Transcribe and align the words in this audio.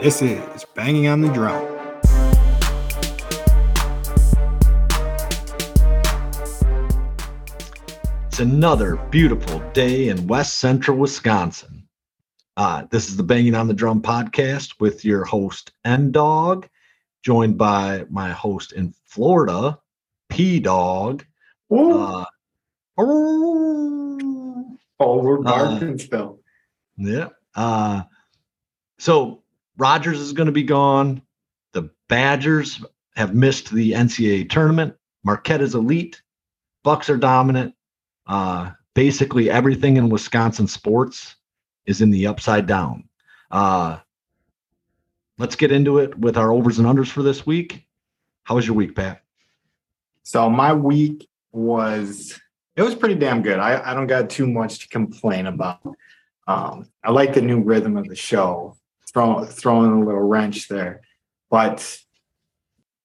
This 0.00 0.22
is 0.22 0.64
Banging 0.74 1.08
on 1.08 1.20
the 1.20 1.28
Drum. 1.32 1.74
It's 8.26 8.40
another 8.40 8.96
beautiful 9.10 9.58
day 9.72 10.08
in 10.08 10.26
West 10.26 10.58
Central 10.58 10.96
Wisconsin. 10.96 11.88
Uh, 12.56 12.84
this 12.90 13.08
is 13.08 13.16
the 13.16 13.22
Banging 13.22 13.54
on 13.54 13.66
the 13.68 13.74
Drum 13.74 14.00
podcast 14.02 14.74
with 14.80 15.04
your 15.04 15.24
host, 15.24 15.72
M 15.84 16.12
Dog, 16.12 16.68
joined 17.24 17.58
by 17.58 18.04
my 18.10 18.30
host 18.30 18.72
in 18.72 18.94
Florida, 19.06 19.78
P 20.28 20.60
Dog. 20.60 21.24
Uh, 21.70 22.24
Oh, 25.00 25.22
we're 25.22 25.46
Uh, 25.46 25.96
still. 25.98 26.40
Yeah. 26.96 27.28
Uh, 27.54 28.02
so 28.98 29.44
Rodgers 29.78 30.20
is 30.20 30.32
going 30.32 30.46
to 30.46 30.52
be 30.52 30.64
gone. 30.64 31.22
The 31.72 31.90
Badgers 32.08 32.84
have 33.14 33.34
missed 33.34 33.70
the 33.70 33.92
NCAA 33.92 34.50
tournament. 34.50 34.94
Marquette 35.24 35.62
is 35.62 35.74
elite. 35.74 36.20
Bucks 36.82 37.08
are 37.08 37.16
dominant. 37.16 37.74
Uh, 38.26 38.70
basically, 38.94 39.50
everything 39.50 39.96
in 39.96 40.08
Wisconsin 40.08 40.66
sports 40.66 41.36
is 41.86 42.00
in 42.00 42.10
the 42.10 42.26
upside 42.26 42.66
down. 42.66 43.08
Uh, 43.50 43.98
let's 45.38 45.56
get 45.56 45.72
into 45.72 45.98
it 45.98 46.18
with 46.18 46.36
our 46.36 46.52
overs 46.52 46.78
and 46.78 46.86
unders 46.86 47.08
for 47.08 47.22
this 47.22 47.46
week. 47.46 47.86
How 48.44 48.56
was 48.56 48.66
your 48.66 48.76
week, 48.76 48.94
Pat? 48.94 49.22
So 50.22 50.50
my 50.50 50.72
week 50.72 51.28
was 51.52 52.38
it 52.76 52.82
was 52.82 52.94
pretty 52.94 53.14
damn 53.14 53.42
good. 53.42 53.58
I, 53.58 53.90
I 53.90 53.94
don't 53.94 54.06
got 54.06 54.30
too 54.30 54.46
much 54.46 54.80
to 54.80 54.88
complain 54.88 55.46
about. 55.46 55.80
Um, 56.46 56.88
I 57.02 57.10
like 57.10 57.34
the 57.34 57.42
new 57.42 57.60
rhythm 57.60 57.96
of 57.96 58.08
the 58.08 58.14
show, 58.14 58.76
throw, 59.12 59.44
throwing 59.44 59.92
a 59.92 60.04
little 60.04 60.20
wrench 60.20 60.68
there. 60.68 61.00
But 61.50 61.98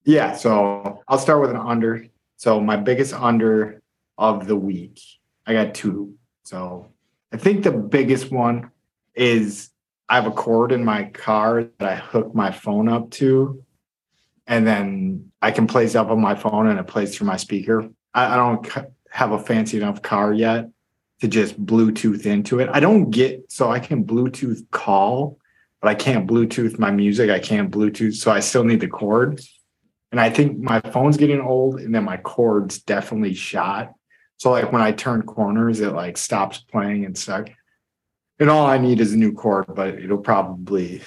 yeah, 0.03 0.35
so 0.35 1.01
I'll 1.07 1.17
start 1.17 1.41
with 1.41 1.51
an 1.51 1.57
under. 1.57 2.05
So 2.37 2.59
my 2.59 2.75
biggest 2.75 3.13
under 3.13 3.81
of 4.17 4.47
the 4.47 4.55
week, 4.55 4.99
I 5.45 5.53
got 5.53 5.73
two. 5.73 6.15
So 6.43 6.91
I 7.31 7.37
think 7.37 7.63
the 7.63 7.71
biggest 7.71 8.31
one 8.31 8.71
is 9.15 9.69
I 10.09 10.15
have 10.15 10.27
a 10.27 10.31
cord 10.31 10.71
in 10.71 10.83
my 10.83 11.05
car 11.05 11.65
that 11.79 11.89
I 11.89 11.95
hook 11.95 12.35
my 12.35 12.51
phone 12.51 12.89
up 12.89 13.09
to, 13.11 13.63
and 14.45 14.67
then 14.67 15.31
I 15.41 15.51
can 15.51 15.67
play 15.67 15.87
stuff 15.87 16.09
on 16.09 16.21
my 16.21 16.35
phone 16.35 16.67
and 16.67 16.79
it 16.79 16.87
plays 16.87 17.15
through 17.15 17.27
my 17.27 17.37
speaker. 17.37 17.89
I, 18.13 18.33
I 18.33 18.35
don't 18.35 18.67
have 19.09 19.31
a 19.31 19.39
fancy 19.39 19.77
enough 19.77 20.01
car 20.01 20.33
yet 20.33 20.69
to 21.21 21.27
just 21.27 21.63
Bluetooth 21.65 22.25
into 22.25 22.59
it. 22.59 22.69
I 22.71 22.79
don't 22.79 23.09
get 23.09 23.51
so 23.51 23.71
I 23.71 23.79
can 23.79 24.03
Bluetooth 24.03 24.69
call, 24.71 25.37
but 25.83 25.89
I 25.89 25.95
can't 25.95 26.25
Bluetooth 26.25 26.79
my 26.79 26.91
music. 26.91 27.29
I 27.29 27.39
can't 27.39 27.69
Bluetooth, 27.69 28.13
so 28.13 28.31
I 28.31 28.39
still 28.39 28.63
need 28.63 28.79
the 28.79 28.87
cord. 28.87 29.41
And 30.13 30.21
I 30.21 30.29
think 30.29 30.57
my 30.57 30.79
phone's 30.79 31.17
getting 31.17 31.41
old, 31.41 31.81
and 31.81 31.93
then 31.93 32.05
my 32.05 32.15
cord's 32.15 32.81
definitely 32.81 33.33
shot. 33.33 33.91
So 34.37 34.51
like 34.51 34.71
when 34.71 34.81
I 34.81 34.93
turn 34.93 35.23
corners, 35.23 35.81
it 35.81 35.91
like 35.91 36.17
stops 36.17 36.59
playing 36.59 37.03
and 37.03 37.17
stuff. 37.17 37.49
And 38.39 38.49
all 38.49 38.65
I 38.65 38.77
need 38.77 39.01
is 39.01 39.11
a 39.11 39.17
new 39.17 39.33
cord, 39.33 39.65
but 39.75 39.95
it'll 39.95 40.19
probably 40.19 41.01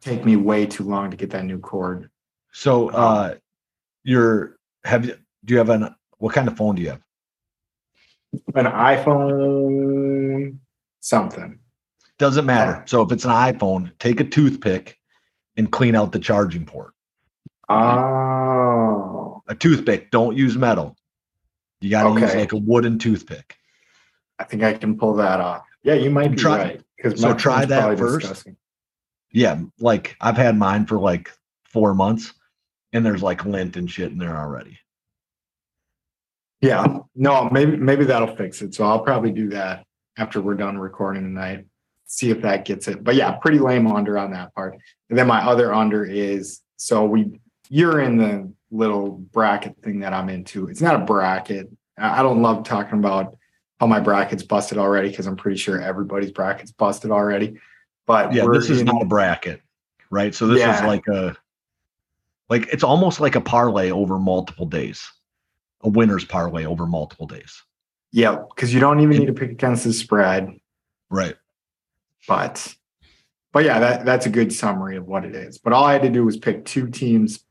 take 0.00 0.24
me 0.24 0.36
way 0.36 0.64
too 0.64 0.84
long 0.84 1.10
to 1.10 1.16
get 1.18 1.30
that 1.30 1.44
new 1.44 1.58
cord. 1.58 2.08
So, 2.50 2.88
uh, 2.88 3.34
you're 4.04 4.56
have 4.84 5.04
you 5.04 5.16
do 5.44 5.54
you 5.54 5.58
have 5.58 5.68
an 5.68 5.94
what 6.16 6.34
kind 6.34 6.48
of 6.48 6.56
phone 6.56 6.76
do 6.76 6.82
you 6.82 6.88
have? 6.88 7.02
An 8.54 8.64
iPhone 8.64 10.58
something. 11.00 11.58
Doesn't 12.22 12.46
matter. 12.46 12.84
So 12.86 13.02
if 13.02 13.10
it's 13.10 13.24
an 13.24 13.32
iPhone, 13.32 13.90
take 13.98 14.20
a 14.20 14.24
toothpick 14.24 14.96
and 15.56 15.72
clean 15.72 15.96
out 15.96 16.12
the 16.12 16.20
charging 16.20 16.64
port. 16.64 16.94
Oh, 17.68 19.42
A 19.48 19.56
toothpick. 19.56 20.12
Don't 20.12 20.36
use 20.36 20.56
metal. 20.56 20.94
You 21.80 21.90
got 21.90 22.14
to 22.14 22.20
use 22.20 22.32
like 22.32 22.52
a 22.52 22.58
wooden 22.58 23.00
toothpick. 23.00 23.56
I 24.38 24.44
think 24.44 24.62
I 24.62 24.74
can 24.74 24.96
pull 24.96 25.14
that 25.14 25.40
off. 25.40 25.64
Yeah, 25.82 25.94
you 25.94 26.10
might 26.10 26.30
be 26.30 26.36
Try- 26.36 26.80
right. 27.02 27.18
So 27.18 27.34
try 27.34 27.64
that 27.64 27.98
first. 27.98 28.46
Yeah, 29.32 29.60
like 29.80 30.14
I've 30.20 30.36
had 30.36 30.56
mine 30.56 30.86
for 30.86 31.00
like 31.00 31.28
four 31.64 31.92
months, 31.92 32.32
and 32.92 33.04
there's 33.04 33.24
like 33.24 33.44
lint 33.44 33.76
and 33.76 33.90
shit 33.90 34.12
in 34.12 34.18
there 34.18 34.38
already. 34.38 34.78
Yeah, 36.60 36.98
no, 37.16 37.50
maybe 37.50 37.76
maybe 37.76 38.04
that'll 38.04 38.36
fix 38.36 38.62
it. 38.62 38.76
So 38.76 38.84
I'll 38.84 39.00
probably 39.00 39.32
do 39.32 39.48
that 39.48 39.84
after 40.16 40.40
we're 40.40 40.54
done 40.54 40.78
recording 40.78 41.24
tonight. 41.24 41.66
See 42.12 42.28
if 42.28 42.42
that 42.42 42.66
gets 42.66 42.88
it. 42.88 43.02
But 43.02 43.14
yeah, 43.14 43.32
pretty 43.32 43.58
lame 43.58 43.86
under 43.86 44.18
on 44.18 44.32
that 44.32 44.54
part. 44.54 44.76
And 45.08 45.18
then 45.18 45.26
my 45.26 45.42
other 45.42 45.72
under 45.72 46.04
is 46.04 46.60
so 46.76 47.06
we 47.06 47.40
you're 47.70 48.00
in 48.00 48.18
the 48.18 48.52
little 48.70 49.12
bracket 49.12 49.76
thing 49.82 50.00
that 50.00 50.12
I'm 50.12 50.28
into. 50.28 50.68
It's 50.68 50.82
not 50.82 50.94
a 50.94 50.98
bracket. 51.06 51.70
I 51.96 52.22
don't 52.22 52.42
love 52.42 52.64
talking 52.64 52.98
about 52.98 53.38
how 53.80 53.86
my 53.86 53.98
bracket's 53.98 54.42
busted 54.42 54.76
already 54.76 55.08
because 55.08 55.26
I'm 55.26 55.36
pretty 55.36 55.56
sure 55.56 55.80
everybody's 55.80 56.32
bracket's 56.32 56.70
busted 56.70 57.10
already. 57.10 57.58
But 58.06 58.34
Yeah, 58.34 58.44
this 58.52 58.68
is 58.68 58.80
in- 58.80 58.86
not 58.88 59.00
a 59.00 59.06
bracket, 59.06 59.62
right? 60.10 60.34
So 60.34 60.46
this 60.48 60.60
is 60.60 60.82
like 60.82 61.06
a 61.08 61.34
like 62.50 62.68
it's 62.74 62.84
almost 62.84 63.20
like 63.20 63.36
a 63.36 63.40
parlay 63.40 63.90
over 63.90 64.18
multiple 64.18 64.66
days, 64.66 65.10
a 65.80 65.88
winner's 65.88 66.26
parlay 66.26 66.66
over 66.66 66.84
multiple 66.84 67.26
days. 67.26 67.62
yeah, 68.10 68.36
because 68.54 68.74
you 68.74 68.80
don't 68.80 69.00
even 69.00 69.16
need 69.16 69.26
to 69.28 69.32
pick 69.32 69.50
against 69.50 69.84
the 69.84 69.94
spread. 69.94 70.50
Right. 71.08 71.36
But 72.26 72.74
but 73.52 73.64
yeah 73.64 73.78
that 73.78 74.04
that's 74.04 74.26
a 74.26 74.30
good 74.30 74.52
summary 74.52 74.96
of 74.96 75.06
what 75.06 75.24
it 75.24 75.34
is. 75.34 75.58
But 75.58 75.72
all 75.72 75.84
i 75.84 75.92
had 75.92 76.02
to 76.02 76.10
do 76.10 76.24
was 76.24 76.36
pick 76.36 76.64
two 76.64 76.88
teams 76.88 77.44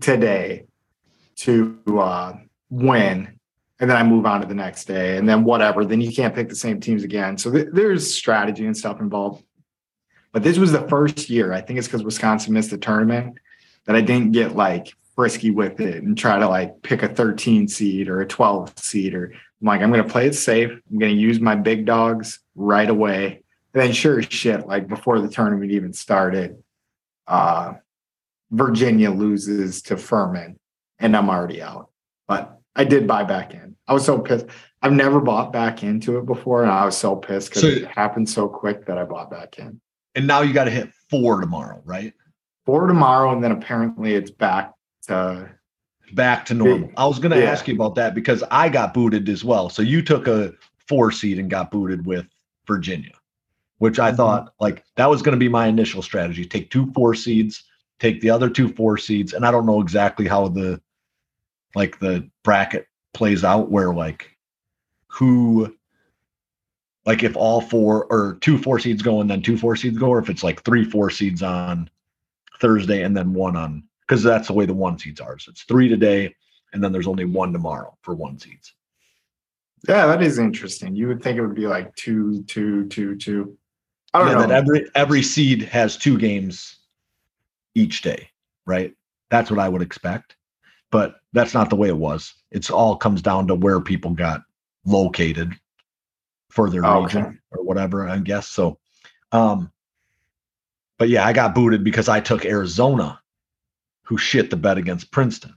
today 0.00 0.66
to 1.36 1.78
uh 1.98 2.34
win 2.70 3.38
and 3.80 3.90
then 3.90 3.96
i 3.96 4.02
move 4.02 4.26
on 4.26 4.40
to 4.40 4.46
the 4.46 4.54
next 4.54 4.86
day. 4.86 5.16
And 5.16 5.28
then 5.28 5.44
whatever 5.44 5.84
then 5.84 6.00
you 6.00 6.12
can't 6.12 6.34
pick 6.34 6.48
the 6.48 6.56
same 6.56 6.80
teams 6.80 7.04
again. 7.04 7.38
So 7.38 7.50
th- 7.50 7.68
there's 7.72 8.14
strategy 8.14 8.66
and 8.66 8.76
stuff 8.76 9.00
involved. 9.00 9.44
But 10.32 10.42
this 10.42 10.58
was 10.58 10.72
the 10.72 10.88
first 10.88 11.30
year 11.30 11.52
i 11.52 11.60
think 11.60 11.78
it's 11.78 11.88
because 11.88 12.02
wisconsin 12.02 12.54
missed 12.54 12.70
the 12.70 12.78
tournament 12.78 13.38
that 13.84 13.94
i 13.94 14.00
didn't 14.00 14.32
get 14.32 14.56
like 14.56 14.92
frisky 15.14 15.50
with 15.50 15.80
it 15.80 16.02
and 16.02 16.18
try 16.18 16.38
to 16.38 16.48
like 16.48 16.82
pick 16.82 17.02
a 17.02 17.08
13 17.08 17.68
seed 17.68 18.08
or 18.08 18.20
a 18.20 18.26
12 18.26 18.78
seed 18.78 19.14
or 19.14 19.32
I'm 19.64 19.68
like, 19.68 19.80
I'm 19.80 19.90
going 19.90 20.04
to 20.04 20.12
play 20.12 20.26
it 20.26 20.34
safe. 20.34 20.70
I'm 20.70 20.98
going 20.98 21.14
to 21.14 21.18
use 21.20 21.40
my 21.40 21.54
big 21.54 21.86
dogs 21.86 22.38
right 22.54 22.88
away. 22.88 23.42
And 23.72 23.82
then, 23.82 23.92
sure 23.92 24.18
as 24.18 24.26
shit, 24.26 24.66
like 24.66 24.88
before 24.88 25.20
the 25.20 25.28
tournament 25.28 25.70
even 25.72 25.94
started, 25.94 26.62
uh, 27.26 27.72
Virginia 28.50 29.10
loses 29.10 29.80
to 29.84 29.96
Furman, 29.96 30.58
and 30.98 31.16
I'm 31.16 31.30
already 31.30 31.62
out. 31.62 31.88
But 32.28 32.60
I 32.76 32.84
did 32.84 33.06
buy 33.06 33.24
back 33.24 33.54
in. 33.54 33.74
I 33.88 33.94
was 33.94 34.04
so 34.04 34.18
pissed. 34.18 34.44
I've 34.82 34.92
never 34.92 35.18
bought 35.18 35.50
back 35.50 35.82
into 35.82 36.18
it 36.18 36.26
before, 36.26 36.62
and 36.62 36.70
I 36.70 36.84
was 36.84 36.96
so 36.98 37.16
pissed 37.16 37.48
because 37.48 37.62
So- 37.62 37.68
it 37.68 37.86
happened 37.86 38.28
so 38.28 38.46
quick 38.48 38.84
that 38.84 38.98
I 38.98 39.04
bought 39.04 39.30
back 39.30 39.58
in. 39.58 39.80
And 40.14 40.26
now 40.26 40.42
you 40.42 40.52
got 40.52 40.64
to 40.64 40.70
hit 40.70 40.90
four 41.08 41.40
tomorrow, 41.40 41.80
right? 41.86 42.12
Four 42.66 42.86
tomorrow, 42.86 43.32
and 43.32 43.42
then 43.42 43.50
apparently 43.50 44.14
it's 44.14 44.30
back 44.30 44.72
to 45.08 45.48
Back 46.12 46.44
to 46.46 46.54
normal. 46.54 46.90
I 46.96 47.06
was 47.06 47.18
going 47.18 47.32
to 47.32 47.38
Yeah. 47.40 47.50
ask 47.50 47.66
you 47.66 47.74
about 47.74 47.94
that 47.96 48.14
because 48.14 48.44
I 48.50 48.68
got 48.68 48.94
booted 48.94 49.28
as 49.28 49.44
well. 49.44 49.68
So 49.68 49.82
you 49.82 50.02
took 50.02 50.28
a 50.28 50.52
four 50.88 51.10
seed 51.10 51.38
and 51.38 51.50
got 51.50 51.70
booted 51.70 52.06
with 52.06 52.26
Virginia, 52.66 53.14
which 53.78 53.98
I 53.98 54.12
Mhm. 54.12 54.16
thought 54.16 54.54
like 54.60 54.84
that 54.96 55.10
was 55.10 55.22
going 55.22 55.32
to 55.32 55.38
be 55.38 55.48
my 55.48 55.66
initial 55.66 56.02
strategy. 56.02 56.44
Take 56.44 56.70
two 56.70 56.92
four 56.92 57.14
seeds, 57.14 57.64
take 57.98 58.20
the 58.20 58.30
other 58.30 58.50
two 58.50 58.68
four 58.68 58.98
seeds, 58.98 59.32
and 59.32 59.44
I 59.46 59.50
don't 59.50 59.66
know 59.66 59.80
exactly 59.80 60.28
how 60.28 60.48
the 60.48 60.80
like 61.74 61.98
the 61.98 62.28
bracket 62.44 62.86
plays 63.12 63.42
out 63.42 63.70
where 63.70 63.92
like 63.92 64.36
who 65.08 65.74
like 67.06 67.22
if 67.22 67.36
all 67.36 67.60
four 67.60 68.06
or 68.10 68.38
two 68.40 68.58
four 68.58 68.78
seeds 68.78 69.02
go 69.02 69.20
and 69.20 69.30
then 69.30 69.42
two 69.42 69.56
four 69.56 69.76
seeds 69.76 69.98
go, 69.98 70.08
or 70.08 70.18
if 70.18 70.30
it's 70.30 70.44
like 70.44 70.62
three 70.62 70.84
four 70.84 71.10
seeds 71.10 71.42
on 71.42 71.90
Thursday 72.60 73.02
and 73.02 73.16
then 73.16 73.34
one 73.34 73.56
on 73.56 73.82
because 74.06 74.22
that's 74.22 74.48
the 74.48 74.52
way 74.54 74.66
the 74.66 74.74
one 74.74 74.98
seeds 74.98 75.20
are. 75.20 75.38
So 75.38 75.50
it's 75.50 75.62
three 75.62 75.88
today, 75.88 76.34
and 76.72 76.82
then 76.82 76.92
there's 76.92 77.06
only 77.06 77.24
one 77.24 77.52
tomorrow 77.52 77.96
for 78.02 78.14
one 78.14 78.38
seeds. 78.38 78.74
yeah, 79.88 80.06
that 80.06 80.22
is 80.22 80.38
interesting. 80.38 80.96
You 80.96 81.08
would 81.08 81.22
think 81.22 81.36
it 81.38 81.42
would 81.42 81.54
be 81.54 81.66
like 81.66 81.94
two, 81.94 82.42
two, 82.44 82.86
two, 82.88 83.16
two. 83.16 83.56
I 84.12 84.20
don't 84.20 84.28
yeah, 84.28 84.34
know. 84.34 84.40
that 84.46 84.50
every 84.50 84.90
every 84.94 85.22
seed 85.22 85.62
has 85.62 85.96
two 85.96 86.18
games 86.18 86.76
each 87.74 88.02
day, 88.02 88.30
right? 88.66 88.94
That's 89.30 89.50
what 89.50 89.60
I 89.60 89.68
would 89.68 89.82
expect. 89.82 90.36
But 90.90 91.16
that's 91.32 91.54
not 91.54 91.70
the 91.70 91.76
way 91.76 91.88
it 91.88 91.96
was. 91.96 92.32
It's 92.52 92.70
all 92.70 92.96
comes 92.96 93.20
down 93.20 93.48
to 93.48 93.54
where 93.56 93.80
people 93.80 94.12
got 94.12 94.42
located 94.84 95.52
for 96.50 96.70
their 96.70 96.84
Okay. 96.84 97.18
region 97.18 97.40
or 97.50 97.64
whatever, 97.64 98.08
I 98.08 98.18
guess. 98.18 98.46
So 98.48 98.78
um 99.32 99.72
but 100.98 101.08
yeah, 101.08 101.26
I 101.26 101.32
got 101.32 101.54
booted 101.54 101.82
because 101.82 102.08
I 102.08 102.20
took 102.20 102.44
Arizona, 102.44 103.20
who 104.04 104.16
shit 104.18 104.50
the 104.50 104.56
bet 104.56 104.78
against 104.78 105.10
Princeton, 105.10 105.54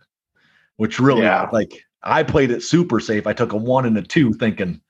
which 0.77 0.99
really 0.99 1.23
Yeah. 1.23 1.49
like 1.51 1.71
I 2.03 2.23
played 2.23 2.51
it 2.51 2.63
super 2.63 2.99
safe. 2.99 3.27
I 3.27 3.33
took 3.33 3.53
a 3.53 3.57
one 3.57 3.85
and 3.85 3.97
a 3.97 4.01
two, 4.01 4.33
thinking 4.33 4.81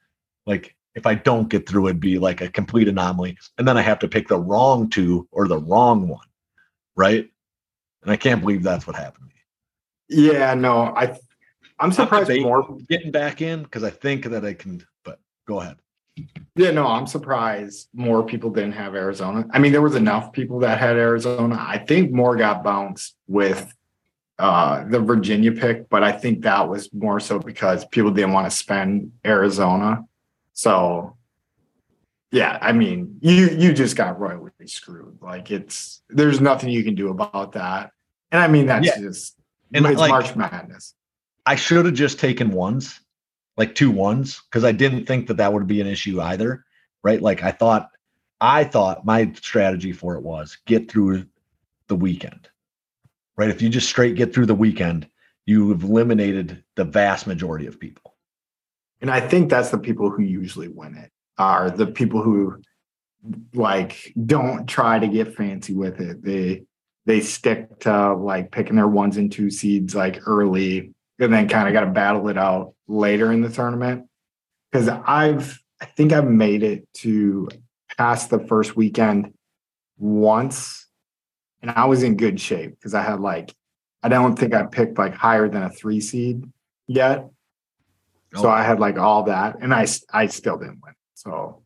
like 0.45 0.75
if 0.95 1.05
I 1.05 1.15
don't 1.15 1.49
get 1.49 1.67
through, 1.67 1.87
it'd 1.87 1.99
be 1.99 2.17
like 2.17 2.41
a 2.41 2.49
complete 2.49 2.87
anomaly. 2.87 3.37
And 3.57 3.67
then 3.67 3.77
I 3.77 3.81
have 3.81 3.99
to 3.99 4.07
pick 4.07 4.27
the 4.27 4.39
wrong 4.39 4.89
two 4.89 5.27
or 5.31 5.47
the 5.47 5.59
wrong 5.59 6.07
one. 6.07 6.25
Right. 6.95 7.29
And 8.01 8.11
I 8.11 8.17
can't 8.17 8.41
believe 8.41 8.63
that's 8.63 8.87
what 8.87 8.95
happened 8.95 9.29
to 9.29 9.35
me. 10.15 10.27
Yeah, 10.29 10.53
no, 10.53 10.93
I 10.95 11.17
I'm 11.79 11.91
surprised 11.91 12.31
more 12.41 12.77
Getting 12.89 13.11
back 13.11 13.41
in 13.41 13.63
because 13.63 13.83
I 13.83 13.89
think 13.89 14.25
that 14.25 14.45
I 14.45 14.53
can, 14.53 14.83
but 15.03 15.19
go 15.47 15.61
ahead. 15.61 15.77
Yeah, 16.55 16.71
no, 16.71 16.87
I'm 16.87 17.05
surprised 17.07 17.89
more 17.93 18.23
people 18.25 18.49
didn't 18.49 18.71
have 18.73 18.95
Arizona. 18.95 19.45
I 19.51 19.59
mean, 19.59 19.71
there 19.71 19.81
was 19.81 19.95
enough 19.95 20.31
people 20.31 20.59
that 20.59 20.79
had 20.79 20.97
Arizona. 20.97 21.55
I 21.59 21.77
think 21.77 22.11
more 22.11 22.35
got 22.35 22.63
bounced 22.63 23.15
with 23.27 23.71
uh 24.39 24.83
the 24.87 24.99
Virginia 24.99 25.51
pick, 25.51 25.89
but 25.89 26.03
I 26.03 26.11
think 26.11 26.43
that 26.43 26.67
was 26.69 26.91
more 26.93 27.19
so 27.19 27.39
because 27.39 27.85
people 27.85 28.11
didn't 28.11 28.33
want 28.33 28.45
to 28.49 28.55
spend 28.55 29.11
Arizona. 29.25 30.03
So 30.53 31.15
yeah, 32.31 32.57
I 32.61 32.71
mean, 32.73 33.17
you 33.21 33.47
you 33.49 33.73
just 33.73 33.95
got 33.95 34.19
royally 34.19 34.51
screwed. 34.65 35.19
Like 35.21 35.49
it's 35.51 36.01
there's 36.09 36.41
nothing 36.41 36.69
you 36.69 36.83
can 36.83 36.95
do 36.95 37.09
about 37.09 37.53
that. 37.53 37.91
And 38.31 38.41
I 38.41 38.47
mean 38.47 38.65
that's 38.65 38.85
Yeah. 38.85 38.99
just 38.99 39.35
And 39.73 39.85
it's 39.85 39.99
like- 39.99 40.09
March 40.09 40.35
Madness. 40.35 40.93
I 41.45 41.55
should 41.55 41.85
have 41.85 41.93
just 41.95 42.19
taken 42.19 42.51
ones, 42.51 42.99
like 43.57 43.75
two 43.75 43.91
ones, 43.91 44.41
because 44.49 44.63
I 44.63 44.71
didn't 44.71 45.05
think 45.05 45.27
that 45.27 45.37
that 45.37 45.51
would 45.51 45.67
be 45.67 45.81
an 45.81 45.87
issue 45.87 46.21
either. 46.21 46.63
Right. 47.03 47.21
Like 47.21 47.43
I 47.43 47.51
thought, 47.51 47.89
I 48.39 48.63
thought 48.63 49.05
my 49.05 49.31
strategy 49.41 49.91
for 49.91 50.15
it 50.15 50.23
was 50.23 50.57
get 50.65 50.89
through 50.89 51.25
the 51.87 51.95
weekend. 51.95 52.49
Right. 53.35 53.49
If 53.49 53.61
you 53.61 53.69
just 53.69 53.89
straight 53.89 54.15
get 54.15 54.33
through 54.33 54.47
the 54.47 54.55
weekend, 54.55 55.07
you've 55.45 55.83
eliminated 55.83 56.63
the 56.75 56.83
vast 56.83 57.27
majority 57.27 57.67
of 57.67 57.79
people. 57.79 58.15
And 59.01 59.11
I 59.11 59.19
think 59.19 59.49
that's 59.49 59.69
the 59.69 59.77
people 59.77 60.09
who 60.09 60.23
usually 60.23 60.67
win 60.67 60.95
it 60.95 61.11
are 61.37 61.69
the 61.69 61.87
people 61.87 62.21
who 62.21 62.61
like 63.53 64.13
don't 64.25 64.67
try 64.67 64.99
to 64.99 65.07
get 65.07 65.35
fancy 65.35 65.73
with 65.73 65.99
it. 65.99 66.23
They 66.23 66.65
they 67.05 67.21
stick 67.21 67.79
to 67.79 68.13
like 68.13 68.51
picking 68.51 68.75
their 68.75 68.87
ones 68.87 69.17
and 69.17 69.31
two 69.31 69.49
seeds 69.49 69.95
like 69.95 70.19
early 70.27 70.93
and 71.19 71.33
then 71.33 71.47
kind 71.47 71.67
of 71.67 71.73
got 71.73 71.81
to 71.81 71.91
battle 71.91 72.27
it 72.27 72.37
out 72.37 72.73
later 72.87 73.31
in 73.31 73.41
the 73.41 73.49
tournament. 73.49 74.07
Cause 74.73 74.87
I've 74.89 75.59
I 75.79 75.85
think 75.85 76.11
I've 76.11 76.27
made 76.27 76.63
it 76.63 76.87
to 76.95 77.47
past 77.97 78.29
the 78.29 78.39
first 78.39 78.75
weekend 78.75 79.33
once 79.97 80.87
and 81.61 81.71
I 81.71 81.85
was 81.85 82.03
in 82.03 82.17
good 82.17 82.39
shape 82.39 82.71
because 82.71 82.93
I 82.93 83.01
had 83.01 83.19
like 83.19 83.53
I 84.03 84.09
don't 84.09 84.37
think 84.37 84.53
I 84.53 84.63
picked 84.63 84.97
like 84.97 85.13
higher 85.13 85.49
than 85.49 85.63
a 85.63 85.69
three 85.69 85.99
seed 85.99 86.49
yet. 86.87 87.29
So 88.35 88.47
Oh. 88.47 88.51
I 88.51 88.63
had 88.63 88.79
like 88.79 88.97
all 88.97 89.23
that, 89.23 89.57
and 89.61 89.73
I 89.73 89.87
I 90.13 90.27
still 90.27 90.57
didn't 90.57 90.81
win. 90.83 90.93
So, 91.13 91.63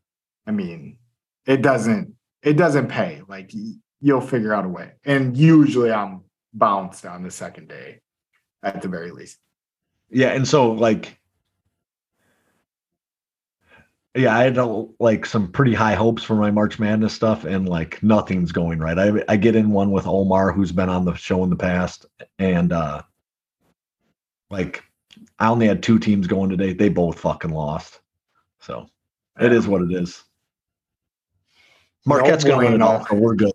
I 0.48 0.52
mean, 0.52 0.98
it 1.46 1.62
doesn't 1.62 2.16
it 2.42 2.54
doesn't 2.54 2.88
pay. 2.88 3.22
Like 3.28 3.52
you'll 4.00 4.22
figure 4.22 4.54
out 4.54 4.66
a 4.66 4.70
way, 4.70 4.94
and 5.04 5.36
usually 5.36 5.92
I'm 5.92 6.24
bounced 6.54 7.06
on 7.06 7.24
the 7.24 7.32
second 7.32 7.68
day, 7.68 8.00
at 8.64 8.82
the 8.82 8.88
very 8.88 9.12
least. 9.12 9.38
Yeah, 10.12 10.30
and 10.30 10.48
so 10.48 10.72
like 10.72 11.18
yeah, 14.14 14.36
I 14.36 14.44
had 14.44 14.58
uh, 14.58 14.86
like 15.00 15.26
some 15.26 15.52
pretty 15.52 15.74
high 15.74 15.96
hopes 15.96 16.22
for 16.22 16.36
my 16.36 16.52
March 16.52 16.80
Madness 16.80 17.14
stuff, 17.14 17.46
and 17.46 17.68
like 17.68 18.04
nothing's 18.04 18.52
going 18.52 18.80
right. 18.80 19.00
I 19.00 19.24
I 19.30 19.38
get 19.38 19.56
in 19.56 19.72
one 19.72 19.92
with 19.92 20.06
Omar, 20.06 20.52
who's 20.52 20.74
been 20.74 20.90
on 20.90 21.06
the 21.06 21.14
show 21.16 21.44
in 21.44 21.50
the 21.50 21.56
past, 21.56 22.06
and 22.38 22.74
uh 22.74 23.02
like 24.50 24.84
I 25.40 25.48
only 25.48 25.68
had 25.68 25.82
two 25.82 25.98
teams 25.98 26.28
going 26.28 26.50
today. 26.50 26.74
They 26.74 26.90
both 26.90 27.20
fucking 27.20 27.52
lost. 27.52 28.02
So 28.60 28.90
it 29.40 29.54
is 29.54 29.68
what 29.68 29.82
it 29.82 29.94
is. 29.94 30.24
Marquette's 32.06 32.44
gonna 32.44 32.66
win 32.66 32.74
it 32.74 32.82
all, 32.82 33.06
so 33.06 33.16
we're 33.16 33.36
good. 33.36 33.54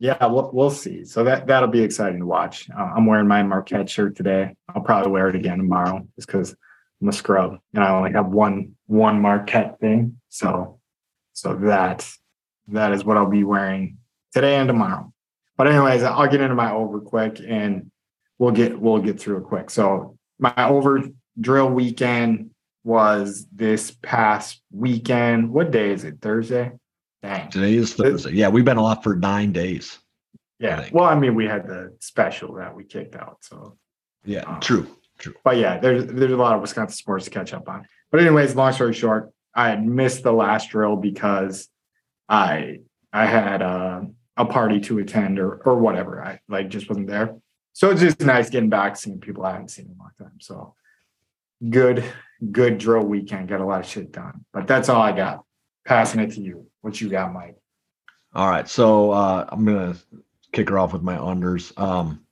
Yeah, 0.00 0.26
we'll, 0.26 0.50
we'll 0.52 0.70
see. 0.70 1.04
So 1.04 1.22
that 1.24 1.46
that'll 1.46 1.68
be 1.68 1.82
exciting 1.82 2.20
to 2.20 2.26
watch. 2.26 2.68
Uh, 2.70 2.90
I'm 2.96 3.04
wearing 3.04 3.28
my 3.28 3.42
Marquette 3.42 3.88
shirt 3.88 4.16
today. 4.16 4.56
I'll 4.74 4.82
probably 4.82 5.12
wear 5.12 5.28
it 5.28 5.36
again 5.36 5.58
tomorrow, 5.58 6.06
just 6.16 6.26
because 6.26 6.56
I'm 7.00 7.08
a 7.08 7.12
scrub 7.12 7.58
and 7.74 7.84
I 7.84 7.90
only 7.94 8.12
have 8.12 8.26
one 8.26 8.76
one 8.86 9.20
Marquette 9.20 9.78
thing. 9.78 10.18
So 10.30 10.80
so 11.34 11.54
that 11.56 12.10
that 12.68 12.92
is 12.92 13.04
what 13.04 13.18
I'll 13.18 13.28
be 13.28 13.44
wearing 13.44 13.98
today 14.32 14.56
and 14.56 14.66
tomorrow. 14.66 15.12
But 15.58 15.66
anyways, 15.66 16.02
I'll 16.02 16.28
get 16.28 16.40
into 16.40 16.54
my 16.54 16.72
over 16.72 17.00
quick 17.00 17.38
and 17.46 17.90
we'll 18.38 18.52
get 18.52 18.80
we'll 18.80 19.02
get 19.02 19.20
through 19.20 19.38
it 19.38 19.44
quick. 19.44 19.68
So 19.68 20.16
my 20.38 20.54
over 20.56 21.02
drill 21.38 21.68
weekend 21.68 22.52
was 22.84 23.46
this 23.52 23.90
past 24.02 24.62
weekend. 24.72 25.50
What 25.50 25.70
day 25.70 25.90
is 25.90 26.04
it? 26.04 26.22
Thursday. 26.22 26.72
Dang. 27.22 27.50
Today 27.50 27.74
is 27.74 27.94
Thursday. 27.94 28.32
Yeah, 28.32 28.48
we've 28.48 28.64
been 28.64 28.78
off 28.78 29.02
for 29.02 29.14
nine 29.16 29.52
days. 29.52 29.98
Yeah. 30.58 30.80
think. 30.82 30.94
Well, 30.94 31.04
I 31.04 31.14
mean, 31.18 31.34
we 31.34 31.46
had 31.46 31.66
the 31.66 31.94
special 32.00 32.54
that 32.54 32.74
we 32.74 32.84
kicked 32.84 33.14
out. 33.16 33.38
So, 33.42 33.76
Yeah, 34.24 34.44
Oh. 34.46 34.58
true, 34.60 34.86
true. 35.18 35.34
but 35.44 35.56
yeah, 35.56 35.78
there's 35.78 36.06
there's 36.06 36.32
a 36.32 36.36
lot 36.36 36.54
of 36.54 36.60
Wisconsin 36.60 36.96
sports 36.96 37.24
to 37.26 37.30
catch 37.30 37.52
up 37.54 37.68
on. 37.68 37.86
But 38.10 38.20
anyways, 38.20 38.54
long 38.54 38.72
story 38.72 38.92
short, 38.94 39.32
I 39.54 39.68
had 39.70 39.86
missed 39.86 40.22
the 40.22 40.32
last 40.32 40.70
drill 40.70 40.96
because 40.96 41.68
I 42.28 42.80
I 43.12 43.26
had 43.26 43.62
a, 43.62 44.06
a 44.36 44.44
party 44.44 44.80
to 44.80 44.98
attend 44.98 45.38
or 45.38 45.56
or 45.66 45.76
whatever. 45.78 46.22
I 46.22 46.40
like 46.48 46.68
just 46.68 46.88
wasn't 46.88 47.06
there. 47.08 47.34
So 47.72 47.90
it's 47.90 48.00
just 48.00 48.20
nice 48.20 48.50
getting 48.50 48.68
back, 48.70 48.96
seeing 48.96 49.20
people 49.20 49.44
I 49.44 49.52
haven't 49.52 49.68
seen 49.70 49.86
in 49.86 49.92
a 49.92 49.98
long 49.98 50.10
time. 50.18 50.38
So 50.40 50.74
good, 51.68 52.04
good 52.50 52.78
drill 52.78 53.04
weekend. 53.06 53.48
Got 53.48 53.60
a 53.60 53.64
lot 53.64 53.80
of 53.80 53.86
shit 53.86 54.12
done. 54.12 54.44
But 54.52 54.66
that's 54.66 54.88
all 54.88 55.00
I 55.00 55.12
got. 55.12 55.44
Passing 55.86 56.20
it 56.20 56.32
to 56.32 56.40
you. 56.40 56.66
What 56.82 57.00
you 57.00 57.08
got, 57.08 57.32
Mike? 57.32 57.56
All 58.34 58.48
right, 58.48 58.68
so 58.68 59.10
uh, 59.10 59.46
I'm 59.48 59.64
gonna 59.64 59.96
kick 60.52 60.68
her 60.68 60.78
off 60.78 60.92
with 60.92 61.02
my 61.02 61.16
unders. 61.16 61.78
Um, 61.78 62.24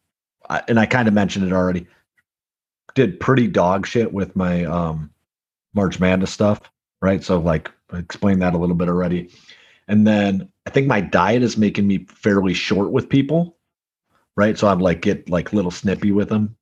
I, 0.48 0.62
and 0.68 0.78
I 0.78 0.86
kind 0.86 1.08
of 1.08 1.14
mentioned 1.14 1.46
it 1.46 1.52
already. 1.52 1.86
Did 2.94 3.20
pretty 3.20 3.48
dog 3.48 3.86
shit 3.86 4.12
with 4.12 4.34
my 4.36 4.64
um 4.64 5.10
March 5.74 6.00
Madness 6.00 6.32
stuff, 6.32 6.60
right? 7.02 7.22
So 7.22 7.38
like, 7.38 7.70
I 7.92 7.98
explained 7.98 8.42
that 8.42 8.54
a 8.54 8.58
little 8.58 8.76
bit 8.76 8.88
already. 8.88 9.30
And 9.88 10.06
then 10.06 10.48
I 10.66 10.70
think 10.70 10.86
my 10.86 11.00
diet 11.00 11.42
is 11.42 11.56
making 11.56 11.86
me 11.86 12.06
fairly 12.08 12.54
short 12.54 12.90
with 12.90 13.08
people, 13.08 13.56
right? 14.36 14.58
So 14.58 14.68
I'm 14.68 14.80
like 14.80 15.02
get 15.02 15.28
like 15.28 15.52
little 15.52 15.70
snippy 15.70 16.12
with 16.12 16.28
them 16.28 16.56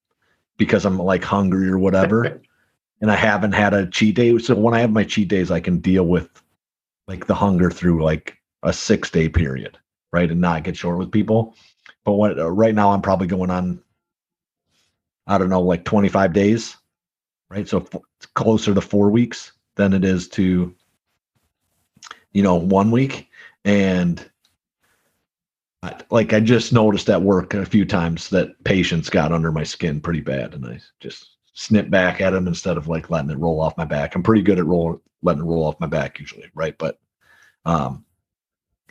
because 0.57 0.85
I'm 0.85 0.99
like 0.99 1.25
hungry 1.25 1.69
or 1.69 1.79
whatever. 1.79 2.41
and 3.01 3.11
I 3.11 3.17
haven't 3.17 3.53
had 3.53 3.75
a 3.75 3.87
cheat 3.87 4.17
day. 4.17 4.37
So 4.39 4.55
when 4.55 4.75
I 4.75 4.81
have 4.81 4.93
my 4.93 5.05
cheat 5.05 5.29
days, 5.29 5.51
I 5.51 5.61
can 5.61 5.79
deal 5.79 6.05
with 6.05 6.29
like 7.09 7.27
the 7.27 7.35
hunger 7.35 7.71
through 7.71 8.03
like 8.03 8.37
a 8.63 8.73
six 8.73 9.11
day 9.11 9.29
period, 9.29 9.79
right, 10.13 10.31
and 10.31 10.41
not 10.41 10.65
get 10.65 10.77
short 10.77 10.99
with 10.99 11.13
people. 11.13 11.55
But 12.05 12.13
what 12.13 12.39
uh, 12.39 12.51
right 12.51 12.75
now 12.75 12.91
I'm 12.91 13.03
probably 13.03 13.27
going 13.27 13.51
on, 13.51 13.83
I 15.27 15.39
don't 15.39 15.51
know, 15.51 15.63
like 15.63 15.85
25 15.85 16.33
days, 16.33 16.77
right? 17.51 17.69
So 17.69 17.79
it's 17.79 18.27
closer 18.35 18.75
to 18.75 18.81
four 18.81 19.11
weeks 19.11 19.53
than 19.77 19.93
it 19.93 20.05
is 20.05 20.29
to, 20.31 20.75
you 22.33 22.43
know, 22.43 22.57
one 22.57 22.91
week. 22.91 23.29
And 23.65 24.29
I, 25.83 25.97
like 26.11 26.33
I 26.33 26.41
just 26.41 26.73
noticed 26.73 27.09
at 27.11 27.23
work 27.23 27.55
a 27.55 27.67
few 27.67 27.85
times 27.85 28.29
that 28.31 28.63
patients 28.65 29.11
got 29.11 29.33
under 29.33 29.53
my 29.53 29.65
skin 29.65 30.01
pretty 30.01 30.21
bad, 30.21 30.55
and 30.55 30.67
I 30.67 30.81
just 31.01 31.37
snip 31.53 31.89
back 31.89 32.21
at 32.21 32.31
them 32.31 32.47
instead 32.47 32.77
of 32.77 32.89
like 32.89 33.11
letting 33.11 33.31
it 33.31 33.39
roll 33.39 33.61
off 33.61 33.77
my 33.77 33.85
back. 33.85 34.15
I'm 34.15 34.23
pretty 34.23 34.43
good 34.43 34.59
at 34.59 34.67
roll 34.67 35.01
letting 35.27 35.43
it 35.43 35.47
roll 35.47 35.65
off 35.65 35.79
my 35.81 35.87
back 35.87 36.19
usually, 36.19 36.51
right? 36.55 36.77
But 36.79 36.99
um 37.67 38.05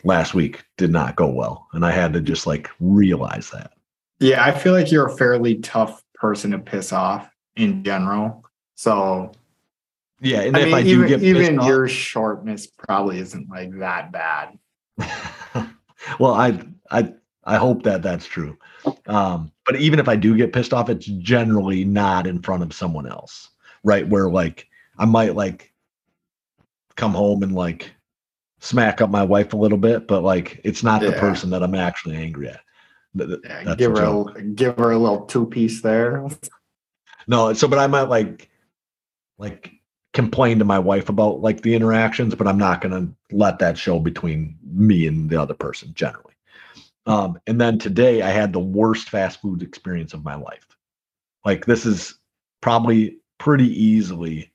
last 0.04 0.34
week 0.34 0.64
did 0.76 0.92
not 0.92 1.16
go 1.16 1.26
well, 1.26 1.66
and 1.72 1.84
I 1.84 1.90
had 1.90 2.12
to 2.12 2.20
just 2.20 2.46
like 2.46 2.70
realize 2.78 3.50
that. 3.50 3.72
Yeah, 4.20 4.44
I 4.44 4.52
feel 4.52 4.72
like 4.72 4.92
you're 4.92 5.06
a 5.08 5.16
fairly 5.16 5.56
tough 5.56 6.02
person 6.14 6.52
to 6.52 6.58
piss 6.58 6.92
off 6.92 7.28
in 7.56 7.82
general. 7.82 8.44
So 8.76 9.32
Yeah, 10.20 10.42
and 10.42 10.56
I 10.56 10.60
if 10.60 10.66
mean, 10.66 10.74
I 10.74 10.82
do 10.82 10.88
even 10.90 11.08
get 11.08 11.22
even 11.22 11.58
off- 11.58 11.66
your 11.66 11.88
shortness 11.88 12.66
probably 12.66 13.18
isn't 13.18 13.48
like 13.50 13.76
that 13.78 14.12
bad. 14.12 14.58
well, 16.20 16.34
I 16.34 16.60
I 16.90 17.12
I 17.44 17.56
hope 17.56 17.82
that 17.84 18.02
that's 18.02 18.26
true. 18.26 18.58
Um, 19.06 19.50
but 19.64 19.76
even 19.76 19.98
if 19.98 20.08
I 20.08 20.16
do 20.16 20.36
get 20.36 20.52
pissed 20.52 20.72
off, 20.72 20.88
it's 20.88 21.06
generally 21.06 21.84
not 21.84 22.26
in 22.26 22.40
front 22.42 22.62
of 22.62 22.72
someone 22.72 23.06
else, 23.08 23.48
right? 23.82 24.06
Where 24.08 24.28
like 24.30 24.68
I 24.98 25.04
might 25.04 25.34
like 25.34 25.72
come 26.96 27.12
home 27.12 27.42
and 27.42 27.54
like 27.54 27.92
smack 28.60 29.00
up 29.00 29.10
my 29.10 29.22
wife 29.22 29.52
a 29.52 29.56
little 29.56 29.78
bit, 29.78 30.08
but 30.08 30.22
like 30.22 30.60
it's 30.64 30.82
not 30.82 31.00
the 31.02 31.12
person 31.12 31.50
that 31.50 31.62
I'm 31.62 31.74
actually 31.74 32.16
angry 32.16 32.48
at. 32.48 32.60
Yeah, 33.14 33.74
give 33.76 33.96
her 33.96 34.04
a, 34.04 34.42
give 34.42 34.76
her 34.76 34.90
a 34.90 34.98
little 34.98 35.24
two 35.26 35.46
piece 35.46 35.80
there. 35.80 36.26
No, 37.26 37.52
so 37.54 37.68
but 37.68 37.78
I 37.78 37.86
might 37.86 38.08
like 38.08 38.50
like 39.38 39.72
complain 40.12 40.58
to 40.58 40.64
my 40.64 40.78
wife 40.78 41.08
about 41.08 41.40
like 41.40 41.62
the 41.62 41.74
interactions, 41.74 42.34
but 42.34 42.46
I'm 42.46 42.58
not 42.58 42.80
gonna 42.80 43.08
let 43.30 43.58
that 43.58 43.78
show 43.78 43.98
between 43.98 44.58
me 44.64 45.06
and 45.06 45.30
the 45.30 45.40
other 45.40 45.54
person 45.54 45.92
generally. 45.94 46.34
Um, 47.06 47.38
and 47.46 47.60
then 47.60 47.78
today 47.78 48.22
I 48.22 48.30
had 48.30 48.52
the 48.52 48.60
worst 48.60 49.10
fast 49.10 49.40
food 49.40 49.62
experience 49.62 50.12
of 50.12 50.24
my 50.24 50.34
life. 50.34 50.66
Like 51.44 51.66
this 51.66 51.86
is 51.86 52.18
probably 52.60 53.18
pretty 53.38 53.68
easily 53.68 54.50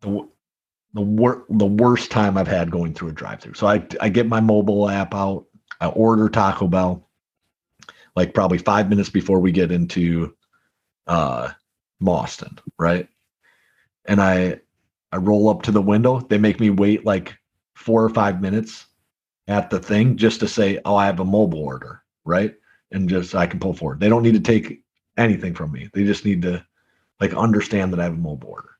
the 0.00 0.28
the 0.94 1.00
wor- 1.00 1.44
the 1.48 1.66
worst 1.66 2.10
time 2.10 2.36
I've 2.36 2.48
had 2.48 2.70
going 2.70 2.94
through 2.94 3.10
a 3.10 3.12
drive-through. 3.12 3.54
So 3.54 3.66
I 3.66 3.86
I 4.00 4.08
get 4.08 4.26
my 4.26 4.40
mobile 4.40 4.88
app 4.88 5.14
out, 5.14 5.46
I 5.80 5.86
order 5.88 6.28
Taco 6.28 6.68
Bell, 6.68 7.08
like 8.14 8.34
probably 8.34 8.58
five 8.58 8.88
minutes 8.88 9.08
before 9.10 9.40
we 9.40 9.52
get 9.52 9.72
into 9.72 10.34
uh 11.06 11.50
Boston, 12.00 12.58
right? 12.78 13.08
And 14.06 14.20
I 14.20 14.60
I 15.12 15.16
roll 15.18 15.48
up 15.48 15.62
to 15.62 15.72
the 15.72 15.82
window. 15.82 16.20
They 16.20 16.38
make 16.38 16.60
me 16.60 16.70
wait 16.70 17.04
like 17.04 17.36
four 17.74 18.04
or 18.04 18.10
five 18.10 18.40
minutes 18.40 18.86
at 19.48 19.70
the 19.70 19.78
thing 19.78 20.16
just 20.16 20.40
to 20.40 20.48
say, 20.48 20.80
oh, 20.84 20.96
I 20.96 21.06
have 21.06 21.20
a 21.20 21.24
mobile 21.24 21.60
order, 21.60 22.02
right? 22.24 22.54
And 22.90 23.08
just 23.08 23.34
I 23.34 23.46
can 23.46 23.60
pull 23.60 23.74
forward. 23.74 24.00
They 24.00 24.08
don't 24.08 24.22
need 24.22 24.34
to 24.34 24.40
take 24.40 24.82
anything 25.16 25.54
from 25.54 25.72
me. 25.72 25.88
They 25.92 26.04
just 26.04 26.24
need 26.24 26.42
to 26.42 26.64
like 27.20 27.34
understand 27.34 27.92
that 27.92 28.00
I 28.00 28.04
have 28.04 28.14
a 28.14 28.16
mobile 28.16 28.50
order. 28.50 28.70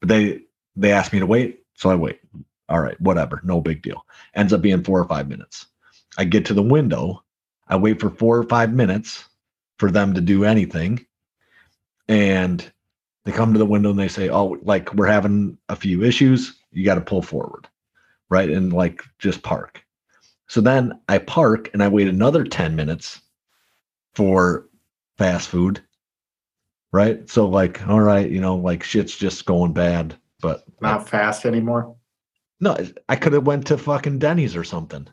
But 0.00 0.08
they 0.08 0.42
they 0.76 0.92
asked 0.92 1.12
me 1.12 1.18
to 1.20 1.26
wait, 1.26 1.60
so 1.74 1.90
I 1.90 1.94
wait. 1.94 2.20
All 2.68 2.80
right, 2.80 3.00
whatever, 3.00 3.40
no 3.44 3.60
big 3.60 3.82
deal. 3.82 4.06
Ends 4.34 4.52
up 4.52 4.62
being 4.62 4.82
four 4.82 5.00
or 5.00 5.08
five 5.08 5.28
minutes. 5.28 5.66
I 6.16 6.24
get 6.24 6.46
to 6.46 6.54
the 6.54 6.62
window, 6.62 7.22
I 7.68 7.76
wait 7.76 8.00
for 8.00 8.10
four 8.10 8.38
or 8.38 8.44
five 8.44 8.72
minutes 8.72 9.24
for 9.78 9.90
them 9.90 10.14
to 10.14 10.20
do 10.20 10.44
anything, 10.44 11.04
and 12.08 12.70
they 13.24 13.32
come 13.32 13.52
to 13.52 13.58
the 13.58 13.66
window 13.66 13.90
and 13.90 13.98
they 13.98 14.08
say, 14.08 14.28
"Oh, 14.28 14.58
like 14.62 14.94
we're 14.94 15.06
having 15.06 15.58
a 15.68 15.76
few 15.76 16.02
issues. 16.04 16.56
You 16.72 16.84
got 16.84 16.96
to 16.96 17.00
pull 17.00 17.22
forward, 17.22 17.68
right?" 18.28 18.50
And 18.50 18.72
like 18.72 19.02
just 19.18 19.42
park. 19.42 19.84
So 20.46 20.60
then 20.60 21.00
I 21.08 21.18
park 21.18 21.70
and 21.72 21.82
I 21.82 21.88
wait 21.88 22.08
another 22.08 22.44
ten 22.44 22.76
minutes 22.76 23.20
for 24.14 24.68
fast 25.16 25.48
food, 25.48 25.80
right? 26.92 27.28
So 27.30 27.48
like, 27.48 27.86
all 27.88 28.00
right, 28.00 28.30
you 28.30 28.40
know, 28.40 28.56
like 28.56 28.82
shit's 28.82 29.16
just 29.16 29.46
going 29.46 29.72
bad, 29.72 30.16
but 30.44 30.62
Not 30.82 31.08
fast 31.08 31.46
anymore. 31.46 31.96
no, 32.60 32.76
I 33.08 33.16
could 33.16 33.32
have 33.32 33.46
went 33.46 33.66
to 33.68 33.78
fucking 33.78 34.18
Denny's 34.18 34.54
or 34.54 34.62
something. 34.64 35.08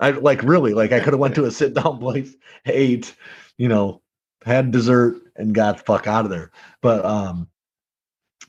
I 0.00 0.10
like 0.10 0.42
really 0.42 0.72
like 0.72 0.92
I 0.92 1.00
could 1.00 1.12
have 1.12 1.20
went 1.20 1.34
to 1.34 1.44
a 1.44 1.50
sit 1.50 1.74
down 1.74 1.98
place, 2.00 2.34
ate, 2.64 3.14
you 3.58 3.68
know, 3.68 4.02
had 4.44 4.70
dessert 4.70 5.16
and 5.36 5.54
got 5.54 5.78
the 5.78 5.82
fuck 5.84 6.06
out 6.06 6.24
of 6.24 6.30
there. 6.30 6.50
But 6.80 7.04
um 7.04 7.48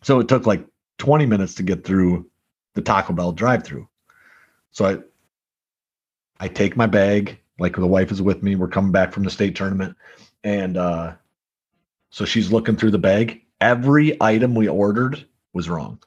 so 0.04 0.20
it 0.20 0.28
took 0.28 0.46
like 0.46 0.66
20 1.00 1.26
minutes 1.26 1.56
to 1.56 1.64
get 1.64 1.84
through 1.84 2.30
the 2.76 2.82
Taco 2.82 3.14
Bell 3.14 3.32
drive 3.32 3.64
through. 3.64 3.88
So 4.72 4.86
I 4.86 4.98
I 6.40 6.48
take 6.48 6.78
my 6.78 6.86
bag, 6.86 7.40
like 7.58 7.76
the 7.76 7.88
wife 7.88 8.12
is 8.12 8.22
with 8.22 8.44
me, 8.44 8.56
we're 8.56 8.68
coming 8.68 8.92
back 8.92 9.12
from 9.14 9.24
the 9.24 9.32
state 9.32 9.56
tournament 9.56 9.98
and 10.44 10.78
uh 10.78 11.14
so 12.12 12.24
she's 12.24 12.52
looking 12.52 12.76
through 12.78 12.92
the 12.92 13.00
bag. 13.00 13.42
Every 13.60 14.22
item 14.22 14.56
we 14.56 14.68
ordered 14.68 15.26
was 15.54 15.70
wrong. 15.70 16.00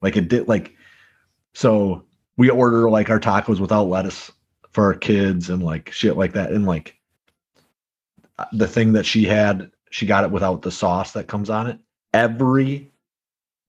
Like 0.00 0.16
it 0.16 0.28
did 0.28 0.48
like 0.48 0.74
so 1.54 2.04
we 2.36 2.50
order 2.50 2.90
like 2.90 3.10
our 3.10 3.20
tacos 3.20 3.60
without 3.60 3.88
lettuce 3.88 4.30
for 4.70 4.84
our 4.84 4.94
kids 4.94 5.50
and 5.50 5.62
like 5.62 5.90
shit 5.92 6.16
like 6.16 6.32
that. 6.32 6.50
And 6.50 6.66
like 6.66 6.96
the 8.52 8.66
thing 8.66 8.92
that 8.92 9.06
she 9.06 9.24
had, 9.24 9.70
she 9.90 10.06
got 10.06 10.24
it 10.24 10.30
without 10.30 10.62
the 10.62 10.70
sauce 10.70 11.12
that 11.12 11.28
comes 11.28 11.50
on 11.50 11.66
it. 11.66 11.78
Every 12.14 12.90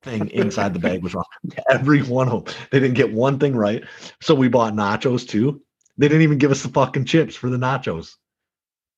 thing 0.01 0.29
inside 0.29 0.73
the 0.73 0.79
bag 0.79 1.03
was 1.03 1.13
wrong. 1.13 1.25
Every 1.69 2.01
one 2.01 2.29
of 2.29 2.45
them. 2.45 2.55
They 2.71 2.79
didn't 2.79 2.95
get 2.95 3.13
one 3.13 3.39
thing 3.39 3.55
right. 3.55 3.83
So 4.21 4.33
we 4.33 4.47
bought 4.47 4.73
nachos 4.73 5.27
too. 5.27 5.61
They 5.97 6.07
didn't 6.07 6.23
even 6.23 6.37
give 6.37 6.51
us 6.51 6.63
the 6.63 6.69
fucking 6.69 7.05
chips 7.05 7.35
for 7.35 7.49
the 7.49 7.57
nachos. 7.57 8.15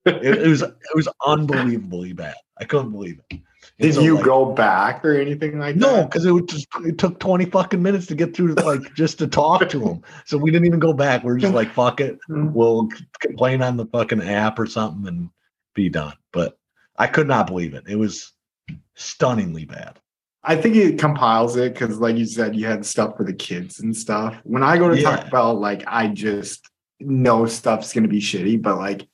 It, 0.05 0.23
it 0.23 0.47
was 0.47 0.61
it 0.61 0.95
was 0.95 1.09
unbelievably 1.25 2.13
bad. 2.13 2.35
I 2.59 2.65
couldn't 2.65 2.91
believe 2.91 3.19
it. 3.29 3.39
Did 3.79 3.95
so, 3.95 4.01
you 4.01 4.15
like, 4.15 4.25
go 4.25 4.45
back 4.53 5.03
or 5.03 5.13
anything 5.13 5.59
like 5.59 5.75
no, 5.75 5.87
that? 5.87 5.97
No, 5.97 6.03
because 6.05 6.25
it 6.25 6.31
would 6.31 6.47
just 6.47 6.67
it 6.83 6.97
took 6.97 7.19
20 7.19 7.45
fucking 7.45 7.81
minutes 7.81 8.05
to 8.07 8.15
get 8.15 8.35
through 8.35 8.53
like 8.55 8.93
just 8.95 9.19
to 9.19 9.27
talk 9.27 9.67
to 9.69 9.81
him. 9.81 10.01
So 10.25 10.37
we 10.37 10.51
didn't 10.51 10.67
even 10.67 10.79
go 10.79 10.93
back. 10.93 11.23
We 11.23 11.31
are 11.31 11.37
just 11.37 11.53
like, 11.53 11.71
fuck 11.71 11.99
it. 11.99 12.17
Mm-hmm. 12.29 12.53
We'll 12.53 12.89
complain 13.19 13.61
on 13.61 13.77
the 13.77 13.85
fucking 13.85 14.21
app 14.21 14.59
or 14.59 14.65
something 14.65 15.07
and 15.07 15.29
be 15.73 15.89
done. 15.89 16.13
But 16.31 16.57
I 16.97 17.07
could 17.07 17.27
not 17.27 17.47
believe 17.47 17.73
it. 17.73 17.83
It 17.87 17.97
was 17.97 18.31
stunningly 18.95 19.65
bad. 19.65 19.99
I 20.43 20.55
think 20.55 20.75
it 20.75 20.99
compiles 20.99 21.55
it 21.55 21.73
because, 21.73 21.97
like 21.99 22.17
you 22.17 22.25
said, 22.25 22.55
you 22.55 22.67
had 22.67 22.85
stuff 22.85 23.17
for 23.17 23.23
the 23.23 23.33
kids 23.33 23.79
and 23.79 23.95
stuff. 23.95 24.39
When 24.43 24.63
I 24.63 24.77
go 24.77 24.89
to 24.89 24.99
Yeah. 24.99 25.15
Taco 25.17 25.29
Bell, 25.29 25.53
like 25.55 25.83
I 25.87 26.07
just 26.07 26.69
know 26.99 27.45
stuff's 27.45 27.93
gonna 27.93 28.07
be 28.07 28.21
shitty, 28.21 28.61
but 28.61 28.77
like 28.77 29.07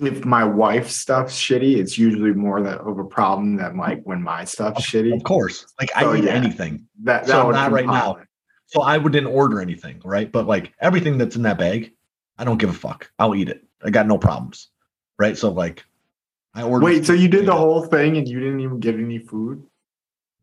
if 0.00 0.24
my 0.24 0.44
wife's 0.44 0.96
stuff's 0.96 1.38
shitty, 1.38 1.76
it's 1.76 1.98
usually 1.98 2.32
more 2.32 2.62
that 2.62 2.78
of 2.78 2.98
a 2.98 3.04
problem 3.04 3.56
than 3.56 3.76
like 3.76 4.02
when 4.04 4.22
my 4.22 4.44
stuff's 4.44 4.86
shitty. 4.86 5.14
Of 5.14 5.24
course. 5.24 5.66
Like 5.80 5.90
I 5.96 6.02
So, 6.02 6.14
eat 6.14 6.24
yeah. 6.24 6.30
anything. 6.32 6.86
That 7.02 7.26
that 7.26 7.32
So 7.32 7.50
not 7.50 7.72
right 7.72 7.86
now. 7.86 8.18
So 8.66 8.82
I 8.82 8.98
would 8.98 9.12
didn't 9.12 9.30
order 9.30 9.60
anything, 9.60 10.00
right? 10.04 10.30
But 10.30 10.46
like 10.46 10.72
everything 10.80 11.18
that's 11.18 11.36
in 11.36 11.42
that 11.42 11.58
bag, 11.58 11.92
I 12.38 12.44
don't 12.44 12.58
give 12.58 12.70
a 12.70 12.74
fuck. 12.74 13.10
I'll 13.18 13.34
eat 13.34 13.48
it. 13.48 13.64
I 13.82 13.90
got 13.90 14.06
no 14.06 14.18
problems. 14.18 14.68
Right. 15.18 15.36
So 15.36 15.50
like 15.50 15.84
I 16.54 16.62
ordered 16.62 16.84
Wait, 16.84 17.06
so 17.06 17.12
you 17.12 17.28
did 17.28 17.46
the 17.46 17.54
whole 17.56 17.82
thing 17.84 18.16
and 18.16 18.28
you 18.28 18.38
didn't 18.38 18.60
even 18.60 18.78
get 18.78 18.94
any 18.94 19.18
food? 19.18 19.64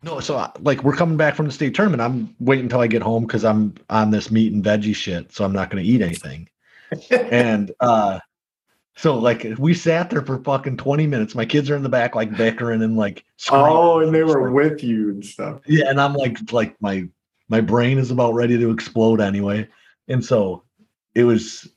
No, 0.04 0.20
so 0.20 0.38
I- 0.38 0.52
like 0.60 0.84
we're 0.84 0.96
coming 0.96 1.18
back 1.18 1.36
from 1.36 1.46
the 1.46 1.52
state 1.52 1.74
tournament. 1.76 2.02
I'm 2.02 2.36
waiting 2.40 2.66
until 2.66 2.82
I 2.82 2.88
get 2.88 3.02
home 3.02 3.26
because 3.26 3.46
I'm 3.46 3.74
on 3.90 4.12
this 4.12 4.30
meat 4.32 4.54
and 4.54 4.64
veggie 4.64 4.96
shit, 4.96 5.32
so 5.34 5.46
I'm 5.46 5.54
not 5.54 5.70
going 5.70 5.84
to 5.84 5.90
eat 5.90 6.02
anything. 6.02 6.50
and 7.10 7.72
uh 7.80 8.20
so 8.96 9.18
like 9.18 9.46
we 9.58 9.74
sat 9.74 10.10
there 10.10 10.22
for 10.22 10.40
fucking 10.40 10.78
20 10.78 11.08
minutes. 11.08 11.36
My 11.36 11.46
kids 11.46 11.70
are 11.70 11.76
in 11.76 11.84
the 11.84 11.90
back 11.90 12.16
like 12.16 12.36
bickering 12.36 12.82
and 12.82 12.96
like 12.96 13.26
screaming. 13.38 13.68
Oh, 13.68 14.00
and 14.00 14.14
they 14.14 14.24
were 14.24 14.52
with 14.52 14.84
you 14.84 15.10
and 15.10 15.26
stuff. 15.26 15.62
yeah, 15.68 15.90
and 15.90 16.00
I'm 16.00 16.14
like 16.14 16.38
like 16.52 16.82
my 16.82 17.08
my 17.50 17.62
brain 17.62 17.98
is 17.98 18.12
about 18.12 18.34
ready 18.34 18.58
to 18.58 18.72
explode 18.72 19.20
anyway. 19.20 19.68
And 20.08 20.24
so 20.24 20.64
it 21.14 21.24
was 21.24 21.68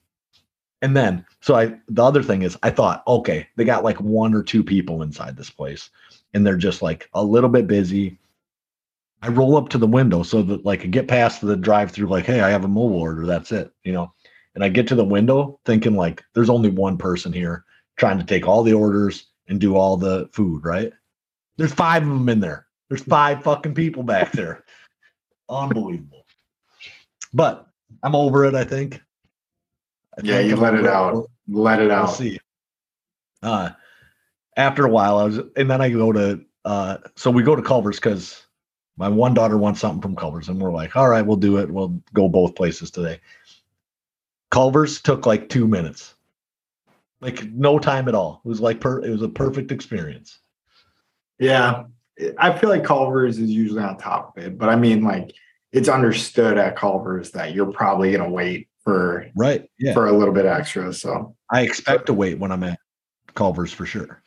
and 0.80 0.96
then 0.96 1.24
so 1.40 1.56
I 1.56 1.78
the 1.88 2.04
other 2.04 2.22
thing 2.22 2.42
is 2.42 2.56
I 2.62 2.70
thought, 2.70 3.02
okay, 3.06 3.48
they 3.56 3.64
got 3.64 3.84
like 3.84 4.00
one 4.00 4.32
or 4.32 4.42
two 4.42 4.62
people 4.62 5.02
inside 5.02 5.36
this 5.36 5.50
place 5.50 5.90
and 6.34 6.46
they're 6.46 6.56
just 6.56 6.82
like 6.82 7.08
a 7.14 7.22
little 7.22 7.50
bit 7.50 7.66
busy. 7.66 8.18
I 9.22 9.28
roll 9.28 9.56
up 9.56 9.68
to 9.70 9.78
the 9.78 9.86
window 9.86 10.22
so 10.22 10.42
that 10.42 10.64
like 10.64 10.82
I 10.84 10.86
get 10.86 11.08
past 11.08 11.40
the 11.40 11.56
drive 11.56 11.90
through, 11.90 12.06
like, 12.06 12.24
hey, 12.24 12.40
I 12.40 12.50
have 12.50 12.64
a 12.64 12.68
mobile 12.68 13.00
order. 13.00 13.26
That's 13.26 13.50
it, 13.50 13.72
you 13.82 13.92
know. 13.92 14.12
And 14.54 14.64
I 14.64 14.68
get 14.68 14.88
to 14.88 14.94
the 14.96 15.04
window 15.04 15.60
thinking 15.66 15.96
like 15.96 16.24
there's 16.34 16.50
only 16.50 16.70
one 16.70 16.98
person 16.98 17.32
here 17.32 17.64
trying 17.98 18.18
to 18.18 18.24
take 18.24 18.46
all 18.48 18.62
the 18.62 18.74
orders 18.74 19.26
and 19.48 19.60
do 19.60 19.76
all 19.76 19.96
the 19.96 20.28
food, 20.32 20.64
right? 20.64 20.92
There's 21.58 21.74
five 21.74 22.02
of 22.02 22.08
them 22.08 22.28
in 22.28 22.40
there. 22.40 22.66
There's 22.88 23.02
five 23.04 23.42
fucking 23.44 23.74
people 23.74 24.02
back 24.04 24.32
there. 24.32 24.64
Unbelievable. 25.50 26.26
But 27.32 27.66
I'm 28.02 28.14
over 28.16 28.44
it, 28.46 28.54
I 28.54 28.64
think. 28.64 29.00
I 30.18 30.22
Yeah, 30.22 30.40
think 30.40 30.40
you 30.40 30.56
I'm 30.56 30.56
let 30.56 30.74
it 30.74 30.86
out. 30.86 31.30
Let 31.48 31.80
it 31.80 31.90
We'll 31.92 31.92
out. 31.92 32.08
see. 32.08 32.38
Uh, 33.42 33.70
after 34.56 34.86
a 34.86 34.90
while, 34.90 35.18
I 35.18 35.24
was, 35.24 35.38
and 35.56 35.70
then 35.70 35.80
I 35.80 35.90
go 35.90 36.12
to, 36.12 36.40
uh, 36.64 36.98
so 37.16 37.30
we 37.30 37.42
go 37.42 37.56
to 37.56 37.62
Culver's 37.62 37.98
because 38.00 38.46
my 38.96 39.08
one 39.08 39.34
daughter 39.34 39.58
wants 39.58 39.80
something 39.80 40.02
from 40.02 40.16
Culver's, 40.16 40.48
and 40.48 40.60
we're 40.60 40.72
like, 40.72 40.96
all 40.96 41.08
right, 41.08 41.26
we'll 41.26 41.36
do 41.36 41.58
it. 41.58 41.70
We'll 41.70 42.00
go 42.14 42.28
both 42.28 42.54
places 42.56 42.90
today. 42.90 43.20
Culver's 44.50 45.00
took 45.00 45.26
like 45.26 45.48
two 45.48 45.66
minutes, 45.66 46.14
like 47.20 47.44
no 47.50 47.78
time 47.78 48.08
at 48.08 48.14
all. 48.14 48.40
It 48.44 48.48
was 48.48 48.60
like 48.60 48.80
per, 48.80 49.02
it 49.04 49.10
was 49.10 49.22
a 49.22 49.28
perfect 49.28 49.72
experience. 49.72 50.38
Yeah. 51.38 51.84
I 52.38 52.56
feel 52.56 52.68
like 52.70 52.84
Culver's 52.84 53.38
is 53.38 53.50
usually 53.50 53.82
on 53.82 53.96
top 53.96 54.36
of 54.36 54.42
it, 54.42 54.58
but 54.58 54.68
I 54.68 54.76
mean, 54.76 55.04
like, 55.04 55.32
it's 55.70 55.88
understood 55.88 56.58
at 56.58 56.76
Culver's 56.76 57.30
that 57.32 57.54
you're 57.54 57.70
probably 57.70 58.12
going 58.12 58.24
to 58.24 58.30
wait 58.30 58.68
for 58.82 59.26
Right? 59.36 59.68
Yeah. 59.78 59.92
for 59.92 60.06
a 60.08 60.12
little 60.12 60.34
bit 60.34 60.46
extra. 60.46 60.92
So, 60.92 61.36
I 61.52 61.60
expect 61.60 62.06
to 62.06 62.14
wait 62.14 62.38
when 62.38 62.50
I'm 62.50 62.64
at 62.64 62.80
Culver's 63.34 63.72
for 63.72 63.86
sure. 63.86 64.22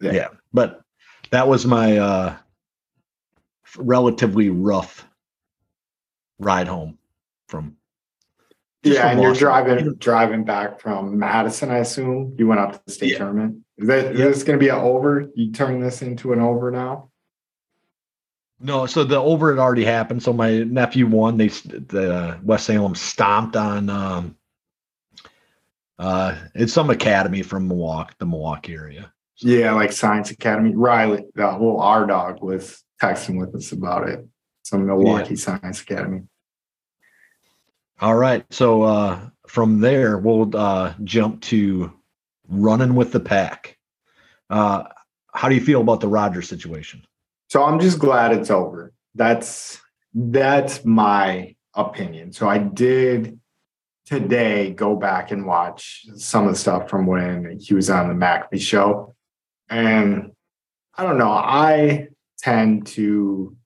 Yeah. 0.00 0.12
Yeah. 0.12 0.28
But 0.52 0.82
that 1.30 1.48
was 1.48 1.66
my 1.66 1.96
uh 1.96 2.36
relatively 3.76 4.50
rough 4.50 5.08
ride 6.38 6.68
home 6.68 6.98
from 7.48 7.76
yeah, 8.82 9.08
and 9.10 9.20
you're 9.20 9.34
driving 9.34 9.94
driving 9.94 10.44
back 10.44 10.80
from 10.80 11.18
Madison, 11.18 11.70
I 11.70 11.78
assume. 11.78 12.34
You 12.38 12.46
went 12.48 12.60
up 12.60 12.72
to 12.72 12.80
the 12.84 12.92
state 12.92 13.12
Yeah. 13.12 13.18
tournament. 13.18 13.58
Is 13.78 13.88
that 13.88 14.12
is 14.12 14.18
Yeah. 14.18 14.26
this 14.26 14.42
going 14.42 14.58
to 14.58 14.62
be 14.64 14.68
an 14.68 14.78
over? 14.78 15.28
You 15.34 15.52
turn 15.52 15.80
this 15.80 16.02
into 16.02 16.32
an 16.32 16.40
over 16.40 16.70
now? 16.70 17.10
No, 18.60 18.86
so 18.86 19.02
the 19.02 19.16
over 19.16 19.50
had 19.50 19.58
already 19.58 19.84
happened. 19.84 20.22
So 20.22 20.32
my 20.32 20.58
nephew 20.62 21.06
won. 21.06 21.36
They 21.36 21.48
the 21.48 22.14
uh, 22.14 22.38
West 22.42 22.66
Salem 22.66 22.94
stomped 22.94 23.56
on 23.56 23.90
um 23.90 24.36
uh 25.98 26.36
it's 26.54 26.72
some 26.72 26.90
academy 26.90 27.42
from 27.42 27.68
Milwaukee, 27.68 28.14
the 28.18 28.26
Milwaukee 28.26 28.74
area. 28.74 29.12
Yeah, 29.38 29.72
like 29.72 29.90
Science 29.92 30.30
Academy. 30.30 30.74
Riley, 30.74 31.24
the, 31.34 31.50
whole 31.50 31.80
our 31.80 32.06
dog 32.06 32.42
was 32.42 32.82
texting 33.02 33.38
with 33.40 33.54
us 33.56 33.72
about 33.72 34.08
it. 34.08 34.24
Some 34.62 34.86
Milwaukee 34.86 35.34
Science 35.36 35.80
Academy. 35.82 36.22
All 38.02 38.16
right. 38.16 38.44
So 38.52 38.82
uh 38.82 39.20
from 39.46 39.80
there 39.80 40.18
we'll 40.18 40.54
uh 40.56 40.94
jump 41.04 41.40
to 41.42 41.92
running 42.48 42.96
with 42.96 43.12
the 43.12 43.20
pack. 43.20 43.78
Uh 44.50 44.84
how 45.32 45.48
do 45.48 45.54
you 45.54 45.60
feel 45.60 45.80
about 45.80 46.00
the 46.00 46.08
Rodgers 46.08 46.48
situation? 46.48 47.06
So 47.48 47.62
I'm 47.62 47.78
just 47.78 48.00
glad 48.00 48.32
it's 48.32 48.50
over. 48.50 48.92
That's 49.14 49.80
that's 50.12 50.84
my 50.84 51.54
opinion. 51.74 52.32
So 52.32 52.48
I 52.48 52.58
did 52.58 53.38
today 54.04 54.72
go 54.72 54.96
back 54.96 55.30
and 55.30 55.46
watch 55.46 56.04
some 56.16 56.46
of 56.46 56.52
the 56.52 56.58
stuff 56.58 56.90
from 56.90 57.06
when 57.06 57.58
he 57.60 57.72
was 57.72 57.88
on 57.88 58.08
the 58.08 58.14
McAfee 58.14 58.60
show. 58.60 59.14
And 59.70 60.32
I 60.94 61.04
don't 61.04 61.18
know, 61.18 61.30
I 61.30 62.08
tend 62.38 62.86
to, 62.88 63.56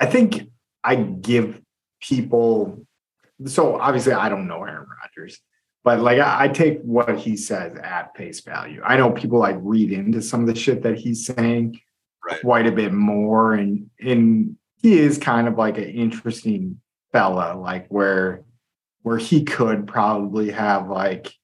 I 0.00 0.06
think 0.06 0.50
I 0.82 0.96
give 0.96 1.60
people, 2.02 2.86
so 3.46 3.76
obviously 3.80 4.12
I 4.12 4.28
don't 4.28 4.46
know 4.46 4.62
Aaron 4.64 4.86
Rodgers, 5.02 5.40
but 5.82 6.00
like 6.00 6.18
I, 6.18 6.44
I 6.44 6.48
take 6.48 6.80
what 6.82 7.18
he 7.18 7.36
says 7.36 7.76
at 7.82 8.16
face 8.16 8.40
value. 8.40 8.82
I 8.84 8.96
know 8.96 9.10
people 9.10 9.38
like 9.38 9.56
read 9.60 9.92
into 9.92 10.22
some 10.22 10.40
of 10.40 10.46
the 10.46 10.54
shit 10.54 10.82
that 10.82 10.98
he's 10.98 11.26
saying 11.26 11.80
Right. 12.24 12.40
quite 12.40 12.66
a 12.66 12.72
bit 12.72 12.92
more. 12.92 13.52
And, 13.54 13.90
and 14.00 14.56
he 14.80 14.98
is 14.98 15.18
kind 15.18 15.46
of 15.46 15.58
like 15.58 15.76
an 15.76 15.84
interesting 15.84 16.80
fella, 17.12 17.54
like 17.54 17.86
where 17.88 18.44
where 19.02 19.18
he 19.18 19.44
could 19.44 19.86
probably 19.86 20.50
have 20.50 20.88
like 20.88 21.34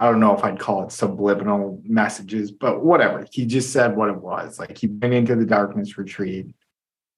I 0.00 0.06
don't 0.06 0.18
know 0.18 0.36
if 0.36 0.42
I'd 0.42 0.58
call 0.58 0.84
it 0.84 0.92
subliminal 0.92 1.80
messages, 1.84 2.50
but 2.50 2.82
whatever. 2.82 3.26
He 3.30 3.44
just 3.44 3.72
said 3.72 3.96
what 3.96 4.08
it 4.08 4.16
was. 4.16 4.58
Like 4.58 4.78
he 4.78 4.86
went 4.86 5.14
into 5.14 5.36
the 5.36 5.44
darkness 5.44 5.98
retreat 5.98 6.54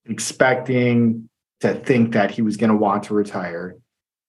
expecting 0.05 1.29
to 1.61 1.75
think 1.75 2.13
that 2.13 2.33
he 2.33 2.43
was 2.43 2.57
going 2.57 2.71
to 2.71 2.77
want 2.77 3.05
to 3.05 3.15
retire. 3.15 3.77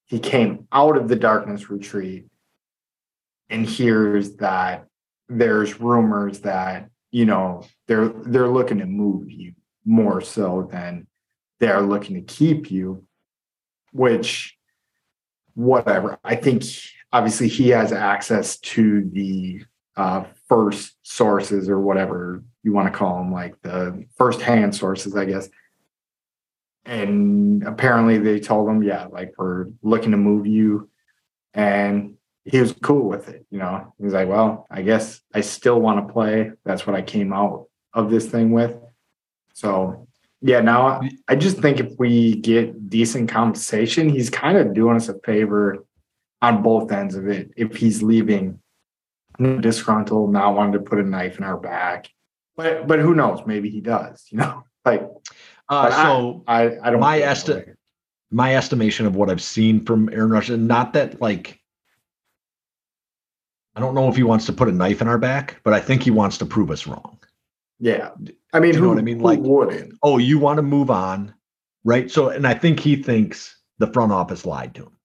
He 0.06 0.20
came 0.20 0.68
out 0.72 0.98
of 0.98 1.08
the 1.08 1.16
darkness 1.16 1.70
retreat 1.70 2.26
and 3.50 3.66
hears 3.66 4.36
that 4.38 4.86
there's 5.30 5.80
rumors 5.80 6.42
that, 6.42 6.90
you 7.12 7.26
know, 7.26 7.64
they're 7.88 8.10
they're 8.10 8.48
looking 8.48 8.80
to 8.80 8.86
move 8.86 9.32
you 9.32 9.54
more 9.86 10.22
so 10.22 10.68
than 10.72 11.08
they're 11.60 11.82
looking 11.82 12.16
to 12.16 12.22
keep 12.22 12.72
you, 12.72 13.06
which 13.92 14.58
whatever. 15.56 16.20
I 16.24 16.36
think 16.36 16.64
obviously 17.12 17.48
he 17.48 17.70
has 17.70 17.92
access 17.92 18.58
to 18.58 19.10
the 19.12 19.64
uh, 19.96 20.26
first 20.50 20.96
sources 21.04 21.70
or 21.70 21.80
whatever 21.80 22.44
you 22.64 22.74
want 22.74 22.92
to 22.92 22.98
call 22.98 23.18
them, 23.18 23.32
like 23.32 23.62
the 23.62 24.06
first 24.18 24.42
hand 24.42 24.76
sources, 24.76 25.16
I 25.16 25.26
guess. 25.26 25.50
And 26.86 27.64
apparently 27.64 28.18
they 28.18 28.40
told 28.40 28.70
him, 28.70 28.84
yeah, 28.84 29.06
like 29.06 29.34
we're 29.38 29.68
looking 29.82 30.12
to 30.12 30.18
move 30.18 30.46
you. 30.46 30.90
And 31.54 32.16
he 32.46 32.60
was 32.60 32.74
cool 32.74 33.08
with 33.08 33.30
it. 33.30 33.46
You 33.50 33.60
know, 33.60 33.94
He's 34.02 34.14
like, 34.14 34.28
well, 34.28 34.68
I 34.70 34.82
guess 34.82 35.22
I 35.34 35.42
still 35.42 35.80
want 35.80 36.06
to 36.06 36.14
play. 36.14 36.52
That's 36.66 36.86
what 36.86 36.96
I 36.96 37.02
came 37.02 37.32
out 37.32 37.68
of 37.94 38.10
this 38.10 38.26
thing 38.26 38.52
with. 38.52 38.76
So 39.54 40.08
yeah, 40.42 40.60
now 40.60 41.02
I 41.30 41.36
just 41.36 41.60
think 41.60 41.80
if 41.80 41.94
we 41.98 42.36
get 42.36 42.90
decent 42.90 43.30
compensation, 43.30 44.10
he's 44.10 44.30
kind 44.30 44.58
of 44.58 44.74
doing 44.74 44.98
us 44.98 45.08
a 45.08 45.18
favor 45.20 45.86
on 46.42 46.62
both 46.62 46.92
ends 46.92 47.16
of 47.16 47.30
it. 47.30 47.52
If 47.56 47.78
he's 47.78 48.04
leaving 48.04 48.60
disgruntled, 49.40 50.34
not 50.34 50.56
wanting 50.56 50.74
to 50.74 50.80
put 50.80 51.00
a 51.00 51.04
knife 51.04 51.38
in 51.38 51.46
our 51.46 51.58
back, 51.58 52.10
but 52.58 52.88
but 52.88 53.00
who 53.00 53.16
knows? 53.16 53.40
Maybe 53.46 53.70
he 53.70 53.80
does. 53.80 54.28
You 54.30 54.40
know, 54.40 54.64
like 54.86 55.10
Uh, 55.70 55.84
but 55.84 55.92
I- 55.94 56.04
so 56.04 56.44
I 56.48 56.62
I 56.82 56.90
don't. 56.92 57.00
My 57.00 57.20
esti- 57.20 57.64
my 58.32 58.56
estimation 58.56 59.06
of 59.06 59.16
what 59.16 59.30
I've 59.30 59.42
seen 59.42 59.84
from 59.86 60.10
Aaron 60.12 60.32
Rodgers, 60.32 60.52
and 60.52 60.68
not 60.68 60.94
that 60.94 61.22
like 61.22 61.60
I 63.76 63.80
don't 63.80 63.96
know 63.96 64.08
if 64.10 64.16
he 64.16 64.24
wants 64.24 64.46
to 64.48 64.54
put 64.54 64.68
a 64.68 64.72
knife 64.72 65.02
in 65.02 65.08
our 65.08 65.18
back, 65.18 65.60
but 65.64 65.74
I 65.74 65.80
think 65.80 66.04
he 66.04 66.12
wants 66.12 66.38
to 66.40 66.46
prove 66.46 66.70
us 66.70 66.86
wrong. 66.86 67.18
Yeah, 67.80 68.12
I 68.54 68.60
mean, 68.60 68.76
you 68.76 68.82
know 68.82 68.90
what 68.90 69.00
I 69.00 69.02
mean? 69.02 69.18
who 69.20 69.24
Like- 69.24 69.40
wouldn't? 69.40 69.98
Oh, 70.04 70.18
you 70.20 70.38
want 70.40 70.58
to 70.58 70.62
move 70.62 70.90
on, 70.92 71.34
right? 71.84 72.10
So, 72.12 72.30
and 72.30 72.46
I 72.46 72.54
think 72.54 72.80
he 72.80 72.96
thinks 72.96 73.58
the 73.80 73.88
front 73.88 74.12
office 74.12 74.46
lied 74.46 74.76
to 74.76 74.84
him 74.84 74.98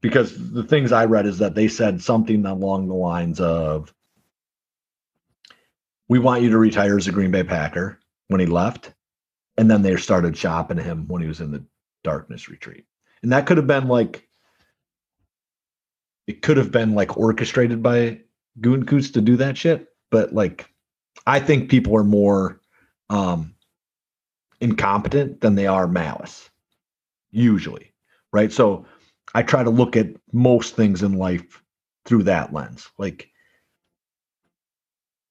because 0.00 0.52
the 0.52 0.64
things 0.64 0.90
I 0.92 1.04
read 1.04 1.26
is 1.26 1.38
that 1.38 1.54
they 1.54 1.68
said 1.68 2.02
something 2.02 2.44
along 2.44 2.88
the 2.88 2.94
lines 2.94 3.40
of, 3.40 3.94
"We 6.08 6.18
want 6.18 6.42
you 6.42 6.50
to 6.50 6.58
retire 6.58 6.96
as 6.96 7.06
a 7.06 7.12
Green 7.12 7.30
Bay 7.30 7.44
Packer" 7.44 7.98
when 8.28 8.40
he 8.40 8.46
left, 8.46 8.92
and 9.56 9.70
then 9.70 9.82
they 9.82 9.96
started 9.96 10.36
shopping 10.36 10.78
him 10.78 11.06
when 11.08 11.22
he 11.22 11.28
was 11.28 11.40
in 11.40 11.50
the 11.50 11.64
darkness 12.02 12.48
retreat, 12.48 12.84
and 13.22 13.32
that 13.32 13.46
could 13.46 13.56
have 13.56 13.66
been 13.66 13.88
like, 13.88 14.28
it 16.26 16.42
could 16.42 16.56
have 16.56 16.70
been 16.70 16.94
like 16.94 17.16
orchestrated 17.16 17.82
by 17.82 18.20
Goon 18.60 18.86
to 18.86 19.20
do 19.20 19.36
that 19.36 19.56
shit, 19.56 19.88
but 20.10 20.32
like, 20.32 20.68
I 21.26 21.40
think 21.40 21.70
people 21.70 21.96
are 21.96 22.04
more 22.04 22.60
um 23.10 23.54
incompetent 24.60 25.40
than 25.42 25.54
they 25.56 25.66
are 25.66 25.86
malice 25.86 26.48
usually 27.30 27.94
right? 28.34 28.52
So 28.52 28.84
i 29.34 29.42
try 29.42 29.62
to 29.62 29.70
look 29.70 29.96
at 29.96 30.08
most 30.32 30.76
things 30.76 31.02
in 31.02 31.14
life 31.14 31.62
through 32.04 32.24
that 32.24 32.52
lens. 32.52 32.90
Like 32.98 33.30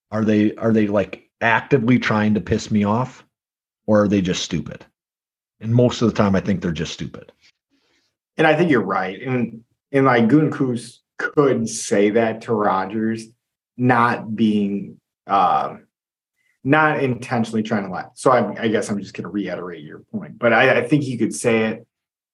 are 0.10 0.26
they 0.26 0.56
are 0.56 0.74
they 0.74 0.88
like 0.88 1.30
actively 1.42 2.00
trying 2.00 2.34
to 2.34 2.42
piss 2.42 2.72
me 2.72 2.84
off 2.86 3.24
or 3.88 4.04
are 4.04 4.08
they 4.08 4.22
just 4.22 4.44
stupid 4.44 4.86
and 5.60 5.74
most 5.74 6.02
of 6.02 6.10
the 6.10 6.16
time 6.16 6.36
i 6.36 6.40
think 6.40 6.62
they're 6.62 6.72
just 6.72 6.94
stupid 6.94 7.32
And 8.38 8.48
I 8.48 8.56
think 8.56 8.72
you're 8.72 8.82
right. 8.82 9.22
And 9.22 9.64
and 9.92 10.06
like 10.06 10.28
Gutekunst 10.28 11.02
could 11.20 11.70
say 11.70 12.10
that 12.12 12.42
to 12.42 12.54
Rodgers, 12.54 13.28
not 13.78 14.36
being 14.36 15.00
um 15.28 15.86
not 16.64 17.04
intentionally 17.04 17.62
trying 17.62 17.84
to 17.84 17.92
lie. 17.92 18.08
So 18.16 18.32
I, 18.32 18.64
I 18.64 18.68
guess 18.70 18.90
I'm 18.90 19.00
just 19.00 19.14
gonna 19.14 19.30
reiterate 19.30 19.84
your 19.84 20.00
point. 20.00 20.40
But 20.40 20.52
I, 20.54 20.80
I 20.80 20.88
think 20.88 21.04
he 21.04 21.18
could 21.18 21.36
say 21.36 21.66
it 21.66 21.86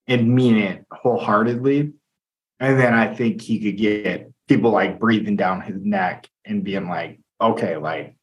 and 0.07 0.33
mean 0.33 0.55
it 0.57 0.85
wholeheartedly. 0.91 1.91
And 2.61 2.79
then 2.79 2.93
I 2.93 3.13
think 3.13 3.41
he 3.41 3.59
could 3.59 3.77
get 3.77 4.31
people 4.47 4.71
like 4.71 4.99
breathing 4.99 5.35
down 5.35 5.61
his 5.61 5.83
neck 5.83 6.29
and 6.45 6.63
being 6.63 6.87
like, 6.87 7.19
okay, 7.41 7.75
like, 7.75 8.15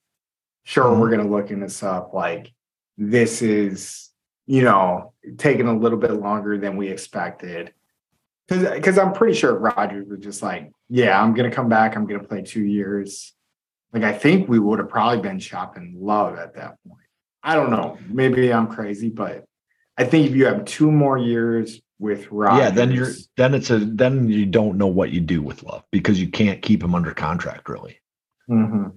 sure, 0.64 0.98
we're 0.98 1.10
gonna 1.10 1.28
look 1.28 1.50
in 1.50 1.60
this 1.60 1.82
up. 1.82 2.14
Like, 2.14 2.52
this 2.96 3.42
is, 3.42 4.11
you 4.46 4.62
know, 4.62 5.12
taking 5.38 5.68
a 5.68 5.76
little 5.76 5.98
bit 5.98 6.12
longer 6.12 6.59
than 6.59 6.76
we 6.76 6.88
expected. 6.88 7.72
Because 8.46 8.74
because 8.74 8.98
I'm 8.98 9.12
pretty 9.12 9.35
sure 9.35 9.59
Rodgers 9.59 10.06
was 10.09 10.20
just 10.20 10.42
like, 10.42 10.70
yeah, 10.88 11.20
I'm 11.20 11.35
gonna 11.35 11.50
come 11.50 11.68
back. 11.68 11.96
I'm 11.96 12.06
gonna 12.06 12.22
play 12.22 12.42
two 12.42 12.64
years. 12.64 13.35
Like 13.92 14.04
I 14.04 14.12
think 14.12 14.48
we 14.48 14.59
would 14.59 14.78
have 14.78 14.88
probably 14.88 15.20
been 15.20 15.38
shopping 15.38 15.96
Love 15.98 16.38
at 16.38 16.54
that 16.54 16.76
point. 16.87 17.00
I 17.42 17.54
don't 17.54 17.70
know. 17.70 17.98
Maybe 18.09 18.52
I'm 18.52 18.68
crazy, 18.68 19.09
but 19.09 19.44
I 19.98 20.04
think 20.04 20.28
if 20.28 20.37
you 20.37 20.46
have 20.46 20.64
two 20.64 20.90
more 20.90 21.18
years 21.18 21.80
with 21.98 22.30
Rodgers, 22.30 22.64
yeah 22.64 22.70
then 22.70 22.92
you're 22.92 23.12
then 23.37 23.54
it's 23.54 23.70
a 23.70 23.78
then 23.78 24.28
you 24.28 24.46
don't 24.46 24.76
know 24.76 24.87
what 24.87 25.11
you 25.11 25.20
do 25.20 25.42
with 25.42 25.62
Love 25.62 25.82
because 25.90 26.20
you 26.20 26.28
can't 26.28 26.62
keep 26.62 26.82
him 26.82 26.94
under 26.94 27.14
contract 27.14 27.68
really 27.68 27.98
Mhm. 28.48 28.92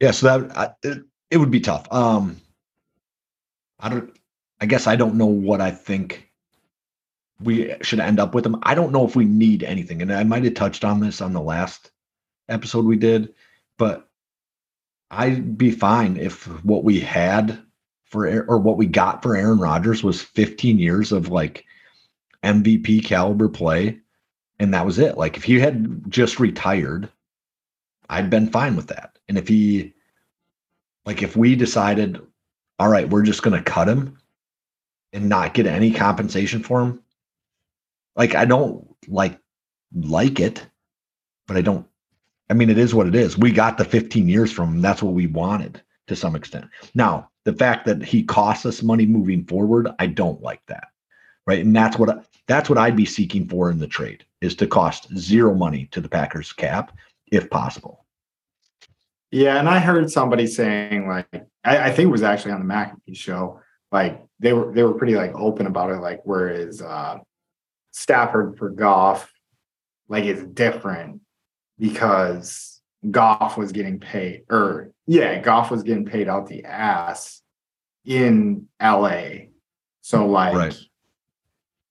Yeah, 0.00 0.10
so 0.10 0.26
that 0.26 0.56
I, 0.56 0.74
it, 0.82 1.02
it 1.30 1.36
would 1.38 1.50
be 1.50 1.60
tough. 1.60 1.90
Um, 1.92 2.36
I 3.80 3.88
don't. 3.88 4.16
I 4.60 4.66
guess 4.66 4.86
I 4.86 4.96
don't 4.96 5.16
know 5.16 5.26
what 5.26 5.60
I 5.60 5.70
think 5.70 6.30
we 7.40 7.74
should 7.82 8.00
end 8.00 8.20
up 8.20 8.34
with 8.34 8.44
them. 8.44 8.58
I 8.62 8.74
don't 8.74 8.92
know 8.92 9.06
if 9.06 9.16
we 9.16 9.24
need 9.24 9.62
anything, 9.62 10.02
and 10.02 10.12
I 10.12 10.24
might 10.24 10.44
have 10.44 10.54
touched 10.54 10.84
on 10.84 11.00
this 11.00 11.20
on 11.20 11.32
the 11.32 11.40
last 11.40 11.90
episode 12.48 12.84
we 12.84 12.96
did, 12.96 13.34
but 13.78 14.08
I'd 15.10 15.58
be 15.58 15.70
fine 15.70 16.16
if 16.16 16.46
what 16.64 16.84
we 16.84 17.00
had 17.00 17.60
for 18.04 18.44
or 18.48 18.58
what 18.58 18.76
we 18.76 18.86
got 18.86 19.22
for 19.22 19.36
Aaron 19.36 19.58
Rodgers 19.58 20.02
was 20.02 20.22
15 20.22 20.78
years 20.78 21.12
of 21.12 21.28
like 21.28 21.64
MVP 22.42 23.04
caliber 23.04 23.48
play, 23.48 24.00
and 24.58 24.72
that 24.72 24.86
was 24.86 24.98
it. 24.98 25.18
Like 25.18 25.36
if 25.36 25.44
he 25.44 25.58
had 25.58 26.10
just 26.10 26.38
retired, 26.40 27.08
I'd 28.08 28.30
been 28.30 28.50
fine 28.50 28.76
with 28.76 28.88
that. 28.88 29.18
And 29.28 29.38
if 29.38 29.48
he, 29.48 29.94
like, 31.06 31.22
if 31.22 31.36
we 31.36 31.56
decided, 31.56 32.20
all 32.78 32.88
right, 32.88 33.08
we're 33.08 33.22
just 33.22 33.42
going 33.42 33.56
to 33.56 33.70
cut 33.70 33.88
him 33.88 34.18
and 35.12 35.28
not 35.28 35.54
get 35.54 35.66
any 35.66 35.92
compensation 35.92 36.62
for 36.62 36.80
him, 36.80 37.02
like, 38.16 38.34
I 38.34 38.44
don't 38.44 38.86
like 39.08 39.38
like 39.94 40.40
it, 40.40 40.66
but 41.46 41.56
I 41.56 41.62
don't. 41.62 41.86
I 42.50 42.54
mean, 42.54 42.70
it 42.70 42.78
is 42.78 42.94
what 42.94 43.06
it 43.06 43.14
is. 43.14 43.38
We 43.38 43.52
got 43.52 43.78
the 43.78 43.84
15 43.84 44.28
years 44.28 44.52
from 44.52 44.74
him. 44.74 44.80
That's 44.80 45.02
what 45.02 45.14
we 45.14 45.26
wanted 45.26 45.80
to 46.08 46.16
some 46.16 46.36
extent. 46.36 46.66
Now, 46.94 47.30
the 47.44 47.52
fact 47.52 47.86
that 47.86 48.02
he 48.02 48.22
costs 48.22 48.66
us 48.66 48.82
money 48.82 49.06
moving 49.06 49.44
forward, 49.44 49.88
I 49.98 50.06
don't 50.06 50.42
like 50.42 50.62
that. 50.66 50.88
Right. 51.46 51.64
And 51.64 51.76
that's 51.76 51.98
what 51.98 52.26
that's 52.46 52.68
what 52.70 52.78
I'd 52.78 52.96
be 52.96 53.04
seeking 53.04 53.46
for 53.48 53.70
in 53.70 53.78
the 53.78 53.86
trade 53.86 54.24
is 54.40 54.54
to 54.56 54.66
cost 54.66 55.14
zero 55.16 55.54
money 55.54 55.88
to 55.90 56.00
the 56.00 56.08
Packers 56.08 56.52
cap 56.52 56.96
if 57.30 57.50
possible. 57.50 58.03
Yeah, 59.34 59.58
and 59.58 59.68
I 59.68 59.80
heard 59.80 60.08
somebody 60.12 60.46
saying 60.46 61.08
like 61.08 61.26
I, 61.64 61.88
I 61.88 61.92
think 61.92 62.06
it 62.06 62.12
was 62.12 62.22
actually 62.22 62.52
on 62.52 62.64
the 62.64 62.72
McAfee 62.72 63.16
show, 63.16 63.60
like 63.90 64.22
they 64.38 64.52
were 64.52 64.72
they 64.72 64.84
were 64.84 64.94
pretty 64.94 65.16
like 65.16 65.32
open 65.34 65.66
about 65.66 65.90
it, 65.90 65.96
like 65.96 66.20
whereas 66.22 66.80
uh 66.80 67.18
Stafford 67.90 68.56
for 68.58 68.70
Goff, 68.70 69.32
like 70.08 70.22
it's 70.24 70.44
different 70.44 71.20
because 71.80 72.80
Goff 73.10 73.56
was 73.58 73.72
getting 73.72 73.98
paid 73.98 74.42
or 74.48 74.92
yeah, 75.08 75.40
Goff 75.40 75.68
was 75.68 75.82
getting 75.82 76.04
paid 76.04 76.28
out 76.28 76.46
the 76.46 76.64
ass 76.64 77.42
in 78.04 78.68
LA. 78.80 79.46
So 80.02 80.28
like 80.28 80.54
Right. 80.54 80.78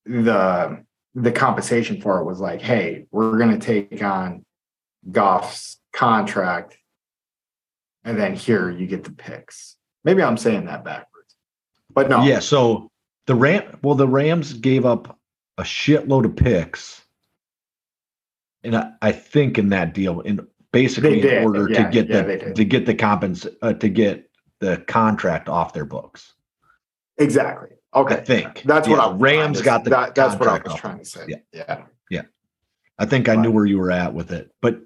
the 0.06 0.82
the 1.14 1.32
compensation 1.34 2.00
for 2.00 2.22
it 2.22 2.24
was 2.24 2.40
like, 2.40 2.62
hey, 2.62 3.06
we're 3.12 3.38
gonna 3.38 3.60
take 3.60 4.02
on 4.02 4.46
Goff's 5.12 5.82
contract, 5.92 6.78
and 8.04 8.18
then 8.18 8.36
here 8.36 8.70
you 8.70 8.88
get 8.88 9.04
the 9.04 9.12
picks. 9.12 9.78
Maybe 10.04 10.22
I'm 10.22 10.38
saying 10.38 10.66
that 10.66 10.84
backwards, 10.84 11.36
but 11.90 12.10
no, 12.10 12.24
Yeah. 12.24 12.40
So 12.40 12.92
the 13.26 13.36
Ram, 13.36 13.80
well, 13.84 13.96
the 13.96 14.08
Rams 14.08 14.54
gave 14.54 14.86
up 14.86 15.18
a 15.58 15.64
shitload 15.64 16.26
of 16.26 16.36
picks, 16.36 17.02
and 18.64 18.76
I, 18.76 18.92
I 19.02 19.12
think 19.12 19.58
in 19.58 19.70
that 19.70 19.94
deal, 19.94 20.20
in 20.22 20.46
basically 20.72 21.22
in 21.22 21.44
order 21.44 21.70
yeah, 21.70 21.86
to 21.86 21.92
get 21.92 22.10
yeah, 22.10 22.22
the 22.22 22.54
to 22.54 22.66
get 22.66 22.86
the 22.86 22.96
compens 22.96 23.48
uh, 23.62 23.74
to 23.74 23.90
get 23.90 24.30
the 24.60 24.78
contract 24.88 25.50
off 25.50 25.74
their 25.74 25.86
books. 25.86 26.34
exactly. 27.18 27.70
Okay, 27.96 28.16
I 28.16 28.22
think 28.22 28.64
that's 28.64 28.88
what 28.88 29.00
I'm 29.00 29.20
Rams 29.20 29.62
got 29.62 29.84
the 29.84 29.92
that, 29.92 30.16
that's 30.16 30.36
what 30.40 30.50
I 30.50 30.60
was 30.68 30.76
trying 30.80 30.98
to 30.98 31.06
say. 31.06 31.26
Yeah. 31.28 31.38
yeah. 31.54 31.84
I 33.00 33.06
think 33.06 33.28
I 33.28 33.36
knew 33.36 33.52
where 33.52 33.66
you 33.66 33.80
were 33.80 33.92
at 33.92 34.14
with 34.14 34.32
it. 34.32 34.52
But 34.62 34.82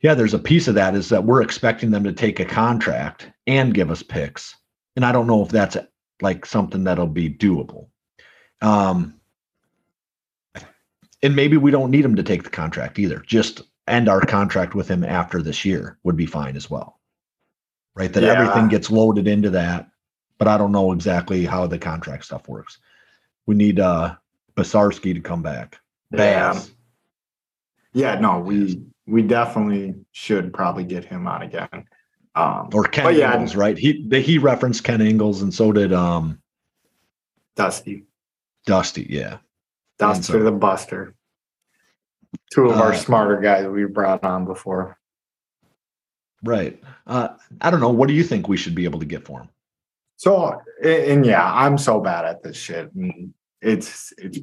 yeah, 0.00 0.14
there's 0.14 0.34
a 0.34 0.38
piece 0.38 0.66
of 0.68 0.74
that 0.76 0.94
is 0.94 1.08
that 1.10 1.24
we're 1.24 1.42
expecting 1.42 1.90
them 1.90 2.04
to 2.04 2.12
take 2.12 2.40
a 2.40 2.44
contract 2.44 3.30
and 3.46 3.74
give 3.74 3.90
us 3.90 4.02
picks. 4.02 4.56
And 4.96 5.04
I 5.04 5.12
don't 5.12 5.26
know 5.26 5.42
if 5.42 5.50
that's 5.50 5.76
like 6.22 6.46
something 6.46 6.84
that'll 6.84 7.06
be 7.06 7.30
doable. 7.30 7.88
Um 8.62 9.14
and 11.22 11.36
maybe 11.36 11.58
we 11.58 11.70
don't 11.70 11.90
need 11.90 12.04
him 12.04 12.16
to 12.16 12.22
take 12.22 12.44
the 12.44 12.50
contract 12.50 12.98
either. 12.98 13.18
Just 13.26 13.62
end 13.86 14.08
our 14.08 14.20
contract 14.22 14.74
with 14.74 14.88
him 14.88 15.04
after 15.04 15.42
this 15.42 15.64
year 15.64 15.98
would 16.02 16.16
be 16.16 16.26
fine 16.26 16.56
as 16.56 16.70
well. 16.70 16.98
Right? 17.94 18.12
That 18.12 18.22
Yeah. 18.22 18.32
everything 18.32 18.68
gets 18.68 18.90
loaded 18.90 19.28
into 19.28 19.50
that. 19.50 19.88
But 20.38 20.48
I 20.48 20.56
don't 20.56 20.72
know 20.72 20.92
exactly 20.92 21.44
how 21.44 21.66
the 21.66 21.78
contract 21.78 22.24
stuff 22.24 22.48
works. 22.48 22.78
We 23.46 23.54
need 23.54 23.80
uh 23.80 24.16
Basarski 24.56 25.14
to 25.14 25.20
come 25.20 25.42
back. 25.42 25.78
Yeah. 26.10 26.58
Yeah, 27.92 28.20
no, 28.20 28.38
we 28.38 28.80
we 29.10 29.22
definitely 29.22 29.94
should 30.12 30.52
probably 30.52 30.84
get 30.84 31.04
him 31.04 31.26
on 31.26 31.42
again. 31.42 31.84
Um, 32.34 32.68
or 32.72 32.84
Ken 32.84 33.14
yeah, 33.16 33.34
Ingles, 33.34 33.56
right? 33.56 33.76
He 33.76 34.04
they, 34.06 34.22
he 34.22 34.38
referenced 34.38 34.84
Ken 34.84 35.00
Ingles, 35.00 35.42
and 35.42 35.52
so 35.52 35.72
did 35.72 35.92
um 35.92 36.40
Dusty, 37.56 38.04
Dusty. 38.66 39.06
Yeah, 39.10 39.38
Duster 39.98 40.34
so- 40.34 40.42
the 40.42 40.52
Buster, 40.52 41.14
two 42.52 42.70
of 42.70 42.78
our 42.80 42.92
Uh, 42.92 42.96
smarter 42.96 43.40
guys 43.40 43.66
we 43.66 43.84
brought 43.84 44.24
on 44.24 44.44
before. 44.44 44.96
right. 46.44 46.80
Uh, 47.06 47.30
I 47.60 47.70
don't 47.70 47.80
know. 47.80 47.90
What 47.90 48.06
do 48.08 48.14
you 48.14 48.22
think 48.22 48.48
we 48.48 48.56
should 48.56 48.74
be 48.76 48.84
able 48.84 49.00
to 49.00 49.06
get 49.06 49.26
for 49.26 49.40
him? 49.40 49.48
So, 50.16 50.60
and 50.84 51.26
yeah, 51.26 51.52
I'm 51.52 51.76
so 51.78 51.98
bad 52.00 52.24
at 52.26 52.42
this 52.42 52.56
shit, 52.56 52.92
and 52.94 53.34
it's 53.60 54.12
it's 54.18 54.38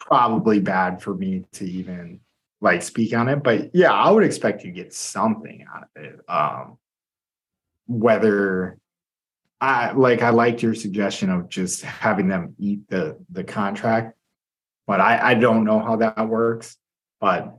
probably 0.00 0.60
bad 0.60 1.02
for 1.02 1.14
me 1.14 1.44
to 1.52 1.64
even 1.68 2.20
like 2.60 2.82
speak 2.82 3.14
on 3.14 3.28
it. 3.28 3.42
But 3.42 3.74
yeah, 3.74 3.92
I 3.92 4.10
would 4.10 4.24
expect 4.24 4.64
you 4.64 4.72
to 4.72 4.76
get 4.76 4.94
something 4.94 5.66
out 5.74 5.88
of 5.94 6.02
it. 6.02 6.20
Um, 6.28 6.78
whether 7.86 8.78
I 9.60 9.92
like, 9.92 10.22
I 10.22 10.30
liked 10.30 10.62
your 10.62 10.74
suggestion 10.74 11.30
of 11.30 11.48
just 11.48 11.82
having 11.82 12.28
them 12.28 12.54
eat 12.58 12.88
the 12.88 13.18
the 13.30 13.44
contract, 13.44 14.16
but 14.86 15.00
I 15.00 15.30
I 15.30 15.34
don't 15.34 15.64
know 15.64 15.80
how 15.80 15.96
that 15.96 16.28
works. 16.28 16.76
But 17.20 17.56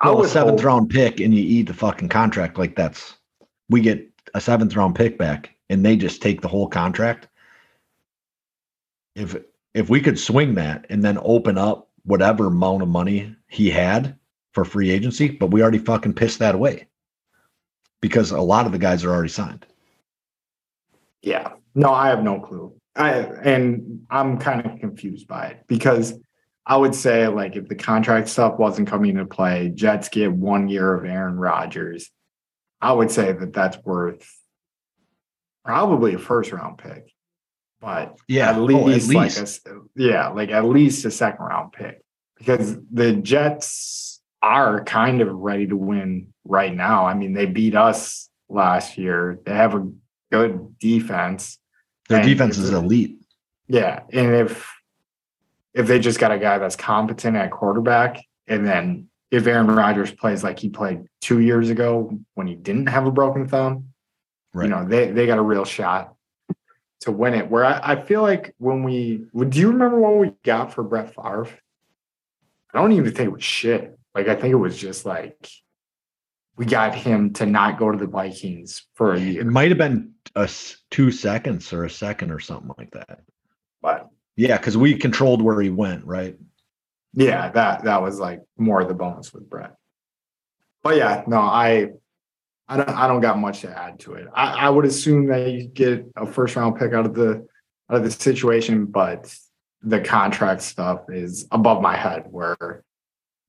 I 0.00 0.12
a 0.12 0.28
seventh 0.28 0.60
hope- 0.60 0.66
round 0.66 0.90
pick, 0.90 1.20
and 1.20 1.34
you 1.34 1.42
eat 1.42 1.66
the 1.66 1.74
fucking 1.74 2.08
contract. 2.08 2.58
Like 2.58 2.76
that's 2.76 3.14
we 3.68 3.80
get 3.80 4.06
a 4.34 4.40
seventh 4.40 4.74
round 4.74 4.94
pick 4.94 5.18
back, 5.18 5.54
and 5.68 5.84
they 5.84 5.96
just 5.96 6.22
take 6.22 6.40
the 6.40 6.48
whole 6.48 6.68
contract. 6.68 7.28
If 9.14 9.36
if 9.74 9.88
we 9.88 10.00
could 10.00 10.18
swing 10.18 10.54
that 10.54 10.86
and 10.90 11.02
then 11.02 11.18
open 11.22 11.56
up 11.56 11.88
whatever 12.04 12.46
amount 12.46 12.82
of 12.82 12.88
money 12.88 13.34
he 13.46 13.70
had 13.70 14.16
for 14.52 14.64
free 14.64 14.90
agency, 14.90 15.28
but 15.28 15.50
we 15.50 15.62
already 15.62 15.78
fucking 15.78 16.14
pissed 16.14 16.40
that 16.40 16.54
away 16.54 16.86
because 18.00 18.30
a 18.30 18.40
lot 18.40 18.66
of 18.66 18.72
the 18.72 18.78
guys 18.78 19.04
are 19.04 19.10
already 19.10 19.28
signed. 19.28 19.66
Yeah. 21.22 21.52
No, 21.74 21.92
I 21.92 22.08
have 22.08 22.22
no 22.22 22.40
clue. 22.40 22.74
I 22.96 23.18
and 23.18 24.06
I'm 24.10 24.38
kind 24.38 24.66
of 24.66 24.80
confused 24.80 25.28
by 25.28 25.48
it 25.48 25.64
because 25.68 26.14
I 26.66 26.76
would 26.76 26.94
say 26.94 27.28
like 27.28 27.56
if 27.56 27.68
the 27.68 27.76
contract 27.76 28.28
stuff 28.28 28.58
wasn't 28.58 28.88
coming 28.88 29.10
into 29.10 29.26
play, 29.26 29.70
Jets 29.74 30.08
get 30.08 30.32
one 30.32 30.68
year 30.68 30.94
of 30.94 31.04
Aaron 31.04 31.36
Rodgers. 31.36 32.10
I 32.80 32.92
would 32.92 33.10
say 33.10 33.32
that 33.32 33.52
that's 33.52 33.78
worth 33.84 34.28
probably 35.64 36.14
a 36.14 36.18
first 36.18 36.50
round 36.50 36.78
pick, 36.78 37.12
but 37.80 38.18
Yeah, 38.26 38.50
at 38.50 38.56
oh, 38.56 38.64
least, 38.64 39.12
like 39.12 39.36
least. 39.36 39.66
a 39.66 39.80
yeah, 39.94 40.28
like 40.28 40.50
at 40.50 40.64
least 40.64 41.04
a 41.04 41.10
second 41.10 41.44
round 41.44 41.72
pick 41.72 42.02
because 42.36 42.76
the 42.90 43.12
Jets 43.12 44.09
are 44.42 44.84
kind 44.84 45.20
of 45.20 45.28
ready 45.34 45.66
to 45.66 45.76
win 45.76 46.28
right 46.44 46.74
now. 46.74 47.06
I 47.06 47.14
mean, 47.14 47.34
they 47.34 47.46
beat 47.46 47.74
us 47.74 48.28
last 48.48 48.96
year. 48.98 49.38
They 49.44 49.54
have 49.54 49.74
a 49.74 49.88
good 50.30 50.78
defense. 50.78 51.58
Their 52.08 52.18
And 52.20 52.28
defense 52.28 52.58
is 52.58 52.70
elite. 52.70 53.18
Yeah, 53.68 54.00
and 54.12 54.34
if 54.34 54.72
if 55.74 55.86
they 55.86 56.00
just 56.00 56.18
got 56.18 56.32
a 56.32 56.38
guy 56.38 56.58
that's 56.58 56.74
competent 56.74 57.36
at 57.36 57.52
quarterback, 57.52 58.20
and 58.48 58.66
then 58.66 59.08
if 59.30 59.46
Aaron 59.46 59.68
Rodgers 59.68 60.10
plays 60.10 60.42
like 60.42 60.58
he 60.58 60.68
played 60.68 61.04
two 61.20 61.38
years 61.38 61.70
ago 61.70 62.18
when 62.34 62.48
he 62.48 62.56
didn't 62.56 62.88
have 62.88 63.06
a 63.06 63.12
broken 63.12 63.46
thumb, 63.46 63.86
Right. 64.52 64.64
you 64.64 64.70
know, 64.70 64.84
they 64.84 65.12
they 65.12 65.26
got 65.26 65.38
a 65.38 65.42
real 65.42 65.64
shot 65.64 66.14
to 67.02 67.12
win 67.12 67.34
it. 67.34 67.48
Where 67.48 67.64
I, 67.64 67.92
I 67.92 68.02
feel 68.02 68.22
like 68.22 68.52
when 68.58 68.82
we 68.82 69.26
do 69.48 69.60
you 69.60 69.68
remember 69.70 70.00
what 70.00 70.16
we 70.18 70.32
got 70.42 70.74
for 70.74 70.82
Brett 70.82 71.14
Favre? 71.14 71.46
I 72.74 72.78
don't 72.80 72.90
even 72.92 73.12
think 73.14 73.28
it 73.28 73.32
was 73.32 73.44
shit. 73.44 73.96
Like 74.14 74.28
I 74.28 74.34
think 74.34 74.52
it 74.52 74.56
was 74.56 74.76
just 74.76 75.06
like 75.06 75.48
we 76.56 76.66
got 76.66 76.94
him 76.94 77.32
to 77.34 77.46
not 77.46 77.78
go 77.78 77.90
to 77.90 77.96
the 77.96 78.06
Vikings 78.06 78.86
for 78.94 79.14
a 79.14 79.20
year. 79.20 79.40
It 79.40 79.46
might 79.46 79.70
have 79.70 79.78
been 79.78 80.12
a 80.34 80.48
two 80.90 81.10
seconds 81.10 81.72
or 81.72 81.84
a 81.84 81.90
second 81.90 82.30
or 82.30 82.40
something 82.40 82.72
like 82.76 82.90
that. 82.90 83.20
But 83.80 84.08
Yeah, 84.36 84.58
because 84.58 84.76
we 84.76 84.94
controlled 84.94 85.42
where 85.42 85.60
he 85.60 85.70
went, 85.70 86.04
right? 86.04 86.36
yeah, 87.12 87.48
that 87.50 87.84
that 87.84 88.02
was 88.02 88.20
like 88.20 88.40
more 88.56 88.80
of 88.80 88.88
the 88.88 88.94
bonus 88.94 89.32
with 89.32 89.48
Brett. 89.48 89.74
But 90.82 90.96
yeah, 90.96 91.24
no, 91.26 91.38
I 91.38 91.90
I 92.68 92.76
don't 92.76 92.88
I 92.88 93.08
don't 93.08 93.20
got 93.20 93.38
much 93.38 93.62
to 93.62 93.76
add 93.76 93.98
to 94.00 94.14
it. 94.14 94.28
I, 94.34 94.66
I 94.66 94.70
would 94.70 94.84
assume 94.84 95.26
that 95.26 95.50
you 95.50 95.66
get 95.66 96.06
a 96.16 96.26
first 96.26 96.56
round 96.56 96.78
pick 96.78 96.92
out 96.92 97.06
of 97.06 97.14
the 97.14 97.46
out 97.90 97.96
of 97.96 98.04
the 98.04 98.10
situation, 98.10 98.86
but 98.86 99.34
the 99.82 100.00
contract 100.00 100.62
stuff 100.62 101.00
is 101.08 101.48
above 101.50 101.80
my 101.82 101.96
head 101.96 102.24
where 102.30 102.84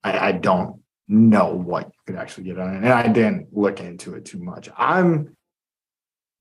I, 0.04 0.30
I 0.30 0.32
don't 0.34 0.82
know 1.08 1.54
what 1.54 1.88
you 1.88 2.00
could 2.06 2.16
actually 2.16 2.46
get 2.46 2.60
on 2.60 2.74
it. 2.74 2.78
And 2.78 2.90
I 2.90 3.08
didn't 3.08 3.48
look 3.52 3.80
into 3.80 4.16
it 4.16 4.26
too 4.26 4.40
much. 4.40 4.70
I'm 4.78 5.36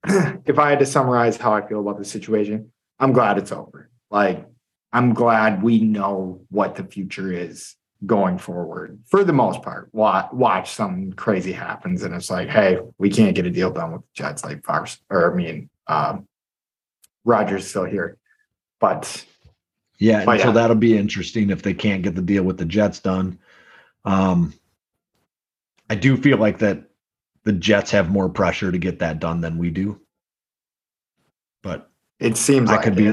if 0.06 0.58
I 0.58 0.70
had 0.70 0.78
to 0.78 0.86
summarize 0.86 1.36
how 1.36 1.52
I 1.52 1.66
feel 1.66 1.80
about 1.80 1.98
the 1.98 2.04
situation, 2.04 2.72
I'm 2.98 3.12
glad 3.12 3.38
it's 3.38 3.52
over. 3.52 3.90
Like 4.10 4.46
I'm 4.92 5.14
glad 5.14 5.62
we 5.62 5.80
know 5.80 6.42
what 6.50 6.74
the 6.76 6.84
future 6.84 7.32
is 7.32 7.76
going 8.06 8.38
forward 8.38 8.98
for 9.06 9.24
the 9.24 9.32
most 9.32 9.62
part. 9.62 9.90
Watch, 9.92 10.32
watch 10.32 10.70
something 10.70 11.12
crazy 11.12 11.52
happens 11.52 12.02
and 12.02 12.14
it's 12.14 12.30
like, 12.30 12.48
hey, 12.48 12.78
we 12.98 13.10
can't 13.10 13.34
get 13.34 13.44
a 13.46 13.50
deal 13.50 13.70
done 13.70 13.92
with 13.92 14.00
the 14.02 14.08
Jets 14.14 14.42
like 14.44 14.64
Favre, 14.64 14.86
or 15.10 15.32
I 15.32 15.36
mean, 15.36 15.68
um, 15.86 16.26
Rodgers 17.24 17.66
still 17.68 17.84
here. 17.84 18.16
But 18.80 19.26
Yeah, 19.98 20.24
Oh, 20.26 20.36
so 20.38 20.44
yeah. 20.46 20.52
that'll 20.52 20.76
be 20.76 20.96
interesting 20.96 21.50
if 21.50 21.60
they 21.60 21.74
can't 21.74 22.02
get 22.02 22.14
the 22.14 22.22
deal 22.22 22.42
with 22.42 22.56
the 22.56 22.64
Jets 22.64 23.00
done. 23.00 23.38
Um, 24.04 24.54
I 25.88 25.94
do 25.94 26.16
feel 26.16 26.38
like 26.38 26.58
that 26.58 26.84
the 27.44 27.52
Jets 27.52 27.90
have 27.90 28.10
more 28.10 28.28
pressure 28.28 28.70
to 28.70 28.78
get 28.78 28.98
that 29.00 29.18
done 29.18 29.40
than 29.40 29.58
we 29.58 29.70
do, 29.70 30.00
but 31.62 31.90
it 32.18 32.36
seems 32.36 32.70
I 32.70 32.74
like 32.76 32.84
could 32.84 32.96
be. 32.96 33.12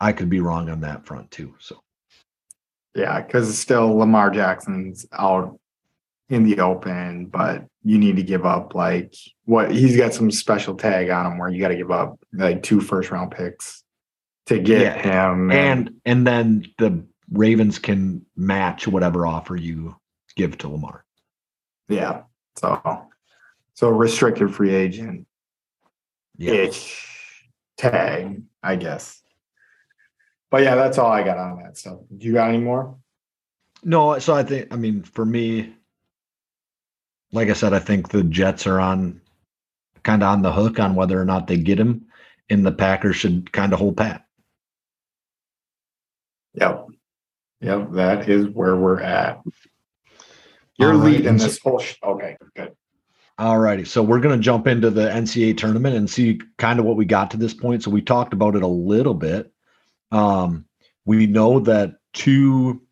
I 0.00 0.12
could 0.12 0.28
be 0.28 0.40
wrong 0.40 0.68
on 0.68 0.80
that 0.80 1.06
front 1.06 1.30
too. 1.30 1.54
So 1.60 1.80
yeah, 2.94 3.20
because 3.20 3.56
still 3.58 3.96
Lamar 3.96 4.30
Jackson's 4.30 5.06
out 5.12 5.58
in 6.28 6.44
the 6.44 6.60
open, 6.60 7.26
but 7.26 7.64
you 7.84 7.98
need 7.98 8.16
to 8.16 8.22
give 8.22 8.44
up 8.44 8.74
like 8.74 9.14
what 9.44 9.70
he's 9.70 9.96
got 9.96 10.12
some 10.14 10.30
special 10.30 10.74
tag 10.74 11.10
on 11.10 11.26
him 11.32 11.38
where 11.38 11.48
you 11.48 11.60
got 11.60 11.68
to 11.68 11.76
give 11.76 11.90
up 11.90 12.18
like 12.32 12.62
two 12.62 12.80
first 12.80 13.10
round 13.10 13.30
picks 13.30 13.82
to 14.46 14.58
get 14.58 14.80
Yeah. 14.80 15.32
him. 15.32 15.50
and 15.52 15.94
and 16.04 16.26
then 16.26 16.66
the 16.78 17.04
Ravens 17.30 17.78
can 17.78 18.26
match 18.36 18.86
whatever 18.88 19.26
offer 19.26 19.56
you 19.56 19.96
give 20.36 20.58
to 20.58 20.68
Lamar. 20.68 21.04
yeah, 21.88 22.22
so 22.56 23.06
so 23.74 23.88
restricted 23.88 24.54
free 24.54 24.74
agent 24.74 25.26
Yeah. 26.36 26.52
ish 26.52 27.48
tag, 27.76 28.42
I 28.62 28.76
guess. 28.76 29.20
But 30.50 30.62
yeah, 30.62 30.74
that's 30.74 30.98
all 30.98 31.10
I 31.10 31.22
got 31.22 31.38
on 31.38 31.62
that 31.62 31.76
stuff. 31.78 31.98
Do 32.16 32.26
you 32.26 32.34
got 32.34 32.48
any 32.50 32.58
more? 32.58 32.96
No, 33.82 34.18
so 34.18 34.34
I 34.34 34.42
think 34.42 34.72
I 34.72 34.76
mean 34.76 35.02
for 35.02 35.24
me, 35.24 35.74
like 37.32 37.48
I 37.48 37.54
said, 37.54 37.72
I 37.72 37.78
think 37.78 38.10
the 38.10 38.22
Jets 38.24 38.66
are 38.66 38.78
on 38.80 39.20
kind 40.02 40.22
of 40.22 40.28
on 40.28 40.42
the 40.42 40.52
hook 40.52 40.78
on 40.78 40.94
whether 40.94 41.20
or 41.20 41.24
not 41.24 41.46
they 41.46 41.56
get 41.56 41.78
him, 41.80 42.06
and 42.50 42.64
the 42.66 42.72
Packers 42.72 43.16
should 43.16 43.50
kind 43.52 43.72
of 43.72 43.78
hold 43.78 43.96
pat. 43.96 44.26
Yep. 46.54 46.88
Yep. 47.62 47.92
That 47.92 48.28
is 48.28 48.48
where 48.48 48.76
we're 48.76 49.00
at. 49.00 49.40
You're 50.78 50.94
right, 50.94 51.04
leading 51.12 51.36
this 51.36 51.58
whole. 51.58 51.78
Sh- 51.78 51.96
okay. 52.02 52.36
Good. 52.56 52.74
All 53.38 53.58
righty. 53.58 53.84
So 53.84 54.02
we're 54.02 54.20
going 54.20 54.38
to 54.38 54.42
jump 54.42 54.66
into 54.66 54.90
the 54.90 55.08
NCAA 55.08 55.56
tournament 55.56 55.96
and 55.96 56.08
see 56.08 56.40
kind 56.58 56.78
of 56.78 56.84
what 56.84 56.96
we 56.96 57.04
got 57.04 57.30
to 57.32 57.36
this 57.36 57.54
point. 57.54 57.82
So 57.82 57.90
we 57.90 58.02
talked 58.02 58.32
about 58.32 58.56
it 58.56 58.62
a 58.62 58.68
little 58.68 59.14
bit. 59.14 59.52
Um, 60.10 60.66
we 61.04 61.26
know 61.26 61.60
that 61.60 61.96
two 62.12 62.82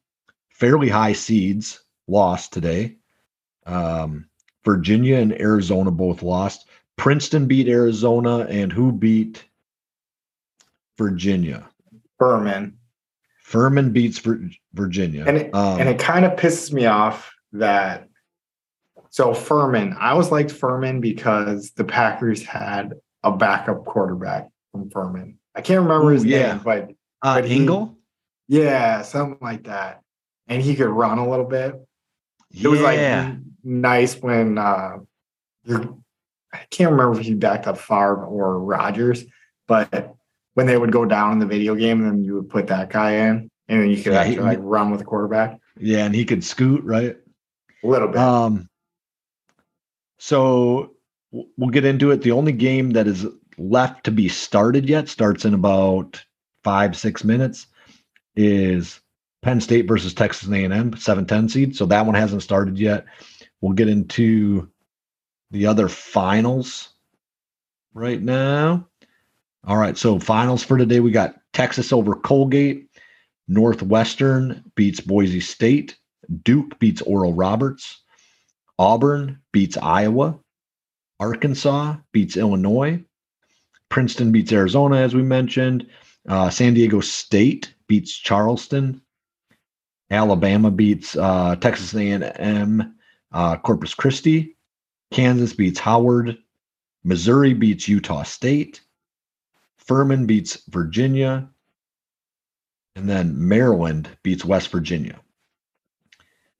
fairly 0.48 0.88
high 0.88 1.12
seeds 1.12 1.84
lost 2.08 2.52
today. 2.52 2.96
Um, 3.66 4.28
Virginia 4.64 5.18
and 5.18 5.38
Arizona 5.40 5.90
both 5.90 6.22
lost. 6.22 6.66
Princeton 6.96 7.46
beat 7.46 7.68
Arizona, 7.68 8.40
and 8.40 8.72
who 8.72 8.92
beat 8.92 9.44
Virginia? 10.98 11.68
Furman. 12.18 12.76
Furman 13.42 13.92
beats 13.92 14.20
Virginia. 14.74 15.24
And 15.26 15.36
it, 15.38 15.54
Um, 15.54 15.80
and 15.80 15.88
it 15.88 15.98
kind 15.98 16.24
of 16.24 16.32
pisses 16.32 16.72
me 16.72 16.86
off 16.86 17.32
that. 17.52 18.08
So 19.10 19.34
Furman, 19.34 19.94
I 19.98 20.10
always 20.10 20.30
liked 20.30 20.50
Furman 20.52 21.00
because 21.00 21.72
the 21.72 21.84
Packers 21.84 22.42
had 22.44 22.94
a 23.22 23.32
backup 23.36 23.84
quarterback 23.84 24.48
from 24.72 24.88
Furman. 24.90 25.38
I 25.54 25.62
can't 25.62 25.82
remember 25.82 26.10
Ooh, 26.10 26.14
his 26.14 26.24
yeah. 26.24 26.52
name, 26.54 26.60
but 26.64 26.90
uh, 27.22 27.40
but 27.40 27.44
he- 27.44 27.56
Engel. 27.56 27.98
yeah, 28.48 29.02
something 29.02 29.38
like 29.40 29.64
that. 29.64 30.00
And 30.46 30.62
he 30.62 30.74
could 30.74 30.88
run 30.88 31.18
a 31.18 31.28
little 31.28 31.44
bit. 31.46 31.74
It 32.52 32.66
was 32.68 32.80
like 32.80 32.98
nice 33.62 34.16
when 34.20 34.58
uh 34.58 34.96
I 35.68 36.58
can't 36.70 36.90
remember 36.90 37.18
if 37.20 37.24
he 37.26 37.34
backed 37.34 37.66
up 37.66 37.78
Favre 37.78 38.24
or 38.24 38.58
Rodgers, 38.58 39.24
but 39.68 40.14
when 40.54 40.66
they 40.66 40.76
would 40.76 40.90
go 40.90 41.04
down 41.04 41.32
in 41.32 41.38
the 41.38 41.46
video 41.46 41.74
game, 41.76 42.02
then 42.02 42.24
you 42.24 42.34
would 42.34 42.48
put 42.48 42.66
that 42.68 42.90
guy 42.90 43.12
in, 43.28 43.48
and 43.68 43.80
then 43.82 43.88
you 43.90 44.02
could 44.02 44.12
Yeah, 44.12 44.24
he- 44.24 44.40
like 44.40 44.58
run 44.60 44.90
with 44.90 44.98
the 45.00 45.06
quarterback 45.06 45.58
yeah, 45.78 46.04
and 46.04 46.14
he 46.14 46.24
could 46.24 46.42
scoot 46.44 46.82
right. 46.84 47.16
A 47.82 47.86
little 47.86 48.08
bit. 48.08 48.18
Um, 48.18 48.68
so 50.18 50.94
we'll 51.32 51.70
get 51.70 51.84
into 51.84 52.10
it. 52.10 52.22
The 52.22 52.32
only 52.32 52.52
game 52.52 52.90
that 52.90 53.06
is 53.06 53.26
left 53.58 54.04
to 54.04 54.10
be 54.10 54.28
started 54.28 54.88
yet 54.88 55.08
starts 55.08 55.44
in 55.44 55.54
about 55.54 56.24
five 56.64 56.96
six 56.96 57.24
minutes. 57.24 57.66
Is 58.36 59.00
Penn 59.42 59.60
State 59.60 59.88
versus 59.88 60.14
Texas 60.14 60.48
A&M, 60.48 60.92
7-10 60.92 61.50
seed. 61.50 61.76
So 61.76 61.86
that 61.86 62.06
one 62.06 62.14
hasn't 62.14 62.42
started 62.42 62.78
yet. 62.78 63.06
We'll 63.60 63.72
get 63.72 63.88
into 63.88 64.68
the 65.50 65.66
other 65.66 65.88
finals 65.88 66.90
right 67.94 68.20
now. 68.20 68.86
All 69.66 69.76
right, 69.76 69.96
so 69.96 70.18
finals 70.18 70.62
for 70.62 70.78
today 70.78 71.00
we 71.00 71.10
got 71.10 71.36
Texas 71.52 71.92
over 71.92 72.14
Colgate, 72.14 72.88
Northwestern 73.48 74.64
beats 74.74 75.00
Boise 75.00 75.40
State, 75.40 75.96
Duke 76.42 76.78
beats 76.78 77.02
Oral 77.02 77.34
Roberts, 77.34 78.00
Auburn 78.78 79.40
beats 79.52 79.76
Iowa, 79.76 80.38
Arkansas 81.18 81.96
beats 82.12 82.36
Illinois, 82.36 83.04
Princeton 83.88 84.32
beats 84.32 84.52
Arizona, 84.52 84.96
as 84.96 85.14
we 85.14 85.22
mentioned, 85.22 85.86
uh, 86.28 86.48
San 86.48 86.74
Diego 86.74 87.00
State 87.00 87.74
beats 87.88 88.16
Charleston, 88.16 89.02
Alabama 90.10 90.70
beats 90.70 91.16
uh, 91.16 91.56
Texas 91.56 91.94
A&M, 91.94 92.94
uh, 93.32 93.56
Corpus 93.58 93.94
Christi, 93.94 94.56
Kansas 95.10 95.52
beats 95.52 95.78
Howard, 95.78 96.38
Missouri 97.04 97.54
beats 97.54 97.88
Utah 97.88 98.22
State, 98.22 98.80
Furman 99.78 100.26
beats 100.26 100.62
Virginia, 100.68 101.48
and 102.96 103.08
then 103.08 103.34
Maryland 103.36 104.08
beats 104.22 104.44
West 104.44 104.70
Virginia. 104.70 105.18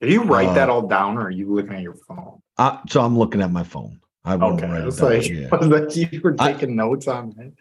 Did 0.01 0.11
you 0.11 0.23
write 0.23 0.49
uh, 0.49 0.53
that 0.53 0.69
all 0.69 0.87
down, 0.87 1.17
or 1.17 1.25
are 1.27 1.29
you 1.31 1.53
looking 1.53 1.73
at 1.73 1.81
your 1.81 1.93
phone? 1.93 2.41
Uh, 2.57 2.77
so 2.89 3.01
I'm 3.01 3.17
looking 3.17 3.41
at 3.41 3.51
my 3.51 3.63
phone. 3.63 3.99
I 4.25 4.33
Okay, 4.35 4.67
write 4.67 4.83
it 4.87 4.99
like 5.01 5.29
yeah. 5.29 5.47
that 5.51 5.95
you 6.11 6.21
were 6.21 6.35
I- 6.39 6.53
taking 6.53 6.75
notes 6.75 7.07
on 7.07 7.33
it? 7.39 7.53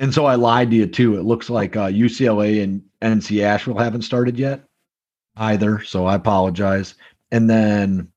And 0.00 0.14
so 0.14 0.26
I 0.26 0.36
lied 0.36 0.70
to 0.70 0.76
you 0.76 0.86
too. 0.86 1.18
It 1.18 1.24
looks 1.24 1.50
like 1.50 1.74
uh, 1.76 1.86
UCLA 1.88 2.62
and 2.62 2.82
NC 3.02 3.42
Asheville 3.42 3.78
haven't 3.78 4.02
started 4.02 4.38
yet 4.38 4.62
either. 5.36 5.82
So 5.82 6.06
I 6.06 6.14
apologize. 6.14 6.94
And 7.32 7.50
then 7.50 8.12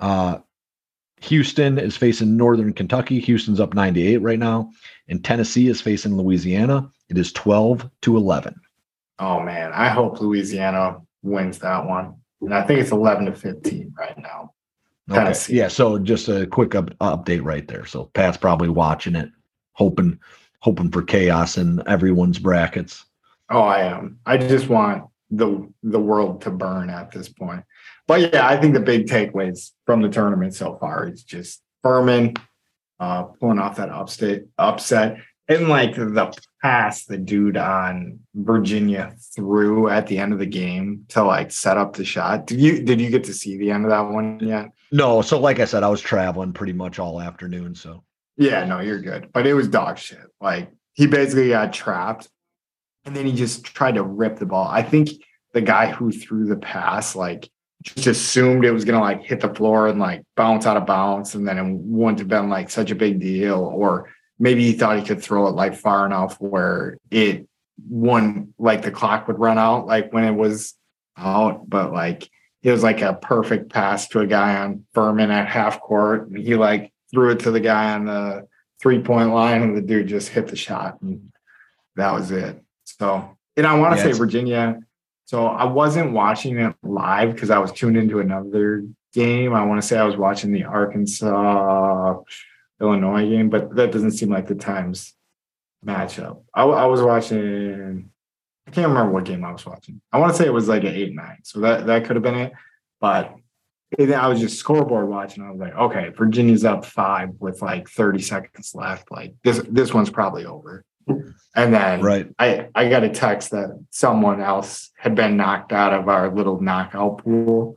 uh, 0.00 0.38
Houston 1.20 1.78
is 1.78 1.96
facing 1.96 2.36
Northern 2.36 2.72
Kentucky. 2.72 3.20
Houston's 3.20 3.60
up 3.60 3.72
98 3.72 4.16
right 4.18 4.38
now. 4.38 4.72
And 5.08 5.24
Tennessee 5.24 5.68
is 5.68 5.80
facing 5.80 6.16
Louisiana. 6.16 6.90
It 7.08 7.18
is 7.18 7.32
12 7.32 7.88
to 8.02 8.16
11. 8.16 8.60
Oh 9.20 9.40
man, 9.40 9.72
I 9.72 9.88
hope 9.88 10.20
Louisiana 10.20 10.98
wins 11.22 11.60
that 11.60 11.86
one, 11.86 12.16
and 12.40 12.54
I 12.54 12.66
think 12.66 12.80
it's 12.80 12.92
eleven 12.92 13.26
to 13.26 13.32
fifteen 13.32 13.94
right 13.98 14.16
now. 14.18 14.52
Okay. 15.10 15.34
Yeah. 15.48 15.68
So 15.68 15.98
just 15.98 16.28
a 16.28 16.46
quick 16.46 16.74
up, 16.74 16.90
update 16.98 17.44
right 17.44 17.66
there. 17.68 17.86
So 17.86 18.06
Pat's 18.14 18.36
probably 18.36 18.68
watching 18.68 19.14
it, 19.14 19.30
hoping 19.72 20.18
hoping 20.60 20.90
for 20.90 21.02
chaos 21.02 21.58
in 21.58 21.82
everyone's 21.86 22.38
brackets. 22.38 23.04
Oh, 23.48 23.62
I 23.62 23.82
am. 23.82 24.18
I 24.26 24.36
just 24.36 24.68
want 24.68 25.04
the 25.30 25.68
the 25.82 26.00
world 26.00 26.42
to 26.42 26.50
burn 26.50 26.90
at 26.90 27.10
this 27.12 27.28
point. 27.28 27.62
But 28.08 28.32
yeah, 28.32 28.46
I 28.46 28.56
think 28.56 28.74
the 28.74 28.80
big 28.80 29.06
takeaways 29.06 29.72
from 29.84 30.02
the 30.02 30.08
tournament 30.08 30.54
so 30.54 30.76
far 30.78 31.08
is 31.08 31.22
just 31.22 31.62
Furman 31.82 32.34
uh 32.98 33.24
pulling 33.24 33.58
off 33.58 33.76
that 33.76 33.90
upstate 33.90 34.46
upset 34.58 35.18
and 35.48 35.68
like 35.68 35.94
the 35.94 36.36
pass 36.62 37.04
the 37.04 37.18
dude 37.18 37.56
on 37.56 38.20
Virginia 38.34 39.14
threw 39.34 39.88
at 39.88 40.06
the 40.06 40.18
end 40.18 40.32
of 40.32 40.38
the 40.38 40.46
game 40.46 41.04
to 41.08 41.22
like 41.22 41.52
set 41.52 41.76
up 41.76 41.94
the 41.94 42.04
shot. 42.04 42.46
Did 42.46 42.60
you 42.60 42.82
did 42.82 43.00
you 43.00 43.10
get 43.10 43.24
to 43.24 43.34
see 43.34 43.56
the 43.56 43.70
end 43.70 43.84
of 43.84 43.90
that 43.90 44.12
one 44.12 44.40
yet? 44.40 44.70
No, 44.92 45.22
so 45.22 45.38
like 45.38 45.60
I 45.60 45.64
said, 45.64 45.82
I 45.82 45.88
was 45.88 46.00
traveling 46.00 46.52
pretty 46.52 46.72
much 46.72 46.98
all 46.98 47.20
afternoon. 47.20 47.74
So 47.74 48.04
Yeah, 48.36 48.64
no, 48.64 48.80
you're 48.80 49.00
good. 49.00 49.30
But 49.32 49.46
it 49.46 49.54
was 49.54 49.68
dog 49.68 49.98
shit. 49.98 50.26
Like 50.40 50.70
he 50.94 51.06
basically 51.06 51.50
got 51.50 51.72
trapped 51.72 52.28
and 53.06 53.14
then 53.14 53.24
he 53.24 53.32
just 53.32 53.64
tried 53.64 53.94
to 53.94 54.02
rip 54.02 54.38
the 54.38 54.46
ball. 54.46 54.66
I 54.68 54.82
think 54.82 55.10
the 55.54 55.62
guy 55.62 55.90
who 55.90 56.10
threw 56.10 56.46
the 56.46 56.56
pass, 56.56 57.14
like, 57.16 57.48
just 57.82 58.06
assumed 58.06 58.64
it 58.64 58.72
was 58.72 58.84
gonna 58.84 59.00
like 59.00 59.22
hit 59.22 59.40
the 59.40 59.54
floor 59.54 59.86
and 59.86 60.00
like 60.00 60.24
bounce 60.34 60.66
out 60.66 60.76
of 60.76 60.86
bounds, 60.86 61.36
and 61.36 61.46
then 61.46 61.56
it 61.56 61.64
wouldn't 61.66 62.18
have 62.18 62.26
been 62.26 62.48
like 62.48 62.68
such 62.68 62.90
a 62.90 62.96
big 62.96 63.20
deal. 63.20 63.60
Or 63.60 64.10
maybe 64.38 64.64
he 64.64 64.72
thought 64.72 64.98
he 64.98 65.04
could 65.04 65.22
throw 65.22 65.46
it 65.48 65.54
like 65.54 65.74
far 65.74 66.06
enough 66.06 66.36
where 66.40 66.98
it 67.10 67.46
wouldn't 67.88 68.54
like 68.58 68.82
the 68.82 68.90
clock 68.90 69.28
would 69.28 69.38
run 69.38 69.58
out, 69.58 69.86
like 69.86 70.12
when 70.12 70.24
it 70.24 70.34
was 70.34 70.74
out, 71.16 71.68
but 71.68 71.92
like 71.92 72.28
it 72.62 72.70
was 72.70 72.82
like 72.82 73.00
a 73.00 73.14
perfect 73.14 73.72
pass 73.72 74.08
to 74.08 74.20
a 74.20 74.26
guy 74.26 74.56
on 74.56 74.84
Furman 74.92 75.30
at 75.30 75.48
half 75.48 75.80
court. 75.80 76.28
And 76.28 76.38
he 76.38 76.54
like 76.54 76.92
threw 77.12 77.30
it 77.30 77.40
to 77.40 77.50
the 77.50 77.60
guy 77.60 77.94
on 77.94 78.06
the 78.06 78.48
three 78.80 79.00
point 79.00 79.32
line, 79.32 79.62
and 79.62 79.76
the 79.76 79.82
dude 79.82 80.08
just 80.08 80.28
hit 80.28 80.48
the 80.48 80.56
shot. 80.56 81.00
And 81.00 81.32
that 81.96 82.12
was 82.12 82.30
it. 82.30 82.62
So, 82.84 83.36
and 83.56 83.66
I 83.66 83.78
want 83.78 83.94
to 83.94 83.98
Yeah, 83.98 84.12
say 84.12 84.18
Virginia. 84.18 84.80
So 85.24 85.46
I 85.46 85.64
wasn't 85.64 86.12
watching 86.12 86.58
it 86.58 86.74
live 86.82 87.32
because 87.32 87.50
I 87.50 87.58
was 87.58 87.72
tuned 87.72 87.96
into 87.96 88.20
another 88.20 88.84
game. 89.12 89.54
I 89.54 89.64
want 89.64 89.80
to 89.80 89.86
say 89.86 89.98
I 89.98 90.04
was 90.04 90.16
watching 90.16 90.52
the 90.52 90.64
Arkansas 90.64 92.20
Illinois 92.80 93.28
game, 93.28 93.48
but 93.48 93.74
that 93.76 93.92
doesn't 93.92 94.12
seem 94.12 94.30
like 94.30 94.46
the 94.46 94.54
times 94.54 95.14
matchup. 95.84 96.42
I, 96.54 96.64
I 96.64 96.86
was 96.86 97.02
watching. 97.02 98.10
I 98.66 98.70
can't 98.70 98.88
remember 98.88 99.12
what 99.12 99.24
game 99.24 99.44
I 99.44 99.52
was 99.52 99.64
watching. 99.64 100.00
I 100.12 100.18
want 100.18 100.32
to 100.32 100.38
say 100.38 100.46
it 100.46 100.52
was 100.52 100.68
like 100.68 100.82
an 100.82 100.94
eight 100.94 101.14
nine, 101.14 101.38
so 101.42 101.60
that 101.60 101.86
that 101.86 102.04
could 102.04 102.16
have 102.16 102.22
been 102.22 102.34
it. 102.34 102.52
But 103.00 103.34
then 103.96 104.14
I 104.14 104.26
was 104.28 104.40
just 104.40 104.58
scoreboard 104.58 105.08
watching. 105.08 105.44
I 105.44 105.50
was 105.50 105.60
like, 105.60 105.74
okay, 105.74 106.08
Virginia's 106.10 106.64
up 106.64 106.84
five 106.84 107.30
with 107.38 107.62
like 107.62 107.88
thirty 107.88 108.20
seconds 108.20 108.72
left. 108.74 109.10
Like 109.10 109.34
this 109.44 109.62
this 109.68 109.94
one's 109.94 110.10
probably 110.10 110.44
over. 110.44 110.84
And 111.54 111.72
then 111.72 112.02
right. 112.02 112.28
I 112.38 112.68
I 112.74 112.88
got 112.88 113.04
a 113.04 113.08
text 113.08 113.52
that 113.52 113.78
someone 113.90 114.40
else 114.40 114.90
had 114.98 115.14
been 115.14 115.36
knocked 115.36 115.72
out 115.72 115.94
of 115.94 116.08
our 116.08 116.34
little 116.34 116.60
knockout 116.60 117.18
pool, 117.18 117.76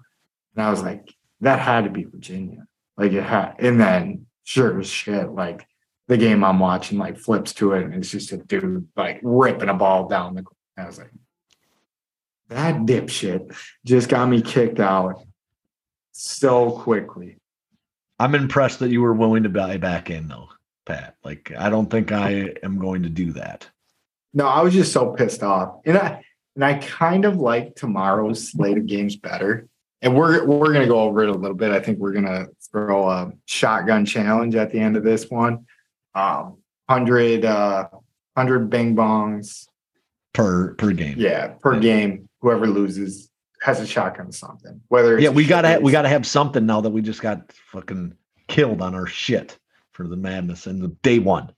and 0.55 0.65
I 0.65 0.71
was 0.71 0.81
like, 0.81 1.13
that 1.41 1.59
had 1.59 1.83
to 1.83 1.91
be 1.91 2.05
Virginia. 2.05 2.65
Like 2.97 3.11
it 3.11 3.23
had, 3.23 3.55
and 3.59 3.79
then 3.79 4.25
sure 4.49 4.79
as 4.79 4.89
shit, 4.89 5.29
like 5.29 5.67
the 6.07 6.17
game 6.17 6.43
I'm 6.43 6.59
watching 6.59 6.97
like 6.97 7.19
flips 7.19 7.53
to 7.55 7.73
it, 7.73 7.83
and 7.83 7.93
it's 7.93 8.09
just 8.09 8.31
a 8.31 8.37
dude 8.37 8.87
like 8.95 9.19
ripping 9.21 9.69
a 9.69 9.73
ball 9.75 10.07
down 10.07 10.35
the. 10.35 10.43
I 10.75 10.85
was 10.85 10.97
like, 10.97 11.11
that 12.47 12.75
dipshit 12.77 13.55
just 13.85 14.09
got 14.09 14.27
me 14.27 14.41
kicked 14.41 14.79
out 14.79 15.23
so 16.11 16.71
quickly. 16.71 17.37
I'm 18.17 18.33
impressed 18.33 18.79
that 18.79 18.89
you 18.89 19.01
were 19.01 19.13
willing 19.13 19.43
to 19.43 19.49
buy 19.49 19.77
back 19.77 20.09
in 20.09 20.27
though, 20.27 20.49
Pat. 20.85 21.15
Like 21.23 21.53
I 21.57 21.69
don't 21.69 21.89
think 21.89 22.11
I 22.11 22.55
am 22.63 22.79
going 22.79 23.03
to 23.03 23.09
do 23.09 23.33
that. 23.33 23.69
No, 24.33 24.47
I 24.47 24.61
was 24.61 24.73
just 24.73 24.91
so 24.91 25.13
pissed 25.13 25.43
off, 25.43 25.81
and 25.85 25.95
I 25.95 26.23
and 26.55 26.65
I 26.65 26.79
kind 26.79 27.25
of 27.25 27.37
like 27.37 27.75
tomorrow's 27.75 28.51
slate 28.51 28.79
of 28.79 28.87
games 28.87 29.15
better. 29.15 29.67
And 30.01 30.15
we're 30.15 30.43
we're 30.45 30.73
gonna 30.73 30.87
go 30.87 31.01
over 31.01 31.21
it 31.21 31.29
a 31.29 31.33
little 31.33 31.55
bit. 31.55 31.71
I 31.71 31.79
think 31.79 31.99
we're 31.99 32.13
gonna 32.13 32.47
throw 32.71 33.09
a 33.09 33.31
shotgun 33.45 34.05
challenge 34.05 34.55
at 34.55 34.71
the 34.71 34.79
end 34.79 34.97
of 34.97 35.03
this 35.03 35.29
one. 35.29 35.65
Um, 36.15 36.57
hundred 36.87 37.45
uh, 37.45 37.87
hundred 38.35 38.69
bing 38.69 38.95
bongs, 38.95 39.67
per 40.33 40.73
per 40.75 40.91
game. 40.91 41.15
Yeah, 41.17 41.49
per 41.59 41.75
Yeah. 41.75 41.79
game, 41.79 42.29
whoever 42.41 42.67
loses 42.67 43.29
has 43.61 43.79
a 43.79 43.87
shotgun 43.87 44.31
something. 44.31 44.81
Whether 44.87 45.15
it's 45.15 45.23
Yeah, 45.23 45.29
we 45.29 45.45
gotta 45.45 45.69
shit 45.73 45.83
we 45.83 45.91
gotta 45.91 46.09
have 46.09 46.25
something 46.25 46.65
now 46.65 46.81
that 46.81 46.89
we 46.89 47.01
just 47.01 47.21
got 47.21 47.51
fucking 47.71 48.15
killed 48.47 48.81
on 48.81 48.95
our 48.95 49.05
shit 49.07 49.57
for 49.91 50.07
the 50.07 50.15
madness 50.17 50.65
and 50.67 50.81
the 50.81 50.87
day 51.03 51.19
one. 51.19 51.51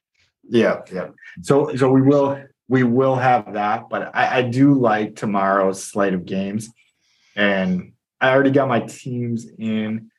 Yeah, 0.49 0.81
yeah. 0.91 1.09
So 1.41 1.75
so 1.75 1.91
we 1.91 2.01
will 2.01 2.43
we 2.67 2.83
will 2.83 3.15
have 3.15 3.53
that, 3.53 3.89
but 3.89 4.11
I, 4.15 4.39
I 4.39 4.41
do 4.43 4.73
like 4.73 5.15
tomorrow's 5.15 5.83
slate 5.83 6.13
of 6.13 6.25
games, 6.25 6.69
and 7.35 7.93
I 8.19 8.31
already 8.33 8.51
got 8.51 8.67
my 8.67 8.81
teams 8.81 9.47
in. 9.57 10.10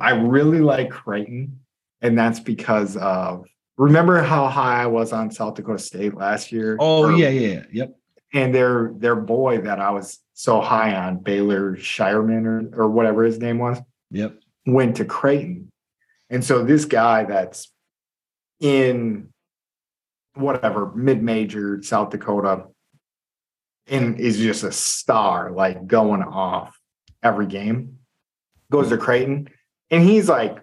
I 0.00 0.10
really 0.12 0.60
like 0.60 0.90
Creighton, 0.90 1.60
and 2.02 2.18
that's 2.18 2.40
because 2.40 2.96
of 2.96 3.46
remember 3.76 4.20
how 4.22 4.46
high 4.48 4.82
I 4.82 4.86
was 4.86 5.12
on 5.12 5.30
South 5.30 5.54
Dakota 5.54 5.78
State 5.78 6.14
last 6.14 6.52
year. 6.52 6.76
Oh 6.80 7.04
Or- 7.04 7.12
yeah, 7.12 7.28
yeah. 7.30 7.62
Yep. 7.72 7.96
and 8.34 8.54
their 8.54 8.92
their 8.96 9.16
boy 9.16 9.60
that 9.62 9.80
I 9.80 9.90
was 9.90 10.18
so 10.34 10.60
high 10.60 10.94
on, 10.94 11.18
Baylor 11.18 11.76
Scheierman 11.76 12.44
or 12.74 12.82
or 12.84 12.90
whatever 12.90 13.24
his 13.24 13.38
name 13.38 13.58
was, 13.58 13.78
Yep. 14.10 14.38
went 14.66 14.96
to 14.96 15.04
Creighton. 15.04 15.70
And 16.28 16.44
so 16.44 16.62
this 16.64 16.84
guy 16.84 17.24
that's 17.24 17.72
in 18.60 19.28
whatever 20.34 20.92
mid-major 20.94 21.82
South 21.82 22.10
Dakota 22.10 22.66
and 23.88 24.20
is 24.20 24.38
just 24.38 24.62
a 24.62 24.70
star, 24.70 25.50
like 25.50 25.86
going 25.86 26.22
off 26.22 26.78
every 27.22 27.46
game, 27.46 27.98
goes 28.70 28.88
to 28.90 28.96
Creighton. 28.96 29.48
And 29.90 30.02
he's 30.04 30.28
like 30.28 30.58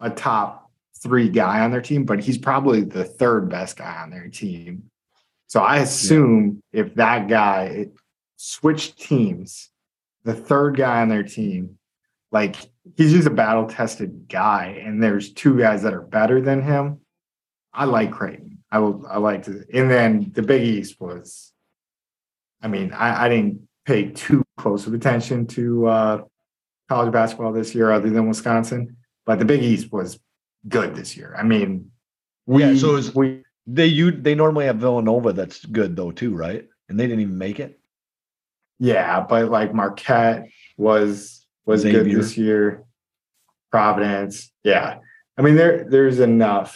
a 0.00 0.10
top 0.10 0.70
three 1.02 1.28
guy 1.28 1.60
on 1.60 1.70
their 1.70 1.80
team, 1.80 2.04
but 2.04 2.20
he's 2.20 2.38
probably 2.38 2.82
the 2.82 3.04
third 3.04 3.48
best 3.48 3.76
guy 3.76 4.02
on 4.02 4.10
their 4.10 4.28
team. 4.28 4.84
So 5.48 5.60
I 5.60 5.78
assume 5.78 6.62
if 6.72 6.94
that 6.94 7.28
guy 7.28 7.88
switched 8.36 8.98
teams, 8.98 9.70
the 10.24 10.34
third 10.34 10.76
guy 10.76 11.02
on 11.02 11.08
their 11.08 11.24
team, 11.24 11.78
like 12.30 12.56
he's 12.96 13.12
just 13.12 13.26
a 13.26 13.30
battle 13.30 13.66
tested 13.66 14.28
guy, 14.28 14.82
and 14.84 15.02
there's 15.02 15.32
two 15.32 15.58
guys 15.58 15.82
that 15.82 15.92
are 15.92 16.00
better 16.00 16.40
than 16.40 16.62
him. 16.62 17.00
I 17.72 17.84
like 17.84 18.12
Creighton. 18.12 18.58
I 18.70 18.78
will. 18.78 19.06
I 19.06 19.18
like 19.18 19.44
to. 19.44 19.64
And 19.72 19.90
then 19.90 20.32
the 20.34 20.42
Big 20.42 20.62
East 20.62 21.00
was. 21.00 21.52
I 22.62 22.68
mean, 22.68 22.92
I, 22.92 23.24
I 23.24 23.28
didn't 23.28 23.68
pay 23.84 24.10
too 24.10 24.44
close 24.56 24.86
of 24.86 24.94
attention 24.94 25.46
to 25.48 25.86
uh, 25.86 26.22
college 26.92 27.12
basketball 27.12 27.52
this 27.52 27.74
year, 27.74 27.90
other 27.90 28.10
than 28.10 28.28
Wisconsin. 28.28 28.96
But 29.24 29.38
the 29.38 29.44
Big 29.46 29.62
East 29.62 29.90
was 29.92 30.18
good 30.68 30.94
this 30.94 31.16
year. 31.16 31.34
I 31.38 31.42
mean, 31.42 31.90
we 32.46 32.62
Yeah, 32.62 32.74
so 32.74 32.96
is- 32.96 33.14
we 33.14 33.44
They 33.66 33.86
you 33.86 34.10
they 34.10 34.34
normally 34.34 34.66
have 34.66 34.76
Villanova 34.76 35.32
that's 35.32 35.64
good 35.64 35.94
though 35.94 36.10
too, 36.10 36.34
right? 36.34 36.66
And 36.88 36.98
they 36.98 37.06
didn't 37.06 37.20
even 37.20 37.38
make 37.38 37.60
it. 37.60 37.78
Yeah, 38.80 39.20
but 39.20 39.50
like 39.50 39.72
Marquette 39.72 40.48
was 40.76 41.46
was 41.64 41.84
good 41.84 42.10
this 42.10 42.36
year. 42.36 42.82
Providence, 43.70 44.50
yeah. 44.64 44.98
I 45.38 45.42
mean, 45.42 45.54
there 45.54 45.84
there's 45.88 46.18
enough 46.18 46.70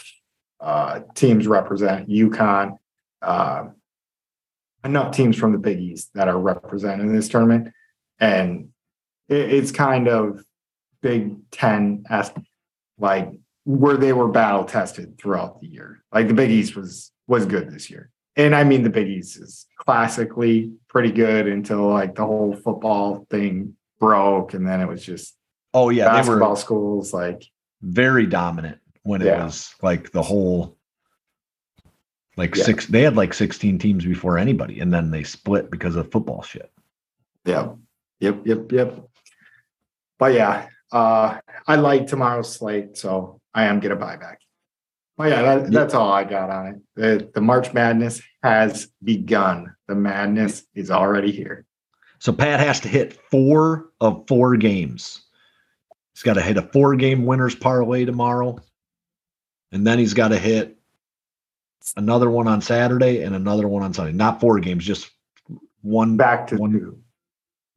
uh, 0.61 1.01
teams 1.13 1.45
represent 1.45 2.09
UConn, 2.09 2.77
uh, 3.21 3.65
enough 4.83 5.13
teams 5.15 5.35
from 5.37 5.51
the 5.51 5.59
Big 5.59 5.79
East 5.79 6.09
that 6.15 6.27
are 6.29 6.39
represented 6.39 7.05
in 7.05 7.13
this 7.15 7.27
tournament, 7.27 7.73
and 8.19 8.69
it, 9.29 9.53
it's 9.53 9.71
kind 9.71 10.07
of 10.07 10.43
Big 11.01 11.35
Ten 11.51 12.03
esque, 12.09 12.35
like 12.97 13.31
where 13.65 13.97
they 13.97 14.13
were 14.13 14.27
battle 14.29 14.63
tested 14.63 15.17
throughout 15.17 15.59
the 15.61 15.67
year. 15.67 16.03
Like 16.13 16.27
the 16.27 16.33
Big 16.33 16.51
East 16.51 16.75
was 16.75 17.11
was 17.27 17.45
good 17.45 17.69
this 17.71 17.89
year, 17.89 18.09
and 18.35 18.55
I 18.55 18.63
mean 18.63 18.83
the 18.83 18.89
Big 18.89 19.07
East 19.07 19.37
is 19.37 19.65
classically 19.77 20.73
pretty 20.87 21.11
good 21.11 21.47
until 21.47 21.87
like 21.87 22.15
the 22.15 22.25
whole 22.25 22.55
football 22.55 23.25
thing 23.29 23.75
broke, 23.99 24.53
and 24.53 24.67
then 24.67 24.81
it 24.81 24.87
was 24.87 25.03
just 25.03 25.35
Oh 25.73 25.89
yeah, 25.89 26.05
they 26.05 26.17
basketball 26.17 26.55
schools 26.55 27.13
like 27.13 27.43
very 27.81 28.25
dominant 28.25 28.79
when 29.03 29.21
it 29.21 29.25
Yeah. 29.25 29.43
was 29.45 29.75
like 29.81 30.11
the 30.11 30.21
whole 30.23 30.77
like 32.35 32.55
Yeah. 32.55 32.63
six 32.63 32.85
they 32.87 33.01
had 33.01 33.15
like 33.15 33.33
16 33.33 33.77
teams 33.79 34.05
before 34.05 34.37
anybody 34.37 34.79
and 34.79 34.93
then 34.93 35.11
they 35.11 35.23
split 35.23 35.69
because 35.71 35.95
of 35.95 36.11
football 36.11 36.41
shit. 36.41 36.71
Yep. 37.45 37.75
Yep. 38.19 38.41
Yep. 38.45 38.71
Yep. 38.71 39.09
But 40.19 40.33
yeah, 40.33 40.67
uh, 40.91 41.39
I 41.67 41.75
like 41.75 42.07
tomorrow's 42.07 42.53
slate, 42.53 42.97
so 42.97 43.39
I 43.53 43.65
am 43.65 43.79
gonna 43.79 43.95
buy 43.95 44.17
back. 44.17 44.39
But 45.17 45.29
yeah, 45.29 45.41
that, 45.41 45.71
that's 45.71 45.93
all 45.95 46.11
I 46.11 46.23
got 46.23 46.49
on 46.51 46.67
it. 46.67 46.75
The, 46.95 47.31
the 47.33 47.41
March 47.41 47.73
Madness 47.73 48.21
has 48.43 48.87
begun. 49.03 49.75
The 49.87 49.95
madness 49.95 50.63
is 50.75 50.91
already 50.91 51.31
here. 51.31 51.65
So 52.19 52.31
Pat 52.31 52.59
has 52.59 52.79
to 52.81 52.87
hit 52.87 53.19
four 53.31 53.89
of 53.99 54.25
four 54.27 54.57
games. 54.57 55.23
He's 56.13 56.21
got 56.23 56.33
to 56.33 56.41
hit 56.41 56.57
a 56.57 56.61
four 56.61 56.95
game 56.95 57.25
winners 57.25 57.55
parlay 57.55 58.05
tomorrow. 58.05 58.59
And 59.71 59.85
then 59.85 59.97
he's 59.99 60.13
got 60.13 60.29
to 60.29 60.37
hit 60.37 60.77
another 61.95 62.29
one 62.29 62.47
on 62.47 62.61
Saturday 62.61 63.23
and 63.23 63.35
another 63.35 63.67
one 63.67 63.83
on 63.83 63.93
Sunday. 63.93 64.13
Not 64.13 64.39
four 64.39 64.59
games, 64.59 64.85
just 64.85 65.09
one. 65.81 66.15
Back 66.17 66.47
to 66.47 66.57
One- 66.57 66.71
two. 66.71 66.99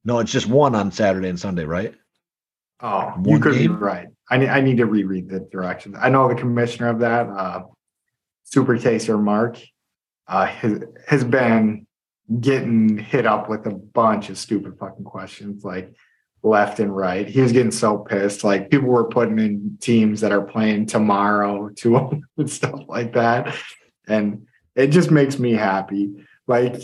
No, 0.05 0.19
it's 0.19 0.33
just 0.33 0.47
one 0.47 0.75
on 0.75 0.91
Saturday 0.93 1.29
and 1.29 1.39
Sunday, 1.39 1.65
right? 1.65 1.95
Oh, 2.83 3.15
you 3.25 3.39
could 3.39 3.55
be 3.55 3.69
right. 3.69 4.09
I 4.31 4.39
need 4.39 4.49
I 4.49 4.61
need 4.61 4.79
to 4.79 4.87
reread 4.87 5.29
the 5.29 5.41
directions. 5.41 5.97
I 6.01 6.09
know 6.09 6.29
the 6.29 6.35
commissioner 6.35 6.89
of 6.89 7.01
that, 7.01 7.29
uh, 7.29 7.63
Super 8.45 8.79
Taster 8.79 9.19
Mark, 9.19 9.59
uh, 10.27 10.47
has 10.47 10.83
has 11.07 11.25
been 11.25 11.87
getting 12.41 12.97
hit 12.97 13.27
up 13.27 13.49
with 13.49 13.67
a 13.67 13.75
bunch 13.75 14.31
of 14.31 14.39
stupid 14.39 14.79
fucking 14.79 15.05
questions, 15.05 15.65
like 15.65 15.93
left 16.43 16.81
and 16.81 16.95
right. 16.95 17.29
He 17.29 17.41
was 17.41 17.53
getting 17.53 17.73
so 17.73 17.99
pissed. 17.99 18.45
Like 18.45 18.71
people 18.71 18.89
were 18.89 19.09
putting 19.09 19.39
in 19.39 19.77
teams 19.81 20.21
that 20.21 20.33
are 20.33 20.43
playing 20.43 20.87
tomorrow 20.87 21.69
to 21.69 22.23
and 22.39 22.51
stuff 22.51 22.81
like 22.89 23.13
that, 23.13 23.55
and 24.09 24.47
it 24.75 24.89
just 24.89 25.11
makes 25.11 25.39
me 25.39 25.53
happy. 25.53 26.25
Like 26.47 26.81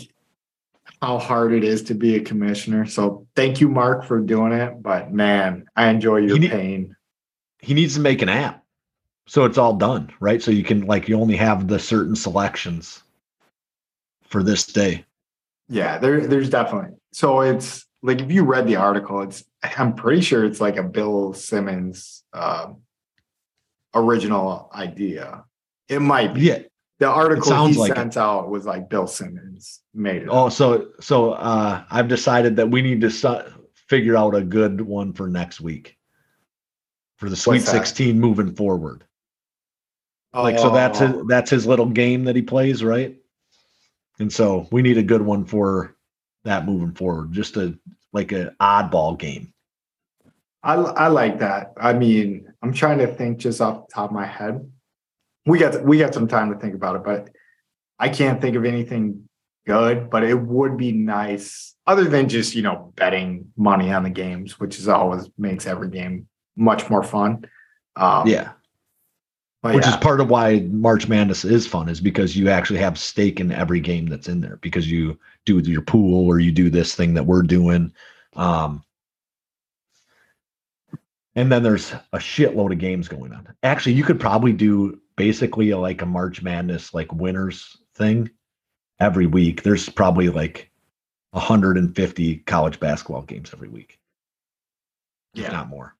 how 1.01 1.17
hard 1.19 1.53
it 1.53 1.63
is 1.63 1.83
to 1.83 1.93
be 1.93 2.15
a 2.15 2.19
commissioner. 2.21 2.85
So 2.85 3.27
thank 3.35 3.61
you, 3.61 3.69
Mark, 3.69 4.05
for 4.05 4.19
doing 4.19 4.51
it. 4.51 4.81
But 4.81 5.11
man, 5.13 5.65
I 5.75 5.89
enjoy 5.89 6.17
your 6.17 6.33
He 6.35 6.39
need- 6.39 6.51
pain. 6.51 6.95
He 7.59 7.73
needs 7.73 7.95
to 7.95 8.01
make 8.01 8.21
an 8.21 8.29
app. 8.29 8.63
So 9.27 9.43
it's 9.45 9.57
all 9.57 9.73
done, 9.73 10.09
right? 10.19 10.41
So 10.41 10.51
you 10.51 10.63
can 10.63 10.85
like 10.85 11.09
you 11.09 11.19
only 11.19 11.35
have 11.35 11.67
the 11.67 11.79
certain 11.79 12.15
selections 12.15 13.03
for 14.23 14.41
this 14.41 14.65
day. 14.65 15.05
Yeah, 15.67 15.97
there, 15.97 16.25
there's 16.25 16.49
definitely. 16.49 16.95
So 17.11 17.41
it's 17.41 17.85
like 18.01 18.21
if 18.21 18.31
you 18.31 18.43
read 18.45 18.67
the 18.67 18.77
article, 18.77 19.21
it's 19.21 19.43
I'm 19.77 19.95
pretty 19.95 20.21
sure 20.21 20.45
it's 20.45 20.61
like 20.61 20.77
a 20.77 20.83
Bill 20.83 21.33
Simmons 21.33 22.23
uh, 22.31 22.67
original 23.93 24.69
idea. 24.73 25.43
It 25.89 25.99
might 25.99 26.33
be. 26.33 26.41
Yeah. 26.41 26.59
The 26.99 27.07
article 27.07 27.67
he 27.67 27.77
like 27.77 27.95
sent 27.95 28.17
out 28.17 28.49
was 28.49 28.65
like 28.65 28.89
Bill 28.89 29.07
Simmons 29.07 29.81
made 29.93 30.23
it. 30.23 30.29
Oh, 30.29 30.47
up. 30.47 30.53
so 30.53 30.89
so 30.99 31.33
uh 31.33 31.83
I've 31.91 32.07
decided 32.07 32.55
that 32.55 32.69
we 32.69 32.81
need 32.81 33.01
to 33.01 33.11
su- 33.11 33.43
figure 33.87 34.17
out 34.17 34.35
a 34.35 34.41
good 34.41 34.81
one 34.81 35.13
for 35.13 35.27
next 35.27 35.61
week 35.61 35.97
for 37.17 37.29
the 37.29 37.35
Sweet 37.35 37.61
16 37.61 38.19
moving 38.19 38.55
forward. 38.55 39.03
Like 40.33 40.59
so 40.59 40.69
that's 40.69 40.99
his, 40.99 41.11
Oh, 41.11 41.25
that's 41.27 41.49
his 41.49 41.65
little 41.65 41.87
game 41.87 42.25
that 42.25 42.35
he 42.35 42.41
plays, 42.41 42.83
right? 42.83 43.15
And 44.19 44.31
so 44.31 44.67
we 44.71 44.81
need 44.81 44.97
a 44.97 45.03
good 45.03 45.21
one 45.21 45.45
for 45.45 45.95
that 46.43 46.65
moving 46.65 46.93
forward. 46.93 47.31
Just 47.31 47.57
a 47.57 47.77
like 48.13 48.31
a 48.31 48.53
oddball 48.59 49.17
game. 49.17 49.53
I 50.63 50.73
I 50.75 51.07
like 51.07 51.39
that. 51.39 51.73
I 51.77 51.93
mean, 51.93 52.51
I'm 52.61 52.73
trying 52.73 52.99
to 52.99 53.07
think 53.07 53.37
just 53.37 53.61
off 53.61 53.87
the 53.87 53.93
top 53.93 54.09
of 54.09 54.15
my 54.15 54.25
head. 54.25 54.69
We 55.47 55.59
got 55.59 55.83
we 55.83 55.97
got 55.97 56.13
some 56.13 56.27
time 56.27 56.53
to 56.53 56.59
think 56.59 56.75
about 56.75 56.97
it, 56.97 57.03
but 57.03 57.29
I 57.97 58.09
can't 58.09 58.41
think 58.41 58.55
of 58.55 58.65
anything 58.65 59.27
good. 59.65 60.09
But 60.09 60.23
it 60.23 60.35
would 60.35 60.77
be 60.77 60.91
nice, 60.91 61.75
other 61.87 62.03
than 62.03 62.29
just 62.29 62.53
you 62.53 62.61
know 62.61 62.93
betting 62.95 63.51
money 63.55 63.91
on 63.91 64.03
the 64.03 64.09
games, 64.09 64.59
which 64.59 64.77
is 64.77 64.87
always 64.87 65.29
makes 65.37 65.65
every 65.65 65.89
game 65.89 66.27
much 66.55 66.89
more 66.89 67.03
fun. 67.03 67.45
Um, 67.95 68.27
yeah. 68.27 68.51
but 69.63 69.73
Which 69.75 69.85
yeah. 69.85 69.91
is 69.91 69.97
part 69.97 70.19
of 70.19 70.29
why 70.29 70.67
March 70.69 71.07
Madness 71.07 71.45
is 71.45 71.65
fun, 71.65 71.89
is 71.89 72.01
because 72.01 72.35
you 72.35 72.49
actually 72.49 72.79
have 72.79 72.99
stake 72.99 73.39
in 73.39 73.51
every 73.51 73.79
game 73.79 74.07
that's 74.07 74.27
in 74.27 74.41
there 74.41 74.57
because 74.57 74.91
you 74.91 75.17
do 75.45 75.59
your 75.59 75.81
pool 75.81 76.27
or 76.27 76.39
you 76.39 76.51
do 76.51 76.69
this 76.69 76.93
thing 76.93 77.13
that 77.13 77.25
we're 77.25 77.41
doing. 77.41 77.93
Um, 78.35 78.83
and 81.35 81.51
then 81.51 81.63
there's 81.63 81.93
a 82.13 82.17
shitload 82.17 82.71
of 82.71 82.79
games 82.79 83.07
going 83.07 83.31
on. 83.31 83.47
Actually, 83.63 83.93
you 83.93 84.03
could 84.03 84.19
probably 84.19 84.53
do 84.53 84.99
basically 85.17 85.73
like 85.73 86.01
a 86.01 86.05
March 86.05 86.41
Madness 86.41 86.93
like 86.93 87.11
winners 87.11 87.75
thing 87.95 88.29
every 88.99 89.25
week. 89.27 89.63
There's 89.63 89.89
probably 89.89 90.29
like 90.29 90.71
150 91.31 92.35
college 92.45 92.79
basketball 92.79 93.23
games 93.23 93.51
every 93.53 93.67
week, 93.67 93.99
if 95.35 95.43
Yeah. 95.43 95.51
not 95.51 95.67
more. 95.67 95.95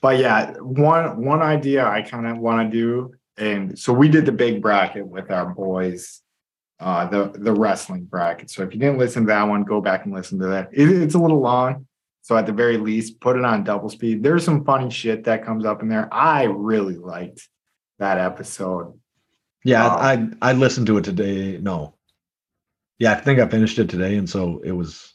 But 0.00 0.18
yeah, 0.18 0.54
one 0.58 1.24
one 1.24 1.42
idea 1.42 1.86
I 1.86 2.02
kind 2.02 2.26
of 2.26 2.38
want 2.38 2.68
to 2.72 2.76
do, 2.76 3.14
and 3.38 3.78
so 3.78 3.92
we 3.92 4.08
did 4.08 4.26
the 4.26 4.32
big 4.32 4.60
bracket 4.60 5.06
with 5.06 5.30
our 5.30 5.46
boys 5.54 6.22
uh, 6.80 7.06
the 7.06 7.30
the 7.38 7.52
wrestling 7.52 8.02
bracket. 8.04 8.50
So 8.50 8.64
if 8.64 8.74
you 8.74 8.80
didn't 8.80 8.98
listen 8.98 9.22
to 9.22 9.26
that 9.28 9.44
one, 9.44 9.62
go 9.62 9.80
back 9.80 10.04
and 10.04 10.12
listen 10.12 10.40
to 10.40 10.48
that. 10.48 10.70
It, 10.72 10.88
it's 10.90 11.14
a 11.14 11.18
little 11.20 11.38
long, 11.40 11.86
so 12.22 12.36
at 12.36 12.46
the 12.46 12.52
very 12.52 12.76
least, 12.78 13.20
put 13.20 13.36
it 13.36 13.44
on 13.44 13.62
double 13.62 13.88
speed. 13.88 14.24
There's 14.24 14.44
some 14.44 14.64
funny 14.64 14.90
shit 14.90 15.22
that 15.24 15.44
comes 15.44 15.64
up 15.64 15.82
in 15.82 15.88
there. 15.88 16.12
I 16.12 16.44
really 16.44 16.96
liked 16.96 17.48
that 18.02 18.18
episode. 18.18 18.98
Yeah, 19.64 19.86
Um, 19.86 20.36
I 20.42 20.50
I 20.50 20.52
listened 20.52 20.86
to 20.88 20.98
it 20.98 21.04
today. 21.04 21.58
No, 21.58 21.94
yeah, 22.98 23.12
I 23.12 23.14
think 23.16 23.38
I 23.40 23.48
finished 23.48 23.78
it 23.78 23.88
today, 23.88 24.16
and 24.16 24.28
so 24.28 24.60
it 24.64 24.72
was. 24.72 25.14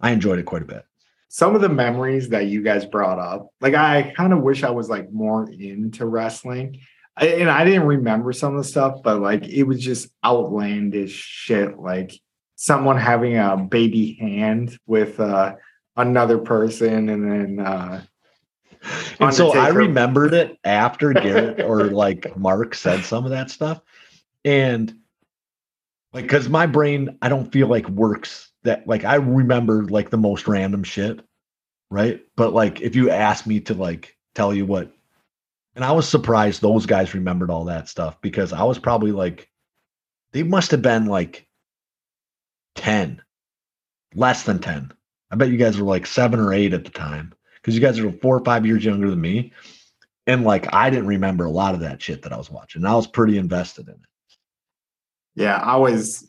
I 0.00 0.10
enjoyed 0.10 0.38
it 0.38 0.44
quite 0.46 0.62
a 0.62 0.66
bit. 0.66 0.84
Some 1.28 1.54
of 1.54 1.60
the 1.60 1.68
memories 1.68 2.28
that 2.30 2.46
you 2.46 2.62
guys 2.62 2.84
brought 2.84 3.18
up, 3.18 3.48
like 3.60 3.74
I 3.74 4.12
kind 4.16 4.32
of 4.32 4.42
wish 4.42 4.62
I 4.62 4.70
was 4.70 4.88
like 4.88 5.12
more 5.12 5.50
into 5.50 6.06
wrestling. 6.06 6.80
I, 7.16 7.26
and 7.26 7.50
I 7.50 7.64
didn't 7.64 7.86
remember 7.86 8.32
some 8.32 8.56
of 8.56 8.62
the 8.62 8.68
stuff, 8.68 9.02
but 9.02 9.20
like 9.20 9.44
it 9.46 9.64
was 9.64 9.80
just 9.80 10.08
outlandish 10.24 11.12
shit. 11.12 11.78
Like 11.78 12.12
someone 12.56 12.96
having 12.98 13.36
a 13.36 13.56
baby 13.56 14.14
hand 14.20 14.78
with 14.86 15.20
uh, 15.20 15.54
another 15.96 16.38
person, 16.38 17.08
and 17.08 17.30
then 17.30 17.66
uh, 17.66 18.02
And 19.20 19.32
so 19.32 19.56
I 19.56 19.68
remembered 19.68 20.34
it 20.34 20.58
after 20.64 21.12
Garrett 21.12 21.60
or 21.62 21.84
like 21.84 22.36
Mark 22.36 22.74
said 22.74 23.04
some 23.04 23.24
of 23.24 23.30
that 23.30 23.50
stuff. 23.50 23.80
And 24.44 24.94
like, 26.12 26.28
cause 26.28 26.48
my 26.48 26.66
brain, 26.66 27.18
I 27.22 27.28
don't 27.28 27.50
feel 27.50 27.68
like 27.68 27.88
works 27.88 28.50
that 28.64 28.86
like 28.86 29.04
I 29.04 29.16
remember 29.16 29.84
like 29.84 30.10
the 30.10 30.18
most 30.18 30.46
random 30.46 30.84
shit. 30.84 31.20
Right. 31.90 32.20
But 32.36 32.52
like, 32.52 32.80
if 32.80 32.96
you 32.96 33.10
ask 33.10 33.46
me 33.46 33.60
to 33.60 33.74
like 33.74 34.16
tell 34.34 34.52
you 34.52 34.66
what, 34.66 34.92
and 35.76 35.84
I 35.84 35.92
was 35.92 36.08
surprised 36.08 36.60
those 36.60 36.86
guys 36.86 37.14
remembered 37.14 37.50
all 37.50 37.64
that 37.66 37.88
stuff 37.88 38.20
because 38.20 38.52
I 38.52 38.64
was 38.64 38.78
probably 38.78 39.12
like, 39.12 39.48
they 40.32 40.42
must 40.42 40.70
have 40.72 40.82
been 40.82 41.06
like 41.06 41.46
10, 42.76 43.22
less 44.14 44.42
than 44.44 44.58
10. 44.58 44.92
I 45.30 45.36
bet 45.36 45.48
you 45.48 45.56
guys 45.56 45.78
were 45.78 45.86
like 45.86 46.06
seven 46.06 46.38
or 46.40 46.52
eight 46.52 46.74
at 46.74 46.84
the 46.84 46.90
time 46.90 47.32
because 47.64 47.74
you 47.74 47.80
guys 47.80 47.98
are 47.98 48.12
four 48.12 48.36
or 48.36 48.44
five 48.44 48.66
years 48.66 48.84
younger 48.84 49.08
than 49.08 49.20
me. 49.20 49.52
And 50.26 50.44
like 50.44 50.72
I 50.74 50.90
didn't 50.90 51.06
remember 51.06 51.46
a 51.46 51.50
lot 51.50 51.72
of 51.74 51.80
that 51.80 52.02
shit 52.02 52.22
that 52.22 52.32
I 52.32 52.36
was 52.36 52.50
watching. 52.50 52.84
I 52.84 52.94
was 52.94 53.06
pretty 53.06 53.38
invested 53.38 53.88
in 53.88 53.94
it. 53.94 54.00
yeah, 55.34 55.56
I 55.56 55.76
was 55.76 56.28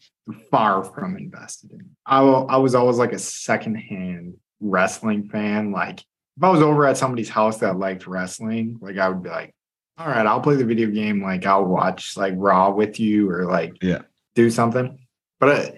far 0.50 0.84
from 0.84 1.18
invested 1.18 1.72
in. 1.74 1.90
I 2.06 2.20
I 2.22 2.58
was 2.58 2.74
always 2.76 2.98
like 2.98 3.14
a 3.14 3.20
secondhand 3.20 4.36
wrestling 4.60 5.30
fan. 5.30 5.72
Like 5.72 6.00
if 6.00 6.44
I 6.44 6.50
was 6.50 6.62
over 6.62 6.86
at 6.86 6.98
somebody's 6.98 7.30
house 7.30 7.60
that 7.60 7.78
liked 7.78 8.08
wrestling, 8.08 8.78
like 8.82 8.98
I 8.98 9.10
would 9.10 9.24
be 9.24 9.30
like, 9.30 9.54
all 9.98 10.08
right, 10.08 10.26
I'll 10.26 10.42
play 10.42 10.56
the 10.56 10.66
video 10.66 10.90
game. 10.90 11.22
Like 11.22 11.46
I'll 11.46 11.66
watch 11.66 12.18
like 12.18 12.34
Raw 12.38 12.72
with 12.72 13.00
you 13.00 13.30
or 13.30 13.46
like 13.46 13.78
Yeah. 13.82 14.02
do 14.36 14.50
something. 14.50 15.00
But 15.40 15.50
uh, 15.50 15.72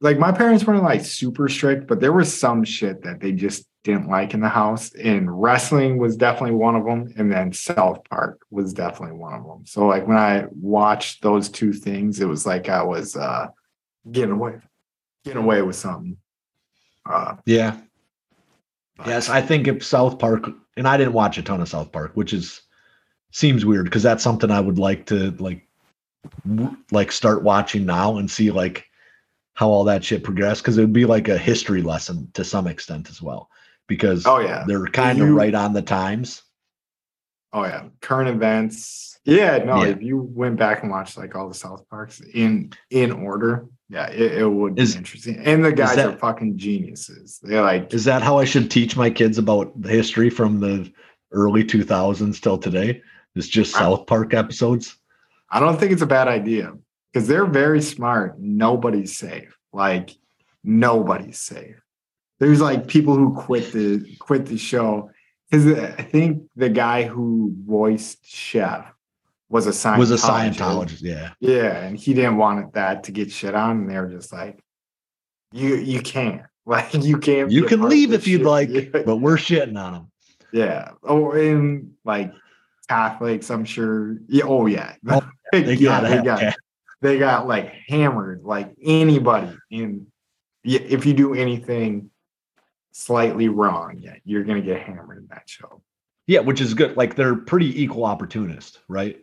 like 0.00 0.18
my 0.18 0.32
parents 0.32 0.64
weren't 0.64 0.82
like 0.82 1.04
super 1.04 1.48
strict, 1.48 1.86
but 1.86 2.00
there 2.00 2.12
was 2.12 2.38
some 2.38 2.64
shit 2.64 3.02
that 3.02 3.20
they 3.20 3.32
just 3.32 3.66
didn't 3.82 4.08
like 4.08 4.34
in 4.34 4.40
the 4.40 4.48
house. 4.48 4.92
And 4.94 5.40
wrestling 5.42 5.98
was 5.98 6.16
definitely 6.16 6.56
one 6.56 6.76
of 6.76 6.84
them. 6.84 7.12
And 7.16 7.32
then 7.32 7.52
South 7.52 8.04
Park 8.08 8.40
was 8.50 8.72
definitely 8.74 9.16
one 9.16 9.34
of 9.34 9.44
them. 9.46 9.64
So 9.66 9.86
like 9.86 10.06
when 10.06 10.16
I 10.18 10.46
watched 10.50 11.22
those 11.22 11.48
two 11.48 11.72
things, 11.72 12.20
it 12.20 12.26
was 12.28 12.46
like 12.46 12.68
I 12.68 12.82
was 12.82 13.16
uh 13.16 13.48
getting 14.12 14.32
away, 14.32 14.58
getting 15.24 15.42
away 15.42 15.62
with 15.62 15.76
something. 15.76 16.16
Uh 17.06 17.36
Yeah. 17.46 17.78
but- 18.96 19.06
Yes. 19.06 19.28
I 19.30 19.40
think 19.40 19.66
if 19.66 19.82
South 19.84 20.18
Park, 20.18 20.44
and 20.76 20.86
I 20.86 20.96
didn't 20.98 21.14
watch 21.14 21.38
a 21.38 21.42
ton 21.42 21.60
of 21.62 21.68
South 21.68 21.90
Park, 21.90 22.12
which 22.14 22.32
is 22.32 22.60
seems 23.32 23.64
weird 23.64 23.84
because 23.84 24.02
that's 24.02 24.24
something 24.24 24.50
I 24.50 24.60
would 24.60 24.78
like 24.78 25.06
to 25.06 25.30
like 25.38 25.66
w- 26.46 26.76
like 26.90 27.12
start 27.12 27.42
watching 27.44 27.86
now 27.86 28.16
and 28.18 28.30
see 28.30 28.50
like 28.50 28.84
how 29.54 29.68
all 29.68 29.84
that 29.84 30.04
shit 30.04 30.24
progressed 30.24 30.62
because 30.62 30.76
it 30.76 30.82
would 30.82 30.92
be 30.92 31.04
like 31.06 31.28
a 31.28 31.38
history 31.38 31.80
lesson 31.80 32.28
to 32.34 32.44
some 32.44 32.66
extent 32.66 33.08
as 33.08 33.22
well 33.22 33.48
because 33.90 34.24
Oh 34.24 34.38
yeah. 34.38 34.64
they're 34.66 34.86
kind 34.86 35.20
of 35.20 35.28
right 35.30 35.54
on 35.54 35.74
the 35.74 35.82
times. 35.82 36.42
Oh 37.52 37.64
yeah, 37.64 37.88
current 38.00 38.28
events. 38.30 39.18
Yeah, 39.24 39.58
no. 39.58 39.82
Yeah. 39.82 39.90
If 39.90 40.00
you 40.02 40.16
went 40.22 40.56
back 40.56 40.82
and 40.82 40.90
watched 40.90 41.18
like 41.18 41.34
all 41.34 41.48
the 41.48 41.54
South 41.54 41.86
Parks 41.90 42.20
in 42.20 42.72
in 42.90 43.10
order, 43.10 43.66
yeah, 43.90 44.06
it, 44.08 44.38
it 44.38 44.46
would 44.48 44.78
Is- 44.78 44.92
be 44.94 44.98
interesting. 44.98 45.36
And 45.44 45.62
the 45.64 45.72
guys 45.72 45.96
that- 45.96 46.06
are 46.08 46.16
fucking 46.16 46.56
geniuses. 46.56 47.40
They're 47.42 47.60
like, 47.62 47.92
Is 47.92 48.04
that 48.04 48.22
how 48.22 48.38
I 48.38 48.44
should 48.46 48.70
teach 48.70 48.96
my 48.96 49.10
kids 49.10 49.36
about 49.36 49.78
the 49.82 49.88
history 49.90 50.30
from 50.30 50.60
the 50.60 50.90
early 51.32 51.64
2000s 51.64 52.40
till 52.40 52.56
today? 52.56 53.02
It's 53.34 53.48
just 53.48 53.74
I- 53.76 53.80
South 53.80 54.06
Park 54.06 54.32
episodes. 54.32 54.96
I 55.50 55.58
don't 55.58 55.78
think 55.78 55.90
it's 55.90 56.02
a 56.02 56.06
bad 56.06 56.28
idea 56.28 56.72
because 57.12 57.26
they're 57.26 57.44
very 57.44 57.82
smart. 57.82 58.38
Nobody's 58.38 59.16
safe. 59.18 59.52
Like 59.72 60.16
nobody's 60.62 61.38
safe. 61.40 61.82
There's 62.40 62.60
like 62.60 62.88
people 62.88 63.14
who 63.14 63.34
quit 63.34 63.70
the 63.72 64.16
quit 64.18 64.46
the 64.46 64.58
show 64.58 65.10
because 65.50 65.66
I 65.66 66.02
think 66.02 66.44
the 66.56 66.70
guy 66.70 67.04
who 67.04 67.54
voiced 67.64 68.24
Chef 68.24 68.86
was 69.50 69.66
a 69.66 69.70
Scientologist. 69.70 69.98
Was 69.98 70.10
a 70.10 70.16
Scientologist, 70.16 71.02
yeah. 71.02 71.30
Yeah, 71.40 71.84
and 71.84 71.98
he 71.98 72.14
didn't 72.14 72.38
want 72.38 72.72
that 72.74 73.04
to 73.04 73.12
get 73.12 73.30
shit 73.30 73.54
on, 73.54 73.78
and 73.78 73.90
they 73.90 73.98
were 73.98 74.08
just 74.08 74.32
like, 74.32 74.58
"You 75.52 75.76
you 75.76 76.00
can't, 76.00 76.42
like 76.66 76.94
you 76.94 77.18
can't. 77.18 77.50
You 77.50 77.64
can 77.64 77.82
leave 77.82 78.12
if 78.12 78.26
you'd 78.26 78.38
shit." 78.38 78.46
like, 78.46 78.68
Yeah. 78.70 79.02
but 79.04 79.16
we're 79.16 79.36
shitting 79.36 79.78
on 79.78 79.92
them. 79.92 80.10
Yeah. 80.52 80.92
Oh, 81.02 81.32
and 81.32 81.92
like 82.04 82.32
Catholics, 82.88 83.50
I'm 83.50 83.64
sure. 83.64 84.16
Yeah. 84.28 84.44
Oh, 84.46 84.66
yeah. 84.66 84.94
Oh, 85.08 85.20
They 85.52 85.74
yeah, 85.74 86.00
they 86.00 86.22
got 86.22 86.54
they 87.00 87.18
got 87.18 87.48
like 87.48 87.72
hammered, 87.88 88.44
like 88.44 88.72
anybody. 88.80 89.56
And 89.72 90.06
yeah, 90.62 90.80
if 90.80 91.04
you 91.04 91.12
do 91.12 91.34
anything 91.34 92.09
slightly 92.92 93.48
wrong, 93.48 93.98
yeah, 93.98 94.16
you're 94.24 94.44
gonna 94.44 94.62
get 94.62 94.82
hammered 94.82 95.18
in 95.18 95.26
that 95.28 95.48
show. 95.48 95.82
Yeah, 96.26 96.40
which 96.40 96.60
is 96.60 96.74
good. 96.74 96.96
Like 96.96 97.16
they're 97.16 97.36
pretty 97.36 97.82
equal 97.82 98.04
opportunist, 98.04 98.78
right? 98.88 99.18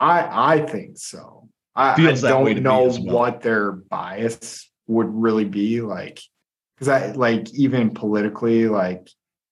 I 0.00 0.54
I 0.54 0.66
think 0.66 0.98
so. 0.98 1.48
I, 1.74 1.92
I 1.92 1.96
Feels 1.96 2.22
that 2.22 2.42
way 2.42 2.54
to 2.54 2.60
don't 2.60 2.64
know 2.64 3.04
well. 3.04 3.14
what 3.14 3.40
their 3.42 3.72
bias 3.72 4.68
would 4.86 5.08
really 5.08 5.44
be 5.44 5.80
like, 5.80 6.20
because 6.76 6.88
I 6.88 7.12
like 7.12 7.52
even 7.54 7.90
politically, 7.90 8.66
like 8.68 9.08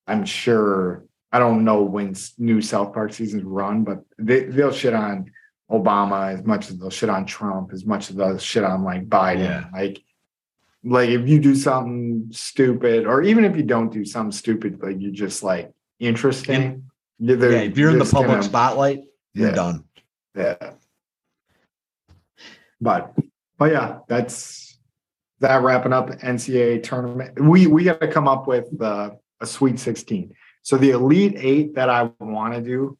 I'm 0.06 0.24
sure 0.24 1.04
I 1.32 1.38
don't 1.38 1.64
know 1.64 1.82
when 1.82 2.14
new 2.38 2.62
South 2.62 2.94
Park 2.94 3.12
seasons 3.12 3.42
run, 3.44 3.84
but 3.84 4.02
they 4.18 4.44
they'll 4.44 4.72
shit 4.72 4.94
on 4.94 5.30
Obama 5.70 6.32
as 6.32 6.44
much 6.44 6.70
as 6.70 6.78
they'll 6.78 6.90
shit 6.90 7.10
on 7.10 7.26
Trump, 7.26 7.72
as 7.72 7.84
much 7.84 8.10
as 8.10 8.16
they'll 8.16 8.38
shit 8.38 8.64
on 8.64 8.84
like 8.84 9.08
Biden. 9.08 9.40
Yeah. 9.40 9.66
Like, 9.72 10.02
like 10.88 11.08
if 11.10 11.28
you 11.28 11.40
do 11.40 11.54
something 11.54 12.28
stupid, 12.30 13.06
or 13.06 13.22
even 13.22 13.44
if 13.44 13.56
you 13.56 13.62
don't 13.64 13.92
do 13.92 14.04
something 14.04 14.32
stupid, 14.32 14.80
like 14.82 14.96
you're 15.00 15.12
just 15.12 15.42
like 15.42 15.72
interesting. 15.98 16.84
you're 17.18 17.52
Yeah, 17.52 17.58
if 17.60 17.76
you're 17.76 17.90
in 17.90 17.98
the 17.98 18.04
public 18.04 18.30
gonna- 18.30 18.42
spotlight, 18.42 19.00
you're 19.34 19.48
Yeah. 19.48 19.54
done. 19.54 19.84
yeah. 20.36 20.72
But 22.80 23.14
but 23.58 23.72
yeah, 23.72 23.98
that's 24.08 24.78
that 25.40 25.62
wrapping 25.62 25.92
up 25.92 26.10
NCAA 26.10 26.82
tournament. 26.82 27.40
We 27.40 27.66
we 27.66 27.84
got 27.84 28.00
to 28.00 28.08
come 28.08 28.28
up 28.28 28.46
with 28.46 28.66
uh, 28.80 29.10
a 29.40 29.46
Sweet 29.46 29.78
16. 29.80 30.34
So 30.62 30.76
the 30.76 30.90
Elite 30.90 31.34
Eight 31.36 31.74
that 31.74 31.88
I 31.88 32.10
want 32.20 32.54
to 32.54 32.60
do, 32.60 32.98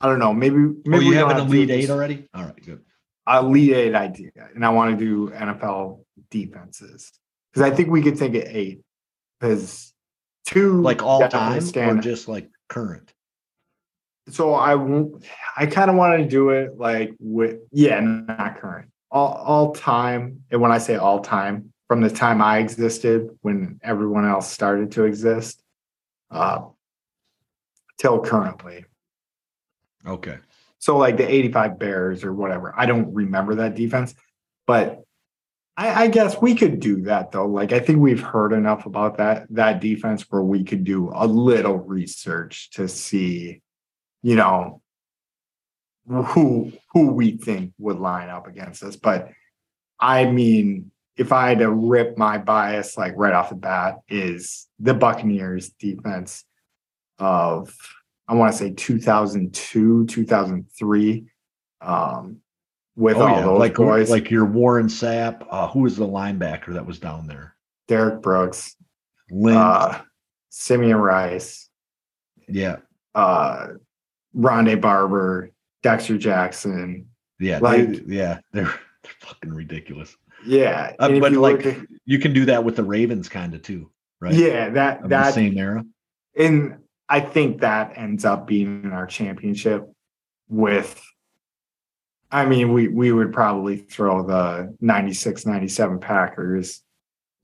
I 0.00 0.08
don't 0.08 0.18
know. 0.18 0.34
Maybe 0.34 0.56
Oh, 0.56 0.74
maybe 0.84 1.04
you 1.04 1.10
we 1.10 1.16
have 1.16 1.30
an 1.30 1.38
elite 1.38 1.70
eight 1.70 1.88
already? 1.90 2.28
All 2.34 2.44
right, 2.44 2.64
good. 2.64 2.80
Elite 3.28 3.72
Eight 3.72 3.94
idea, 3.94 4.30
and 4.54 4.64
I 4.64 4.70
want 4.70 4.96
to 4.98 5.04
do 5.04 5.30
NFL 5.32 6.04
defenses 6.30 7.12
because 7.52 7.70
I 7.70 7.74
think 7.74 7.90
we 7.90 8.02
could 8.02 8.18
think 8.18 8.34
of 8.34 8.44
eight 8.44 8.80
because 9.40 9.92
two 10.44 10.80
Like 10.82 11.02
all 11.02 11.28
time 11.28 11.62
or 11.76 12.00
just 12.00 12.28
like 12.28 12.50
current? 12.68 13.12
so 14.28 14.54
I 14.54 14.74
won't. 14.74 15.24
I 15.56 15.66
kind 15.66 15.90
of 15.90 15.96
wanted 15.96 16.18
to 16.18 16.28
do 16.28 16.50
it 16.50 16.78
like 16.78 17.14
with 17.18 17.60
yeah, 17.72 18.00
not 18.00 18.58
current, 18.58 18.90
all 19.10 19.32
all 19.32 19.72
time. 19.72 20.42
And 20.50 20.60
when 20.60 20.72
I 20.72 20.78
say 20.78 20.96
all 20.96 21.20
time, 21.20 21.72
from 21.88 22.00
the 22.00 22.10
time 22.10 22.42
I 22.42 22.58
existed, 22.58 23.30
when 23.42 23.80
everyone 23.82 24.26
else 24.26 24.50
started 24.50 24.92
to 24.92 25.04
exist, 25.04 25.62
uh, 26.30 26.62
till 27.98 28.20
currently. 28.20 28.84
Okay. 30.06 30.38
So 30.78 30.98
like 30.98 31.16
the 31.16 31.32
'85 31.32 31.78
Bears 31.78 32.24
or 32.24 32.32
whatever. 32.32 32.74
I 32.76 32.86
don't 32.86 33.14
remember 33.14 33.56
that 33.56 33.74
defense, 33.74 34.14
but 34.66 35.04
I, 35.76 36.04
I 36.04 36.08
guess 36.08 36.40
we 36.40 36.54
could 36.54 36.80
do 36.80 37.02
that 37.02 37.32
though. 37.32 37.46
Like 37.46 37.72
I 37.72 37.80
think 37.80 37.98
we've 37.98 38.22
heard 38.22 38.52
enough 38.52 38.86
about 38.86 39.18
that 39.18 39.46
that 39.50 39.80
defense 39.80 40.22
where 40.30 40.42
we 40.42 40.64
could 40.64 40.84
do 40.84 41.10
a 41.14 41.26
little 41.26 41.78
research 41.78 42.70
to 42.72 42.88
see, 42.88 43.60
you 44.22 44.36
know, 44.36 44.80
who 46.08 46.72
who 46.92 47.12
we 47.12 47.36
think 47.36 47.72
would 47.78 47.98
line 47.98 48.30
up 48.30 48.46
against 48.46 48.82
us. 48.82 48.96
But 48.96 49.30
I 50.00 50.24
mean, 50.24 50.90
if 51.16 51.32
I 51.32 51.48
had 51.50 51.58
to 51.58 51.70
rip 51.70 52.16
my 52.16 52.38
bias 52.38 52.96
like 52.96 53.14
right 53.16 53.34
off 53.34 53.50
the 53.50 53.56
bat, 53.56 53.96
is 54.08 54.68
the 54.78 54.94
Buccaneers 54.94 55.70
defense 55.70 56.44
of 57.18 57.74
I 58.28 58.34
want 58.34 58.52
to 58.52 58.58
say 58.58 58.72
2002, 58.72 60.06
2003. 60.06 61.24
Um, 61.80 62.38
with 62.96 63.16
Oh 63.16 63.22
all 63.22 63.28
yeah, 63.36 63.42
those 63.42 63.58
like 63.58 63.74
boys, 63.74 64.10
like 64.10 64.30
your 64.30 64.44
Warren 64.46 64.86
Sapp. 64.88 65.46
Uh, 65.50 65.68
who 65.68 65.80
was 65.80 65.96
the 65.96 66.06
linebacker 66.06 66.72
that 66.74 66.86
was 66.86 66.98
down 66.98 67.26
there? 67.26 67.54
Derrick 67.88 68.22
Brooks, 68.22 68.74
Lynn. 69.30 69.56
uh, 69.56 70.00
Simeon 70.50 70.96
Rice, 70.96 71.68
yeah, 72.48 72.76
uh, 73.14 73.68
Rondé 74.36 74.80
Barber, 74.80 75.50
Dexter 75.82 76.18
Jackson. 76.18 77.08
yeah, 77.38 77.58
like- 77.58 78.06
they, 78.06 78.14
yeah. 78.16 78.38
They're 78.52 78.64
they're 79.02 79.12
fucking 79.20 79.52
ridiculous. 79.52 80.16
Yeah, 80.44 80.92
Uh, 80.98 81.08
but 81.20 81.32
you 81.32 81.40
like 81.40 81.64
look 81.64 81.76
you 82.04 82.18
can 82.18 82.32
do 82.32 82.44
that 82.46 82.64
with 82.64 82.76
the 82.76 82.84
Ravens, 82.84 83.28
kind 83.28 83.54
of 83.54 83.62
too, 83.62 83.90
right? 84.20 84.34
yeah, 84.34 84.68
that 84.70 84.96
Of 84.98 85.02
the 85.04 85.08
that 85.10 85.34
same 85.34 85.56
era. 85.58 85.84
and 86.36 86.78
I 87.08 87.20
think 87.20 87.60
that 87.60 87.92
ends 87.96 88.24
up 88.24 88.46
being 88.48 88.86
our 88.92 89.06
championship 89.06 89.88
with 90.48 91.00
I 92.30 92.44
mean 92.46 92.72
we 92.72 92.88
we 92.88 93.12
would 93.12 93.32
probably 93.32 93.76
throw 93.76 94.26
the 94.26 94.74
96 94.80 95.46
97 95.46 95.98
Packers 96.00 96.82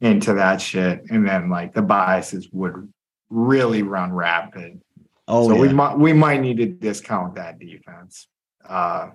into 0.01 0.35
that 0.35 0.61
shit 0.61 1.05
and 1.11 1.26
then 1.26 1.49
like 1.49 1.72
the 1.72 1.83
biases 1.83 2.49
would 2.53 2.93
really 3.30 3.83
run 3.83 4.12
rapid. 4.12 4.80
Oh 5.28 5.49
so 5.49 5.55
yeah. 5.55 5.61
we 5.62 5.68
might 5.72 5.99
we 5.99 6.12
might 6.12 6.41
need 6.41 6.57
to 6.59 6.66
discount 6.66 7.37
that 7.37 7.59
defense. 7.59 8.26
Uh 8.64 9.11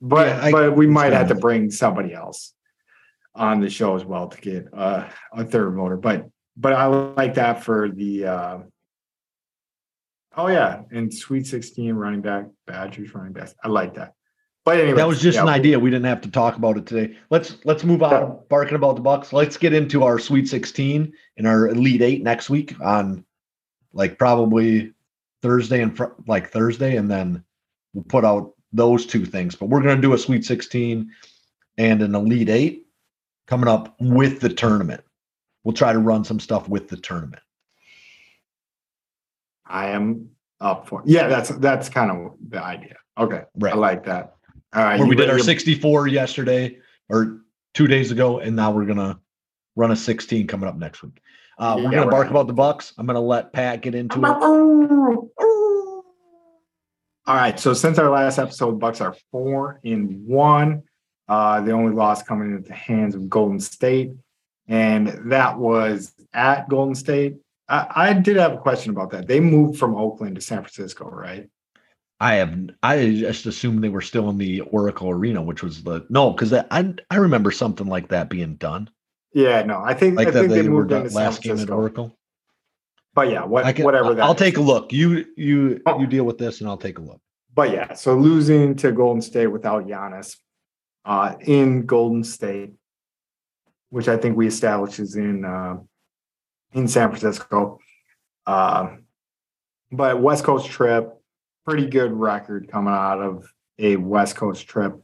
but 0.00 0.28
Yeah, 0.28 0.42
I- 0.44 0.52
but 0.52 0.76
we 0.76 0.86
might 0.86 1.12
have 1.12 1.28
to 1.28 1.34
bring 1.34 1.70
somebody 1.70 2.14
else 2.14 2.54
on 3.34 3.60
the 3.60 3.70
show 3.70 3.94
as 3.94 4.04
well 4.04 4.28
to 4.28 4.40
get 4.40 4.66
uh, 4.72 5.08
a 5.32 5.44
third 5.44 5.74
voter. 5.74 5.96
But 5.96 6.28
but 6.56 6.72
I 6.72 6.86
like 6.86 7.34
that 7.34 7.62
for 7.62 7.88
the 7.88 8.26
uh 8.26 8.58
oh 10.36 10.48
yeah, 10.48 10.82
and 10.90 11.12
Sweet 11.12 11.46
16 11.46 11.94
running 11.94 12.20
back, 12.20 12.46
Badgers 12.66 13.14
running 13.14 13.32
back. 13.32 13.50
I 13.62 13.68
like 13.68 13.94
that. 13.94 14.14
But 14.68 14.80
anyway, 14.80 14.98
that 14.98 15.08
was 15.08 15.22
just 15.22 15.36
yeah, 15.36 15.44
an 15.44 15.48
idea. 15.48 15.78
We 15.78 15.88
didn't 15.88 16.04
have 16.04 16.20
to 16.20 16.30
talk 16.30 16.56
about 16.56 16.76
it 16.76 16.84
today. 16.84 17.16
Let's 17.30 17.56
let's 17.64 17.84
move 17.84 18.02
on. 18.02 18.38
Barking 18.50 18.74
about 18.74 18.96
the 18.96 19.00
Bucks. 19.00 19.32
Let's 19.32 19.56
get 19.56 19.72
into 19.72 20.04
our 20.04 20.18
Sweet 20.18 20.46
16 20.46 21.10
and 21.38 21.46
our 21.46 21.68
Elite 21.68 22.02
Eight 22.02 22.22
next 22.22 22.50
week 22.50 22.78
on 22.82 23.24
like 23.94 24.18
probably 24.18 24.92
Thursday 25.40 25.80
and 25.80 25.96
fr- 25.96 26.12
like 26.26 26.50
Thursday, 26.50 26.96
and 26.96 27.10
then 27.10 27.42
we'll 27.94 28.04
put 28.04 28.26
out 28.26 28.52
those 28.70 29.06
two 29.06 29.24
things. 29.24 29.54
But 29.54 29.70
we're 29.70 29.80
gonna 29.80 30.02
do 30.02 30.12
a 30.12 30.18
Sweet 30.18 30.44
16 30.44 31.10
and 31.78 32.02
an 32.02 32.14
Elite 32.14 32.50
Eight 32.50 32.86
coming 33.46 33.70
up 33.70 33.96
with 34.00 34.40
the 34.40 34.50
tournament. 34.50 35.02
We'll 35.64 35.72
try 35.72 35.94
to 35.94 35.98
run 35.98 36.24
some 36.24 36.40
stuff 36.40 36.68
with 36.68 36.88
the 36.88 36.98
tournament. 36.98 37.42
I 39.64 39.88
am 39.88 40.28
up 40.60 40.88
for 40.88 41.02
yeah, 41.06 41.26
that's 41.26 41.48
that's 41.48 41.88
kind 41.88 42.10
of 42.10 42.34
the 42.50 42.62
idea. 42.62 42.96
Okay. 43.16 43.44
Right. 43.54 43.72
I 43.72 43.76
like 43.76 44.04
that. 44.04 44.34
All 44.74 44.82
right. 44.84 44.98
Where 44.98 45.08
we 45.08 45.16
did 45.16 45.30
our 45.30 45.38
to- 45.38 45.44
64 45.44 46.08
yesterday 46.08 46.78
or 47.08 47.40
two 47.74 47.86
days 47.86 48.10
ago, 48.10 48.38
and 48.38 48.54
now 48.54 48.70
we're 48.70 48.86
gonna 48.86 49.18
run 49.76 49.90
a 49.90 49.96
16 49.96 50.46
coming 50.46 50.68
up 50.68 50.76
next 50.76 51.02
week. 51.02 51.20
Uh, 51.58 51.74
we're 51.76 51.90
gonna 51.90 52.04
we're 52.04 52.10
bark 52.10 52.30
about 52.30 52.46
the 52.46 52.52
Bucks. 52.52 52.92
I'm 52.98 53.06
gonna 53.06 53.20
let 53.20 53.52
Pat 53.52 53.80
get 53.80 53.94
into 53.94 54.18
it. 54.18 54.24
All 57.26 57.34
right. 57.34 57.58
So 57.58 57.74
since 57.74 57.98
our 57.98 58.10
last 58.10 58.38
episode, 58.38 58.78
Bucks 58.78 59.00
are 59.00 59.16
four 59.30 59.80
in 59.82 60.24
one. 60.26 60.82
Uh, 61.28 61.60
the 61.60 61.72
only 61.72 61.92
loss 61.92 62.22
coming 62.22 62.54
at 62.54 62.64
the 62.64 62.72
hands 62.72 63.14
of 63.14 63.28
Golden 63.28 63.60
State, 63.60 64.12
and 64.66 65.30
that 65.30 65.58
was 65.58 66.14
at 66.32 66.68
Golden 66.70 66.94
State. 66.94 67.36
I, 67.68 67.86
I 67.94 68.12
did 68.14 68.36
have 68.36 68.54
a 68.54 68.58
question 68.58 68.90
about 68.92 69.10
that. 69.10 69.26
They 69.28 69.40
moved 69.40 69.78
from 69.78 69.94
Oakland 69.94 70.36
to 70.36 70.40
San 70.40 70.62
Francisco, 70.62 71.10
right? 71.10 71.48
I 72.20 72.34
have 72.34 72.58
I 72.82 73.10
just 73.10 73.46
assumed 73.46 73.82
they 73.84 73.88
were 73.88 74.00
still 74.00 74.28
in 74.30 74.38
the 74.38 74.60
Oracle 74.62 75.10
Arena, 75.10 75.40
which 75.40 75.62
was 75.62 75.82
the 75.84 76.04
no, 76.08 76.32
because 76.32 76.52
I 76.52 76.94
I 77.10 77.16
remember 77.16 77.50
something 77.50 77.86
like 77.86 78.08
that 78.08 78.28
being 78.28 78.56
done, 78.56 78.90
Yeah, 79.32 79.62
no, 79.62 79.80
I 79.84 79.94
think 79.94 80.16
like 80.16 80.28
I 80.28 80.30
that 80.32 80.40
think 80.40 80.50
they, 80.52 80.62
they 80.62 80.68
were 80.68 80.78
moved 80.80 80.90
done 80.90 81.02
into 81.06 81.14
last 81.14 81.42
game 81.42 81.58
at 81.58 81.70
Oracle. 81.70 82.16
But 83.14 83.30
yeah, 83.30 83.44
what 83.44 83.74
can, 83.74 83.84
whatever 83.84 84.14
that 84.14 84.24
I'll 84.24 84.32
is. 84.34 84.38
take 84.38 84.56
a 84.58 84.60
look. 84.60 84.92
You 84.92 85.26
you 85.36 85.80
Oh. 85.86 86.00
you 86.00 86.06
deal 86.06 86.24
with 86.24 86.38
this, 86.38 86.60
and 86.60 86.68
I'll 86.68 86.76
take 86.76 86.98
a 86.98 87.02
look. 87.02 87.20
But 87.54 87.70
yeah, 87.72 87.92
so 87.94 88.14
losing 88.16 88.74
to 88.76 88.92
Golden 88.92 89.22
State 89.22 89.48
without 89.48 89.86
Giannis 89.86 90.36
uh, 91.04 91.34
in 91.40 91.86
Golden 91.86 92.22
State, 92.22 92.72
which 93.90 94.08
I 94.08 94.16
think 94.16 94.36
we 94.36 94.46
established 94.46 94.98
is 95.00 95.16
in 95.16 95.44
uh, 95.44 95.76
in 96.72 96.86
San 96.88 97.08
Francisco. 97.10 97.78
Um, 98.46 99.04
but 99.90 100.20
West 100.20 100.44
Coast 100.44 100.66
trip, 100.66 101.17
pretty 101.68 101.86
good 101.86 102.12
record 102.12 102.66
coming 102.66 102.94
out 102.94 103.20
of 103.20 103.46
a 103.78 103.96
West 103.96 104.36
Coast 104.36 104.66
trip, 104.66 104.98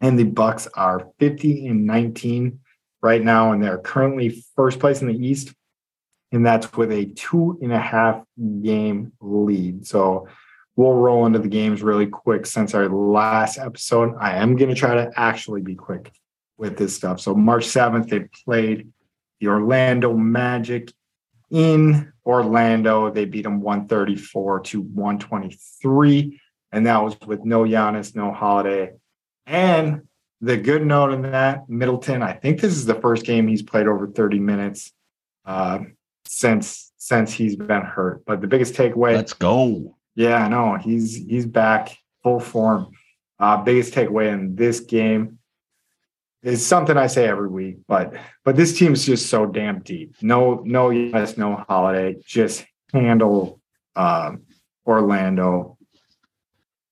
and 0.00 0.18
the 0.18 0.24
Bucks 0.24 0.66
are 0.74 1.10
fifty 1.18 1.66
and 1.66 1.84
nineteen 1.84 2.60
right 3.02 3.22
now, 3.22 3.52
and 3.52 3.62
they're 3.62 3.76
currently 3.76 4.42
first 4.56 4.78
place 4.78 5.02
in 5.02 5.08
the 5.08 5.26
East, 5.26 5.52
and 6.32 6.44
that's 6.44 6.72
with 6.72 6.90
a 6.90 7.04
two 7.04 7.58
and 7.60 7.70
a 7.70 7.78
half 7.78 8.24
game 8.62 9.12
lead. 9.20 9.86
So 9.86 10.26
we'll 10.74 10.94
roll 10.94 11.26
into 11.26 11.38
the 11.38 11.48
games 11.48 11.82
really 11.82 12.06
quick 12.06 12.46
since 12.46 12.74
our 12.74 12.88
last 12.88 13.58
episode. 13.58 14.14
I 14.18 14.36
am 14.36 14.56
going 14.56 14.70
to 14.70 14.74
try 14.74 14.94
to 14.94 15.10
actually 15.16 15.60
be 15.60 15.74
quick 15.74 16.10
with 16.56 16.78
this 16.78 16.96
stuff. 16.96 17.20
So, 17.20 17.34
March 17.34 17.66
7th, 17.66 18.08
they 18.08 18.20
played 18.46 18.88
the 19.40 19.48
Orlando 19.48 20.14
Magic 20.14 20.92
in 21.50 22.12
Orlando. 22.24 23.10
They 23.10 23.24
beat 23.24 23.42
them 23.42 23.60
134 23.60 24.60
to 24.60 24.80
123. 24.80 26.40
And 26.72 26.86
that 26.86 27.02
was 27.02 27.16
with 27.26 27.44
no 27.44 27.64
Giannis, 27.64 28.14
no 28.14 28.32
Holiday. 28.32 28.92
And 29.46 30.02
the 30.40 30.56
good 30.56 30.86
note 30.86 31.12
in 31.12 31.22
that, 31.22 31.68
Middleton, 31.68 32.22
I 32.22 32.32
think 32.32 32.60
this 32.60 32.72
is 32.74 32.86
the 32.86 32.94
first 32.94 33.24
game 33.24 33.48
he's 33.48 33.62
played 33.62 33.86
over 33.86 34.06
30 34.06 34.38
minutes 34.38 34.92
uh, 35.44 35.80
since 36.26 36.92
since 36.96 37.32
he's 37.32 37.56
been 37.56 37.82
hurt. 37.82 38.24
But 38.24 38.40
the 38.40 38.46
biggest 38.46 38.74
takeaway 38.74 39.16
Let's 39.16 39.32
go. 39.32 39.96
yeah, 40.14 40.46
no, 40.48 40.76
he's 40.76 41.16
he's 41.16 41.46
back 41.46 41.96
full 42.22 42.40
form. 42.40 42.92
Uh, 43.38 43.56
biggest 43.56 43.92
takeaway 43.94 44.32
in 44.32 44.54
this 44.54 44.80
game 44.80 45.39
is 46.42 46.66
something 46.66 46.96
I 46.96 47.06
say 47.06 47.28
every 47.28 47.48
week, 47.48 47.78
but 47.86 48.14
but 48.44 48.56
this 48.56 48.78
team's 48.78 49.04
just 49.04 49.28
so 49.28 49.46
damn 49.46 49.80
deep. 49.80 50.14
No, 50.22 50.62
no, 50.64 50.90
yes, 50.90 51.36
no 51.36 51.64
holiday. 51.68 52.16
Just 52.24 52.64
handle 52.92 53.60
um, 53.94 54.42
Orlando, 54.86 55.76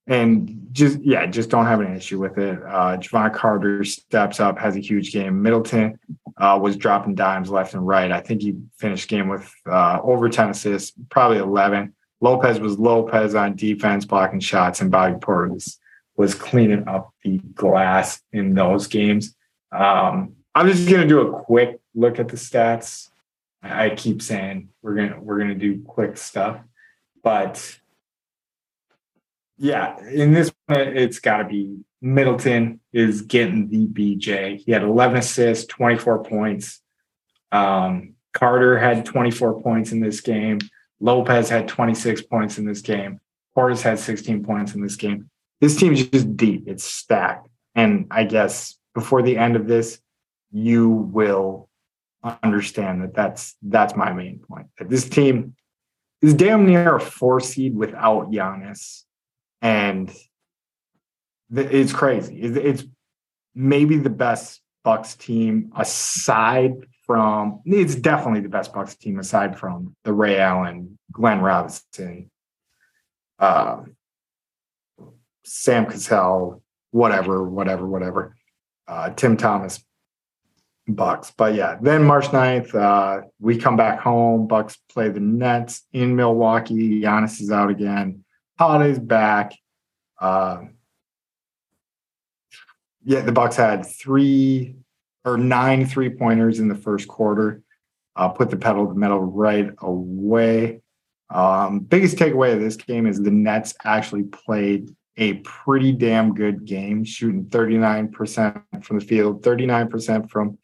and 0.06 0.68
just 0.72 1.00
yeah, 1.00 1.26
just 1.26 1.48
don't 1.48 1.66
have 1.66 1.80
an 1.80 1.96
issue 1.96 2.18
with 2.18 2.36
it. 2.38 2.58
Uh, 2.62 2.98
Jevon 2.98 3.34
Carter 3.34 3.84
steps 3.84 4.38
up, 4.38 4.58
has 4.58 4.76
a 4.76 4.80
huge 4.80 5.12
game. 5.12 5.40
Middleton 5.40 5.98
uh, 6.36 6.58
was 6.60 6.76
dropping 6.76 7.14
dimes 7.14 7.48
left 7.48 7.74
and 7.74 7.86
right. 7.86 8.12
I 8.12 8.20
think 8.20 8.42
he 8.42 8.56
finished 8.76 9.08
game 9.08 9.28
with 9.28 9.50
uh, 9.66 10.00
over 10.02 10.28
ten 10.28 10.50
assists, 10.50 10.92
probably 11.08 11.38
eleven. 11.38 11.94
Lopez 12.20 12.60
was 12.60 12.78
Lopez 12.78 13.34
on 13.34 13.56
defense, 13.56 14.04
blocking 14.04 14.40
shots, 14.40 14.80
and 14.80 14.90
Bobby 14.90 15.14
Portis 15.14 15.78
was 16.16 16.34
cleaning 16.34 16.86
up 16.88 17.14
the 17.22 17.38
glass 17.54 18.20
in 18.32 18.52
those 18.54 18.88
games. 18.88 19.36
Um, 19.72 20.36
I'm 20.54 20.68
just 20.68 20.88
gonna 20.88 21.06
do 21.06 21.20
a 21.20 21.42
quick 21.42 21.80
look 21.94 22.18
at 22.18 22.28
the 22.28 22.36
stats. 22.36 23.10
I 23.62 23.90
keep 23.90 24.22
saying 24.22 24.68
we're 24.82 24.94
gonna 24.94 25.20
we're 25.20 25.38
gonna 25.38 25.54
do 25.54 25.82
quick 25.82 26.16
stuff, 26.16 26.60
but 27.22 27.78
yeah, 29.58 29.98
in 30.06 30.32
this 30.32 30.52
one, 30.66 30.96
it's 30.96 31.18
got 31.18 31.38
to 31.38 31.44
be 31.44 31.78
Middleton 32.00 32.80
is 32.92 33.22
getting 33.22 33.68
the 33.68 33.86
BJ. 33.86 34.62
He 34.64 34.70
had 34.70 34.82
11 34.82 35.18
assists, 35.18 35.66
24 35.66 36.22
points. 36.24 36.80
Um, 37.50 38.14
Carter 38.32 38.78
had 38.78 39.04
24 39.04 39.60
points 39.62 39.90
in 39.90 40.00
this 40.00 40.20
game. 40.20 40.60
Lopez 41.00 41.48
had 41.48 41.66
26 41.66 42.22
points 42.22 42.58
in 42.58 42.66
this 42.66 42.82
game. 42.82 43.20
Horace 43.54 43.82
had 43.82 43.98
16 43.98 44.44
points 44.44 44.74
in 44.74 44.80
this 44.80 44.96
game. 44.96 45.28
This 45.60 45.76
team's 45.76 46.06
just 46.06 46.36
deep. 46.36 46.64
It's 46.68 46.84
stacked. 46.84 47.48
And 47.74 48.06
I 48.10 48.24
guess 48.24 48.78
before 48.94 49.22
the 49.22 49.36
end 49.36 49.56
of 49.56 49.66
this, 49.66 50.00
you 50.50 50.88
will 50.88 51.68
understand 52.42 53.02
that 53.02 53.14
that's 53.14 53.56
that's 53.62 53.94
my 53.94 54.12
main 54.12 54.38
point. 54.40 54.66
That 54.78 54.88
this 54.88 55.08
team 55.08 55.54
is 56.20 56.34
damn 56.34 56.66
near 56.66 56.96
a 56.96 57.00
four 57.00 57.40
seed 57.40 57.76
without 57.76 58.30
Giannis, 58.30 59.04
and 59.62 60.12
it's 61.54 61.92
crazy. 61.92 62.40
It's, 62.40 62.84
maybe 63.54 63.96
the 63.96 64.10
best 64.10 64.60
Bucks 64.84 65.16
team 65.16 65.72
aside 65.76 66.74
from. 67.04 67.60
It's 67.64 67.94
definitely 67.94 68.40
the 68.40 68.48
best 68.48 68.72
Bucks 68.72 68.94
team 68.94 69.18
aside 69.18 69.58
from 69.58 69.96
the 70.04 70.12
Ray 70.12 70.38
Allen, 70.38 70.98
Glenn 71.10 71.40
Robinson, 71.40 72.30
uh, 73.38 73.82
Sam 75.44 75.86
Cassell, 75.86 76.62
whatever, 76.90 77.42
whatever, 77.42 77.86
whatever. 77.86 78.36
Uh, 78.88 79.10
Tim 79.10 79.36
Thomas, 79.36 79.84
Bucks. 80.88 81.30
But 81.36 81.54
yeah, 81.54 81.76
then 81.80 82.02
March 82.02 82.28
9th, 82.28 82.74
uh, 82.74 83.26
we 83.38 83.58
come 83.58 83.76
back 83.76 84.00
home. 84.00 84.46
Bucks 84.46 84.78
play 84.90 85.10
the 85.10 85.20
Nets 85.20 85.82
in 85.92 86.16
Milwaukee. 86.16 87.02
Giannis 87.02 87.40
is 87.40 87.50
out 87.50 87.70
again. 87.70 88.24
Holiday's 88.58 88.98
back. 88.98 89.52
Uh, 90.18 90.62
yeah, 93.04 93.20
the 93.20 93.32
Bucks 93.32 93.56
had 93.56 93.84
three 93.86 94.76
or 95.24 95.36
nine 95.36 95.86
three 95.86 96.08
pointers 96.08 96.58
in 96.58 96.68
the 96.68 96.74
first 96.74 97.06
quarter. 97.06 97.62
Uh, 98.16 98.28
put 98.28 98.50
the 98.50 98.56
pedal 98.56 98.86
to 98.86 98.92
the 98.92 98.98
metal 98.98 99.20
right 99.20 99.70
away. 99.78 100.80
Um, 101.30 101.80
biggest 101.80 102.16
takeaway 102.16 102.54
of 102.54 102.60
this 102.60 102.76
game 102.76 103.06
is 103.06 103.20
the 103.22 103.30
Nets 103.30 103.74
actually 103.84 104.24
played 104.24 104.94
a 105.18 105.34
pretty 105.34 105.92
damn 105.92 106.32
good 106.32 106.64
game, 106.64 107.04
shooting 107.04 107.44
39% 107.46 108.84
from 108.84 108.98
the 108.98 109.04
field, 109.04 109.42
39% 109.42 110.30
from 110.30 110.58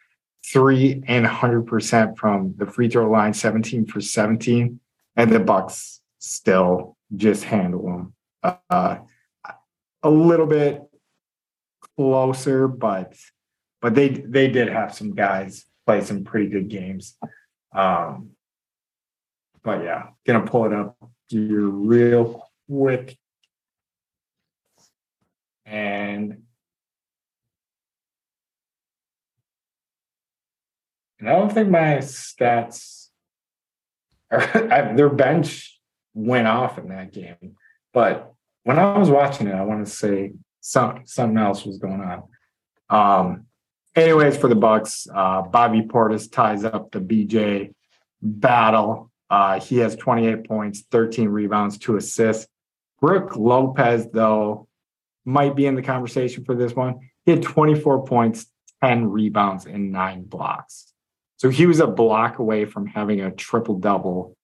three, 0.47 1.03
and 1.07 1.27
100% 1.27 2.17
from 2.17 2.55
the 2.57 2.67
free 2.67 2.89
throw 2.89 3.11
line, 3.11 3.35
17 3.35 3.87
for 3.87 4.01
17. 4.01 4.81
And 5.17 5.33
the 5.33 5.41
Bucks 5.41 6.01
still 6.19 6.97
just 7.15 7.45
handle 7.45 7.83
them. 8.43 8.61
Uh, 8.71 8.99
a 10.03 10.11
little 10.11 10.47
bit 10.47 10.83
closer, 11.97 12.69
but 12.69 13.15
but 13.81 13.95
they 13.95 14.09
they 14.09 14.49
did 14.49 14.69
have 14.69 14.95
some 14.95 15.15
guys 15.15 15.65
play 15.87 16.03
some 16.03 16.25
pretty 16.25 16.49
good 16.49 16.69
games. 16.69 17.17
Um, 17.75 18.31
but 19.63 19.83
yeah, 19.83 20.09
gonna 20.27 20.47
pull 20.47 20.67
it 20.67 20.73
up 20.73 20.97
here 21.29 21.69
real 21.69 22.51
quick. 22.69 23.17
And 25.67 26.43
and 31.19 31.29
I 31.29 31.33
don't 31.33 31.53
think 31.53 31.71
my 31.71 31.99
stats 31.99 33.09
are 34.31 34.95
their 34.97 35.09
bench 35.09 35.81
went 36.15 36.47
off 36.47 36.79
in 36.79 36.89
that 36.89 37.13
game. 37.13 37.57
But 37.93 38.33
when 38.65 38.79
I 38.79 38.99
was 38.99 39.11
watching 39.11 39.47
it, 39.47 39.55
I 39.55 39.63
want 39.63 39.87
to 39.87 39.93
say 39.93 40.33
some 40.61 41.03
something 41.05 41.39
else 41.39 41.65
was 41.65 41.79
going 41.79 42.01
on. 42.01 42.23
Um, 42.91 43.47
anyways, 43.95 44.37
for 44.37 44.49
the 44.49 44.55
Bucks, 44.55 45.07
uh, 45.13 45.43
Bobby 45.43 45.83
Portis 45.83 46.31
ties 46.31 46.65
up 46.65 46.91
the 46.91 47.01
BJ 47.01 47.75
battle. 48.23 49.11
Uh, 49.31 49.61
he 49.61 49.79
has 49.79 49.97
28 49.97 50.47
points, 50.47 50.85
13 50.91 51.29
rebounds, 51.29 51.79
two 51.79 51.97
assists. 51.97 52.47
Brook 53.01 53.37
Lopez, 53.37 54.09
though, 54.13 54.69
might 55.25 55.57
be 55.57 55.67
in 55.67 55.75
the 55.75 55.83
conversation 55.83 56.45
for 56.45 56.55
this 56.55 56.75
one. 56.75 56.99
He 57.25 57.31
had 57.33 57.43
24 57.43 58.05
points, 58.05 58.47
10 58.83 59.11
rebounds, 59.11 59.67
and 59.67 59.91
nine 59.93 60.25
blocks. 60.25 60.93
So 61.37 61.49
he 61.49 61.67
was 61.67 61.81
a 61.81 61.87
block 61.87 62.39
away 62.39 62.65
from 62.65 62.87
having 62.87 63.21
a 63.21 63.31
triple 63.31 63.79
double, 63.79 64.37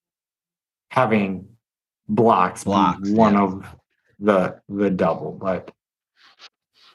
having 0.90 1.46
blocks, 2.08 2.64
Blocks, 2.64 3.08
one 3.08 3.34
yeah. 3.34 3.42
of 3.42 3.66
the 4.18 4.60
the 4.68 4.90
double. 4.90 5.32
But 5.32 5.70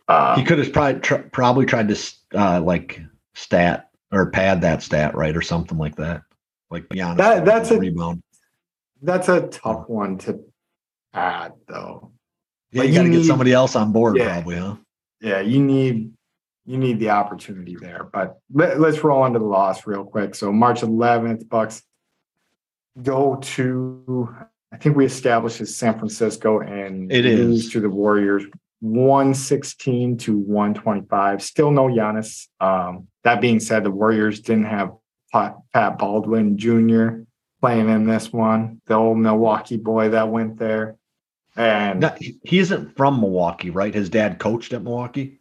uh, 0.08 0.36
He 0.36 0.44
could 0.44 0.60
have 0.60 0.74
probably 0.74 1.00
tr- 1.02 1.16
probably 1.32 1.66
tried 1.66 1.88
to 1.90 2.14
uh, 2.36 2.62
like 2.62 3.02
stat 3.34 3.90
or 4.12 4.30
pad 4.32 4.62
that 4.62 4.84
stat 4.84 5.16
right 5.16 5.36
or 5.36 5.42
something 5.42 5.78
like 5.78 5.96
that. 5.96 6.22
Like 6.70 6.88
Giannis 6.90 7.18
That- 7.18 7.46
that's 7.46 7.72
a- 7.72 7.80
rebound. 7.80 8.22
that's 9.02 9.30
a 9.30 9.48
tough 9.48 9.88
one 9.88 10.18
to 10.20 10.40
add, 11.14 11.54
though. 11.68 12.12
Yeah, 12.76 12.82
Like, 12.82 12.90
you 12.90 12.96
got 12.96 13.04
to 13.04 13.10
get 13.10 13.24
somebody 13.24 13.54
else 13.54 13.74
on 13.78 13.94
board, 13.94 14.18
Yeah. 14.18 14.34
probably, 14.34 14.58
huh? 14.58 14.76
yeah, 15.22 15.40
you 15.40 15.64
need 15.64 16.12
you 16.68 16.78
need 16.80 17.00
the 17.00 17.12
opportunity 17.12 17.78
there. 17.80 18.10
But 18.12 18.40
let, 18.52 18.80
us 18.82 19.04
roll 19.04 19.24
into 19.26 19.38
the 19.38 19.46
loss 19.46 19.86
real 19.86 20.04
quick. 20.04 20.34
So 20.34 20.52
March 20.52 20.82
11th, 20.82 21.48
Bucks 21.48 21.84
go 23.04 23.36
to 23.36 24.36
I 24.74 24.78
think 24.78 24.98
we 24.98 25.06
established 25.06 25.62
as 25.62 25.76
San 25.76 25.98
Francisco 25.98 26.60
and 26.62 27.12
it 27.12 27.26
is 27.26 27.70
to 27.72 27.80
the 27.80 27.90
Warriors 27.90 28.44
116 28.82 30.18
to 30.18 30.38
125. 30.38 31.44
Still 31.44 31.72
no 31.72 31.84
Giannis. 31.84 32.48
Um, 32.60 33.08
that 33.24 33.40
being 33.42 33.60
said, 33.60 33.84
the 33.84 33.92
Warriors 33.92 34.42
didn't 34.42 34.66
have 34.66 34.92
Pat, 35.32 35.56
Pat 35.72 35.98
Baldwin 36.00 36.58
Jr. 36.58 37.22
playing 37.62 37.90
in 37.90 38.06
this 38.06 38.34
one, 38.34 38.82
the 38.88 38.96
old 38.96 39.20
Milwaukee 39.20 39.78
boy 39.78 40.10
that 40.10 40.30
went 40.30 40.58
there. 40.58 40.98
And 41.56 42.02
No, 42.02 42.14
he 42.20 42.60
isn't 42.60 42.96
from 42.98 43.22
Milwaukee, 43.22 43.70
right? 43.70 43.94
His 43.94 44.10
dad 44.10 44.40
coached 44.40 44.74
at 44.74 44.84
Milwaukee. 44.84 45.40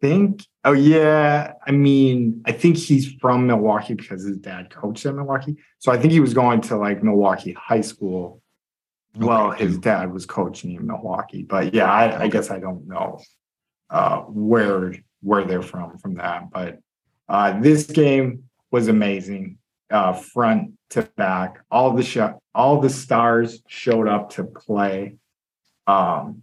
think 0.00 0.44
oh 0.64 0.72
yeah. 0.72 1.52
I 1.66 1.70
mean 1.72 2.42
i 2.46 2.52
think 2.52 2.76
he's 2.76 3.12
from 3.20 3.46
milwaukee 3.46 3.94
because 3.94 4.24
his 4.24 4.38
dad 4.38 4.70
coached 4.70 5.04
at 5.06 5.14
milwaukee. 5.14 5.56
So 5.78 5.92
i 5.92 5.98
think 5.98 6.12
he 6.12 6.20
was 6.20 6.34
going 6.34 6.60
to 6.62 6.76
like 6.76 7.02
milwaukee 7.02 7.52
high 7.52 7.82
school 7.82 8.42
well 9.16 9.50
his 9.50 9.78
dad 9.78 10.12
was 10.12 10.24
coaching 10.26 10.72
in 10.72 10.86
milwaukee. 10.86 11.42
But 11.42 11.74
yeah 11.74 11.90
i, 11.92 12.22
I 12.22 12.28
guess 12.28 12.50
i 12.50 12.58
don't 12.58 12.86
know 12.88 13.20
uh 13.90 14.20
where 14.22 14.94
where 15.22 15.44
they're 15.44 15.62
from 15.62 15.98
from 15.98 16.14
that. 16.14 16.50
But 16.50 16.78
uh 17.28 17.60
this 17.60 17.84
game 17.86 18.44
was 18.70 18.88
amazing 18.88 19.58
uh 19.90 20.12
front 20.12 20.72
to 20.90 21.02
back 21.16 21.60
all 21.70 21.92
the 21.92 22.36
all 22.54 22.80
the 22.80 22.90
stars 22.90 23.62
showed 23.66 24.08
up 24.08 24.30
to 24.30 24.44
play 24.44 25.16
um 25.86 26.42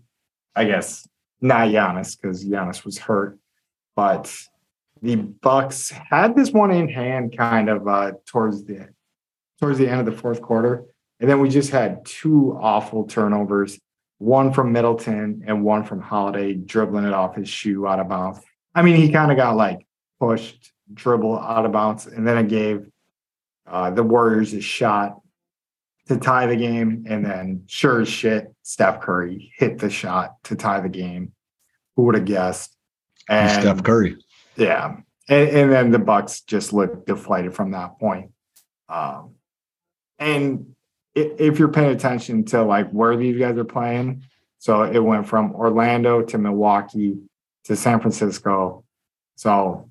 i 0.55 0.65
guess 0.65 1.07
not 1.39 1.67
Giannis 1.67 2.19
because 2.19 2.43
Giannis 2.43 2.83
was 2.83 2.97
hurt 2.97 3.37
but 3.95 4.31
the 5.01 5.15
Bucks 5.15 5.89
had 5.89 6.35
this 6.35 6.51
one 6.51 6.71
in 6.71 6.87
hand 6.87 7.37
kind 7.37 7.69
of 7.69 7.87
uh, 7.87 8.13
towards 8.25 8.63
the 8.63 8.89
towards 9.59 9.79
the 9.79 9.87
end 9.87 9.99
of 9.99 10.05
the 10.05 10.11
fourth 10.11 10.41
quarter, 10.41 10.85
and 11.19 11.29
then 11.29 11.39
we 11.39 11.49
just 11.49 11.71
had 11.71 12.05
two 12.05 12.57
awful 12.61 13.05
turnovers, 13.05 13.79
one 14.19 14.53
from 14.53 14.71
Middleton 14.71 15.43
and 15.47 15.63
one 15.63 15.83
from 15.83 15.99
Holiday 15.99 16.53
dribbling 16.53 17.05
it 17.05 17.13
off 17.13 17.35
his 17.35 17.49
shoe 17.49 17.87
out 17.87 17.99
of 17.99 18.07
bounds. 18.07 18.39
I 18.75 18.83
mean, 18.83 18.95
he 18.95 19.11
kind 19.11 19.31
of 19.31 19.37
got 19.37 19.55
like 19.55 19.85
pushed, 20.19 20.71
dribble 20.93 21.39
out 21.39 21.65
of 21.65 21.71
bounds, 21.71 22.05
and 22.05 22.27
then 22.27 22.37
it 22.37 22.47
gave 22.47 22.87
uh, 23.69 23.91
the 23.91 24.03
Warriors 24.03 24.53
a 24.53 24.61
shot 24.61 25.19
to 26.07 26.17
tie 26.17 26.45
the 26.45 26.55
game, 26.55 27.05
and 27.07 27.25
then 27.25 27.63
sure 27.67 28.01
as 28.01 28.07
shit, 28.07 28.53
Steph 28.63 29.01
Curry 29.01 29.51
hit 29.57 29.79
the 29.79 29.89
shot 29.89 30.35
to 30.45 30.55
tie 30.55 30.79
the 30.79 30.89
game. 30.89 31.33
Who 31.95 32.03
would 32.03 32.15
have 32.15 32.25
guessed? 32.25 32.75
He's 33.29 33.51
Steph 33.51 33.83
Curry. 33.83 34.17
Yeah, 34.55 34.97
and, 35.27 35.49
and 35.49 35.71
then 35.71 35.91
the 35.91 35.99
Bucks 35.99 36.41
just 36.41 36.71
looked 36.71 37.07
deflated 37.07 37.53
from 37.53 37.71
that 37.71 37.99
point. 37.99 38.31
Um, 38.87 39.35
and 40.17 40.75
if 41.13 41.59
you're 41.59 41.67
paying 41.67 41.91
attention 41.91 42.45
to 42.45 42.63
like 42.63 42.89
where 42.91 43.17
these 43.17 43.37
guys 43.37 43.57
are 43.57 43.65
playing, 43.65 44.23
so 44.59 44.83
it 44.83 44.99
went 44.99 45.27
from 45.27 45.53
Orlando 45.53 46.21
to 46.21 46.37
Milwaukee 46.37 47.17
to 47.65 47.75
San 47.75 47.99
Francisco, 47.99 48.83
so 49.35 49.89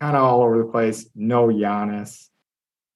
kind 0.00 0.16
of 0.16 0.22
all 0.22 0.42
over 0.42 0.58
the 0.58 0.64
place. 0.64 1.06
No 1.14 1.48
Giannis. 1.48 2.28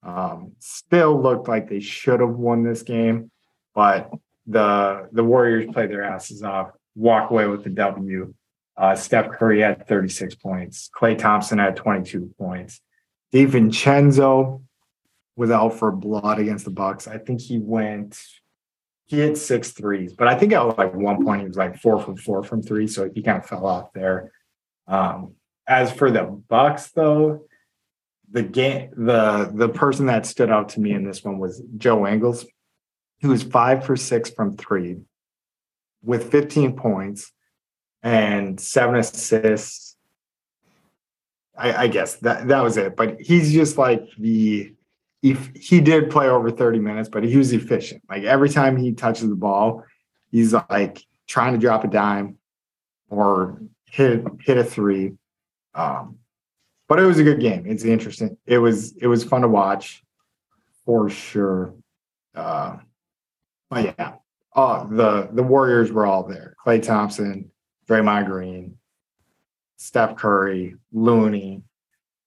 Um, 0.09 0.53
still 0.59 1.21
looked 1.21 1.49
like 1.49 1.69
they 1.69 1.81
should 1.81 2.21
have 2.21 2.31
won 2.31 2.63
this 2.63 2.83
game, 2.83 3.31
but 3.75 4.11
the 4.47 5.07
the 5.13 5.23
Warriors 5.23 5.67
played 5.71 5.91
their 5.91 6.03
asses 6.03 6.43
off, 6.43 6.71
walk 6.95 7.31
away 7.31 7.47
with 7.47 7.63
the 7.63 7.71
W. 7.71 8.33
Uh, 8.75 8.95
Steph 8.95 9.31
Curry 9.33 9.61
had 9.61 9.87
36 9.87 10.37
points. 10.37 10.89
Klay 10.97 11.19
Thompson 11.19 11.59
had 11.59 11.77
22 11.77 12.33
points. 12.39 12.81
DiVincenzo 13.35 14.63
was 15.37 15.51
out 15.51 15.75
for 15.75 15.91
blood 15.91 16.39
against 16.39 16.65
the 16.65 16.71
Bucks. 16.71 17.07
I 17.07 17.19
think 17.19 17.41
he 17.41 17.59
went, 17.59 18.19
he 19.07 19.19
hit 19.19 19.37
six 19.37 19.73
threes, 19.73 20.15
but 20.15 20.29
I 20.29 20.37
think 20.37 20.53
at 20.53 20.61
like 20.79 20.95
one 20.95 21.25
point 21.25 21.43
he 21.43 21.49
was 21.49 21.57
like 21.57 21.77
four 21.77 22.01
from 22.01 22.17
four 22.17 22.43
from 22.43 22.63
three, 22.63 22.87
so 22.87 23.11
he 23.13 23.21
kind 23.21 23.39
of 23.39 23.47
fell 23.47 23.67
off 23.67 23.93
there. 23.93 24.33
Um, 24.87 25.35
as 25.67 25.93
for 25.93 26.11
the 26.11 26.23
Bucks, 26.23 26.91
though, 26.93 27.48
the 28.31 28.43
game, 28.43 28.91
the 28.97 29.51
the 29.55 29.69
person 29.69 30.07
that 30.07 30.27
stood 30.27 30.51
out 30.51 30.71
to 30.71 30.81
me 30.81 30.93
in 30.93 31.05
this 31.05 31.25
one 31.25 31.39
was 31.39 31.63
Joe 31.77 32.07
Ingles, 32.07 32.47
who 33.23 33.29
was 33.29 33.43
five 33.43 33.85
for 33.85 33.97
six 33.97 34.31
from 34.31 34.57
three, 34.57 34.99
with 36.03 36.31
15 36.31 36.77
points 36.77 37.33
and 38.03 38.61
seven 38.61 38.97
assists. 38.97 39.97
I, 41.57 41.85
I 41.85 41.87
guess 41.89 42.17
that 42.17 42.49
that 42.49 42.63
was 42.63 42.77
it. 42.77 42.97
But 42.97 43.21
he's 43.21 43.53
just 43.53 43.79
like 43.79 44.07
the 44.19 44.75
if 45.23 45.51
he 45.55 45.81
did 45.81 46.11
play 46.11 46.29
over 46.29 46.51
30 46.51 46.79
minutes, 46.79 47.09
but 47.09 47.25
he 47.25 47.37
was 47.37 47.53
efficient. 47.53 48.03
Like 48.09 48.23
every 48.23 48.49
time 48.49 48.77
he 48.77 48.93
touches 48.93 49.29
the 49.29 49.35
ball, 49.35 49.85
he's 50.31 50.53
like 50.53 51.03
trying 51.27 51.55
to 51.55 51.59
drop 51.59 51.83
a 51.85 51.89
dime 51.89 52.37
or 53.09 53.61
hit 53.87 54.25
hit 54.41 54.59
a 54.59 54.65
three. 54.65 55.15
Um, 55.75 56.19
but 56.89 56.99
it 56.99 57.05
was 57.05 57.19
a 57.19 57.25
good 57.25 57.41
game. 57.41 57.65
It's 57.67 57.85
interesting. 57.85 58.37
It 58.47 58.59
was 58.59 58.97
it 58.97 59.07
was 59.07 59.23
fun 59.25 59.43
to 59.43 59.49
watch 59.49 60.03
for 60.85 61.09
sure. 61.11 61.75
Uh, 62.35 62.79
but 63.71 63.95
yeah, 63.99 64.15
uh, 64.57 64.85
the 64.85 65.29
the 65.33 65.43
Warriors 65.43 65.93
were 65.93 66.07
all 66.07 66.25
there. 66.25 66.57
Klay 66.65 66.83
Thompson, 66.83 67.51
Draymond 67.89 68.27
Green, 68.27 68.79
Steph 69.77 70.17
Curry, 70.17 70.77
Looney, 70.93 71.63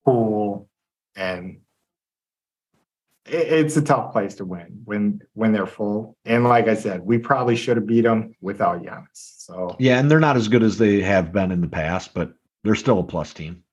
Poole, 0.05 0.69
and 1.15 1.57
it- 3.25 3.47
it's 3.65 3.77
a 3.77 3.81
tough 3.81 4.11
place 4.11 4.35
to 4.35 4.45
win 4.45 4.81
when 4.85 5.21
when 5.33 5.51
they're 5.53 5.65
full. 5.65 6.17
And 6.25 6.43
like 6.43 6.67
I 6.67 6.75
said, 6.75 7.01
we 7.01 7.17
probably 7.17 7.55
should 7.55 7.77
have 7.77 7.87
beat 7.87 8.01
them 8.01 8.35
without 8.41 8.83
Giannis. 8.83 9.07
So 9.13 9.75
Yeah, 9.79 9.99
and 9.99 10.09
they're 10.09 10.19
not 10.19 10.37
as 10.37 10.47
good 10.47 10.63
as 10.63 10.77
they 10.77 11.01
have 11.01 11.31
been 11.31 11.51
in 11.51 11.61
the 11.61 11.67
past, 11.67 12.13
but 12.13 12.33
they're 12.63 12.75
still 12.75 12.99
a 12.99 13.03
plus 13.03 13.33
team. 13.33 13.63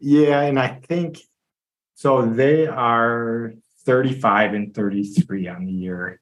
Yeah, 0.00 0.42
and 0.42 0.58
I 0.58 0.80
think 0.88 1.18
so. 1.94 2.24
They 2.26 2.66
are 2.66 3.54
35 3.84 4.54
and 4.54 4.74
33 4.74 5.48
on 5.48 5.66
the 5.66 5.72
year, 5.72 6.20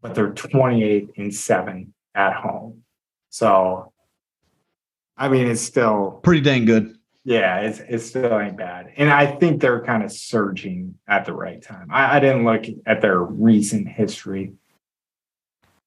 but 0.00 0.14
they're 0.14 0.30
28 0.30 1.12
and 1.16 1.34
seven 1.34 1.94
at 2.14 2.34
home. 2.34 2.82
So, 3.30 3.92
I 5.16 5.28
mean, 5.28 5.46
it's 5.46 5.60
still 5.60 6.20
Pretty 6.22 6.40
dang 6.40 6.64
good. 6.64 6.96
Yeah, 7.24 7.60
it's 7.60 7.80
it 7.80 7.98
still 7.98 8.38
ain't 8.38 8.56
bad, 8.56 8.92
and 8.96 9.10
I 9.10 9.26
think 9.26 9.60
they're 9.60 9.84
kind 9.84 10.02
of 10.02 10.10
surging 10.10 10.94
at 11.06 11.26
the 11.26 11.34
right 11.34 11.60
time. 11.60 11.88
I, 11.90 12.16
I 12.16 12.20
didn't 12.20 12.46
look 12.46 12.64
at 12.86 13.02
their 13.02 13.20
recent 13.20 13.86
history, 13.86 14.54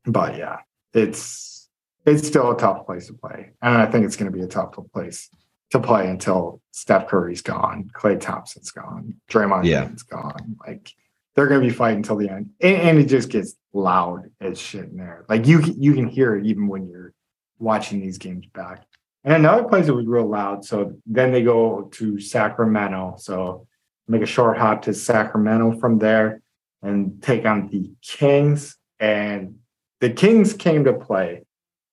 but 0.06 0.38
yeah, 0.38 0.58
it's 0.94 1.68
it's 2.06 2.28
still 2.28 2.52
a 2.52 2.58
tough 2.58 2.86
place 2.86 3.08
to 3.08 3.14
play, 3.14 3.54
and 3.60 3.76
I 3.76 3.88
think 3.88 4.06
it's 4.06 4.16
going 4.16 4.32
to 4.32 4.38
be 4.38 4.44
a 4.44 4.48
tough 4.48 4.76
place 4.94 5.32
to 5.72 5.80
play 5.80 6.10
until 6.10 6.62
Steph 6.72 7.08
Curry's 7.08 7.42
gone, 7.42 7.90
Klay 7.94 8.20
Thompson's 8.20 8.72
gone, 8.72 9.16
Draymond 9.30 9.66
Yeah. 9.66 9.86
Green's 9.86 10.04
gone. 10.04 10.58
Like 10.66 10.94
they're 11.36 11.48
going 11.48 11.62
to 11.62 11.68
be 11.68 11.74
fighting 11.74 11.98
until 11.98 12.18
the 12.18 12.30
end, 12.30 12.52
and, 12.62 12.76
and 12.78 13.00
it 13.00 13.06
just 13.06 13.30
gets 13.30 13.56
loud 13.74 14.30
as 14.42 14.60
shit 14.60 14.86
in 14.86 14.98
there. 14.98 15.26
Like 15.30 15.48
you 15.48 15.60
can- 15.60 15.82
you 15.82 15.94
can 15.94 16.08
hear 16.08 16.36
it 16.36 16.46
even 16.46 16.68
when 16.68 16.88
you're 16.88 17.14
watching 17.60 18.02
these 18.02 18.18
games 18.18 18.46
back. 18.48 18.84
And 19.24 19.34
another 19.34 19.64
place 19.64 19.86
that 19.86 19.94
was 19.94 20.08
real 20.08 20.26
loud. 20.28 20.66
So 20.66 20.96
then 21.06 21.32
they 21.32 21.44
go 21.44 21.84
to 21.94 22.20
Sacramento. 22.20 23.16
So 23.20 23.68
make 24.08 24.24
a 24.24 24.26
short 24.26 24.58
hop 24.58 24.82
to 24.84 24.94
Sacramento 24.96 25.78
from 25.80 26.00
there 26.00 26.42
and 26.82 27.22
take 27.22 27.46
on 27.46 27.68
the 27.70 27.92
Kings. 28.02 28.78
And 29.00 29.60
the 30.00 30.10
Kings 30.10 30.54
came 30.54 30.86
to 30.86 30.94
play. 30.94 31.44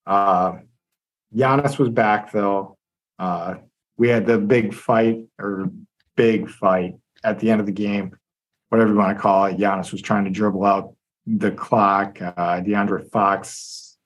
Uh, 0.07 0.55
Giannis 1.37 1.79
was 1.79 1.91
back 1.91 2.33
though. 2.33 2.79
Uh, 3.19 3.57
we 3.99 4.09
had 4.09 4.25
the 4.25 4.39
big 4.39 4.73
fight 4.73 5.27
or 5.39 5.71
big 6.17 6.49
fight 6.49 6.95
at 7.25 7.41
the 7.41 7.51
end 7.51 7.61
of 7.61 7.67
the 7.67 7.73
game, 7.73 8.17
whatever 8.71 8.91
you 8.91 8.97
want 8.97 9.17
to 9.17 9.21
call 9.21 9.45
it. 9.47 9.59
Giannis 9.59 9.93
was 9.93 10.01
trying 10.01 10.25
to 10.25 10.31
dribble 10.31 10.65
out 10.65 10.95
the 11.27 11.51
clock. 11.51 12.23
Uh, 12.23 12.61
De'Aaron 12.61 13.11
Fox 13.11 13.99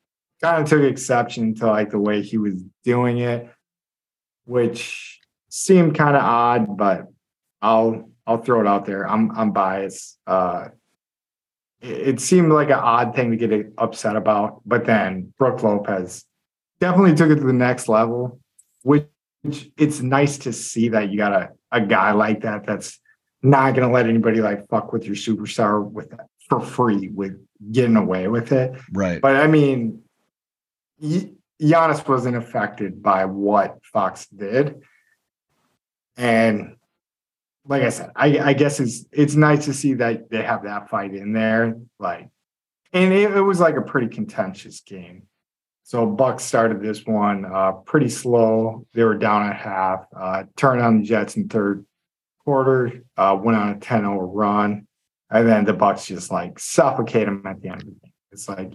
kind 0.43 0.63
of 0.63 0.69
took 0.69 0.83
exception 0.83 1.55
to 1.57 1.67
like 1.67 1.91
the 1.91 1.99
way 1.99 2.23
he 2.23 2.39
was 2.39 2.63
doing 2.85 3.19
it, 3.19 3.49
which 4.45 5.21
seemed 5.49 5.95
kind 5.95 6.17
of 6.17 6.23
odd, 6.23 6.77
but 6.77 7.07
I'll 7.61 8.11
I'll 8.27 8.43
throw 8.43 8.61
it 8.61 8.67
out 8.67 8.87
there. 8.87 9.09
I'm 9.09 9.31
I'm 9.37 9.53
biased. 9.53 10.19
Uh, 10.27 10.69
it, 11.81 12.09
it 12.09 12.21
seemed 12.21 12.51
like 12.53 12.69
an 12.69 12.75
odd 12.75 13.15
thing 13.15 13.31
to 13.31 13.37
get 13.37 13.73
upset 13.79 14.17
about, 14.17 14.63
but 14.65 14.85
then 14.87 15.33
Brook 15.39 15.63
Lopez 15.63 16.25
definitely 16.81 17.15
took 17.15 17.31
it 17.31 17.37
to 17.37 17.47
the 17.47 17.53
next 17.53 17.89
level, 17.89 18.41
which, 18.83 19.05
which 19.05 19.12
it's 19.45 20.01
nice 20.01 20.39
to 20.39 20.53
see 20.53 20.91
that 20.91 21.11
you 21.11 21.19
got 21.19 21.33
a, 21.33 21.51
a 21.71 21.81
guy 21.81 22.13
like 22.13 22.43
that 22.43 22.65
that's 22.67 23.01
not 23.43 23.75
gonna 23.75 23.93
let 23.93 24.07
anybody 24.07 24.41
like 24.41 24.69
fuck 24.69 24.93
with 24.93 25.05
your 25.05 25.17
superstar 25.17 25.85
with 25.85 26.11
that 26.11 26.27
for 26.49 26.61
free 26.61 27.09
with 27.09 27.45
getting 27.73 27.97
away 27.97 28.29
with 28.29 28.53
it. 28.53 28.79
Right. 28.93 29.21
But 29.21 29.37
I 29.37 29.47
mean, 29.47 30.03
Gi- 31.01 31.35
Giannis 31.61 32.07
wasn't 32.07 32.37
affected 32.37 33.03
by 33.03 33.25
what 33.25 33.79
Fox 33.85 34.27
did, 34.27 34.83
and 36.17 36.77
like 37.67 37.83
I 37.83 37.91
said, 37.91 38.11
I, 38.17 38.39
I 38.39 38.53
guess 38.53 38.81
it's 38.81 39.07
it's 39.13 39.35
nice 39.35 39.65
to 39.67 39.75
see 39.75 39.95
that 39.95 40.31
they 40.31 40.43
have 40.43 40.65
that 40.65 40.89
fight 40.89 41.15
in 41.15 41.33
there. 41.33 41.77
Like, 41.99 42.29
and 42.93 43.13
it, 43.13 43.31
it 43.37 43.41
was 43.41 43.61
like 43.61 43.77
a 43.77 43.83
pretty 43.83 44.09
contentious 44.09 44.81
game. 44.81 45.25
So 45.93 46.07
Bucks 46.07 46.43
started 46.43 46.81
this 46.81 47.05
one 47.05 47.45
uh, 47.45 47.73
pretty 47.73 48.09
slow. 48.09 48.87
They 48.95 49.05
were 49.05 49.15
down 49.15 49.47
at 49.47 49.57
half. 49.57 50.07
Uh, 50.17 50.45
turned 50.57 50.81
on 50.81 51.01
the 51.01 51.05
Jets 51.05 51.37
in 51.37 51.51
third 51.51 51.85
quarter. 52.47 53.03
Uh, 53.15 53.39
went 53.39 53.59
on 53.59 53.73
a 53.73 53.75
10-0 53.75 54.31
run, 54.33 54.87
and 55.29 55.47
then 55.47 55.67
the 55.67 55.75
Bucks 55.75 56.07
just 56.07 56.31
like 56.31 56.59
suffocate 56.59 57.27
them 57.27 57.43
at 57.45 57.61
the 57.61 57.69
end 57.69 57.83
of 57.83 57.89
the 57.89 57.91
game. 57.91 58.13
It's 58.31 58.49
like 58.49 58.73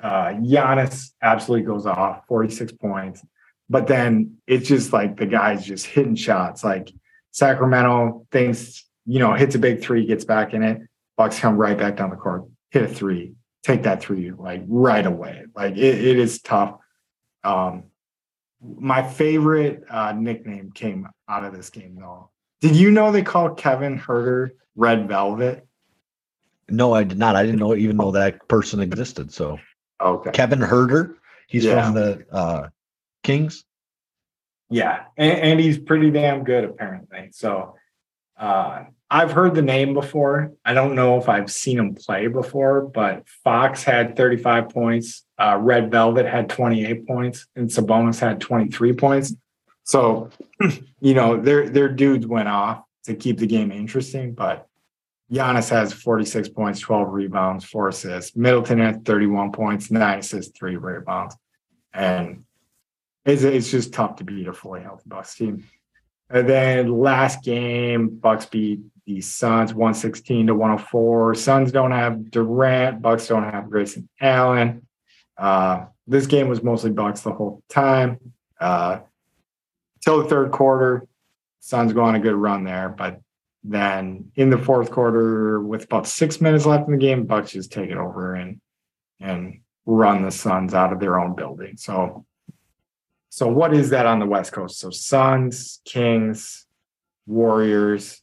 uh, 0.00 0.30
Giannis 0.30 1.12
absolutely 1.22 1.64
goes 1.64 1.86
off, 1.86 2.26
46 2.26 2.72
points. 2.72 3.24
But 3.70 3.86
then 3.86 4.38
it's 4.48 4.66
just 4.66 4.92
like 4.92 5.16
the 5.16 5.26
guys 5.26 5.64
just 5.64 5.86
hitting 5.86 6.16
shots. 6.16 6.64
Like 6.64 6.90
Sacramento 7.30 8.26
thinks, 8.32 8.84
you 9.06 9.20
know, 9.20 9.34
hits 9.34 9.54
a 9.54 9.60
big 9.60 9.80
three, 9.80 10.06
gets 10.06 10.24
back 10.24 10.54
in 10.54 10.64
it. 10.64 10.80
Bucks 11.16 11.38
come 11.38 11.56
right 11.56 11.78
back 11.78 11.98
down 11.98 12.10
the 12.10 12.16
court, 12.16 12.46
hit 12.72 12.82
a 12.82 12.88
three, 12.88 13.36
take 13.62 13.82
that 13.84 14.02
three 14.02 14.30
like 14.32 14.62
right 14.66 15.06
away. 15.06 15.44
Like 15.54 15.76
it, 15.76 16.04
it 16.04 16.18
is 16.18 16.40
tough. 16.40 16.76
Um, 17.44 17.84
my 18.60 19.02
favorite 19.02 19.84
uh, 19.90 20.12
nickname 20.12 20.70
came 20.72 21.08
out 21.28 21.44
of 21.44 21.52
this 21.54 21.70
game 21.70 21.96
though. 21.98 22.30
Did 22.60 22.76
you 22.76 22.90
know 22.90 23.10
they 23.10 23.22
call 23.22 23.50
Kevin 23.54 23.98
Huerter 23.98 24.50
Red 24.76 25.08
Velvet? 25.08 25.66
No, 26.68 26.94
I 26.94 27.04
did 27.04 27.18
not. 27.18 27.34
I 27.36 27.44
didn't 27.44 27.58
know 27.58 27.74
even 27.74 27.96
know 27.96 28.12
that 28.12 28.46
person 28.48 28.80
existed. 28.80 29.32
So 29.32 29.58
Okay. 30.00 30.30
Kevin 30.32 30.58
Huerter, 30.60 31.14
he's 31.46 31.64
Yeah. 31.64 31.84
from 31.84 31.94
the 31.94 32.24
uh, 32.32 32.68
Kings. 33.22 33.64
Yeah, 34.70 35.04
and, 35.16 35.38
and 35.38 35.60
he's 35.60 35.78
pretty 35.78 36.10
damn 36.10 36.44
good 36.44 36.64
apparently. 36.64 37.28
So 37.32 37.74
uh, 38.42 38.84
I've 39.08 39.30
heard 39.30 39.54
the 39.54 39.62
name 39.62 39.94
before. 39.94 40.52
I 40.64 40.74
don't 40.74 40.96
know 40.96 41.16
if 41.16 41.28
I've 41.28 41.50
seen 41.50 41.78
him 41.78 41.94
play 41.94 42.26
before, 42.26 42.82
but 42.82 43.28
Fox 43.44 43.84
had 43.84 44.16
35 44.16 44.70
points, 44.70 45.24
uh, 45.38 45.58
Red 45.60 45.92
Velvet 45.92 46.26
had 46.26 46.48
28 46.48 47.06
points, 47.06 47.46
and 47.54 47.68
Sabonis 47.68 48.18
had 48.18 48.40
23 48.40 48.94
points. 48.94 49.34
So 49.84 50.30
you 51.00 51.14
know 51.14 51.40
their 51.40 51.68
their 51.68 51.88
dudes 51.88 52.26
went 52.26 52.48
off 52.48 52.82
to 53.04 53.14
keep 53.14 53.38
the 53.38 53.46
game 53.46 53.70
interesting, 53.70 54.34
but 54.34 54.66
Giannis 55.30 55.70
has 55.70 55.92
46 55.92 56.48
points, 56.48 56.80
12 56.80 57.12
rebounds, 57.12 57.64
four 57.64 57.88
assists. 57.88 58.36
Middleton 58.36 58.80
had 58.80 59.04
31 59.04 59.52
points, 59.52 59.90
nine 59.90 60.18
assists, 60.18 60.56
three 60.58 60.76
rebounds, 60.76 61.36
and 61.92 62.44
it's, 63.24 63.42
it's 63.42 63.70
just 63.70 63.92
tough 63.92 64.16
to 64.16 64.24
beat 64.24 64.48
a 64.48 64.52
fully 64.52 64.82
healthy 64.82 65.04
Bucks 65.06 65.36
team. 65.36 65.64
And 66.32 66.48
then 66.48 66.98
last 66.98 67.44
game, 67.44 68.08
Bucks 68.08 68.46
beat 68.46 68.80
the 69.06 69.20
Suns 69.20 69.74
116 69.74 70.46
to 70.46 70.54
104. 70.54 71.34
Suns 71.34 71.72
don't 71.72 71.90
have 71.90 72.30
Durant, 72.30 73.02
Bucks 73.02 73.28
don't 73.28 73.44
have 73.44 73.68
Grayson 73.68 74.08
Allen. 74.20 74.86
Uh, 75.36 75.86
this 76.06 76.26
game 76.26 76.48
was 76.48 76.62
mostly 76.62 76.90
Bucks 76.90 77.20
the 77.20 77.32
whole 77.32 77.62
time. 77.68 78.18
Uh, 78.58 79.00
till 80.02 80.22
the 80.22 80.28
third 80.28 80.52
quarter, 80.52 81.06
Suns 81.60 81.92
go 81.92 82.02
on 82.02 82.14
a 82.14 82.20
good 82.20 82.34
run 82.34 82.64
there, 82.64 82.88
but 82.88 83.20
then 83.62 84.32
in 84.34 84.50
the 84.50 84.58
fourth 84.58 84.90
quarter, 84.90 85.60
with 85.60 85.84
about 85.84 86.06
six 86.06 86.40
minutes 86.40 86.66
left 86.66 86.86
in 86.86 86.92
the 86.92 86.98
game, 86.98 87.26
Bucks 87.26 87.52
just 87.52 87.72
take 87.72 87.90
it 87.90 87.96
over 87.96 88.34
and 88.34 88.60
and 89.20 89.60
run 89.86 90.22
the 90.22 90.30
Suns 90.30 90.74
out 90.74 90.92
of 90.92 90.98
their 90.98 91.20
own 91.20 91.36
building. 91.36 91.76
So 91.76 92.24
so 93.34 93.48
what 93.48 93.72
is 93.72 93.88
that 93.90 94.04
on 94.04 94.18
the 94.18 94.26
West 94.26 94.52
Coast? 94.52 94.78
So 94.78 94.90
Suns, 94.90 95.80
Kings, 95.86 96.66
Warriors. 97.26 98.20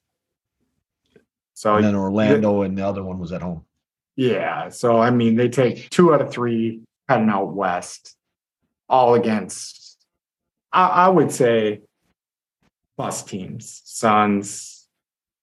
So 1.56 1.78
And 1.78 1.84
then 1.84 1.96
Orlando 1.96 2.62
and 2.62 2.78
the 2.78 2.86
other 2.86 3.04
one 3.04 3.18
was 3.18 3.32
at 3.32 3.42
home. 3.42 3.66
yeah, 4.16 4.70
so 4.70 5.00
I 5.00 5.10
mean 5.10 5.36
they 5.36 5.50
take 5.50 5.90
two 5.90 6.14
out 6.14 6.22
of 6.22 6.30
three 6.32 6.82
heading 7.08 7.30
out 7.30 7.54
west, 7.56 8.16
all 8.88 9.16
against 9.16 9.98
I, 10.72 10.86
I 10.88 11.10
would 11.10 11.32
say 11.32 11.82
plus 12.96 13.24
teams, 13.24 13.82
Suns, 13.86 14.88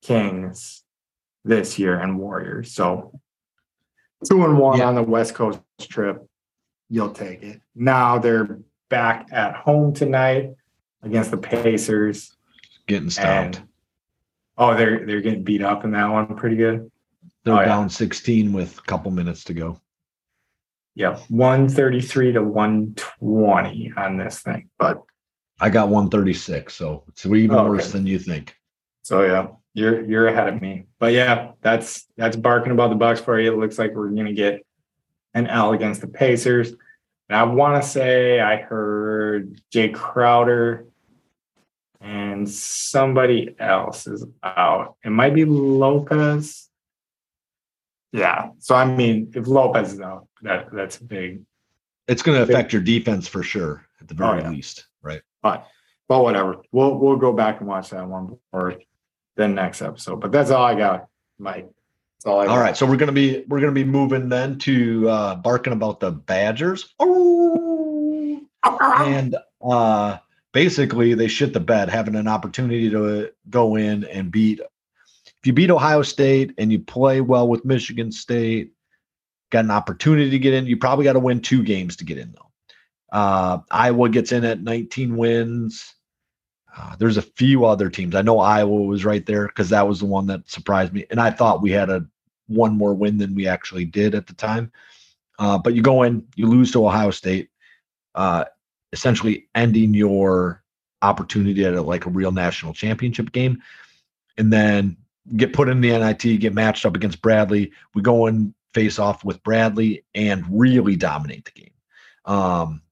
Kings 0.01 0.85
this 1.45 1.77
year, 1.77 1.99
and 1.99 2.21
Warriors. 2.21 2.71
So 2.73 3.19
two 4.29 4.45
and 4.45 4.59
one 4.59 4.79
Yeah. 4.79 4.87
on 4.87 4.95
the 4.95 5.03
West 5.03 5.35
Coast 5.35 5.59
trip, 5.81 6.25
you'll 6.89 7.11
take 7.11 7.43
it. 7.43 7.61
Now 7.75 8.19
they're 8.21 8.61
back 8.89 9.29
at 9.33 9.55
home 9.55 9.93
tonight 9.95 10.51
against 11.03 11.31
the 11.31 11.37
Pacers. 11.37 12.35
Getting 12.87 13.11
stopped. 13.11 13.57
And 13.57 13.69
oh, 14.59 14.77
they're 14.77 15.05
they're 15.07 15.21
getting 15.21 15.43
beat 15.45 15.63
up 15.63 15.85
in 15.85 15.93
that 15.93 16.07
one 16.11 16.37
pretty 16.37 16.57
good. 16.57 16.91
They're 17.45 17.55
oh, 17.55 17.61
yeah. 17.61 17.67
down 17.67 17.89
16 17.89 18.53
with 18.53 18.79
a 18.79 18.83
couple 18.83 19.11
minutes 19.11 19.45
to 19.45 19.55
go. 19.55 19.81
Yep, 20.95 21.21
133 21.29 22.33
to 22.33 22.43
120 22.43 23.93
on 23.97 24.17
this 24.17 24.41
thing. 24.41 24.71
But 24.79 25.03
I 25.61 25.69
got 25.71 25.89
136, 25.89 26.75
so 26.75 27.05
it's 27.09 27.27
even 27.27 27.51
Oh, 27.53 27.61
okay. 27.61 27.69
worse 27.69 27.93
than 27.93 28.07
you 28.07 28.19
think. 28.19 28.57
so 29.03 29.23
yeah, 29.23 29.49
you're 29.75 30.05
you're 30.05 30.29
ahead 30.29 30.49
of 30.49 30.61
me. 30.61 30.87
But 30.99 31.13
yeah, 31.13 31.53
that's 31.61 32.07
that's 32.17 32.37
barking 32.37 32.73
about 32.73 32.89
the 32.91 32.97
Bucks 32.97 33.21
for 33.21 33.39
you. 33.39 33.53
It 33.53 33.59
looks 33.59 33.79
like 33.79 33.95
we're 33.95 34.09
gonna 34.09 34.33
get 34.33 34.65
an 35.35 35.47
L 35.47 35.73
against 35.73 36.01
the 36.01 36.09
Pacers. 36.09 36.73
And 37.29 37.37
I 37.37 37.43
want 37.45 37.83
to 37.83 37.89
say 37.89 38.41
I 38.41 38.57
heard 38.57 39.61
Jae 39.73 39.93
Crowder 39.93 40.87
and 42.01 42.49
somebody 42.49 43.55
else 43.59 44.07
is 44.07 44.25
out. 44.43 44.97
It 45.05 45.11
might 45.11 45.35
be 45.35 45.45
Lopez. 45.45 46.69
Yeah. 48.13 48.51
So 48.59 48.75
I 48.75 48.85
mean, 48.85 49.33
if 49.35 49.47
Lopez 49.47 49.95
is 49.95 50.01
out, 50.01 50.29
that 50.43 50.69
that's 50.73 50.99
big. 50.99 51.43
It's 52.07 52.23
going 52.23 52.37
to 52.37 52.43
affect 52.43 52.73
your 52.73 52.83
defense 52.83 53.27
for 53.27 53.43
sure, 53.43 53.85
at 54.01 54.07
the 54.07 54.15
oh, 54.15 54.19
very 54.19 54.41
Oh, 54.41 54.45
yeah. 54.45 54.51
least, 54.51 54.87
right? 55.03 55.23
But 55.43 55.67
but 56.09 56.23
whatever. 56.23 56.63
We'll 56.71 56.97
we'll 56.97 57.17
go 57.17 57.33
back 57.33 57.61
and 57.61 57.69
watch 57.69 57.91
that 57.91 58.07
one 58.07 58.27
before 58.27 58.77
the 59.35 59.49
next 59.49 59.83
episode. 59.83 60.21
But 60.21 60.31
that's 60.31 60.51
all 60.51 60.65
I 60.65 60.77
got, 60.77 61.07
Mike. 61.39 61.69
All. 62.27 62.49
All 62.49 62.59
right, 62.59 62.77
so 62.77 62.87
we're 62.87 62.97
gonna 62.97 63.13
be 63.13 63.45
we're 63.47 63.61
gonna 63.61 63.73
be 63.73 63.85
moving 63.85 64.29
then 64.29 64.59
to 64.61 65.09
uh 65.09 65.35
barking 65.37 65.73
about 65.73 66.01
the 66.01 66.11
Badgers. 66.11 66.93
Oh, 66.99 68.41
and 68.65 69.37
uh 69.63 70.19
basically 70.53 71.15
they 71.15 71.29
shit 71.29 71.53
the 71.53 71.61
bed 71.61 71.89
having 71.89 72.17
an 72.17 72.27
opportunity 72.27 72.91
to 72.91 73.31
go 73.49 73.77
in 73.77 74.05
and 74.05 74.33
beat 74.33 74.61
if 74.61 75.47
you 75.47 75.53
beat 75.53 75.71
Ohio 75.71 76.03
State 76.03 76.53
and 76.59 76.73
you 76.73 76.81
play 76.81 77.21
well 77.21 77.47
with 77.47 77.65
Michigan 77.65 78.11
State, 78.11 78.73
got 79.51 79.65
an 79.65 79.71
opportunity 79.71 80.31
to 80.31 80.39
get 80.41 80.55
in. 80.55 80.67
You 80.67 80.77
probably 80.77 81.05
got 81.05 81.13
to 81.13 81.21
win 81.21 81.41
two 81.41 81.63
games 81.63 81.95
to 81.97 82.05
get 82.05 82.19
in 82.19 82.33
though. 82.33 83.17
Uh 83.17 83.59
Iowa 83.71 84.09
gets 84.09 84.33
in 84.33 84.45
at 84.45 84.61
19 84.61 85.17
wins. 85.17 85.95
Uh, 86.77 86.97
there's 86.99 87.17
a 87.17 87.23
few 87.23 87.65
other 87.65 87.89
teams. 87.89 88.15
I 88.15 88.23
know 88.23 88.39
Iowa 88.39 88.83
was 88.83 89.05
right 89.05 89.25
there 89.25 89.47
because 89.47 89.71
that 89.71 89.89
was 89.89 90.01
the 90.01 90.07
one 90.07 90.27
that 90.27 90.51
surprised 90.51 90.93
me, 90.93 91.07
and 91.11 91.21
I 91.21 91.31
thought 91.31 91.63
we 91.63 91.71
had 91.71 91.89
a 91.89 92.07
one 92.49 92.77
more 92.77 92.95
win 92.95 93.19
than 93.19 93.35
we 93.35 93.47
actually 93.47 93.85
did 93.85 94.15
at 94.15 94.27
the 94.27 94.35
time. 94.35 94.71
Uh, 95.39 95.59
but 95.59 95.75
you 95.75 95.83
go 95.83 96.03
in, 96.03 96.27
you 96.35 96.47
lose 96.47 96.73
to 96.73 96.87
Ohio 96.87 97.11
State, 97.11 97.51
uh, 98.15 98.45
essentially 98.93 99.49
ending 99.55 99.93
your 99.95 100.63
opportunity 101.03 101.65
at 101.65 101.75
a, 101.75 101.83
like 101.83 102.07
a 102.07 102.11
real 102.11 102.33
national 102.33 102.73
championship 102.73 103.33
game, 103.33 103.63
and 104.39 104.53
then 104.53 104.97
get 105.37 105.53
put 105.53 105.69
in 105.69 105.81
the 105.81 105.91
NIT, 105.91 106.41
get 106.41 106.55
matched 106.55 106.87
up 106.87 106.97
against 106.97 107.21
Bradley. 107.21 107.73
We 107.95 108.03
go 108.03 108.27
and 108.27 108.55
face 108.73 108.99
off 108.99 109.25
with 109.25 109.43
Bradley 109.43 110.05
and 110.15 110.45
really 110.49 110.97
dominate 110.97 111.45
the 111.45 111.61
game. 111.61 111.73
Um, 112.25 112.83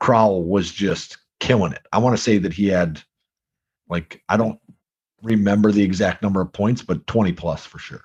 Crowl 0.00 0.42
was 0.42 0.70
just 0.70 1.18
killing 1.40 1.72
it. 1.72 1.86
I 1.92 1.98
want 1.98 2.16
to 2.16 2.22
say 2.22 2.38
that 2.38 2.52
he 2.52 2.66
had 2.66 3.02
like 3.88 4.22
I 4.28 4.36
don't 4.36 4.58
remember 5.22 5.72
the 5.72 5.82
exact 5.82 6.22
number 6.22 6.40
of 6.40 6.52
points, 6.52 6.82
but 6.82 7.06
20 7.06 7.32
plus 7.32 7.64
for 7.64 7.78
sure. 7.78 8.02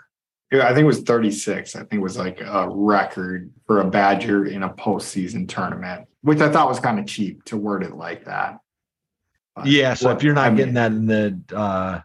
I 0.52 0.70
think 0.74 0.80
it 0.80 0.84
was 0.86 1.02
36. 1.02 1.76
I 1.76 1.80
think 1.80 1.94
it 1.94 2.00
was 2.02 2.18
like 2.18 2.42
a 2.42 2.68
record 2.70 3.52
for 3.68 3.82
a 3.82 3.86
Badger 3.90 4.46
in 4.46 4.64
a 4.64 4.70
postseason 4.70 5.48
tournament, 5.48 6.08
which 6.22 6.40
I 6.40 6.50
thought 6.52 6.68
was 6.68 6.80
kind 6.80 7.00
of 7.00 7.06
cheap 7.06 7.44
to 7.46 7.58
word 7.58 7.84
it 7.84 7.96
like 7.96 8.26
that. 8.26 8.60
But 9.56 9.68
Yeah, 9.68 9.94
so 9.94 10.08
what- 10.08 10.18
if 10.18 10.24
you're 10.24 10.34
not 10.34 10.48
I 10.48 10.56
getting 10.56 10.74
mean, 10.74 10.74
that 10.76 10.92
in 10.92 11.06
the 11.06 11.56
uh, 11.56 12.00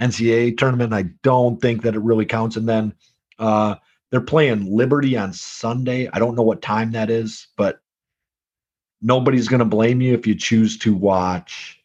NCAA 0.00 0.56
tournament, 0.58 0.92
I 0.92 1.02
don't 1.22 1.60
think 1.60 1.82
that 1.82 1.94
it 1.94 2.00
really 2.00 2.26
counts. 2.26 2.56
And 2.56 2.68
then 2.68 2.94
uh, 3.38 3.76
they're 4.10 4.20
playing 4.20 4.74
Liberty 4.74 5.16
on 5.16 5.32
Sunday. 5.32 6.08
I 6.12 6.18
don't 6.18 6.34
know 6.34 6.42
what 6.42 6.62
time 6.62 6.90
that 6.92 7.10
is, 7.10 7.46
but 7.56 7.78
nobody's 9.02 9.46
going 9.48 9.60
to 9.60 9.64
blame 9.64 10.00
you 10.00 10.14
if 10.14 10.26
you 10.26 10.34
choose 10.34 10.78
to 10.78 10.94
watch 10.94 11.80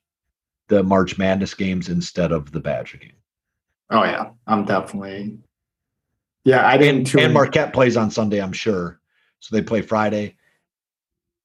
the 0.70 0.82
March 0.82 1.18
Madness 1.20 1.54
games 1.54 1.90
instead 1.90 2.32
of 2.32 2.52
the 2.52 2.60
Badger 2.60 2.98
game. 2.98 3.14
Oh 3.92 4.04
yeah, 4.04 4.30
I'm 4.48 4.66
definitely. 4.66 5.38
Yeah, 6.50 6.68
I 6.68 6.78
didn't. 6.78 7.14
And, 7.14 7.26
and 7.26 7.34
Marquette 7.34 7.74
plays 7.74 7.96
on 7.96 8.10
Sunday, 8.10 8.42
I'm 8.42 8.54
sure. 8.54 9.00
So 9.40 9.56
they 9.56 9.62
play 9.62 9.82
Friday. 9.82 10.36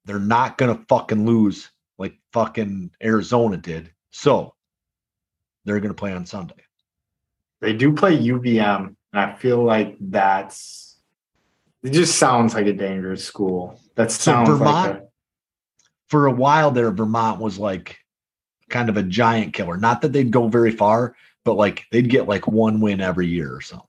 They're 0.07 0.19
not 0.19 0.57
going 0.57 0.75
to 0.75 0.83
fucking 0.87 1.27
lose 1.27 1.71
like 1.99 2.15
fucking 2.33 2.91
Arizona 3.03 3.59
did. 3.59 3.93
So 4.13 4.55
they're 5.67 5.81
going 5.81 5.91
to 5.91 5.95
play 5.95 6.13
on 6.13 6.25
Sunday. 6.25 6.55
They 7.61 7.75
do 7.75 7.93
play 7.93 8.17
UVM, 8.17 8.87
and 8.87 8.97
I 9.13 9.35
feel 9.35 9.63
like 9.63 9.97
that's. 10.01 10.97
It 11.83 11.91
just 11.91 12.19
sounds 12.19 12.55
like 12.55 12.67
a 12.67 12.73
dangerous 12.73 13.23
school. 13.25 13.79
That 13.97 14.11
So 14.11 14.33
sounds 14.33 14.49
like 14.49 14.59
Vermont? 14.59 14.97
a, 14.97 15.03
for 16.09 16.27
a 16.27 16.33
while 16.33 16.71
there, 16.71 16.91
Vermont 16.91 17.41
was 17.41 17.59
like 17.59 17.99
kind 18.71 18.89
of 18.89 18.97
a 18.97 19.03
giant 19.03 19.53
killer. 19.53 19.77
Not 19.77 20.01
that 20.01 20.13
they'd 20.15 20.31
go 20.31 20.49
very 20.49 20.71
far, 20.71 21.15
but 21.45 21.55
like 21.55 21.85
they'd 21.93 22.09
get 22.09 22.27
like 22.27 22.47
one 22.47 22.81
win 22.81 23.03
every 23.03 23.27
year 23.27 23.55
or 23.55 23.61
something. 23.61 23.87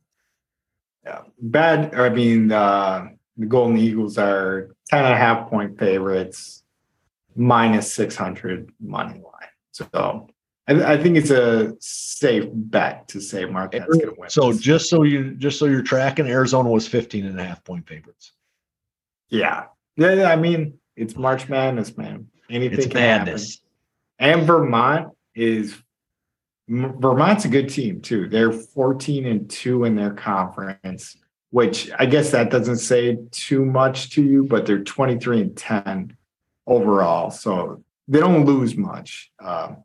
Yeah, 1.06 1.22
bad. 1.40 1.96
I 1.96 2.10
mean, 2.10 2.52
uh, 2.52 3.08
the 3.38 3.46
Golden 3.46 3.78
Eagles 3.78 4.18
are 4.18 4.76
10 4.88 5.06
and 5.06 5.14
a 5.14 5.18
half 5.18 5.50
point 5.50 5.78
favorites, 5.78 6.64
minus 7.36 7.94
600 7.94 8.72
money 8.80 9.14
line. 9.14 9.50
So 9.72 10.28
I, 10.68 10.94
I 10.94 10.98
think 10.98 11.18
it's 11.18 11.32
a 11.32 11.74
safe 11.80 12.46
bet 12.52 13.08
to 13.10 13.22
say 13.22 13.46
Marquette's 13.46 13.86
going 13.88 14.00
to 14.00 14.16
win. 14.18 14.30
So 14.30 14.54
just 14.54 14.90
so 14.90 15.04
you 15.04 15.36
just 15.36 15.60
so 15.60 15.66
you're 15.66 15.84
tracking, 15.84 16.28
Arizona 16.28 16.70
was 16.70 16.88
15 16.88 17.26
and 17.26 17.40
a 17.40 17.44
half 17.44 17.64
point 17.64 17.88
favorites. 17.88 18.34
yeah. 19.30 19.66
Yeah, 19.98 20.30
I 20.30 20.36
mean, 20.36 20.78
it's 20.98 21.16
March 21.16 21.48
Madness, 21.48 21.96
man. 21.96 22.28
Anything 22.50 22.80
It's 22.80 22.88
can 22.88 22.98
happen. 22.98 23.40
And 24.20 24.46
Vermont 24.46 25.14
is 25.34 25.74
Vermont's 26.68 27.46
a 27.46 27.50
good 27.50 27.70
team 27.70 28.02
too. 28.02 28.28
They're 28.28 28.52
14 28.52 29.26
and 29.26 29.50
2 29.50 29.86
in 29.86 29.96
their 29.96 30.14
conference, 30.14 31.16
which 31.52 31.92
I 31.98 32.06
guess 32.06 32.32
that 32.32 32.50
doesn't 32.50 32.78
say 32.78 33.18
too 33.32 33.66
much 33.66 34.12
to 34.12 34.24
you, 34.24 34.44
but 34.44 34.66
they're 34.66 34.84
23 34.84 35.42
and 35.42 35.58
10 35.58 36.18
overall. 36.66 37.30
So 37.30 37.84
they 38.08 38.20
don't 38.20 38.46
lose 38.46 38.76
much. 38.76 39.32
Um, 39.40 39.84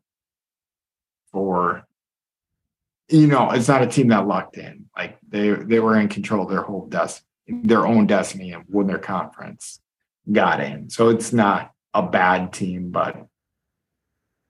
for 1.31 1.85
you 3.09 3.27
know, 3.27 3.51
it's 3.51 3.67
not 3.67 3.81
a 3.81 3.87
team 3.87 4.07
that 4.07 4.27
lucked 4.27 4.57
in. 4.57 4.85
Like 4.95 5.17
they 5.27 5.49
they 5.49 5.79
were 5.79 5.99
in 5.99 6.07
control 6.07 6.45
of 6.45 6.49
their 6.49 6.61
whole 6.61 6.87
destiny, 6.87 7.27
their 7.47 7.85
own 7.85 8.07
destiny 8.07 8.53
and 8.53 8.63
when 8.67 8.87
their 8.87 8.99
conference 8.99 9.81
got 10.31 10.61
in. 10.61 10.89
So 10.89 11.09
it's 11.09 11.33
not 11.33 11.73
a 11.93 12.01
bad 12.01 12.53
team, 12.53 12.89
but 12.91 13.27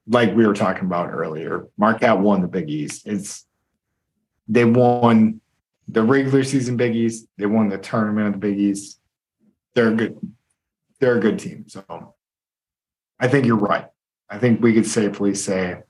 like 0.07 0.35
we 0.35 0.45
were 0.45 0.53
talking 0.53 0.85
about 0.85 1.11
earlier, 1.11 1.67
Marquette 1.77 2.19
won 2.19 2.41
the 2.41 2.47
Big 2.47 2.69
East. 2.69 3.07
It's 3.07 3.45
they 4.47 4.65
won 4.65 5.41
the 5.87 6.03
regular 6.03 6.43
season 6.43 6.77
Big 6.77 6.95
East. 6.95 7.27
They 7.37 7.45
won 7.45 7.69
the 7.69 7.77
tournament 7.77 8.27
of 8.27 8.33
the 8.33 8.39
Big 8.39 8.59
East. 8.59 8.99
They're 9.75 9.91
good. 9.91 10.17
They're 10.99 11.17
a 11.17 11.21
good 11.21 11.39
team. 11.39 11.65
So 11.67 12.15
I 13.19 13.27
think 13.27 13.45
you're 13.45 13.55
right. 13.55 13.87
I 14.29 14.37
think 14.37 14.61
we 14.61 14.73
could 14.73 14.87
safely 14.87 15.35
say 15.35 15.81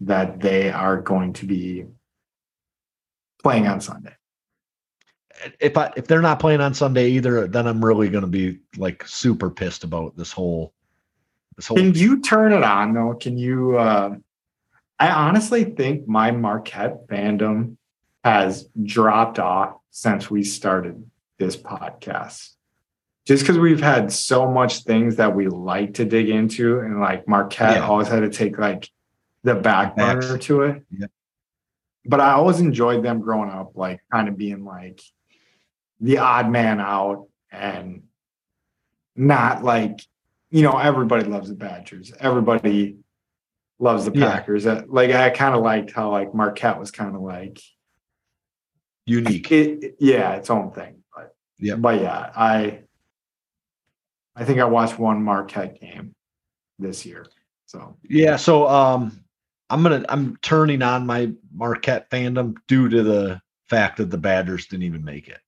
that 0.00 0.40
they 0.40 0.70
are 0.70 1.00
going 1.00 1.32
to 1.34 1.46
be 1.46 1.86
playing 3.42 3.66
on 3.66 3.80
Sunday. 3.80 4.14
If 5.60 5.76
I 5.76 5.92
if 5.96 6.06
they're 6.06 6.22
not 6.22 6.40
playing 6.40 6.60
on 6.60 6.74
Sunday 6.74 7.10
either, 7.10 7.46
then 7.46 7.66
I'm 7.66 7.84
really 7.84 8.08
going 8.08 8.24
to 8.24 8.28
be 8.28 8.60
like 8.76 9.06
super 9.06 9.50
pissed 9.50 9.84
about 9.84 10.16
this 10.16 10.32
whole 10.32 10.74
Can 11.64 11.94
you 11.94 12.20
turn 12.20 12.52
it 12.52 12.62
on 12.62 12.92
though? 12.92 13.14
Can 13.14 13.38
you? 13.38 13.78
Uh, 13.78 14.16
I 14.98 15.10
honestly 15.10 15.64
think 15.64 16.06
my 16.06 16.30
Marquette 16.30 17.06
fandom 17.08 17.76
has 18.24 18.68
dropped 18.82 19.38
off 19.38 19.76
since 19.90 20.30
we 20.30 20.42
started 20.42 21.08
this 21.38 21.56
podcast. 21.56 22.50
Just 23.26 23.42
because 23.42 23.58
we've 23.58 23.80
had 23.80 24.12
so 24.12 24.48
much 24.50 24.84
things 24.84 25.16
that 25.16 25.34
we 25.34 25.48
like 25.48 25.94
to 25.94 26.04
dig 26.04 26.28
into, 26.28 26.80
and 26.80 27.00
like 27.00 27.26
Marquette 27.26 27.76
Yeah. 27.76 27.86
always 27.86 28.08
had 28.08 28.20
to 28.20 28.30
take 28.30 28.58
like 28.58 28.88
the 29.42 29.54
back 29.54 29.96
burner 29.96 30.38
to 30.38 30.62
it. 30.62 30.82
Yep. 30.90 31.10
But 32.04 32.20
I 32.20 32.32
always 32.32 32.60
enjoyed 32.60 33.02
them 33.04 33.20
growing 33.20 33.50
up, 33.50 33.72
like 33.76 34.00
kind 34.12 34.28
of 34.28 34.36
being 34.36 34.64
like 34.64 35.00
the 36.00 36.18
odd 36.18 36.50
man 36.50 36.80
out 36.80 37.26
and 37.50 38.02
not 39.16 39.64
like 39.64 40.00
you 40.50 40.62
know, 40.62 40.76
everybody 40.78 41.24
loves 41.24 41.48
the 41.48 41.54
Badgers. 41.54 42.12
Everybody 42.20 42.96
loves 43.78 44.04
the 44.04 44.12
Packers. 44.12 44.66
Uh, 44.66 44.82
Like 44.88 45.10
I 45.10 45.30
kind 45.30 45.54
of 45.54 45.62
liked 45.62 45.92
how 45.92 46.10
like 46.10 46.34
Marquette 46.34 46.78
was 46.78 46.90
kind 46.90 47.14
of 47.14 47.20
like 47.22 47.60
unique. 49.06 49.50
it, 49.50 49.96
yeah, 50.00 50.32
its 50.34 50.50
own 50.50 50.70
thing. 50.72 51.02
But 51.14 51.34
Yep. 51.58 51.80
but 51.80 52.00
yeah, 52.00 52.30
I 52.34 52.80
I 54.34 54.44
think 54.44 54.60
I 54.60 54.64
watched 54.64 54.98
one 54.98 55.22
Marquette 55.22 55.80
game 55.80 56.14
this 56.78 57.04
year. 57.06 57.26
So 57.66 57.96
Yeah, 58.08 58.36
so 58.36 58.68
um 58.68 59.24
I'm 59.68 59.82
gonna 59.82 60.04
I'm 60.08 60.36
turning 60.42 60.82
on 60.82 61.06
my 61.06 61.32
Marquette 61.52 62.08
fandom 62.10 62.54
due 62.68 62.88
to 62.88 63.02
the 63.02 63.40
fact 63.68 63.96
that 63.96 64.10
the 64.10 64.18
Badgers 64.18 64.66
didn't 64.68 64.84
even 64.84 65.04
make 65.04 65.28
it. 65.28 65.40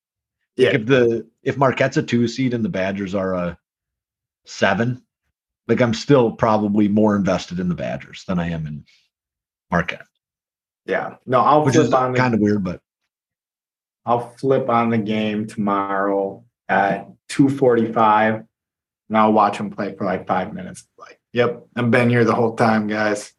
yeah, 0.56 0.70
If 0.70 0.86
the 0.86 1.26
if 1.42 1.56
Marquette's 1.56 1.96
a 1.98 2.02
two 2.02 2.26
seed 2.26 2.52
and 2.54 2.64
the 2.64 2.68
Badgers 2.68 3.14
are 3.14 3.34
a 3.34 3.58
seven, 4.48 5.02
like 5.68 5.80
I'm 5.80 5.94
still 5.94 6.32
probably 6.32 6.88
more 6.88 7.14
invested 7.16 7.60
in 7.60 7.68
the 7.68 7.74
Badgers 7.74 8.24
than 8.26 8.38
I 8.38 8.50
am 8.50 8.66
in 8.66 8.84
Marquette, 9.70 10.06
yeah. 10.86 11.16
No, 11.26 11.40
I'll 11.40 11.64
which 11.64 11.74
flip 11.74 11.84
is 11.84 11.90
the 11.90 12.12
kind 12.14 12.34
of 12.34 12.40
weird, 12.40 12.64
but 12.64 12.80
I'll 14.06 14.30
flip 14.36 14.68
on 14.70 14.88
the 14.90 14.98
game 14.98 15.46
tomorrow 15.46 16.44
at 16.68 17.06
245 17.28 18.34
and 19.08 19.18
I'll 19.18 19.32
watch 19.32 19.58
them 19.58 19.70
play 19.70 19.94
for 19.96 20.04
like 20.06 20.26
five 20.26 20.54
minutes. 20.54 20.86
Like, 20.98 21.20
yep, 21.32 21.66
I've 21.76 21.90
been 21.90 22.08
here 22.08 22.24
the 22.24 22.34
whole 22.34 22.56
time, 22.56 22.86
guys. 22.86 23.32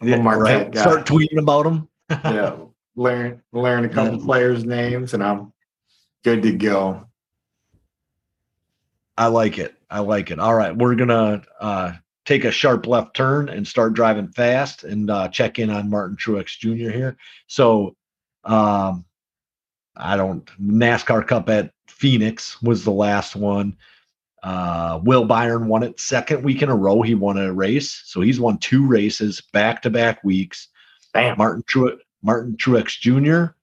I'm 0.00 0.12
a 0.12 0.16
Marquette 0.18 0.62
right? 0.62 0.70
guy. 0.72 0.80
Start 0.80 1.06
tweeting 1.06 1.38
about 1.38 1.64
them. 1.64 1.88
yeah, 2.10 2.56
learn 2.96 3.42
learn 3.52 3.84
a 3.84 3.88
couple 3.88 4.18
Yeah. 4.18 4.24
players' 4.24 4.64
names, 4.64 5.12
and 5.12 5.22
I'm 5.22 5.52
good 6.24 6.42
to 6.42 6.52
go. 6.52 7.04
I 9.18 9.26
like 9.26 9.58
it. 9.58 9.74
I 9.90 10.00
like 10.00 10.30
it. 10.30 10.38
All 10.38 10.54
right, 10.54 10.76
we're 10.76 10.94
gonna 10.94 11.42
uh, 11.60 11.92
take 12.26 12.44
a 12.44 12.50
sharp 12.50 12.86
left 12.86 13.14
turn 13.14 13.48
and 13.48 13.66
start 13.66 13.94
driving 13.94 14.28
fast 14.28 14.84
and 14.84 15.10
uh, 15.10 15.28
check 15.28 15.58
in 15.58 15.70
on 15.70 15.90
Martin 15.90 16.16
Truex 16.16 16.58
Jr. 16.58 16.90
here. 16.90 17.16
So, 17.46 17.96
um, 18.44 19.04
I 19.96 20.16
don't 20.16 20.46
NASCAR 20.60 21.26
Cup 21.26 21.48
at 21.48 21.72
Phoenix 21.88 22.60
was 22.62 22.84
the 22.84 22.92
last 22.92 23.34
one. 23.34 23.76
Uh, 24.42 25.00
Will 25.02 25.24
Byron 25.24 25.66
won 25.66 25.82
it 25.82 25.98
second 25.98 26.44
week 26.44 26.62
in 26.62 26.68
a 26.68 26.76
row. 26.76 27.02
He 27.02 27.14
won 27.14 27.38
a 27.38 27.52
race, 27.52 28.02
so 28.04 28.20
he's 28.20 28.38
won 28.38 28.58
two 28.58 28.86
races 28.86 29.40
back 29.52 29.82
to 29.82 29.90
back 29.90 30.22
weeks. 30.22 30.68
Bam. 31.12 31.36
Martin 31.38 31.64
Truex, 31.64 31.98
Martin 32.22 32.56
Truex 32.56 32.98
Jr. 32.98 33.54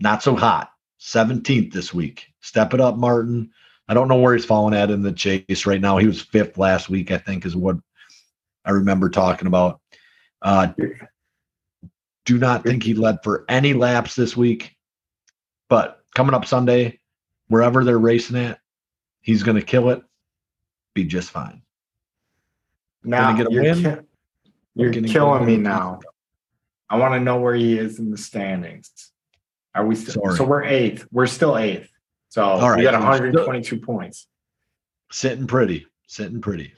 Not 0.00 0.22
so 0.22 0.36
hot. 0.36 0.70
17th 1.00 1.72
this 1.72 1.94
week. 1.94 2.28
Step 2.40 2.74
it 2.74 2.80
up, 2.80 2.96
Martin. 2.96 3.50
I 3.92 3.94
don't 3.94 4.08
know 4.08 4.16
where 4.16 4.32
he's 4.32 4.46
falling 4.46 4.72
at 4.72 4.90
in 4.90 5.02
the 5.02 5.12
chase 5.12 5.66
right 5.66 5.78
now. 5.78 5.98
He 5.98 6.06
was 6.06 6.22
fifth 6.22 6.56
last 6.56 6.88
week, 6.88 7.10
I 7.10 7.18
think, 7.18 7.44
is 7.44 7.54
what 7.54 7.76
I 8.64 8.70
remember 8.70 9.10
talking 9.10 9.46
about. 9.46 9.82
Uh, 10.40 10.68
do 12.24 12.38
not 12.38 12.64
think 12.64 12.82
he 12.82 12.94
led 12.94 13.18
for 13.22 13.44
any 13.50 13.74
laps 13.74 14.14
this 14.14 14.34
week, 14.34 14.74
but 15.68 16.00
coming 16.14 16.32
up 16.32 16.46
Sunday, 16.46 17.00
wherever 17.48 17.84
they're 17.84 17.98
racing 17.98 18.38
at, 18.38 18.60
he's 19.20 19.42
going 19.42 19.58
to 19.58 19.62
kill 19.62 19.90
it. 19.90 20.02
Be 20.94 21.04
just 21.04 21.28
fine. 21.28 21.60
Now 23.04 23.36
you're, 23.36 23.74
ki- 23.74 23.96
you're 24.74 24.90
Gonna 24.90 25.08
killing 25.08 25.44
me 25.44 25.58
now. 25.58 26.00
I 26.88 26.96
want 26.96 27.12
to 27.12 27.20
know 27.20 27.38
where 27.38 27.54
he 27.54 27.76
is 27.76 27.98
in 27.98 28.10
the 28.10 28.16
standings. 28.16 28.90
Are 29.74 29.84
we 29.84 29.96
still? 29.96 30.14
Sorry. 30.14 30.36
So 30.38 30.44
we're 30.44 30.64
eighth. 30.64 31.06
We're 31.12 31.26
still 31.26 31.58
eighth. 31.58 31.91
So 32.32 32.42
All 32.42 32.70
right, 32.70 32.78
we 32.78 32.82
got 32.84 32.94
so 32.94 33.00
122 33.00 33.76
points. 33.78 34.26
Sitting 35.10 35.46
pretty, 35.46 35.86
sitting 36.06 36.40
pretty. 36.40 36.72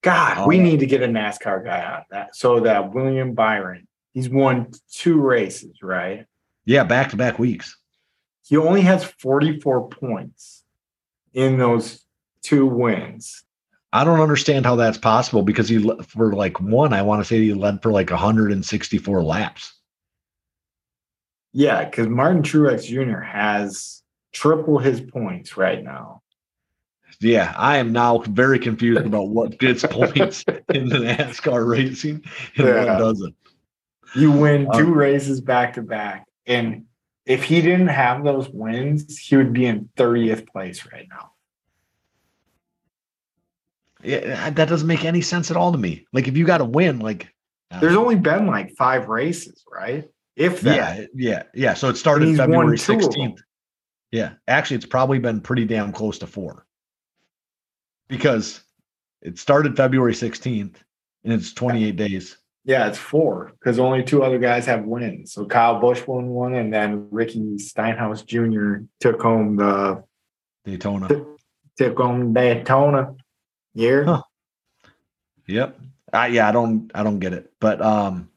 God, 0.00 0.48
we 0.48 0.58
Oh. 0.58 0.62
need 0.62 0.80
to 0.80 0.86
get 0.86 1.02
a 1.02 1.06
NASCAR 1.06 1.62
guy 1.62 1.84
on 1.84 2.04
that. 2.10 2.34
So 2.34 2.60
that 2.60 2.94
William 2.94 3.34
Byron, 3.34 3.86
he's 4.14 4.30
won 4.30 4.70
two 4.90 5.20
races, 5.20 5.82
right? 5.82 6.24
Yeah, 6.64 6.84
back 6.84 7.10
to 7.10 7.16
back 7.18 7.38
weeks. 7.38 7.76
He 8.46 8.56
only 8.56 8.80
has 8.80 9.04
44 9.04 9.90
points 9.90 10.64
in 11.34 11.58
those 11.58 12.06
two 12.40 12.64
wins. 12.64 13.44
I 13.92 14.04
don't 14.04 14.20
understand 14.20 14.64
how 14.64 14.76
that's 14.76 14.96
possible 14.96 15.42
because 15.42 15.68
he 15.68 15.86
for 16.08 16.32
like 16.32 16.62
one, 16.62 16.94
I 16.94 17.02
want 17.02 17.20
to 17.20 17.26
say 17.26 17.42
he 17.42 17.52
led 17.52 17.82
for 17.82 17.92
like 17.92 18.08
164 18.10 19.22
laps. 19.22 19.74
Yeah, 21.52 21.84
because 21.84 22.08
Martin 22.08 22.42
Truex 22.42 22.86
Jr. 22.86 23.20
has 23.20 24.02
triple 24.36 24.78
his 24.78 25.00
points 25.00 25.56
right 25.56 25.82
now. 25.82 26.20
Yeah, 27.20 27.54
I 27.56 27.78
am 27.78 27.92
now 27.92 28.18
very 28.18 28.58
confused 28.58 29.06
about 29.06 29.28
what 29.28 29.58
gets 29.58 29.82
points 29.90 30.44
in 30.74 30.88
the 30.90 30.98
NASCAR 30.98 31.66
racing 31.66 32.22
and 32.56 32.66
Yeah. 32.66 32.84
what 32.84 32.98
doesn't. 32.98 33.34
You 34.14 34.30
win 34.32 34.66
Uh, 34.70 34.78
two 34.78 34.92
races 34.92 35.40
back 35.40 35.74
to 35.74 35.82
back. 35.82 36.26
And 36.46 36.84
if 37.24 37.42
he 37.44 37.62
didn't 37.62 37.88
have 37.88 38.22
those 38.22 38.48
wins, 38.50 39.18
he 39.18 39.36
would 39.36 39.52
be 39.54 39.64
in 39.66 39.88
30th 39.96 40.46
place 40.46 40.86
right 40.92 41.06
now. 41.08 41.32
Yeah, 44.02 44.50
that 44.50 44.68
doesn't 44.68 44.86
make 44.86 45.04
any 45.04 45.22
sense 45.22 45.50
at 45.50 45.56
all 45.56 45.72
to 45.72 45.78
me. 45.78 46.06
Like 46.12 46.28
if 46.28 46.36
you 46.36 46.44
got 46.44 46.58
to 46.58 46.64
win, 46.64 46.98
like 46.98 47.28
There's 47.80 47.96
only 47.96 48.16
been 48.16 48.46
like 48.46 48.76
five 48.76 49.08
races, 49.08 49.64
right? 49.72 50.04
If 50.36 50.60
that. 50.60 50.76
yeah, 50.98 51.06
yeah, 51.14 51.42
yeah. 51.54 51.74
So 51.74 51.88
it 51.88 51.96
started 51.96 52.36
February 52.36 52.76
two 52.76 52.92
of 52.92 53.00
them. 53.00 53.10
16th. 53.10 53.38
Yeah, 54.16 54.32
actually, 54.48 54.76
it's 54.78 54.86
probably 54.86 55.18
been 55.18 55.42
pretty 55.42 55.66
damn 55.66 55.92
close 55.92 56.16
to 56.20 56.26
four 56.26 56.64
because 58.08 58.62
it 59.20 59.38
started 59.38 59.76
February 59.76 60.14
16th 60.14 60.76
and 61.22 61.32
it's 61.34 61.52
28 61.52 61.96
days. 61.96 62.38
Yeah, 62.64 62.88
it's 62.88 62.96
four 62.96 63.52
because 63.60 63.78
only 63.78 64.02
two 64.02 64.22
other 64.22 64.38
guys 64.38 64.64
have 64.64 64.86
wins. 64.86 65.34
So 65.34 65.44
Kyle 65.44 65.78
Busch 65.80 66.06
won 66.06 66.28
one, 66.28 66.54
and 66.54 66.72
then 66.72 67.08
Ricky 67.10 67.58
Stenhouse 67.58 68.22
Jr. 68.22 68.76
took 69.00 69.20
home 69.20 69.56
the 69.56 70.02
Daytona. 70.64 71.08
took 71.76 71.98
home 71.98 72.32
Daytona 72.32 73.14
year. 73.74 74.06
Huh. 74.06 74.22
Yep. 75.46 75.78
Uh, 76.10 76.28
yeah, 76.30 76.48
I 76.48 76.52
don't 76.52 76.90
I 76.94 77.02
don't 77.02 77.18
get 77.18 77.34
it. 77.34 77.52
But 77.60 77.82
um 77.82 78.30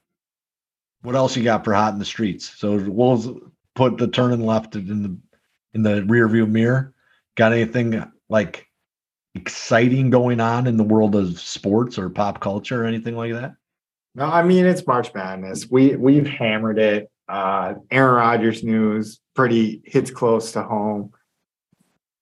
what 1.03 1.15
else 1.15 1.37
you 1.37 1.43
got 1.45 1.63
for 1.63 1.73
hot 1.73 1.93
in 1.93 1.99
the 1.99 2.05
streets? 2.05 2.51
So 2.57 2.75
we'll 2.75 3.39
put 3.75 3.97
the 3.97 4.09
turning 4.09 4.45
left 4.45 4.75
in 4.75 5.03
the 5.03 5.17
in 5.73 5.83
the 5.83 6.03
rear 6.05 6.27
view 6.27 6.45
mirror. 6.45 6.93
Got 7.35 7.53
anything 7.53 8.03
like 8.29 8.67
exciting 9.35 10.09
going 10.09 10.39
on 10.39 10.67
in 10.67 10.77
the 10.77 10.83
world 10.83 11.15
of 11.15 11.39
sports 11.39 11.97
or 11.97 12.09
pop 12.09 12.39
culture 12.39 12.83
or 12.83 12.85
anything 12.85 13.15
like 13.15 13.33
that? 13.33 13.53
No, 14.15 14.25
I 14.25 14.43
mean 14.43 14.65
it's 14.65 14.85
March 14.85 15.13
Madness. 15.13 15.69
We 15.69 15.95
we've 15.95 16.27
hammered 16.27 16.79
it. 16.79 17.09
Uh 17.27 17.75
Aaron 17.91 18.15
Rodgers 18.15 18.63
news 18.63 19.19
pretty 19.35 19.81
hits 19.85 20.11
close 20.11 20.51
to 20.53 20.63
home. 20.63 21.11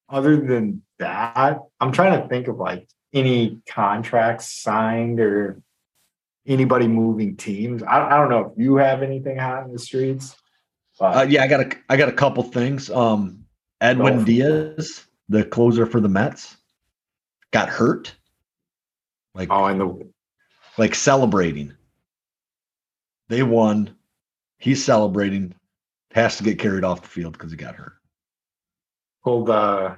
Other 0.10 0.38
than 0.38 0.84
that, 1.00 1.60
I'm 1.80 1.92
trying 1.92 2.22
to 2.22 2.28
think 2.28 2.48
of 2.48 2.58
like 2.58 2.88
any 3.14 3.60
contracts 3.68 4.62
signed 4.62 5.20
or 5.20 5.62
anybody 6.46 6.88
moving 6.88 7.36
teams. 7.36 7.84
I, 7.84 8.06
I 8.06 8.18
don't 8.18 8.30
know 8.30 8.52
if 8.52 8.58
you 8.58 8.76
have 8.76 9.02
anything 9.02 9.38
hot 9.38 9.66
in 9.66 9.74
the 9.74 9.80
streets. 9.80 10.36
But 11.00 11.18
Uh, 11.18 11.26
yeah, 11.30 11.44
I 11.44 11.48
got 11.48 11.60
a 11.62 11.78
I 11.90 11.98
got 11.98 12.10
a 12.10 12.14
couple 12.14 12.44
things. 12.44 12.90
Um 12.90 13.37
Edwin. 13.82 14.24
Diaz, 14.24 15.06
the 15.30 15.44
closer 15.44 15.86
for 15.86 16.00
the 16.00 16.10
Mets, 16.10 16.58
got 17.52 17.70
hurt. 17.70 18.16
Like 19.34 19.50
oh, 19.52 19.66
and 19.66 19.80
the 19.80 20.12
like 20.78 20.96
celebrating. 20.96 21.74
They 23.30 23.44
won. 23.44 23.96
He's 24.58 24.84
celebrating. 24.84 25.54
Has 26.12 26.38
to 26.38 26.44
get 26.44 26.58
carried 26.58 26.84
off 26.84 27.02
the 27.02 27.08
field 27.08 27.34
because 27.34 27.52
he 27.52 27.58
got 27.58 27.76
hurt. 27.76 27.94
pulled 29.24 29.50
uh 29.50 29.96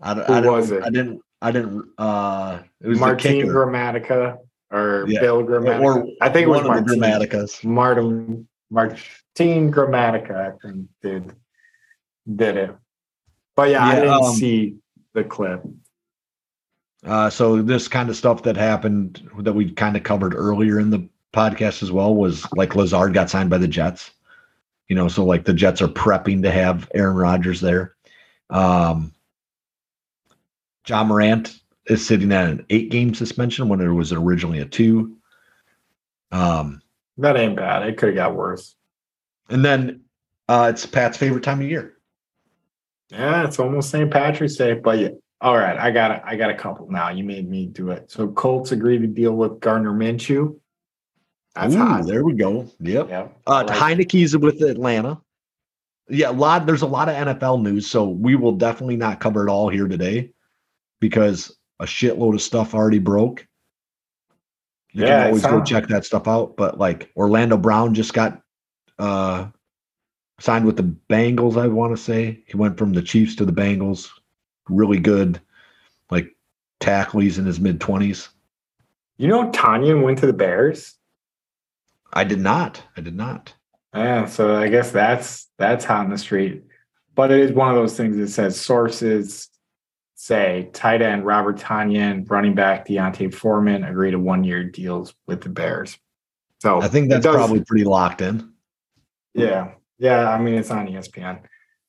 I, 0.00 0.14
Who 0.14 0.32
I, 0.32 0.40
was 0.40 0.70
it? 0.70 0.82
I 0.82 0.90
didn't. 0.90 1.22
I 1.40 1.50
didn't. 1.52 1.88
Uh, 1.98 2.60
it 2.80 2.88
was 2.88 2.98
Martin. 2.98 3.46
Gramatica 3.46 4.38
or 4.70 5.04
Yeah. 5.08 5.20
Bill 5.20 5.42
Gramatica. 5.44 5.80
Or 5.80 6.06
I 6.20 6.28
think 6.28 6.46
it 6.46 6.50
was 6.50 6.64
one 6.64 6.78
of 6.78 6.86
the 6.86 6.96
Martin. 6.96 7.28
Gramaticas. 7.28 7.64
Martin 7.64 8.48
Martin 8.70 8.98
Gramatica, 9.36 10.54
I 10.54 10.66
think 10.66 10.88
did 11.02 11.32
did 12.34 12.56
it. 12.56 12.76
But 13.56 13.70
yeah, 13.70 13.84
I 13.84 13.94
didn't 13.96 14.10
um, 14.10 14.34
see 14.34 14.76
the 15.14 15.24
clip. 15.24 15.62
Uh, 17.04 17.30
so 17.30 17.62
this 17.62 17.88
kind 17.88 18.08
of 18.08 18.16
stuff 18.16 18.42
that 18.42 18.56
happened 18.56 19.28
that 19.38 19.52
we 19.52 19.70
kind 19.70 19.96
of 19.96 20.02
covered 20.02 20.34
earlier 20.34 20.78
in 20.78 20.90
the 20.90 21.08
podcast 21.32 21.82
as 21.82 21.92
well 21.92 22.14
was 22.14 22.46
like 22.52 22.74
Lazard 22.74 23.14
got 23.14 23.30
signed 23.30 23.50
by 23.50 23.58
the 23.58 23.68
Jets. 23.68 24.10
You 24.88 24.96
know, 24.96 25.08
so 25.08 25.24
like 25.24 25.44
the 25.44 25.52
Jets 25.52 25.82
are 25.82 25.88
prepping 25.88 26.42
to 26.42 26.50
have 26.50 26.90
Aaron 26.94 27.16
Rodgers 27.16 27.60
there. 27.60 27.94
Um, 28.50 29.12
Ja 30.86 31.04
Morant 31.04 31.60
is 31.86 32.06
sitting 32.06 32.32
at 32.32 32.48
an 32.48 32.64
eight 32.70 32.90
game 32.90 33.14
suspension 33.14 33.68
when 33.68 33.80
it 33.80 33.88
was 33.88 34.12
originally 34.12 34.60
a 34.60 34.64
two. 34.64 35.16
Um, 36.32 36.80
That 37.18 37.36
ain't 37.36 37.56
bad. 37.56 37.86
It 37.86 37.96
could 37.98 38.08
have 38.10 38.16
got 38.16 38.34
worse. 38.34 38.74
and 39.50 39.64
then 39.64 40.02
uh, 40.48 40.68
it's 40.72 40.86
Pat's 40.86 41.18
favorite 41.18 41.44
time 41.44 41.60
of 41.60 41.68
year. 41.68 41.97
Yeah, 43.10 43.44
it's 43.46 43.58
almost 43.58 43.90
St. 43.90 44.10
Patrick's 44.10 44.56
Day, 44.56 44.74
but 44.74 44.98
yeah. 44.98 45.08
All 45.40 45.56
right, 45.56 45.78
I 45.78 45.90
got 45.92 46.10
it. 46.10 46.22
I 46.24 46.34
got 46.36 46.50
a 46.50 46.54
couple 46.54 46.90
now. 46.90 47.10
You 47.10 47.22
made 47.22 47.48
me 47.48 47.66
do 47.66 47.90
it. 47.92 48.10
So 48.10 48.26
Colts 48.28 48.72
agreed 48.72 48.98
to 49.02 49.06
deal 49.06 49.34
with 49.34 49.60
Gardner 49.60 49.92
Minshew. 49.92 50.58
That's 51.54 51.74
Ooh, 51.74 51.78
hot. 51.78 52.06
there 52.06 52.24
we 52.24 52.34
go. 52.34 52.68
Yep. 52.80 53.08
Yeah. 53.08 53.28
Uh, 53.46 53.64
like 53.66 53.68
Heinicke's 53.68 54.36
with 54.36 54.60
Atlanta. 54.62 55.20
Yeah, 56.08 56.30
a 56.30 56.32
lot. 56.32 56.66
There's 56.66 56.82
a 56.82 56.86
lot 56.86 57.08
of 57.08 57.14
NFL 57.14 57.62
news, 57.62 57.86
so 57.88 58.08
we 58.08 58.34
will 58.34 58.52
definitely 58.52 58.96
not 58.96 59.20
cover 59.20 59.46
it 59.46 59.50
all 59.50 59.68
here 59.68 59.86
today 59.86 60.32
because 61.00 61.56
a 61.80 61.84
shitload 61.84 62.34
of 62.34 62.42
stuff 62.42 62.74
already 62.74 62.98
broke. 62.98 63.46
You 64.92 65.04
Yeah, 65.04 65.18
can 65.18 65.26
always 65.28 65.42
go 65.44 65.62
check 65.62 65.86
that 65.88 66.04
stuff 66.04 66.26
out. 66.26 66.56
But 66.56 66.78
like 66.78 67.12
Orlando 67.16 67.56
Brown 67.56 67.94
just 67.94 68.12
got 68.14 68.40
uh, 68.98 69.48
signed 70.38 70.64
with 70.66 70.76
the 70.76 70.94
Bengals. 71.10 71.60
I 71.60 71.66
want 71.68 71.96
to 71.96 72.02
say 72.02 72.42
he 72.46 72.56
went 72.56 72.78
from 72.78 72.92
the 72.92 73.02
Chiefs 73.02 73.36
to 73.36 73.44
the 73.44 73.52
Bengals. 73.52 74.08
Really 74.68 74.98
good, 74.98 75.40
like 76.10 76.36
tackle. 76.80 77.20
He's 77.20 77.38
in 77.38 77.46
his 77.46 77.60
mid 77.60 77.80
twenties. 77.80 78.28
You 79.16 79.28
know, 79.28 79.50
Tonyan 79.50 80.02
went 80.02 80.18
to 80.18 80.26
the 80.26 80.32
Bears. 80.32 80.94
I 82.12 82.24
did 82.24 82.40
not. 82.40 82.82
I 82.96 83.00
did 83.00 83.16
not. 83.16 83.54
Yeah, 83.94 84.26
so 84.26 84.54
I 84.56 84.68
guess 84.68 84.90
that's 84.90 85.48
that's 85.58 85.84
hot 85.84 86.04
in 86.04 86.10
the 86.10 86.18
street. 86.18 86.64
But 87.14 87.32
it 87.32 87.40
is 87.40 87.52
one 87.52 87.70
of 87.70 87.74
those 87.74 87.96
things 87.96 88.16
that 88.16 88.28
says 88.28 88.60
sources 88.60 89.48
say 90.14 90.68
tight 90.72 91.00
end 91.00 91.24
Robert 91.24 91.56
Tonyan, 91.58 92.28
running 92.30 92.54
back 92.54 92.86
D'Onta 92.86 93.32
Foreman 93.32 93.84
agree 93.84 94.10
to 94.10 94.18
one 94.18 94.44
year 94.44 94.64
deals 94.64 95.14
with 95.26 95.40
the 95.40 95.48
Bears. 95.48 95.98
So 96.60 96.80
I 96.82 96.88
think 96.88 97.08
that's 97.08 97.24
does- 97.24 97.34
probably 97.34 97.64
pretty 97.64 97.84
locked 97.84 98.20
in. 98.20 98.52
yeah, 99.34 99.72
yeah. 99.98 100.30
I 100.30 100.38
mean, 100.40 100.54
it's 100.54 100.70
on 100.70 100.86
ESPN. 100.88 101.40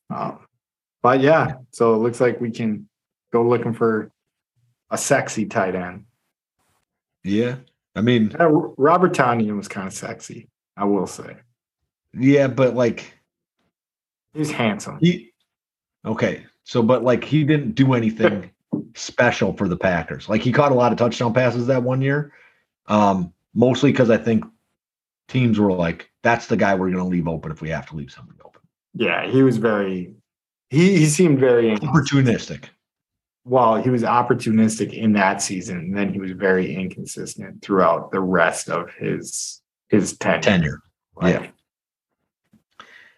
Um, 0.09 0.39
but 1.01 1.21
yeah, 1.21 1.53
so 1.71 1.93
it 1.93 1.97
looks 1.97 2.19
like 2.19 2.41
we 2.41 2.51
can 2.51 2.87
go 3.31 3.47
looking 3.47 3.73
for 3.73 4.11
a 4.89 4.97
sexy 4.97 5.45
tight 5.45 5.75
end. 5.75 6.05
Yeah. 7.23 7.55
I 7.95 8.01
mean, 8.01 8.35
Uh, 8.39 8.49
Robert 8.49 9.13
Tonyan 9.13 9.55
was 9.57 9.67
kind 9.67 9.87
of 9.87 9.93
sexy, 9.93 10.49
I 10.77 10.85
will 10.85 11.07
say. 11.07 11.37
yeah, 12.13 12.47
but 12.47 12.75
like 12.75 13.13
He's 14.33 14.51
handsome. 14.51 14.97
he 15.01 15.31
okay. 16.05 16.45
So 16.63 16.81
but 16.83 17.03
like 17.03 17.23
he 17.23 17.43
didn't 17.43 17.73
do 17.73 17.93
anything 17.93 18.51
special 18.95 19.53
for 19.53 19.67
the 19.67 19.77
Packers. 19.77 20.29
Like 20.29 20.41
he 20.41 20.51
caught 20.51 20.71
a 20.71 20.75
lot 20.75 20.91
of 20.91 20.97
touchdown 20.97 21.33
passes 21.33 21.67
that 21.67 21.81
one 21.83 22.01
year. 22.01 22.31
Um, 22.87 23.33
mostly 23.53 23.91
because 23.91 24.09
I 24.09 24.17
think 24.17 24.43
teams 25.27 25.59
were 25.59 25.71
like, 25.73 26.08
that's 26.23 26.47
the 26.47 26.57
guy 26.57 26.75
we're 26.75 26.91
gonna 26.91 27.07
leave 27.07 27.27
open 27.27 27.51
if 27.51 27.61
we 27.61 27.69
have 27.69 27.87
to 27.89 27.95
leave 27.95 28.11
somebody 28.11 28.39
open. 28.45 28.61
Yeah, 28.93 29.27
he 29.29 29.43
was 29.43 29.57
very. 29.57 30.13
He 30.69 30.97
he 30.97 31.05
seemed 31.05 31.39
very 31.39 31.71
Opportunistic. 31.77 32.65
well. 33.45 33.75
He 33.81 33.89
was 33.89 34.03
opportunistic 34.03 34.93
in 34.93 35.13
that 35.13 35.41
season, 35.41 35.77
and 35.79 35.97
then 35.97 36.13
he 36.13 36.19
was 36.19 36.31
very 36.31 36.73
inconsistent 36.75 37.61
throughout 37.61 38.11
the 38.11 38.19
rest 38.19 38.69
of 38.69 38.89
his 38.91 39.61
his 39.87 40.17
tenure. 40.17 40.41
Tenure. 40.41 40.81
Like- 41.15 41.33
Yeah. 41.41 41.47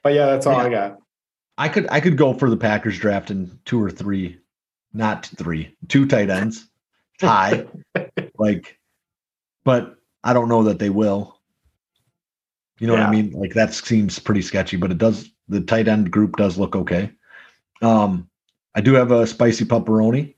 But 0.03 0.13
yeah, 0.13 0.25
that's 0.27 0.45
all 0.47 0.53
Yeah. 0.53 0.63
I 0.63 0.69
got. 0.69 0.97
I 1.57 1.69
could 1.69 1.87
I 1.89 1.99
could 1.99 2.17
go 2.17 2.33
for 2.33 2.49
the 2.49 2.57
Packers 2.57 2.97
draft 2.97 3.29
in 3.29 3.59
two 3.65 3.81
or 3.81 3.91
three, 3.91 4.39
not 4.93 5.25
three, 5.37 5.75
two 5.89 6.07
tight 6.07 6.29
ends, 6.29 6.67
tie, 7.19 7.65
like, 8.39 8.79
but 9.63 9.95
I 10.23 10.33
don't 10.33 10.49
know 10.49 10.63
that 10.63 10.79
they 10.79 10.89
will. 10.89 11.37
You 12.81 12.87
know 12.87 12.93
what 12.93 13.03
I 13.03 13.11
mean? 13.11 13.29
Like 13.33 13.53
that 13.53 13.75
seems 13.75 14.17
pretty 14.17 14.41
sketchy, 14.41 14.75
but 14.75 14.89
it 14.89 14.97
does. 14.97 15.29
The 15.47 15.61
tight 15.61 15.87
end 15.87 16.09
group 16.09 16.35
does 16.35 16.57
look 16.57 16.75
okay. 16.75 17.11
Um, 17.83 18.27
I 18.73 18.81
do 18.81 18.95
have 18.95 19.11
a 19.11 19.27
spicy 19.27 19.65
pepperoni. 19.65 20.33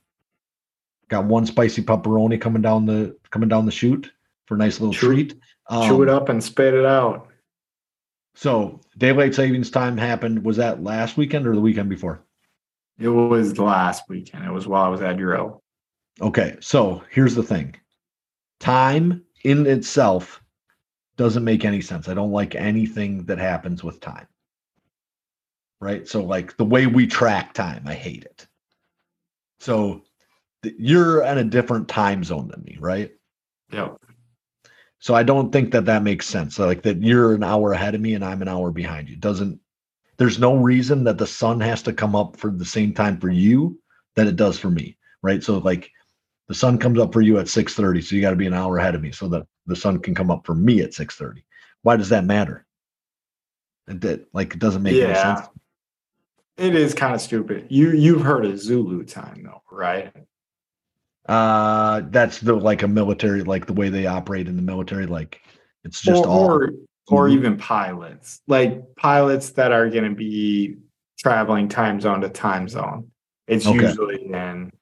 Got 1.08 1.24
one 1.24 1.46
spicy 1.46 1.80
pepperoni 1.82 2.38
coming 2.38 2.60
down 2.60 2.84
the 2.84 3.16
coming 3.30 3.48
down 3.48 3.64
the 3.64 3.72
chute 3.72 4.12
for 4.46 4.56
a 4.56 4.58
nice 4.58 4.78
little 4.78 4.92
Chew- 4.92 5.06
treat. 5.06 5.30
Chew 5.70 6.02
it 6.02 6.10
Um, 6.10 6.16
up 6.16 6.28
and 6.28 6.44
spit 6.44 6.74
it 6.74 6.84
out. 6.84 7.28
So 8.34 8.78
daylight 8.98 9.34
savings 9.34 9.70
time 9.70 9.96
happened. 9.96 10.44
Was 10.44 10.58
that 10.58 10.82
last 10.82 11.16
weekend 11.16 11.46
or 11.46 11.54
the 11.54 11.62
weekend 11.62 11.88
before? 11.88 12.20
It 12.98 13.08
was 13.08 13.54
the 13.54 13.64
last 13.64 14.02
weekend. 14.10 14.44
It 14.44 14.50
was 14.52 14.66
while 14.68 14.84
I 14.84 14.88
was 14.88 15.00
at 15.00 15.16
drill. 15.16 15.62
Okay, 16.20 16.56
so 16.60 17.02
here's 17.10 17.34
the 17.34 17.42
thing. 17.42 17.74
Time 18.60 19.24
in 19.44 19.66
itself 19.66 20.42
doesn't 21.16 21.44
make 21.44 21.64
any 21.64 21.80
sense. 21.80 22.08
I 22.08 22.14
don't 22.14 22.32
like 22.32 22.54
anything 22.54 23.24
that 23.26 23.38
happens 23.38 23.84
with 23.84 24.00
time. 24.00 24.26
Right? 25.80 26.08
So 26.08 26.22
like 26.22 26.56
the 26.56 26.64
way 26.64 26.86
we 26.86 27.06
track 27.06 27.52
time, 27.52 27.84
I 27.86 27.94
hate 27.94 28.24
it. 28.24 28.46
So 29.60 30.02
th- 30.62 30.74
you're 30.78 31.22
in 31.22 31.38
a 31.38 31.44
different 31.44 31.88
time 31.88 32.24
zone 32.24 32.48
than 32.48 32.62
me, 32.64 32.76
right? 32.80 33.12
Yeah. 33.70 33.90
So 34.98 35.14
I 35.14 35.22
don't 35.22 35.52
think 35.52 35.72
that 35.72 35.84
that 35.84 36.02
makes 36.02 36.26
sense. 36.26 36.58
Like 36.58 36.82
that 36.82 37.02
you're 37.02 37.34
an 37.34 37.44
hour 37.44 37.72
ahead 37.72 37.94
of 37.94 38.00
me 38.00 38.14
and 38.14 38.24
I'm 38.24 38.42
an 38.42 38.48
hour 38.48 38.70
behind 38.70 39.08
you. 39.08 39.16
Doesn't 39.16 39.60
there's 40.16 40.38
no 40.38 40.56
reason 40.56 41.04
that 41.04 41.18
the 41.18 41.26
sun 41.26 41.60
has 41.60 41.82
to 41.82 41.92
come 41.92 42.14
up 42.14 42.36
for 42.36 42.50
the 42.50 42.64
same 42.64 42.94
time 42.94 43.18
for 43.18 43.28
you 43.28 43.78
that 44.14 44.26
it 44.26 44.36
does 44.36 44.58
for 44.58 44.70
me, 44.70 44.96
right? 45.22 45.42
So 45.42 45.58
like 45.58 45.90
the 46.48 46.54
sun 46.54 46.78
comes 46.78 46.98
up 46.98 47.12
for 47.12 47.20
you 47.20 47.38
at 47.38 47.46
6:30, 47.46 48.02
so 48.02 48.14
you 48.14 48.22
got 48.22 48.30
to 48.30 48.36
be 48.36 48.46
an 48.46 48.54
hour 48.54 48.78
ahead 48.78 48.94
of 48.94 49.02
me 49.02 49.12
so 49.12 49.28
that 49.28 49.46
the 49.66 49.76
sun 49.76 49.98
can 50.00 50.14
come 50.14 50.30
up 50.30 50.44
for 50.46 50.54
me 50.54 50.80
at 50.80 50.90
6:30. 50.92 51.42
Why 51.82 51.96
does 51.96 52.08
that 52.10 52.24
matter? 52.24 52.66
It, 53.88 54.00
that 54.02 54.26
like 54.32 54.54
it 54.54 54.58
doesn't 54.58 54.82
make 54.82 54.94
any 54.94 55.02
Yeah. 55.12 55.34
sense. 55.36 55.48
It 56.56 56.74
is 56.74 56.94
kind 56.94 57.14
of 57.14 57.20
stupid. 57.20 57.66
You 57.68 57.90
you've 57.92 58.22
heard 58.22 58.44
of 58.44 58.58
Zulu 58.58 59.04
time 59.04 59.42
though, 59.42 59.62
right? 59.70 60.12
Uh 61.28 62.02
that's 62.10 62.38
the 62.40 62.54
like 62.54 62.82
a 62.82 62.88
military 62.88 63.42
like 63.42 63.66
the 63.66 63.72
way 63.72 63.88
they 63.88 64.06
operate 64.06 64.46
in 64.46 64.56
the 64.56 64.62
military 64.62 65.06
like 65.06 65.40
it's 65.82 66.00
just 66.02 66.24
or, 66.24 66.28
all 66.28 66.44
or 66.50 66.72
or 67.08 67.28
Mhm. 67.28 67.32
even 67.32 67.56
pilots, 67.56 68.40
like 68.46 68.82
pilots 68.96 69.50
that 69.52 69.72
are 69.72 69.88
going 69.90 70.04
to 70.08 70.14
be 70.14 70.76
traveling 71.18 71.68
time 71.68 72.00
zone 72.00 72.20
to 72.22 72.28
time 72.30 72.66
zone. 72.68 73.10
It's 73.46 73.66
Okay. 73.66 73.74
usually 73.76 74.22
in 74.32 74.72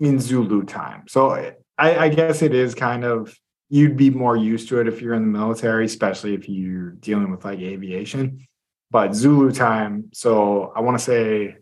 in 0.00 0.20
Zulu 0.20 0.62
time. 0.64 1.04
So 1.08 1.30
I, 1.30 1.54
I 1.78 2.08
guess 2.08 2.42
it 2.42 2.54
is 2.54 2.74
kind 2.74 3.04
of 3.04 3.36
you'd 3.68 3.96
be 3.96 4.10
more 4.10 4.36
used 4.36 4.68
to 4.68 4.80
it 4.80 4.88
if 4.88 5.00
you're 5.02 5.14
in 5.14 5.22
the 5.32 5.38
military, 5.38 5.84
especially 5.84 6.34
if 6.34 6.48
you're 6.48 6.90
dealing 6.92 7.30
with 7.30 7.44
like 7.44 7.58
aviation. 7.60 8.46
But 8.90 9.14
Zulu 9.14 9.52
time, 9.52 10.08
so 10.12 10.72
I 10.74 10.80
want 10.80 10.98
to 10.98 11.04
say 11.04 11.56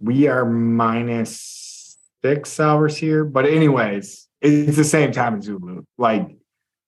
we 0.00 0.26
are 0.26 0.44
minus 0.44 1.96
six 2.24 2.58
hours 2.58 2.96
here. 2.96 3.24
But 3.24 3.44
anyways, 3.46 4.28
it's 4.40 4.76
the 4.76 4.84
same 4.84 5.12
time 5.12 5.34
in 5.34 5.42
Zulu. 5.42 5.84
Like 5.98 6.36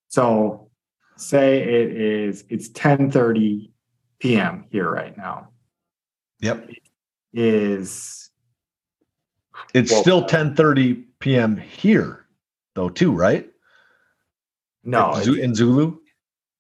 so 0.09 0.71
say 1.17 1.63
it 1.63 1.93
is 1.97 2.45
it's 2.49 2.69
10 2.71 3.11
30 3.11 3.71
p.m. 4.21 4.65
here 4.71 4.91
right 4.91 5.17
now. 5.17 5.49
Yep. 6.41 6.71
Is 7.35 8.31
It's 9.75 9.91
Well- 9.93 10.03
still 10.03 10.25
10:30 10.25 11.05
p.m. 11.19 11.57
here 11.57 12.24
though 12.75 12.89
too, 12.89 13.13
right? 13.13 13.49
no 14.87 15.19
Zu- 15.23 15.41
in 15.41 15.55
Zulu. 15.55 15.97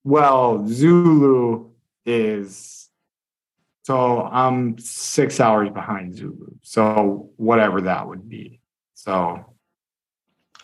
well 0.05 0.67
Zulu 0.67 1.71
is 2.07 2.89
so 3.83 4.23
I'm 4.23 4.79
six 4.79 5.41
hours 5.41 5.69
behind 5.69 6.15
Zulu. 6.17 6.55
So 6.62 7.31
whatever 7.37 7.83
that 7.83 8.09
would 8.09 8.29
be. 8.29 8.61
So 8.95 9.45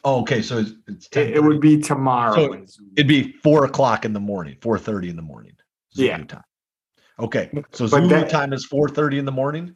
Oh, 0.02 0.20
okay. 0.22 0.40
So 0.40 0.56
it's, 0.60 0.72
it's 0.88 1.08
it, 1.14 1.36
it 1.36 1.42
would 1.42 1.60
be 1.60 1.76
tomorrow. 1.78 2.34
So 2.34 2.52
in 2.54 2.66
Zulu. 2.66 2.88
it'd 2.96 3.06
be 3.08 3.32
four 3.42 3.66
o'clock 3.66 4.06
in 4.06 4.14
the 4.14 4.20
morning, 4.20 4.56
four 4.62 4.78
thirty 4.78 5.10
in 5.10 5.16
the 5.16 5.20
morning. 5.22 5.52
Zulu 5.94 6.08
Yeah. 6.08 6.24
time. 6.24 6.44
Okay. 7.18 7.50
So 7.72 7.86
Zulu 7.86 8.08
that- 8.08 8.30
time 8.30 8.54
is 8.54 8.64
four 8.64 8.88
thirty 8.88 9.18
in 9.18 9.26
the 9.26 9.32
morning. 9.32 9.74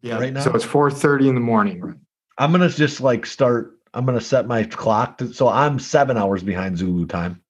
yeah. 0.00 0.18
right 0.18 0.32
now? 0.32 0.40
So 0.40 0.50
it's 0.54 0.64
four 0.64 0.90
thirty 0.90 1.28
in 1.28 1.36
the 1.36 1.40
morning. 1.40 1.80
Right? 1.80 1.94
I'm 2.38 2.50
gonna 2.50 2.68
just 2.68 3.00
like 3.00 3.24
start. 3.26 3.78
I'm 3.94 4.04
gonna 4.04 4.20
set 4.20 4.46
my 4.46 4.64
clock 4.64 5.18
to 5.18 5.32
so 5.32 5.48
I'm 5.48 5.78
seven 5.78 6.16
hours 6.16 6.42
behind 6.42 6.76
Zulu 6.78 7.06
time, 7.06 7.40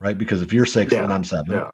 right? 0.00 0.16
Because 0.16 0.42
if 0.42 0.52
you're 0.52 0.66
six 0.66 0.92
Yeah, 0.92 1.04
and 1.04 1.12
I'm 1.12 1.24
seven, 1.24 1.54
yeah. 1.54 1.70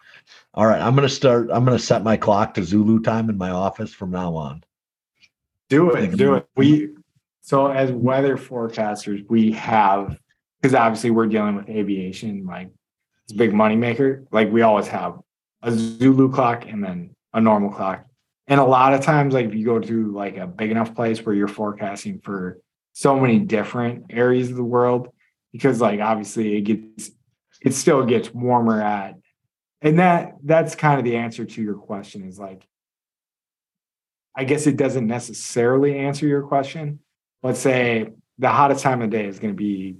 all 0.55 0.67
right. 0.67 0.81
I'm 0.81 0.95
gonna 0.95 1.09
start. 1.09 1.51
I'm 1.53 1.65
gonna 1.65 1.79
set 1.79 2.03
my 2.03 2.17
clock 2.17 2.55
to 2.55 2.65
Zulu 2.65 3.01
time 3.01 3.29
in 3.29 3.37
my 3.37 3.51
office 3.51 3.93
from 3.93 4.11
now 4.11 4.35
on. 4.35 4.65
Do 5.69 5.91
it, 5.93 6.17
do 6.17 6.35
it. 6.35 6.47
We 6.57 6.91
so 7.41 7.67
as 7.67 7.93
weather 7.93 8.37
forecasters, 8.39 9.29
we 9.29 9.53
have 9.53 10.19
because 10.61 10.75
obviously 10.75 11.11
we're 11.11 11.27
dealing 11.27 11.57
with 11.57 11.69
aviation, 11.69 12.47
like 12.47 12.71
it's 13.25 13.35
a 13.35 13.37
big 13.37 13.53
money 13.53 13.77
maker. 13.77 14.25
Like 14.33 14.51
we 14.51 14.63
always 14.63 14.89
have 14.89 15.21
a 15.63 15.71
Zulu 15.71 16.33
clock 16.33 16.67
and 16.67 16.83
then 16.83 17.15
a 17.35 17.41
normal 17.41 17.71
clock. 17.71 18.07
And 18.47 18.61
a 18.61 18.65
lot 18.65 18.95
of 18.95 19.01
times, 19.03 19.35
like 19.35 19.47
if 19.47 19.55
you 19.55 19.65
go 19.65 19.79
to 19.79 20.13
like 20.13 20.37
a 20.39 20.47
big 20.47 20.71
enough 20.71 20.95
place 20.95 21.25
where 21.25 21.35
you're 21.35 21.49
forecasting 21.49 22.21
for 22.21 22.61
so 22.95 23.21
many 23.21 23.39
different 23.41 24.07
areas 24.11 24.49
of 24.51 24.57
the 24.57 24.65
world, 24.65 25.09
because 25.53 25.81
like 25.81 26.01
obviously 26.01 26.57
it 26.57 26.63
gets 26.63 27.11
it 27.61 27.75
still 27.75 28.05
gets 28.07 28.33
warmer 28.33 28.81
at 28.81 29.15
and 29.83 29.99
that 29.99 30.33
that's 30.43 30.75
kind 30.75 30.99
of 30.99 31.05
the 31.05 31.17
answer 31.17 31.45
to 31.45 31.63
your 31.63 31.75
question 31.75 32.27
is 32.27 32.39
like 32.39 32.67
I 34.37 34.45
guess 34.45 34.67
it 34.67 34.77
doesn't 34.77 35.07
necessarily 35.07 35.97
answer 35.97 36.27
your 36.27 36.43
question. 36.43 36.99
Let's 37.45 37.61
say 37.61 38.09
the 38.39 38.49
hottest 38.49 38.83
time 38.83 39.01
of 39.01 39.11
day 39.11 39.27
is 39.27 39.39
going 39.39 39.55
to 39.55 39.57
be, 39.57 39.95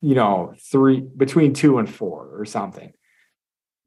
you 0.00 0.14
know, 0.16 0.54
three 0.72 1.00
between 1.00 1.52
two 1.54 1.78
and 1.78 1.88
four 1.88 2.28
or 2.32 2.44
something. 2.44 2.92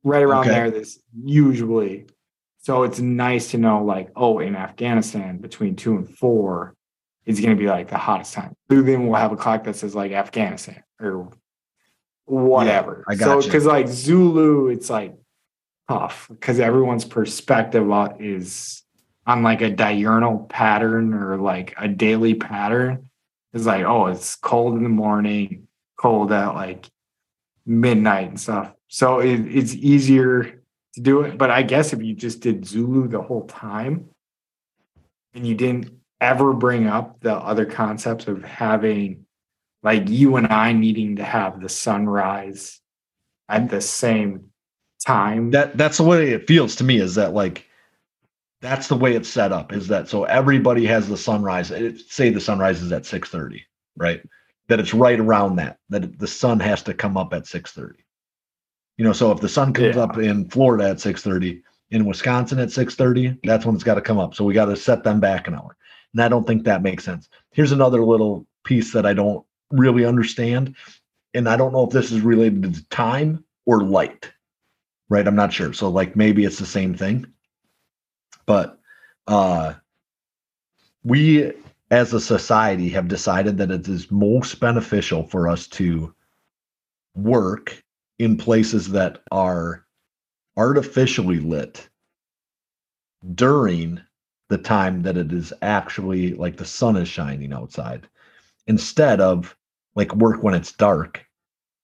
Right 0.04 0.24
around 0.24 0.42
Okay. 0.46 0.52
there, 0.52 0.72
this 0.72 1.00
usually. 1.26 2.06
So 2.60 2.84
it's 2.84 3.00
nice 3.00 3.52
to 3.52 3.58
know, 3.58 3.84
like, 3.84 4.12
oh, 4.16 4.40
in 4.40 4.56
Afghanistan, 4.56 5.40
between 5.40 5.76
two 5.76 5.98
and 5.98 6.08
four 6.08 6.77
is 7.28 7.42
going 7.42 7.56
to 7.56 7.60
be 7.62 7.68
like 7.68 7.90
the 7.90 7.98
hottest 7.98 8.34
time. 8.34 8.56
So 8.72 8.82
then 8.82 9.06
we'll 9.06 9.20
have 9.20 9.34
a 9.34 9.36
clock 9.36 9.66
that 9.66 9.76
says 9.76 9.94
like 9.94 10.14
Afghanistan 10.14 10.82
or 11.00 11.30
whatever. 12.26 13.04
I 13.08 13.16
so 13.16 13.26
got 13.26 13.44
you. 13.44 13.52
because 13.52 13.66
like 13.66 13.90
Zulu, 13.90 14.70
it's 14.70 14.90
like 14.90 15.14
tough 15.90 16.28
because 16.30 16.60
everyone's 16.60 17.06
perspective 17.06 17.86
is 18.20 18.82
on 19.28 19.44
like 19.44 19.62
a 19.62 19.70
diurnal 19.70 20.40
pattern 20.50 21.14
or 21.14 21.38
like 21.38 21.76
a 21.78 21.90
daily 21.90 22.34
pattern. 22.34 23.10
It's 23.54 23.66
like, 23.66 23.84
oh, 23.84 24.08
it's 24.08 24.38
cold 24.38 24.78
in 24.78 24.84
the 24.84 24.90
morning, 24.90 25.68
cold 25.98 26.32
at 26.32 26.56
like 26.56 26.88
midnight 27.66 28.30
and 28.30 28.40
stuff. 28.40 28.72
So 28.88 29.20
it, 29.20 29.40
it's 29.40 29.74
easier 29.74 30.62
to 30.94 31.02
do 31.02 31.22
it. 31.24 31.38
But 31.38 31.52
I 31.52 31.64
guess 31.64 31.92
if 31.92 32.02
you 32.02 32.14
just 32.14 32.40
did 32.40 32.66
Zulu 32.66 33.10
the 33.10 33.22
whole 33.22 33.46
time 33.48 34.10
and 35.34 35.46
you 35.46 35.56
didn't 35.56 35.97
ever 36.22 36.54
bring 36.54 36.88
up 36.88 37.20
the 37.22 37.34
other 37.34 37.66
concepts 37.66 38.28
of 38.28 38.44
having 38.44 39.26
like 39.84 40.10
you 40.10 40.36
and 40.38 40.48
I 40.48 40.74
needing 40.74 41.18
to 41.18 41.24
have 41.24 41.62
the 41.62 41.70
sunrise 41.70 42.80
at 43.48 43.70
the 43.70 43.82
same 43.82 44.50
time. 45.06 45.52
That 45.52 45.78
that's 45.78 45.98
the 45.98 46.04
way 46.04 46.32
it 46.32 46.48
feels 46.48 46.76
to 46.78 46.84
me. 46.84 47.00
Is 47.00 47.16
that 47.16 47.34
like 47.34 47.66
That's 48.62 48.88
the 48.88 48.96
way 48.96 49.16
it's 49.16 49.30
set 49.30 49.52
up. 49.52 49.72
Is 49.72 49.88
that 49.90 50.10
so? 50.10 50.24
Everybody 50.24 50.86
has 50.88 51.08
the 51.08 51.18
sunrise. 51.18 51.70
It, 51.72 52.00
say 52.10 52.30
the 52.32 52.42
sunrise 52.42 52.82
is 52.82 52.92
at 52.92 53.06
six 53.06 53.30
thirty, 53.30 53.64
right? 53.96 54.22
That 54.68 54.80
it's 54.80 54.94
right 54.94 55.20
around 55.20 55.58
that. 55.58 55.78
That 55.90 56.18
the 56.20 56.28
sun 56.28 56.60
has 56.60 56.82
to 56.84 56.94
come 56.94 57.18
up 57.18 57.34
at 57.34 57.46
six 57.48 57.72
thirty. 57.72 58.04
You 58.98 59.06
know, 59.06 59.14
so 59.14 59.32
if 59.32 59.40
the 59.40 59.48
sun 59.48 59.74
comes 59.74 59.96
Yeah. 59.96 60.02
up 60.04 60.18
in 60.18 60.50
Florida 60.50 60.90
at 60.90 61.00
six 61.00 61.22
thirty, 61.22 61.62
in 61.92 62.04
Wisconsin 62.06 62.58
at 62.58 62.72
six 62.72 62.96
thirty, 62.96 63.38
that's 63.44 63.64
when 63.64 63.76
it's 63.76 63.84
got 63.84 63.96
to 63.96 64.02
come 64.02 64.18
up. 64.18 64.34
So 64.34 64.44
we 64.44 64.56
got 64.56 64.66
to 64.66 64.76
set 64.76 65.04
them 65.04 65.20
back 65.20 65.48
an 65.48 65.54
hour. 65.54 65.78
And 66.14 66.24
I 66.24 66.28
don't 66.28 66.48
think 66.48 66.64
that 66.64 66.82
makes 66.82 67.04
sense. 67.04 67.30
Here's 67.52 67.72
another 67.72 68.04
little 68.04 68.46
piece 68.64 68.94
that 68.94 69.06
I 69.06 69.14
don't 69.14 69.46
really 69.72 70.06
understand. 70.06 70.76
And 71.34 71.48
I 71.48 71.58
don't 71.58 71.74
know 71.74 71.86
if 71.86 71.92
this 71.92 72.12
is 72.12 72.22
related 72.22 72.74
to 72.74 72.90
time 72.90 73.44
or 73.66 73.84
light, 73.84 74.32
right? 75.10 75.28
I'm 75.28 75.36
not 75.36 75.54
sure. 75.54 75.74
So, 75.74 75.90
like, 75.90 76.16
maybe 76.16 76.46
it's 76.46 76.60
the 76.60 76.66
same 76.66 76.94
thing. 76.94 77.28
But 78.46 78.80
uh, 79.28 79.74
we 81.04 81.54
as 81.92 82.14
a 82.14 82.20
society 82.20 82.90
have 82.90 83.08
decided 83.08 83.58
that 83.58 83.72
it 83.72 83.88
is 83.88 84.12
most 84.12 84.60
beneficial 84.60 85.24
for 85.28 85.48
us 85.48 85.68
to 85.68 86.14
work 87.16 87.84
in 88.20 88.38
places 88.38 88.90
that 88.90 89.22
are 89.32 89.86
artificially 90.58 91.40
lit 91.40 91.88
during 93.36 94.02
the 94.50 94.58
time 94.58 95.02
that 95.04 95.18
it 95.18 95.32
is 95.34 95.54
actually 95.62 96.34
like 96.36 96.58
the 96.58 96.66
sun 96.66 96.98
is 96.98 97.08
shining 97.08 97.54
outside 97.54 98.08
instead 98.68 99.22
of 99.22 99.56
like 99.96 100.16
work 100.16 100.44
when 100.44 100.54
it's 100.54 100.72
dark 100.74 101.26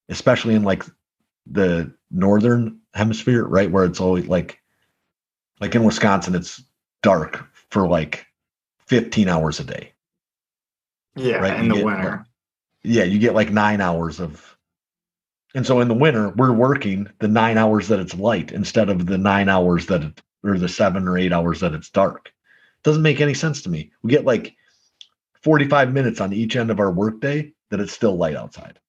especially 0.10 0.56
in 0.56 0.64
like 0.64 0.84
the 1.48 1.94
northern 2.11 2.80
hemisphere 2.94 3.45
right 3.45 3.72
where 3.72 3.85
it's 3.85 4.02
always 4.02 4.27
like 4.27 4.60
like 5.61 5.76
in 5.76 5.84
wisconsin 5.84 6.35
it's 6.35 6.64
dark 7.02 7.45
for 7.69 7.88
like 7.88 8.26
15 8.88 9.27
hours 9.30 9.60
a 9.60 9.64
day 9.64 9.94
Yeah, 11.15 11.38
Right, 11.38 11.60
in 11.60 11.65
you 11.65 11.69
the 11.69 11.76
get, 11.76 11.85
winter. 11.85 12.26
yeah 12.84 13.03
you 13.03 13.19
get 13.19 13.35
like 13.35 13.52
nine 13.52 13.81
hours 13.81 14.19
of 14.19 14.57
and 15.56 15.65
so 15.65 15.81
in 15.81 15.88
the 15.88 15.94
winter 15.94 16.30
we're 16.31 16.53
working 16.53 17.07
the 17.19 17.27
nine 17.27 17.57
hours 17.57 17.88
that 17.90 17.99
it's 17.99 18.15
light 18.15 18.52
instead 18.52 18.90
of 18.90 19.06
the 19.06 19.18
nine 19.18 19.49
hours 19.49 19.85
that 19.88 20.03
it 20.03 20.22
or 20.44 20.57
the 20.57 20.69
seven 20.69 21.07
or 21.07 21.18
eight 21.18 21.34
hours 21.34 21.61
that 21.61 21.73
it's 21.73 21.90
dark 21.90 22.32
doesn't 22.84 23.01
make 23.01 23.22
any 23.22 23.34
sense 23.34 23.61
to 23.61 23.69
me 23.69 23.91
we 24.01 24.10
get 24.10 24.26
like 24.26 24.55
45 25.41 25.93
minutes 25.93 26.22
on 26.22 26.31
each 26.34 26.55
end 26.55 26.72
of 26.72 26.80
our 26.80 26.91
workday 26.91 27.51
that 27.69 27.80
it's 27.80 27.93
still 27.93 28.15
light 28.15 28.35
outside 28.35 28.80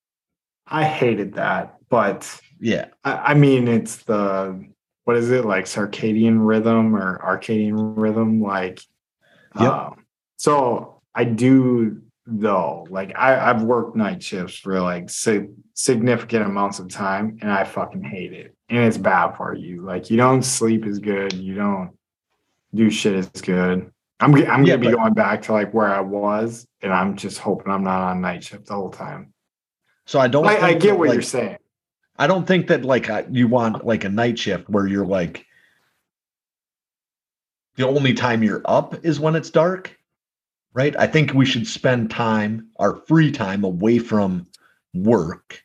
I 0.66 0.84
hated 0.84 1.34
that, 1.34 1.76
but 1.88 2.40
yeah 2.60 2.86
I, 3.04 3.12
I 3.12 3.34
mean, 3.34 3.68
it's 3.68 3.96
the 4.04 4.64
what 5.04 5.16
is 5.16 5.30
it 5.30 5.44
like 5.44 5.66
circadian 5.66 6.46
rhythm 6.46 6.96
or 6.96 7.22
arcadian 7.22 7.94
rhythm? 7.94 8.40
Like, 8.40 8.80
Yep. 9.60 9.70
um, 9.72 10.04
so 10.36 11.00
I 11.14 11.24
do 11.24 12.02
though. 12.26 12.86
Like, 12.90 13.12
I, 13.16 13.50
I've 13.50 13.62
worked 13.62 13.96
night 13.96 14.22
shifts 14.22 14.56
for 14.56 14.80
like 14.80 15.10
sig- 15.10 15.52
significant 15.74 16.46
amounts 16.46 16.78
of 16.78 16.88
time, 16.88 17.38
and 17.42 17.52
I 17.52 17.64
fucking 17.64 18.02
hate 18.02 18.32
it. 18.32 18.56
And 18.70 18.78
it's 18.84 18.96
bad 18.96 19.36
for 19.36 19.54
you. 19.54 19.82
Like, 19.82 20.10
you 20.10 20.16
don't 20.16 20.42
sleep 20.42 20.86
as 20.86 20.98
good. 20.98 21.34
You 21.34 21.54
don't 21.54 21.90
do 22.74 22.90
shit 22.90 23.14
is 23.14 23.28
good. 23.40 23.90
I'm 24.20 24.34
I'm 24.34 24.36
Yeah, 24.64 24.76
gonna 24.76 24.78
be 24.78 24.86
but- 24.88 24.96
going 24.96 25.14
back 25.14 25.42
to 25.42 25.52
like 25.52 25.72
where 25.72 25.92
I 25.92 26.00
was, 26.00 26.66
and 26.82 26.92
I'm 26.92 27.16
just 27.16 27.38
hoping 27.38 27.72
I'm 27.72 27.84
not 27.84 28.02
on 28.10 28.20
night 28.20 28.44
shift 28.44 28.66
the 28.66 28.74
whole 28.74 28.90
time. 28.90 29.32
so 30.06 30.18
i 30.20 30.28
don't 30.28 30.46
I, 30.46 30.58
I 30.58 30.72
get 30.74 30.90
that, 30.90 30.98
what 30.98 31.08
like, 31.08 31.14
you're 31.14 31.22
saying. 31.22 31.56
I 32.18 32.26
don't 32.26 32.46
think 32.46 32.68
that 32.68 32.84
like 32.84 33.10
I- 33.10 33.26
you 33.30 33.48
want 33.48 33.84
like 33.86 34.04
a 34.04 34.08
night 34.08 34.38
shift 34.38 34.68
where 34.68 34.86
you're 34.86 35.06
like 35.06 35.46
the 37.76 37.86
only 37.88 38.14
time 38.14 38.42
you're 38.42 38.62
up 38.66 39.04
is 39.04 39.18
when 39.18 39.34
it's 39.34 39.50
dark, 39.50 39.96
right? 40.74 40.94
I 40.96 41.08
think 41.08 41.34
we 41.34 41.44
should 41.44 41.66
spend 41.66 42.08
time, 42.10 42.68
our 42.78 42.96
free 43.08 43.32
time 43.32 43.64
away 43.64 43.98
from 43.98 44.46
work, 44.94 45.60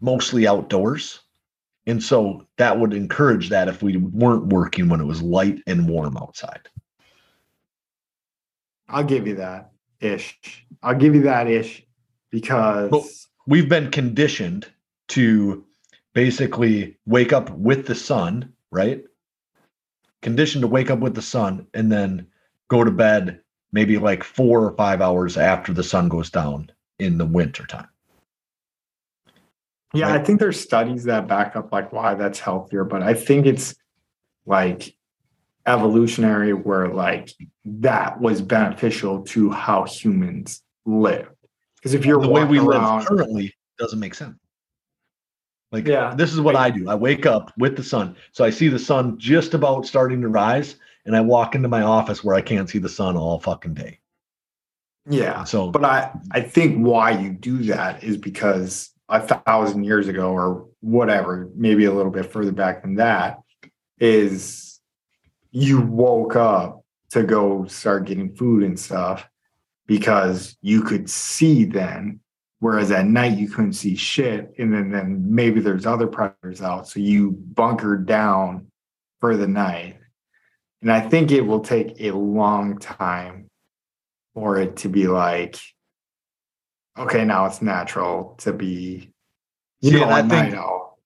mostly 0.00 0.46
outdoors. 0.46 1.20
And 1.86 2.02
so 2.02 2.46
that 2.58 2.78
would 2.78 2.92
encourage 2.92 3.48
that 3.50 3.68
if 3.68 3.82
we 3.82 3.96
weren't 3.96 4.46
working 4.46 4.88
when 4.88 5.00
it 5.00 5.04
was 5.06 5.22
light 5.22 5.62
and 5.66 5.88
warm 5.88 6.16
outside. 6.16 6.68
I'll 8.88 9.04
give 9.04 9.26
you 9.26 9.36
that 9.36 9.72
ish. 10.00 10.66
I'll 10.82 10.94
give 10.96 11.14
you 11.14 11.22
that 11.22 11.46
ish 11.48 11.84
because 12.30 12.90
Well- 12.90 13.06
We've 13.48 13.68
been 13.68 13.92
conditioned 13.92 14.66
to 15.08 15.64
basically 16.14 16.98
wake 17.06 17.32
up 17.32 17.48
with 17.50 17.86
the 17.86 17.94
sun, 17.94 18.52
right? 18.72 19.04
Conditioned 20.20 20.62
to 20.62 20.68
wake 20.68 20.90
up 20.90 20.98
with 20.98 21.14
the 21.14 21.22
sun 21.22 21.68
and 21.72 21.92
then 21.92 22.26
go 22.66 22.82
to 22.82 22.90
bed 22.90 23.40
maybe 23.70 23.98
like 23.98 24.24
four 24.24 24.64
or 24.64 24.74
five 24.74 25.00
hours 25.00 25.36
after 25.36 25.72
the 25.72 25.84
sun 25.84 26.08
goes 26.08 26.28
down 26.28 26.72
in 26.98 27.18
the 27.18 27.24
winter 27.26 27.64
time. 27.66 27.86
Yeah, 29.96 30.10
Right. 30.10 30.20
I 30.20 30.24
think 30.24 30.40
there's 30.40 30.60
studies 30.60 31.04
that 31.04 31.26
back 31.26 31.56
up 31.56 31.72
like 31.72 31.92
why 31.92 32.14
that's 32.14 32.38
healthier, 32.38 32.84
but 32.84 33.02
I 33.02 33.14
think 33.14 33.46
it's 33.46 33.74
like 34.46 34.94
evolutionary 35.66 36.52
where 36.52 36.88
like 36.88 37.30
that 37.64 38.20
was 38.20 38.40
beneficial 38.40 39.22
to 39.22 39.50
how 39.50 39.84
humans 39.84 40.62
live. 40.84 41.28
Because 41.76 41.94
if 41.94 42.04
you're 42.06 42.20
the 42.20 42.28
way 42.28 42.44
we 42.44 42.58
around, 42.58 43.00
live 43.00 43.08
currently 43.08 43.54
doesn't 43.78 43.98
make 44.00 44.14
sense. 44.14 44.36
Like 45.72 45.86
Yeah. 45.86 46.14
this 46.14 46.32
is 46.32 46.40
what 46.40 46.54
I 46.56 46.70
do. 46.70 46.88
I 46.88 46.94
wake 46.94 47.26
up 47.26 47.52
with 47.58 47.76
the 47.76 47.82
sun. 47.82 48.16
So 48.32 48.44
I 48.44 48.50
see 48.50 48.68
the 48.68 48.78
sun 48.78 49.18
just 49.18 49.52
about 49.54 49.86
starting 49.86 50.20
to 50.20 50.28
rise 50.28 50.76
and 51.04 51.16
I 51.16 51.20
walk 51.20 51.54
into 51.54 51.68
my 51.68 51.82
office 51.82 52.22
where 52.22 52.36
I 52.36 52.40
can't 52.40 52.68
see 52.70 52.78
the 52.78 52.88
sun 52.88 53.16
all 53.16 53.40
fucking 53.40 53.74
day. 53.74 53.98
yeah, 55.08 55.44
So 55.44 55.70
But 55.70 55.84
I, 55.84 56.10
I 56.30 56.40
think 56.40 56.84
why 56.84 57.10
you 57.18 57.30
do 57.30 57.58
that 57.64 58.02
is 58.04 58.16
because 58.16 58.90
a 59.08 59.20
thousand 59.20 59.84
years 59.84 60.08
ago 60.08 60.30
or 60.32 60.66
whatever, 60.80 61.48
maybe 61.54 61.84
a 61.84 61.92
little 61.92 62.10
bit 62.10 62.30
further 62.32 62.52
back 62.52 62.82
than 62.82 62.96
that, 62.96 63.38
is 63.98 64.80
you 65.50 65.80
woke 65.80 66.36
up 66.36 66.84
to 67.10 67.22
go 67.22 67.66
start 67.66 68.04
getting 68.04 68.34
food 68.34 68.62
and 68.62 68.78
stuff 68.78 69.28
because 69.86 70.56
you 70.60 70.82
could 70.82 71.08
see 71.08 71.64
then. 71.64 72.20
Whereas 72.58 72.90
at 72.90 73.06
night 73.06 73.38
you 73.38 73.48
couldn't 73.48 73.74
see 73.74 73.96
shit. 73.96 74.52
And 74.58 74.72
then, 74.72 74.90
then 74.90 75.34
maybe 75.34 75.60
there's 75.60 75.86
other 75.86 76.06
predators 76.06 76.62
out. 76.62 76.88
So 76.88 77.00
you 77.00 77.32
bunkered 77.32 78.06
down 78.06 78.66
for 79.20 79.36
the 79.36 79.46
night. 79.46 79.98
And 80.82 80.90
I 80.90 81.00
think 81.00 81.30
it 81.30 81.42
will 81.42 81.60
take 81.60 82.00
a 82.00 82.10
long 82.12 82.78
time 82.78 83.50
for 84.34 84.58
it 84.58 84.76
to 84.78 84.88
be 84.88 85.06
like, 85.06 85.58
okay, 86.98 87.24
now 87.24 87.46
it's 87.46 87.62
natural 87.62 88.34
to 88.38 88.52
be, 88.52 89.12
you 89.80 89.92
know, 89.92 90.04
and 90.04 90.12
I 90.12 90.22
think- 90.28 90.54
owl. 90.54 90.98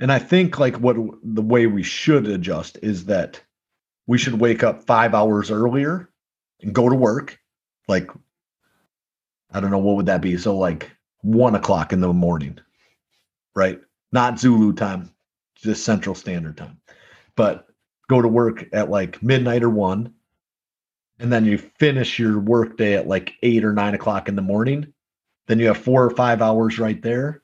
And 0.00 0.10
I 0.10 0.18
think 0.18 0.58
like 0.58 0.76
what 0.80 0.96
the 1.22 1.42
way 1.42 1.66
we 1.66 1.84
should 1.84 2.26
adjust 2.26 2.76
is 2.82 3.04
that 3.04 3.40
we 4.08 4.18
should 4.18 4.40
wake 4.40 4.64
up 4.64 4.82
five 4.82 5.14
hours 5.14 5.48
earlier 5.48 6.10
and 6.60 6.74
go 6.74 6.88
to 6.88 6.94
work. 6.96 7.38
Like, 7.86 8.10
I 9.52 9.60
don't 9.60 9.70
know, 9.70 9.78
what 9.78 9.94
would 9.96 10.06
that 10.06 10.20
be? 10.20 10.36
So 10.38 10.56
like 10.56 10.90
one 11.20 11.54
o'clock 11.54 11.92
in 11.92 12.00
the 12.00 12.12
morning, 12.12 12.58
right? 13.54 13.80
Not 14.10 14.40
Zulu 14.40 14.72
time, 14.72 15.08
just 15.54 15.84
Central 15.84 16.16
Standard 16.16 16.56
Time. 16.56 16.80
But 17.36 17.68
go 18.08 18.20
to 18.20 18.28
work 18.28 18.66
at 18.72 18.90
like 18.90 19.22
midnight 19.22 19.62
or 19.62 19.70
one, 19.70 20.12
and 21.20 21.32
then 21.32 21.44
you 21.44 21.58
finish 21.58 22.18
your 22.18 22.40
work 22.40 22.76
day 22.76 22.94
at 22.94 23.06
like 23.06 23.34
eight 23.42 23.64
or 23.64 23.72
nine 23.72 23.94
o'clock 23.94 24.28
in 24.28 24.34
the 24.34 24.42
morning. 24.42 24.91
Then 25.48 25.58
you 25.58 25.66
have 25.68 25.78
four 25.78 26.04
or 26.04 26.10
five 26.10 26.40
hours 26.42 26.78
right 26.78 27.00
there 27.02 27.42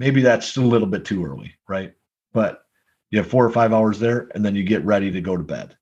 maybe 0.00 0.22
that's 0.22 0.56
a 0.56 0.60
little 0.60 0.86
bit 0.86 1.04
too 1.04 1.24
early, 1.24 1.52
right? 1.68 1.92
But 2.32 2.62
you 3.10 3.18
have 3.18 3.26
four 3.26 3.44
or 3.44 3.50
five 3.50 3.72
hours 3.72 3.98
there, 3.98 4.30
and 4.32 4.44
then 4.44 4.54
you 4.54 4.62
get 4.62 4.84
ready 4.84 5.10
to 5.10 5.20
go 5.20 5.36
to 5.36 5.42
bed. 5.42 5.76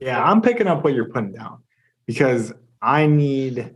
Yeah, 0.00 0.22
I'm 0.22 0.42
picking 0.42 0.66
up 0.66 0.84
what 0.84 0.92
you're 0.92 1.08
putting 1.08 1.32
down 1.32 1.62
because 2.04 2.52
I 2.82 3.06
need, 3.06 3.74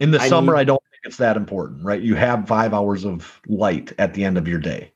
In 0.00 0.10
the 0.10 0.20
I 0.20 0.28
summer, 0.28 0.54
need- 0.54 0.58
I 0.62 0.64
don't 0.64 0.82
think 0.90 1.02
it's 1.04 1.18
that 1.18 1.36
important, 1.36 1.84
right? 1.84 2.02
You 2.02 2.16
have 2.16 2.48
five 2.48 2.74
hours 2.74 3.04
of 3.04 3.40
light 3.46 3.92
at 3.98 4.14
the 4.14 4.24
end 4.24 4.36
of 4.36 4.48
your 4.48 4.58
day. 4.58 4.92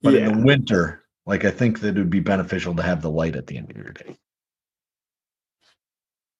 But 0.00 0.14
yeah, 0.14 0.28
in 0.28 0.38
the 0.38 0.46
winter, 0.46 1.02
like 1.26 1.44
I 1.44 1.50
think 1.50 1.80
that 1.80 1.96
it 1.96 1.98
would 1.98 2.08
be 2.08 2.20
beneficial 2.20 2.76
to 2.76 2.82
have 2.84 3.02
the 3.02 3.10
light 3.10 3.34
at 3.34 3.48
the 3.48 3.56
end 3.58 3.68
of 3.68 3.76
your 3.76 3.90
day. 3.90 4.16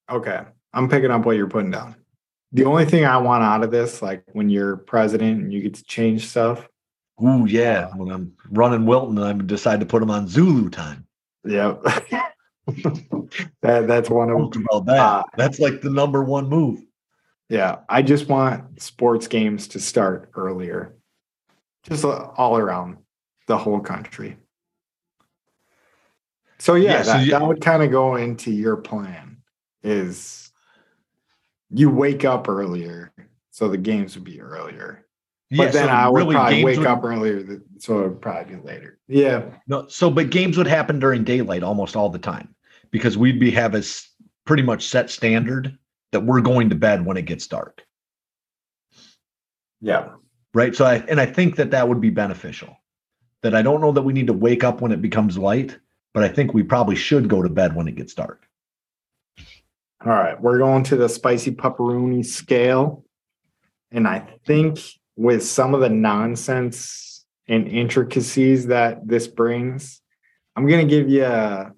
okay, 0.09 0.43
I'm 0.73 0.89
picking 0.89 1.11
up 1.11 1.25
what 1.27 1.35
you're 1.37 1.49
putting 1.49 1.73
down. 1.73 1.97
The 2.53 2.65
only 2.65 2.85
thing 2.85 3.05
I 3.05 3.17
want 3.17 3.43
out 3.43 3.63
of 3.65 3.71
this, 3.71 4.03
like 4.03 4.25
when 4.33 4.51
you're 4.51 4.77
president 4.77 5.41
and 5.43 5.53
you 5.53 5.61
get 5.63 5.75
to 5.75 5.85
change 5.85 6.29
stuff, 6.29 6.69
Ooh, 7.23 7.47
yeah. 7.47 7.89
When 7.95 8.11
I'm 8.11 8.33
running 8.51 8.85
Wilton 8.85 9.17
and 9.19 9.43
I 9.43 9.45
decide 9.47 9.81
to 9.81 9.87
put 9.87 10.01
them 10.01 10.11
on 10.11 10.27
Zulu 10.27 10.71
time. 10.71 11.07
yeah, 11.45 11.75
that 13.63 13.87
that's 13.87 14.11
one 14.11 14.31
of 14.31 14.39
Talk 14.39 14.57
about 14.57 14.87
that. 14.87 14.99
Uh, 14.99 15.23
That's 15.37 15.61
like 15.61 15.83
the 15.83 15.91
number 15.91 16.23
one 16.25 16.49
move. 16.49 16.83
Yeah, 17.49 17.81
I 17.89 18.03
just 18.03 18.29
want 18.29 18.81
sports 18.83 19.29
games 19.29 19.69
to 19.69 19.79
start 19.81 20.31
earlier, 20.35 20.97
just 21.85 22.05
all 22.05 22.57
around 22.57 22.97
the 23.47 23.59
whole 23.59 23.81
country. 23.81 24.37
So 26.59 26.75
yeah, 26.75 26.93
Yeah, 26.93 27.03
so 27.03 27.13
that, 27.13 27.25
you- 27.25 27.31
that 27.33 27.47
would 27.47 27.61
kind 27.61 27.83
of 27.83 27.91
go 27.91 28.17
into 28.17 28.51
your 28.51 28.77
plan 28.77 29.37
is 29.85 30.42
you 31.73 31.91
wake 31.91 32.25
up 32.25 32.49
earlier, 32.49 33.13
so 33.51 33.69
the 33.69 33.79
games 33.79 34.15
would 34.15 34.25
be 34.25 34.41
earlier. 34.41 35.07
But 35.51 35.67
Yeah, 35.67 35.71
then 35.71 35.87
so 35.87 35.93
I 35.93 36.09
would 36.09 36.19
really 36.19 36.35
probably 36.35 36.65
wake 36.65 36.79
would- 36.79 36.87
up 36.87 37.05
earlier, 37.05 37.61
so 37.79 38.01
it 38.01 38.09
would 38.09 38.21
probably 38.23 38.57
be 38.57 38.63
later. 38.63 38.99
Yeah, 39.09 39.45
No, 39.67 39.87
so 39.89 40.11
but 40.11 40.31
games 40.31 40.57
would 40.57 40.67
happen 40.67 40.99
during 40.99 41.25
daylight 41.25 41.63
almost 41.63 41.97
all 41.97 42.09
the 42.09 42.19
time 42.19 42.55
because 42.91 43.19
we'd 43.19 43.39
be 43.41 43.51
have 43.51 43.75
a 43.75 43.83
pretty 44.45 44.63
much 44.63 44.87
set 44.89 45.11
standard 45.11 45.77
that 46.13 46.21
we're 46.25 46.41
going 46.41 46.69
to 46.71 46.75
bed 46.75 47.05
when 47.05 47.17
it 47.17 47.27
gets 47.27 47.47
dark, 47.47 47.83
yeah. 49.81 50.11
right? 50.55 50.75
So 50.75 50.85
I 50.85 50.97
and 51.09 51.21
I 51.21 51.27
think 51.27 51.57
that 51.57 51.71
that 51.71 51.89
would 51.89 52.01
be 52.01 52.11
beneficial. 52.11 52.77
That 53.43 53.55
I 53.55 53.63
don't 53.63 53.81
know 53.81 53.93
that 53.93 54.03
we 54.03 54.13
need 54.13 54.29
to 54.29 54.33
wake 54.33 54.63
up 54.65 54.81
when 54.81 54.93
it 54.93 55.03
becomes 55.03 55.37
light, 55.37 55.77
but 56.15 56.23
I 56.23 56.29
think 56.29 56.55
we 56.55 56.63
probably 56.63 56.95
should 56.97 57.29
go 57.29 57.43
to 57.43 57.49
bed 57.49 57.75
when 57.75 57.89
it 57.89 57.97
gets 57.97 58.15
dark. 58.15 58.47
All 60.05 60.11
right, 60.11 60.41
we're 60.41 60.59
going 60.59 60.83
to 60.85 60.97
the 60.97 61.09
spicy 61.09 61.53
pepperoni 61.53 62.25
scale. 62.25 63.05
And 63.93 64.09
I 64.09 64.27
think 64.45 64.81
with 65.15 65.45
some 65.45 65.75
of 65.75 65.81
the 65.81 65.89
nonsense 65.89 67.25
and 67.47 67.69
intricacies 67.69 68.67
that 68.67 69.07
this 69.07 69.29
brings, 69.29 70.01
I'm 70.57 70.67
going 70.67 70.89
to 70.89 70.93
give 70.93 71.09
you 71.09 71.25
a 71.25 71.73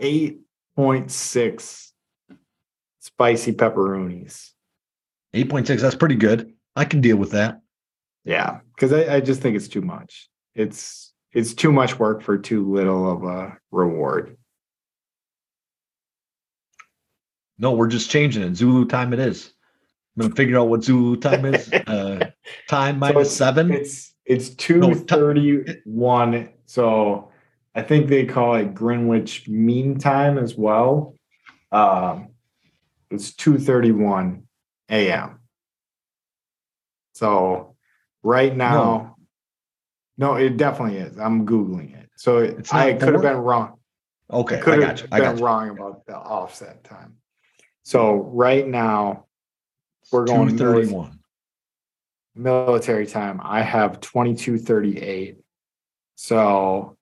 8.6 0.00 1.90
spicy 3.00 3.52
pepperonis. 3.52 4.50
8.6, 5.34 5.80
that's 5.80 5.96
pretty 5.96 6.14
good. 6.14 6.52
I 6.76 6.84
can 6.84 7.00
deal 7.00 7.16
with 7.16 7.32
that. 7.32 7.60
Yeah, 8.24 8.60
because 8.74 8.92
I, 8.92 9.16
I 9.16 9.20
just 9.20 9.42
think 9.42 9.56
it's 9.56 9.68
too 9.68 9.82
much. 9.82 10.28
It's 10.54 11.12
it's 11.32 11.54
too 11.54 11.72
much 11.72 11.98
work 11.98 12.22
for 12.22 12.38
too 12.38 12.70
little 12.70 13.10
of 13.10 13.24
a 13.24 13.56
reward. 13.70 14.36
No, 17.60 17.72
we're 17.72 17.88
just 17.88 18.10
changing 18.10 18.42
it. 18.42 18.56
Zulu 18.56 18.86
time 18.86 19.12
it 19.12 19.18
is. 19.18 19.52
I'm 20.16 20.22
gonna 20.22 20.34
figure 20.34 20.58
out 20.58 20.68
what 20.68 20.82
Zulu 20.82 21.16
time 21.16 21.44
is. 21.44 21.70
Uh 21.86 22.26
time 22.68 22.98
minus 22.98 23.16
it's- 23.28 23.36
seven. 23.36 23.70
It's 23.70 24.14
it's 24.24 24.48
two 24.50 24.78
No, 24.78 24.94
ti- 24.94 25.00
thirty 25.00 25.80
one. 25.84 26.48
So 26.64 27.30
I 27.74 27.82
think 27.82 28.08
they 28.08 28.24
call 28.24 28.54
it 28.56 28.74
Greenwich 28.74 29.46
Mean 29.48 29.98
Time 29.98 30.38
as 30.38 30.56
well. 30.56 31.14
Um, 31.70 32.30
it's 33.10 33.34
two 33.34 33.58
thirty 33.58 33.92
one 33.92 34.44
a.m. 34.88 35.40
So 37.14 37.76
right 38.22 38.56
now, 38.56 39.16
no. 40.16 40.34
it 40.34 40.56
definitely 40.56 40.98
is. 40.98 41.18
I'm 41.18 41.46
googling 41.46 41.94
it. 42.00 42.08
So 42.16 42.38
it, 42.38 42.58
It's 42.58 42.72
I 42.72 42.94
could 42.94 43.12
have 43.12 43.22
been 43.22 43.36
wrong. 43.36 43.74
Okay, 44.32 44.58
I 44.58 44.60
could 44.60 44.80
got 44.80 44.88
have 44.88 45.00
you. 45.00 45.08
I 45.12 45.20
been 45.20 45.30
got 45.32 45.38
you. 45.38 45.44
wrong 45.44 45.68
about 45.70 46.06
the 46.06 46.16
offset 46.16 46.84
time. 46.84 47.16
So 47.82 48.14
right 48.16 48.66
now, 48.66 49.26
we're 50.12 50.24
going 50.26 50.56
31 50.56 51.18
military 52.34 53.06
time, 53.06 53.40
I 53.42 53.62
have 53.62 54.00
2238. 54.00 55.38
So 56.14 56.96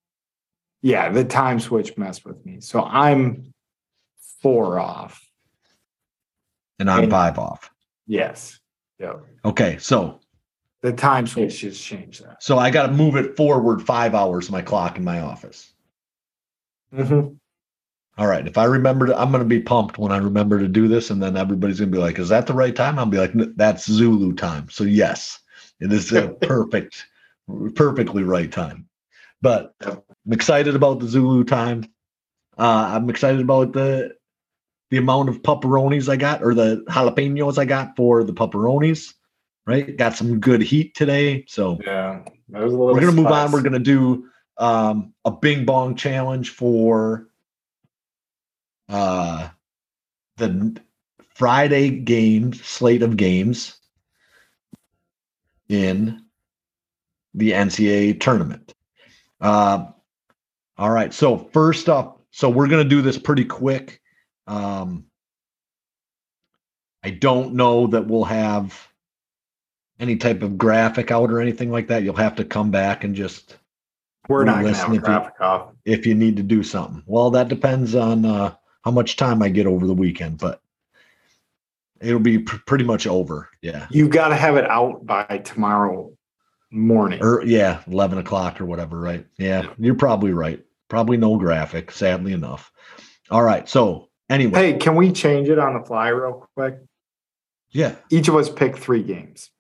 yeah, 0.83 1.11
the 1.11 1.25
time 1.25 1.61
switch 1.61 1.97
messed 1.97 2.25
with 2.25 2.45
me. 2.47 2.61
So 2.61 2.83
I'm 2.83 3.53
four 4.43 4.79
off. 4.79 5.21
And 6.79 6.91
I'm 6.91 7.05
And- 7.05 7.11
five 7.13 7.39
off. 7.39 7.71
Yes. 8.07 8.59
Yep. 8.99 9.21
Okay, 9.45 9.79
so 9.79 10.21
The 10.83 10.93
time 10.93 11.27
switch 11.27 11.59
just 11.61 11.83
changed 11.85 12.25
that. 12.25 12.43
so 12.43 12.59
I 12.59 12.71
gotta 12.71 12.93
move 12.93 13.17
it 13.17 13.37
forward 13.37 13.83
five 13.85 14.15
hours, 14.15 14.51
my 14.51 14.63
clock 14.63 14.97
in 14.97 15.05
my 15.05 15.21
office. 15.21 15.73
Mhm. 16.93 17.39
All 18.19 18.27
right. 18.27 18.47
If 18.47 18.59
I 18.59 18.65
remember 18.65 19.07
to, 19.07 19.19
I'm 19.19 19.31
gonna 19.31 19.45
be 19.45 19.61
pumped 19.61 19.97
when 19.97 20.11
I 20.11 20.19
remember 20.19 20.59
to 20.59 20.67
do 20.67 20.89
this, 20.89 21.11
and 21.11 21.23
then 21.23 21.37
everybody's 21.37 21.79
gonna 21.79 21.93
be 21.93 21.99
like, 21.99 22.19
Is 22.19 22.31
that 22.31 22.49
the 22.49 22.53
right 22.53 22.75
time? 22.75 22.99
I'll 22.99 23.07
be 23.07 23.19
like, 23.19 23.33
that's 23.57 23.87
Zulu 23.87 24.35
time. 24.35 24.69
So 24.71 24.83
yes, 24.83 25.39
it 25.79 25.93
is 25.93 26.13
a 26.13 26.29
perfect, 26.43 27.07
perfectly 27.77 28.25
right 28.25 28.51
time. 28.51 28.89
But 29.41 29.73
I'm 29.81 30.03
excited 30.33 30.75
about 30.75 30.99
the 30.99 31.07
Zulu 31.07 31.45
time. 31.45 31.85
Uh, 32.59 32.91
I'm 32.97 33.09
excited 33.09 33.41
about 33.41 33.73
the 33.73 34.17
the 34.91 34.97
amount 34.97 35.29
of 35.29 35.43
pepperonis 35.43 36.09
I 36.09 36.17
got 36.17 36.43
or 36.43 36.55
the 36.55 36.85
jalapenos 36.89 37.57
I 37.57 37.67
got 37.67 37.95
for 37.95 38.25
the 38.25 38.33
pepperonis. 38.33 39.15
Right, 39.65 39.97
got 39.97 40.17
some 40.17 40.41
good 40.41 40.63
heat 40.63 40.97
today. 40.97 41.45
So 41.47 41.79
Yeah. 41.85 42.23
Was 42.49 42.73
a 42.73 42.77
little 42.77 42.95
we're 42.95 43.01
gonna 43.01 43.13
move 43.13 43.27
on. 43.27 43.53
We're 43.53 43.63
gonna 43.63 43.79
do 43.79 44.29
um, 44.57 45.15
a 45.25 45.31
Bing 45.31 45.65
Bong 45.65 45.95
challenge 45.95 46.51
for 46.51 47.28
uh, 48.89 49.49
the 50.37 50.81
Friday 51.35 51.91
game 51.91 52.53
slate 52.53 53.03
of 53.03 53.17
games 53.17 53.77
in 55.69 56.25
the 57.35 57.53
NCAA 57.53 58.19
tournament. 58.21 58.73
Uh, 59.41 59.87
all 60.77 60.91
right. 60.91 61.13
So 61.13 61.37
first 61.53 61.89
up, 61.89 62.23
so 62.31 62.49
we're 62.49 62.69
gonna 62.69 62.85
do 62.85 63.03
this 63.03 63.19
pretty 63.19 63.45
quick. 63.45 64.01
Um, 64.47 65.05
I 67.03 67.11
don't 67.11 67.55
know 67.55 67.87
that 67.89 68.07
we'll 68.07 68.25
have 68.25 68.89
any 70.01 70.17
type 70.17 70.43
of 70.43 70.57
graphic 70.59 71.11
out 71.11 71.31
or 71.31 71.41
anything 71.41 71.71
like 71.71 71.89
that. 71.89 72.03
You'll 72.03 72.17
have 72.17 72.37
to 72.37 72.45
come 72.45 72.71
back 72.71 73.05
and 73.05 73.15
just 73.15 73.57
We're 74.29 74.45
not 74.45 74.57
gonna 74.63 74.69
have 74.69 74.77
listen 74.77 74.91
a 74.91 74.95
if 74.95 75.01
you- 75.01 75.01
graphic 75.05 75.41
off. 75.41 75.73
if 75.85 76.07
you 76.07 76.15
need 76.15 76.37
to 76.37 76.43
do 76.43 76.63
something. 76.63 77.03
Well, 77.07 77.31
that 77.31 77.49
depends 77.49 77.95
on 77.95 78.25
uh, 78.25 78.55
how 78.89 78.93
much 78.93 79.17
time 79.17 79.43
I 79.43 79.51
get 79.51 79.67
over 79.67 79.87
the 79.87 79.93
weekend, 79.93 80.39
but 80.39 80.63
it'll 82.01 82.19
be 82.21 82.39
pr- 82.39 82.57
pretty 82.67 82.85
much 82.85 83.07
over. 83.07 83.51
Yeah. 83.61 83.87
you've 83.91 84.09
gotta 84.09 84.35
have 84.35 84.57
it 84.57 84.65
out 84.65 85.05
by 85.05 85.43
tomorrow 85.45 86.11
morning. 86.71 87.23
Or 87.23 87.43
yeah, 87.45 87.83
eleven 87.87 88.17
o'clock 88.17 88.63
or 88.63 88.65
whatever, 88.65 88.99
right? 88.99 89.27
Yeah, 89.37 89.65
Yeah. 89.65 89.73
you're 89.79 89.95
probably 89.95 90.33
right. 90.33 90.65
Probably 90.89 91.19
no 91.19 91.37
graphic, 91.37 91.91
sadly 91.91 92.33
enough. 92.33 92.73
All 93.31 93.43
right. 93.43 93.69
So 93.69 94.09
anyway, 94.31 94.73
Hey, 94.73 94.79
can 94.79 94.97
we 94.97 95.13
change 95.13 95.51
it 95.51 95.59
on 95.59 95.79
the 95.79 95.85
fly 95.87 96.09
real 96.09 96.49
quick? 96.57 96.79
yeah. 97.69 97.97
Each 98.09 98.29
of 98.29 98.37
us 98.37 98.49
pick 98.49 98.79
three 98.79 99.03
games. 99.03 99.51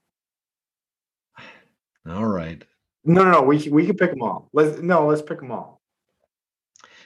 All 2.09 2.25
right. 2.25 2.65
No, 3.05 3.25
no, 3.25 3.31
no. 3.33 3.43
We 3.43 3.69
we 3.69 3.85
can 3.85 3.99
pick 3.99 4.09
them 4.11 4.23
all. 4.23 4.49
Let's 4.55 4.81
no. 4.81 5.07
Let's 5.09 5.21
pick 5.21 5.39
them 5.41 5.51
all. 5.53 5.78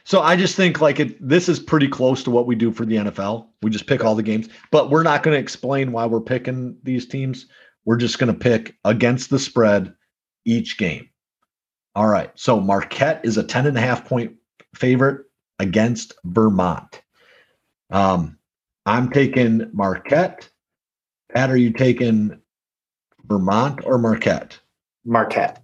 So 0.05 0.21
I 0.21 0.37
just 0.37 0.57
think 0.57 0.81
like 0.81 0.99
it 1.01 1.27
this 1.27 1.49
is 1.49 1.61
pretty 1.61 1.89
close 1.89 2.23
to 2.25 2.31
what 2.31 2.47
we 2.47 2.55
do 2.55 2.73
for 2.73 2.85
the 2.85 2.97
NFL. 2.97 3.47
We 3.63 3.71
just 3.71 3.87
pick 3.87 4.05
all 4.05 4.15
the 4.15 4.23
games, 4.23 4.49
but 4.71 4.91
we're 4.91 5.03
not 5.03 5.23
going 5.23 5.35
to 5.35 5.41
explain 5.41 5.93
why 5.93 6.07
we're 6.07 6.21
picking 6.21 6.77
these 6.83 7.07
teams. 7.07 7.47
We're 7.85 7.97
just 7.97 8.19
going 8.19 8.33
to 8.33 8.39
pick 8.39 8.77
against 8.85 9.31
the 9.31 9.39
spread 9.39 9.95
each 10.45 10.79
game. 10.79 11.09
All 11.95 12.09
right. 12.09 12.31
So 12.35 12.61
Marquette 12.61 13.21
is 13.25 13.37
a 13.37 13.45
10 13.45 13.67
and 13.67 13.77
a 13.77 13.81
half 13.81 14.05
point 14.05 14.35
favorite 14.75 15.27
against 15.59 16.15
Vermont. 16.25 17.03
Um, 17.91 18.39
I'm 18.87 19.11
taking 19.11 19.71
Marquette. 19.73 20.49
Pat, 21.33 21.51
are 21.51 21.57
you 21.57 21.73
taking 21.73 22.41
Vermont 23.25 23.81
or 23.85 23.99
Marquette? 23.99 24.59
Marquette. 25.05 25.62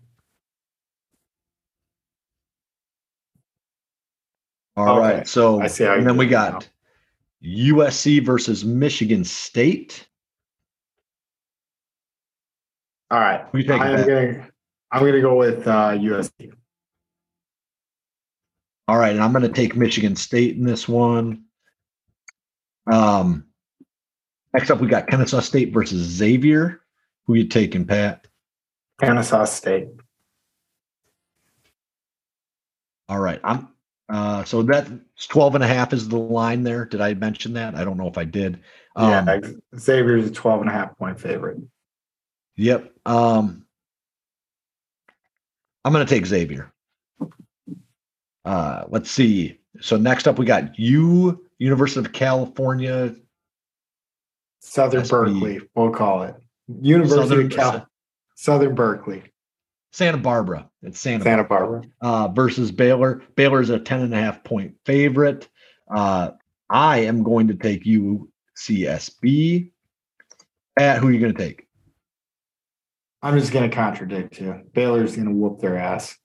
All 4.78 5.00
right. 5.00 5.16
Okay. 5.16 5.24
So 5.24 5.60
I 5.60 5.66
see 5.66 5.84
and 5.84 6.06
then 6.06 6.16
we 6.16 6.26
got 6.26 6.52
now. 6.52 6.60
USC 7.44 8.24
versus 8.24 8.64
Michigan 8.64 9.24
State. 9.24 10.06
All 13.10 13.18
right. 13.18 13.44
Who 13.50 13.58
you 13.58 13.64
taking, 13.64 13.82
I 13.82 14.00
am 14.00 14.06
going. 14.06 14.46
I'm 14.90 15.00
going 15.00 15.12
to 15.14 15.20
go 15.20 15.34
with 15.34 15.66
uh, 15.66 15.90
USC. 15.90 16.52
All 18.86 18.96
right, 18.96 19.12
and 19.12 19.22
I'm 19.22 19.32
going 19.32 19.42
to 19.42 19.50
take 19.50 19.76
Michigan 19.76 20.16
State 20.16 20.56
in 20.56 20.64
this 20.64 20.88
one. 20.88 21.44
Um, 22.90 23.44
next 24.54 24.70
up, 24.70 24.80
we 24.80 24.86
got 24.88 25.08
Kennesaw 25.08 25.40
State 25.40 25.74
versus 25.74 26.00
Xavier. 26.00 26.80
Who 27.26 27.34
you 27.34 27.48
taking, 27.48 27.84
Pat? 27.84 28.26
Kennesaw 28.98 29.44
State. 29.44 29.88
All 33.10 33.18
right, 33.18 33.40
I'm. 33.44 33.68
Uh, 34.08 34.42
so 34.44 34.62
that's 34.62 34.90
12 35.28 35.56
and 35.56 35.64
a 35.64 35.66
half 35.66 35.92
is 35.92 36.08
the 36.08 36.18
line 36.18 36.62
there. 36.62 36.84
Did 36.86 37.00
I 37.00 37.14
mention 37.14 37.52
that? 37.54 37.74
I 37.74 37.84
don't 37.84 37.98
know 37.98 38.08
if 38.08 38.16
I 38.16 38.24
did. 38.24 38.60
Um, 38.96 39.10
yeah, 39.10 39.40
Xavier's 39.78 40.26
a 40.26 40.30
12 40.30 40.62
and 40.62 40.70
a 40.70 40.72
half 40.72 40.96
point 40.98 41.20
favorite. 41.20 41.58
Yep. 42.56 42.92
Um, 43.06 43.66
I'm 45.84 45.92
going 45.92 46.04
to 46.06 46.12
take 46.12 46.26
Xavier. 46.26 46.72
Uh, 48.44 48.84
let's 48.88 49.10
see. 49.10 49.58
So 49.80 49.96
next 49.96 50.26
up, 50.26 50.38
we 50.38 50.46
got 50.46 50.78
U 50.78 51.44
University 51.58 52.00
of 52.00 52.12
California. 52.12 53.14
Southern 54.60 55.02
SB. 55.02 55.10
Berkeley, 55.10 55.60
we'll 55.74 55.90
call 55.90 56.22
it. 56.22 56.34
University 56.80 57.28
Southern- 57.28 57.46
of 57.46 57.52
Cal. 57.52 57.88
Southern 58.36 58.74
Berkeley. 58.74 59.22
Santa 59.92 60.18
Barbara. 60.18 60.68
It's 60.82 61.00
Santa, 61.00 61.24
Santa 61.24 61.44
Barbara. 61.44 61.82
uh, 62.00 62.28
versus 62.28 62.70
Baylor. 62.70 63.22
Baylor's 63.36 63.70
a 63.70 63.78
10 63.78 64.00
and 64.00 64.14
a 64.14 64.18
half 64.20 64.44
point 64.44 64.74
favorite. 64.84 65.48
Uh, 65.92 66.32
I 66.70 66.98
am 67.00 67.22
going 67.22 67.48
to 67.48 67.54
take 67.54 67.84
UCSB. 67.84 69.70
At 70.78 70.98
who 70.98 71.08
are 71.08 71.12
you 71.12 71.18
going 71.20 71.34
to 71.34 71.38
take? 71.38 71.64
I'm 73.20 73.36
just 73.36 73.52
gonna 73.52 73.68
contradict 73.68 74.40
you. 74.40 74.60
Baylor's 74.74 75.16
gonna 75.16 75.32
whoop 75.32 75.58
their 75.58 75.76
ass. 75.76 76.16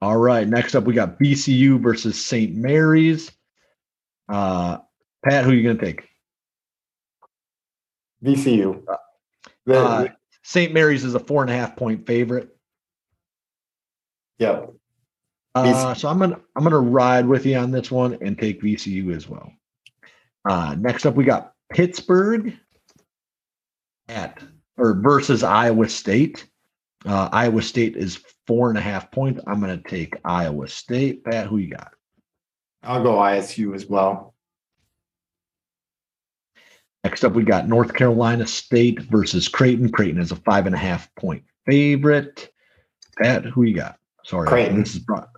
All 0.00 0.16
right. 0.16 0.48
Next 0.48 0.74
up, 0.74 0.82
we 0.82 0.92
got 0.94 1.20
VCU 1.20 1.80
versus 1.80 2.22
St. 2.24 2.52
Mary's. 2.56 3.30
Uh, 4.28 4.78
Pat, 5.24 5.44
who 5.44 5.52
are 5.52 5.54
you 5.54 5.62
going 5.62 5.78
to 5.78 5.84
take? 5.84 6.08
The- 9.66 9.78
Uh, 9.78 10.08
St. 10.42 10.72
Mary's 10.72 11.04
is 11.04 11.14
a 11.14 11.20
four 11.20 11.42
and 11.42 11.50
a 11.50 11.54
half 11.54 11.76
point 11.76 12.06
favorite. 12.06 12.56
yep. 14.38 14.72
Uh, 15.54 15.94
so 15.94 16.08
I'm 16.08 16.18
gonna 16.18 16.40
I'm 16.56 16.64
gonna 16.64 16.78
ride 16.78 17.26
with 17.26 17.44
you 17.44 17.56
on 17.56 17.70
this 17.70 17.90
one 17.90 18.16
and 18.22 18.38
take 18.38 18.62
VCU 18.62 19.14
as 19.14 19.28
well. 19.28 19.52
Uh, 20.48 20.74
next 20.78 21.04
up, 21.04 21.14
we 21.14 21.24
got 21.24 21.52
Pittsburgh 21.70 22.54
at 24.08 24.42
or 24.78 24.94
versus 24.94 25.42
Iowa 25.42 25.88
State. 25.88 26.46
Uh, 27.04 27.28
Iowa 27.32 27.60
State 27.62 27.96
is 27.96 28.24
four 28.46 28.70
and 28.70 28.78
a 28.78 28.82
half 28.82 29.10
points. 29.10 29.40
I'm 29.46 29.60
gonna 29.60 29.76
take 29.76 30.14
Iowa 30.24 30.68
State. 30.68 31.24
Pat, 31.24 31.48
who 31.48 31.58
you 31.58 31.68
got? 31.68 31.92
I'll 32.82 33.02
go 33.02 33.16
ISU 33.16 33.74
as 33.74 33.86
well. 33.86 34.31
Next 37.04 37.24
up, 37.24 37.32
we 37.32 37.42
got 37.42 37.68
North 37.68 37.94
Carolina 37.94 38.46
State 38.46 39.00
versus 39.02 39.48
Creighton. 39.48 39.90
Creighton 39.90 40.20
is 40.20 40.30
a 40.30 40.36
five 40.36 40.66
and 40.66 40.74
a 40.74 40.78
half 40.78 41.12
point 41.16 41.42
favorite. 41.66 42.50
Pat, 43.20 43.44
who 43.44 43.64
you 43.64 43.74
got? 43.74 43.98
Sorry, 44.24 44.46
Creighton. 44.46 44.80
This 44.80 44.94
is 44.94 45.00
brought. 45.00 45.28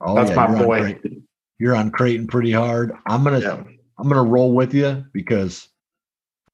Oh, 0.00 0.14
That's 0.14 0.30
yeah, 0.30 0.36
my 0.36 0.62
boy. 0.62 0.80
Creighton. 0.80 1.26
You're 1.58 1.74
on 1.74 1.90
Creighton 1.90 2.26
pretty 2.26 2.52
hard. 2.52 2.92
I'm 3.06 3.24
gonna 3.24 3.40
Yeah. 3.40 3.62
I'm 3.98 4.08
gonna 4.08 4.22
roll 4.22 4.52
with 4.52 4.74
you 4.74 5.06
because 5.14 5.68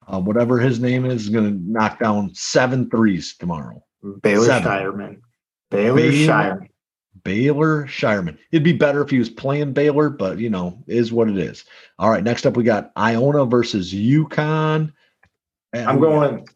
uh, 0.07 0.19
whatever 0.21 0.59
his 0.59 0.79
name 0.79 1.05
is 1.05 1.23
is 1.23 1.29
gonna 1.29 1.51
knock 1.51 1.99
down 1.99 2.33
seven 2.33 2.89
threes 2.89 3.35
tomorrow. 3.37 3.83
Baylor 4.21 4.45
Seven. 4.45 4.71
Scheierman. 4.71 5.17
Baylor, 5.71 5.97
Baylor- 5.97 6.11
Scheierman. 6.11 6.67
Baylor 7.23 7.85
Scheierman. 7.85 8.37
It'd 8.51 8.63
be 8.63 8.73
better 8.73 9.01
if 9.01 9.09
he 9.09 9.19
was 9.19 9.29
playing 9.29 9.73
Baylor, 9.73 10.09
but 10.09 10.39
you 10.39 10.49
know, 10.49 10.77
is 10.87 11.11
what 11.11 11.29
it 11.29 11.37
is. 11.37 11.63
All 11.99 12.09
right, 12.09 12.23
next 12.23 12.45
up 12.45 12.57
we 12.57 12.63
got 12.63 12.91
Iona 12.97 13.45
versus 13.45 13.93
UConn. 13.93 14.91
And 15.73 15.89
I'm 15.89 15.99
got- 15.99 16.01
going 16.09 16.47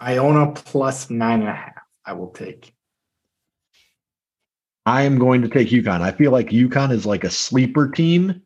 Iona 0.00 0.52
plus 0.52 1.10
nine 1.10 1.40
and 1.40 1.48
a 1.48 1.54
half. 1.54 1.74
I 2.04 2.12
will 2.12 2.28
take. 2.28 2.74
I 4.86 5.02
am 5.02 5.18
going 5.18 5.40
to 5.40 5.48
take 5.48 5.68
UConn. 5.68 6.02
I 6.02 6.12
feel 6.12 6.30
like 6.30 6.48
UConn 6.50 6.92
is 6.92 7.06
like 7.06 7.24
a 7.24 7.30
sleeper 7.30 7.88
team. 7.88 8.42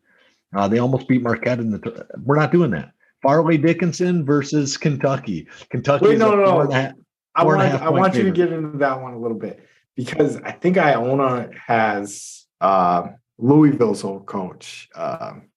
Uh, 0.55 0.67
they 0.69 0.79
almost 0.79 1.07
beat 1.07 1.21
Marquette 1.21 1.59
in 1.59 1.69
the. 1.71 2.07
We're 2.23 2.37
not 2.37 2.51
doing 2.53 2.71
that. 2.71 2.93
Fairleigh 3.21 3.57
Dickinson 3.57 4.25
versus 4.25 4.77
Kentucky. 4.77 5.47
Kentucky. 5.69 6.07
Wait, 6.07 6.17
no, 6.17 6.33
no, 6.35 6.63
no. 6.63 6.71
half- 6.71 6.93
I 7.35 7.43
Four 7.43 7.55
and 7.57 7.63
a 7.63 7.69
want 7.71 7.83
I 7.83 7.89
want 7.89 8.15
you 8.15 8.23
to 8.23 8.31
get 8.31 8.51
into 8.51 8.77
that 8.79 8.99
one 9.01 9.13
a 9.13 9.19
little 9.19 9.37
bit 9.37 9.63
because 9.99 10.37
I 10.37 10.53
think 10.53 10.77
Iona 10.77 11.49
has 11.67 12.45
uh, 12.61 13.09
Louisville's 13.37 14.05
old 14.05 14.25
coach, 14.27 14.87
um, 14.95 15.49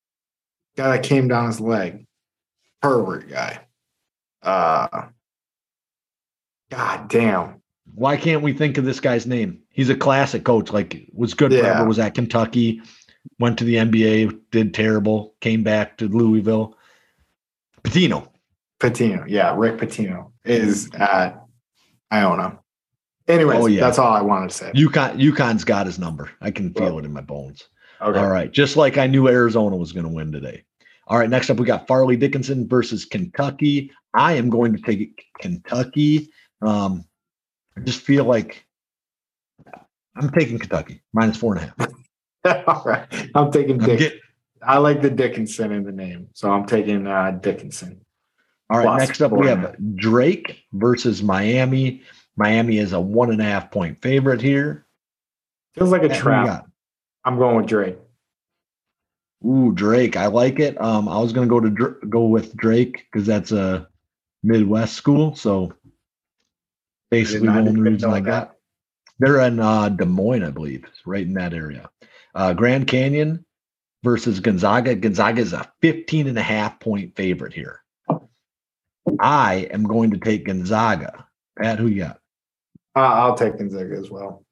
guy 0.77 0.97
that 0.97 1.05
came 1.05 1.29
down 1.29 1.47
his 1.47 1.61
leg, 1.61 2.09
pervert 2.81 3.29
guy. 3.29 3.61
Uh, 4.43 5.07
God 6.73 7.09
damn. 7.09 7.63
Why 7.95 8.17
can't 8.17 8.43
we 8.43 8.53
think 8.53 8.79
of 8.79 8.85
this 8.85 8.99
guy's 8.99 9.27
name? 9.29 9.61
He's 9.71 9.91
a 9.91 9.95
classic 9.95 10.43
coach. 10.43 10.73
Like 10.73 11.07
was 11.13 11.35
good 11.35 11.53
Yeah. 11.53 11.61
forever. 11.61 11.87
Was 11.87 12.01
at 12.01 12.15
Kentucky, 12.15 12.83
went 13.39 13.59
to 13.59 13.65
the 13.65 13.77
NBA, 13.77 14.41
did 14.51 14.75
terrible, 14.75 15.37
came 15.41 15.63
back 15.63 15.99
to 15.99 16.09
Louisville. 16.09 16.77
Pitino. 17.85 18.29
Pitino, 18.81 19.25
yeah, 19.29 19.55
Rick 19.57 19.77
Pitino 19.77 20.33
is 20.45 20.91
at 20.95 21.45
Iona. 22.11 22.59
Anyways, 23.33 23.59
Oh, 23.61 23.67
yeah. 23.67 23.81
that's 23.81 23.99
all 23.99 24.13
I 24.13 24.21
wanted 24.23 24.51
to 24.51 24.57
say. 24.57 24.73
UConn. 24.73 25.19
UConn's 25.21 25.65
got 25.65 25.87
his 25.87 25.99
number. 25.99 26.31
I 26.41 26.51
can 26.51 26.73
feel 26.75 26.85
Well, 26.87 26.99
it 27.01 27.05
in 27.05 27.13
my 27.13 27.21
bones. 27.21 27.63
Okay. 28.01 28.19
All 28.19 28.29
right. 28.31 28.51
Just 28.51 28.77
like 28.77 28.99
I 28.99 29.07
knew 29.07 29.29
Arizona 29.29 29.77
was 29.77 29.93
going 29.93 30.07
to 30.07 30.13
win 30.13 30.33
today. 30.33 30.65
All 31.07 31.19
right. 31.19 31.31
Next 31.31 31.51
up, 31.51 31.59
we 31.59 31.67
got 31.67 31.87
Fairleigh 31.89 32.17
Dickinson 32.17 32.69
versus 32.69 33.05
Kentucky. 33.05 33.91
I 34.15 34.35
am 34.35 34.51
going 34.51 34.73
to 34.77 34.83
take 34.83 35.25
Kentucky. 35.41 36.31
Um, 36.61 37.05
I 37.77 37.81
just 37.81 38.01
feel 38.01 38.25
like 38.25 38.65
I'm 40.17 40.31
taking 40.31 40.59
Kentucky 40.59 41.03
minus 41.13 41.37
four 41.37 41.57
and 41.57 41.65
a 41.65 41.75
half. 42.45 42.65
all 42.67 42.83
right. 42.85 43.07
I'm 43.35 43.51
taking 43.51 43.81
I'm 43.81 43.87
Dick. 43.87 43.99
get- 43.99 44.19
I 44.65 44.79
like 44.79 45.03
the 45.03 45.11
Dickinson 45.11 45.73
in 45.73 45.83
the 45.83 45.91
name, 45.91 46.29
so 46.35 46.49
I'm 46.53 46.67
taking 46.67 47.05
uh, 47.09 47.33
Dickinson. 47.33 48.01
all 48.71 48.79
right. 48.79 48.85
Plus 48.87 49.01
Next 49.09 49.21
up, 49.23 49.33
we 49.33 49.39
four 49.39 49.49
and 49.49 49.65
a 49.65 49.67
have 49.69 49.97
Drake 49.97 50.63
versus 50.73 51.21
Miami. 51.21 52.03
Miami 52.37 52.79
is 52.79 52.93
a 52.93 53.01
one 53.01 53.31
and 53.31 53.41
a 53.41 53.45
half 53.45 53.71
point 53.71 54.01
favorite 54.01 54.41
here. 54.41 54.87
Feels 55.75 55.91
like 55.91 56.03
a 56.03 56.09
you 56.09 56.15
trap. 56.15 56.69
I'm 57.25 57.39
going 57.39 57.57
with 57.57 57.67
Drake. 57.67 57.97
Ooh, 59.45 59.73
Drake. 59.73 60.17
I 60.17 60.27
like 60.27 60.61
it. 60.61 60.81
Um, 60.81 61.09
I 61.09 61.19
was 61.19 61.33
gonna 61.33 61.47
go 61.47 61.61
to 61.61 61.71
Dr- 61.71 62.09
go 62.09 62.25
with 62.25 62.57
Drake 62.57 63.07
because 63.11 63.27
that's 63.27 63.53
a 63.53 63.89
Midwest 64.43 64.95
school. 64.95 65.35
So 65.35 65.73
basically, 67.11 67.49
the 67.49 67.59
only 67.59 67.81
reason 67.81 68.11
I 68.11 68.21
got 68.21 68.57
they're 69.19 69.41
in 69.41 69.61
uh, 69.61 69.89
Des 69.89 70.05
Moines, 70.05 70.43
I 70.43 70.51
believe, 70.51 70.85
It's 70.89 71.07
right 71.07 71.25
in 71.25 71.35
that 71.35 71.55
area. 71.55 71.89
Uh, 72.35 72.53
Grand 72.55 72.89
Canyon 72.89 73.45
versus 74.03 74.41
Gonzaga. 74.41 74.97
Gonzaga 74.97 75.41
is 75.41 75.53
a 75.53 75.71
15 75.81 76.27
and 76.27 76.39
a 76.39 76.43
half 76.43 76.81
point 76.81 77.15
favorite 77.15 77.53
here. 77.53 77.81
I 79.21 79.69
am 79.71 79.85
going 79.85 80.11
to 80.11 80.19
take 80.19 80.47
Gonzaga. 80.47 81.27
Pat, 81.57 81.79
who 81.79 81.87
you 81.87 82.03
got? 82.03 82.21
I'll 82.95 83.37
take 83.37 83.59
Gonzaga 83.59 83.97
as 83.97 84.11
well. 84.11 84.45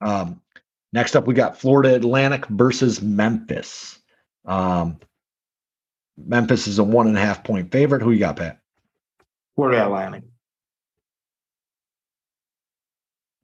Um, 0.00 0.40
next 0.92 1.16
up, 1.16 1.26
we 1.26 1.34
got 1.34 1.58
Florida 1.58 1.94
Atlantic 1.94 2.46
versus 2.46 3.02
Memphis. 3.02 3.98
Um, 4.46 4.98
Memphis 6.16 6.66
is 6.66 6.78
a 6.78 6.84
one 6.84 7.06
and 7.06 7.16
a 7.16 7.20
half 7.20 7.44
point 7.44 7.70
favorite. 7.70 8.02
Who 8.02 8.12
you 8.12 8.18
got, 8.18 8.36
Pat? 8.36 8.58
Florida 9.56 9.84
Atlantic. 9.84 10.24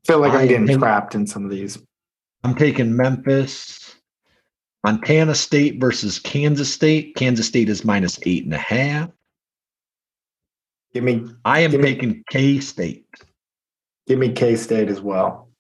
Feel 0.07 0.21
like 0.21 0.33
I 0.33 0.43
I'm 0.43 0.49
getting 0.49 0.79
trapped 0.79 1.15
in 1.15 1.27
some 1.27 1.45
of 1.45 1.51
these. 1.51 1.79
I'm 2.45 2.55
taking 2.55 2.97
Memphis. 2.97 3.95
Montana 4.85 5.35
State 5.35 5.81
versus 5.81 6.21
Kansas 6.21 6.73
State. 6.73 7.17
Kansas 7.17 7.47
State 7.47 7.69
is 7.69 7.85
minus 7.85 8.21
eight 8.23 8.45
and 8.45 8.55
a 8.55 8.59
half. 8.59 9.11
Give 10.97 11.05
me, 11.05 11.27
I 11.45 11.61
am 11.61 11.73
Give 11.73 11.83
taking 11.83 12.25
K 12.31 12.59
State. 12.59 13.05
give 14.07 14.19
me 14.19 14.33
K 14.33 14.57
State 14.57 14.89
as 14.89 15.03
well. 15.03 15.51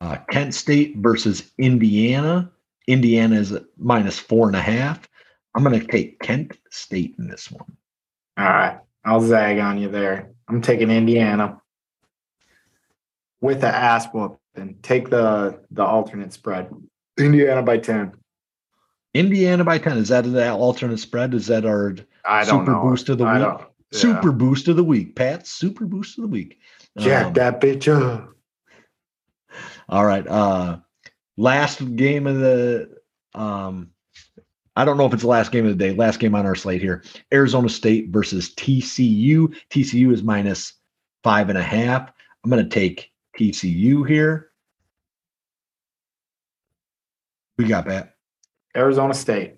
Uh, 0.00 0.16
Kent 0.28 0.52
State 0.56 0.96
versus 0.96 1.52
Indiana. 1.56 2.50
Indiana 2.88 3.36
is 3.36 3.56
minus 3.78 4.18
four 4.18 4.48
and 4.48 4.56
a 4.56 4.60
half. 4.60 5.08
I'm 5.54 5.62
going 5.62 5.78
to 5.78 5.86
take 5.86 6.18
Kent 6.18 6.58
State 6.72 7.14
in 7.16 7.28
this 7.28 7.48
one. 7.48 7.76
All 8.36 8.44
right, 8.44 8.80
I'll 9.04 9.20
zag 9.20 9.60
on 9.60 9.78
you 9.78 9.88
there. 9.88 10.32
I'm 10.48 10.60
taking 10.60 10.90
Indiana 10.90 11.60
with 13.40 13.60
the 13.60 13.68
ass 13.68 14.08
whoop 14.12 14.40
and 14.56 14.82
take 14.82 15.10
the 15.10 15.60
the 15.70 15.84
alternate 15.84 16.32
spread. 16.32 16.74
Indiana 17.16 17.62
by 17.62 17.78
ten. 17.78 18.14
Indiana 19.18 19.64
by 19.64 19.78
10. 19.78 19.98
Is 19.98 20.08
that 20.08 20.22
the 20.24 20.52
alternate 20.52 20.98
spread? 20.98 21.34
Is 21.34 21.46
that 21.48 21.64
our 21.64 21.94
I 22.24 22.44
don't 22.44 22.60
Super 22.60 22.72
know. 22.72 22.82
boost 22.82 23.08
of 23.08 23.18
the 23.18 23.24
I 23.24 23.38
week? 23.38 23.58
yeah. 23.92 23.98
super 23.98 24.32
boost 24.32 24.68
of 24.68 24.76
the 24.76 24.84
week? 24.84 25.14
Pat, 25.16 25.46
super 25.46 25.86
boost 25.86 26.18
of 26.18 26.22
the 26.22 26.28
week. 26.28 26.58
Jack 26.98 27.26
Um, 27.26 27.32
that 27.34 27.60
bitch 27.60 27.88
up. 27.88 28.30
All 29.88 30.04
right. 30.04 30.26
Uh 30.26 30.78
last 31.36 31.96
game 31.96 32.26
of 32.26 32.38
the 32.38 32.96
um 33.34 33.90
I 34.74 34.84
don't 34.84 34.98
know 34.98 35.06
if 35.06 35.12
it's 35.14 35.22
the 35.22 35.28
last 35.28 35.52
game 35.52 35.64
of 35.66 35.70
the 35.78 35.88
day. 35.88 35.94
Last 35.94 36.18
game 36.20 36.34
on 36.34 36.44
our 36.44 36.54
slate 36.54 36.82
here. 36.82 37.02
Arizona 37.32 37.68
State 37.68 38.10
versus 38.10 38.54
TCU. 38.54 39.54
TCU 39.70 40.12
is 40.12 40.22
minus 40.22 40.74
five 41.22 41.48
and 41.48 41.56
a 41.58 41.62
half. 41.62 42.10
I'm 42.44 42.50
gonna 42.50 42.68
take 42.68 43.10
TCU 43.38 44.06
here. 44.06 44.50
We 47.58 47.64
got 47.66 47.86
that. 47.86 48.15
Arizona 48.76 49.14
State. 49.14 49.54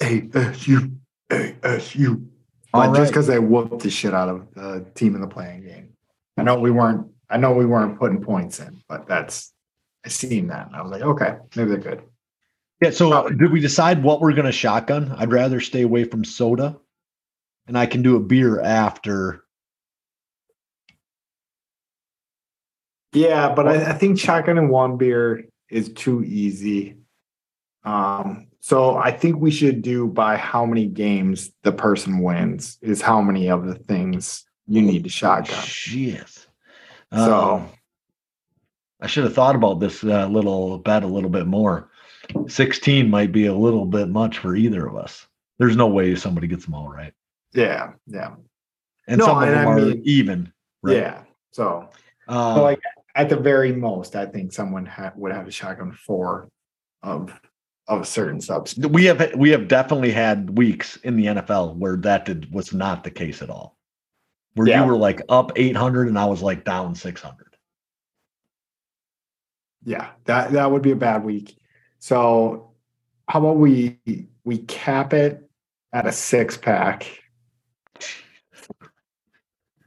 ASU. 0.00 0.94
ASU. 1.30 2.26
All 2.74 2.82
oh, 2.82 2.92
But 2.92 2.96
just 2.96 3.12
because 3.12 3.26
they 3.26 3.38
whooped 3.38 3.82
the 3.82 3.90
shit 3.90 4.14
out 4.14 4.28
of 4.28 4.54
the 4.54 4.86
team 4.94 5.14
in 5.14 5.20
the 5.20 5.26
playing 5.26 5.64
game. 5.64 5.92
I 6.36 6.42
know 6.42 6.58
we 6.58 6.70
weren't 6.70 7.08
I 7.28 7.38
know 7.38 7.52
we 7.52 7.66
weren't 7.66 7.98
putting 7.98 8.22
points 8.22 8.60
in, 8.60 8.82
but 8.88 9.08
that's 9.08 9.52
I 10.04 10.08
seen 10.08 10.48
that 10.48 10.68
and 10.68 10.76
I 10.76 10.82
was 10.82 10.92
like, 10.92 11.02
okay, 11.02 11.36
maybe 11.56 11.70
they're 11.70 11.78
good. 11.78 12.02
Yeah. 12.82 12.90
So 12.90 13.10
Probably. 13.10 13.36
did 13.36 13.50
we 13.50 13.60
decide 13.60 14.02
what 14.02 14.20
we're 14.20 14.34
gonna 14.34 14.52
shotgun? 14.52 15.14
I'd 15.16 15.32
rather 15.32 15.60
stay 15.60 15.82
away 15.82 16.04
from 16.04 16.24
soda, 16.24 16.76
and 17.66 17.76
I 17.76 17.86
can 17.86 18.02
do 18.02 18.16
a 18.16 18.20
beer 18.20 18.60
after. 18.60 19.44
Yeah, 23.12 23.54
but 23.54 23.66
I, 23.66 23.90
I 23.90 23.92
think 23.94 24.18
shotgun 24.18 24.58
and 24.58 24.68
one 24.68 24.98
beer 24.98 25.46
is 25.70 25.92
too 25.92 26.22
easy. 26.24 26.96
Um, 27.84 28.48
so 28.60 28.96
I 28.96 29.12
think 29.12 29.36
we 29.36 29.50
should 29.50 29.82
do 29.82 30.06
by 30.08 30.36
how 30.36 30.66
many 30.66 30.86
games 30.86 31.52
the 31.62 31.72
person 31.72 32.18
wins 32.22 32.78
is 32.82 33.00
how 33.00 33.20
many 33.20 33.48
of 33.48 33.66
the 33.66 33.74
things 33.74 34.44
you 34.66 34.82
need 34.82 35.04
to 35.04 35.10
shotgun. 35.10 35.62
Shit. 35.62 36.28
So- 37.12 37.54
Um, 37.56 37.68
I 39.00 39.06
should 39.08 39.24
have 39.24 39.34
thought 39.34 39.54
about 39.54 39.78
this 39.78 40.02
uh, 40.02 40.26
little 40.26 40.78
bet 40.78 41.02
a 41.02 41.06
little 41.06 41.28
bit 41.28 41.46
more. 41.46 41.90
16 42.48 43.08
might 43.10 43.30
be 43.30 43.44
a 43.46 43.54
little 43.54 43.84
bit 43.84 44.08
much 44.08 44.38
for 44.38 44.56
either 44.56 44.86
of 44.86 44.96
us. 44.96 45.26
There's 45.58 45.76
no 45.76 45.86
way 45.86 46.14
somebody 46.16 46.46
gets 46.46 46.64
them 46.64 46.74
all 46.74 46.88
right. 46.88 47.12
Yeah, 47.52 47.92
yeah, 48.06 48.34
And 49.06 49.18
No, 49.18 49.26
some 49.26 49.42
of 49.42 49.48
them 49.50 49.68
I 49.68 49.70
are 49.70 49.76
mean- 49.76 50.02
even. 50.04 50.52
Right? 50.82 50.96
yeah. 50.96 51.22
So, 51.52 51.90
Uh, 52.26 52.54
so 52.56 52.62
like 52.62 52.80
at 53.16 53.28
the 53.30 53.36
very 53.36 53.72
most, 53.72 54.14
I 54.14 54.26
think 54.26 54.52
someone 54.52 54.86
ha- 54.86 55.12
would 55.16 55.32
have 55.32 55.48
a 55.48 55.50
shotgun 55.50 55.90
four 55.92 56.48
of 57.02 57.30
um, 57.30 57.38
of 57.88 58.00
a 58.00 58.04
certain 58.04 58.40
substance. 58.40 58.84
we 58.88 59.04
have 59.04 59.34
we 59.36 59.50
have 59.50 59.68
definitely 59.68 60.10
had 60.10 60.58
weeks 60.58 60.96
in 61.04 61.16
the 61.16 61.26
NFL 61.26 61.76
where 61.76 61.96
that 61.98 62.24
did, 62.24 62.52
was 62.52 62.72
not 62.74 63.04
the 63.04 63.10
case 63.12 63.42
at 63.42 63.50
all. 63.50 63.76
Where 64.54 64.66
Yeah. 64.68 64.82
you 64.84 64.90
were 64.90 64.96
like 64.96 65.22
up 65.28 65.52
800 65.56 66.08
and 66.08 66.18
I 66.18 66.24
was 66.26 66.42
like 66.42 66.64
down 66.64 66.94
600. 66.96 67.56
Yeah, 69.84 70.08
that 70.24 70.50
that 70.52 70.70
would 70.70 70.82
be 70.82 70.90
a 70.90 70.96
bad 70.96 71.22
week. 71.24 71.56
So, 72.00 72.72
how 73.28 73.38
about 73.38 73.56
we 73.56 73.98
we 74.44 74.58
cap 74.58 75.12
it 75.14 75.48
at 75.92 76.06
a 76.06 76.12
six 76.12 76.56
pack? 76.56 77.06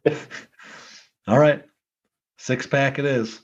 All 1.27 1.37
right. 1.37 1.63
Six 2.49 2.65
pack 2.65 2.97
it 2.97 3.05
is. 3.05 3.41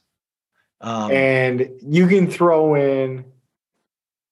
Um, 0.81 1.11
and 1.11 1.69
you 1.79 2.07
can 2.07 2.27
throw 2.27 2.73
in 2.73 3.23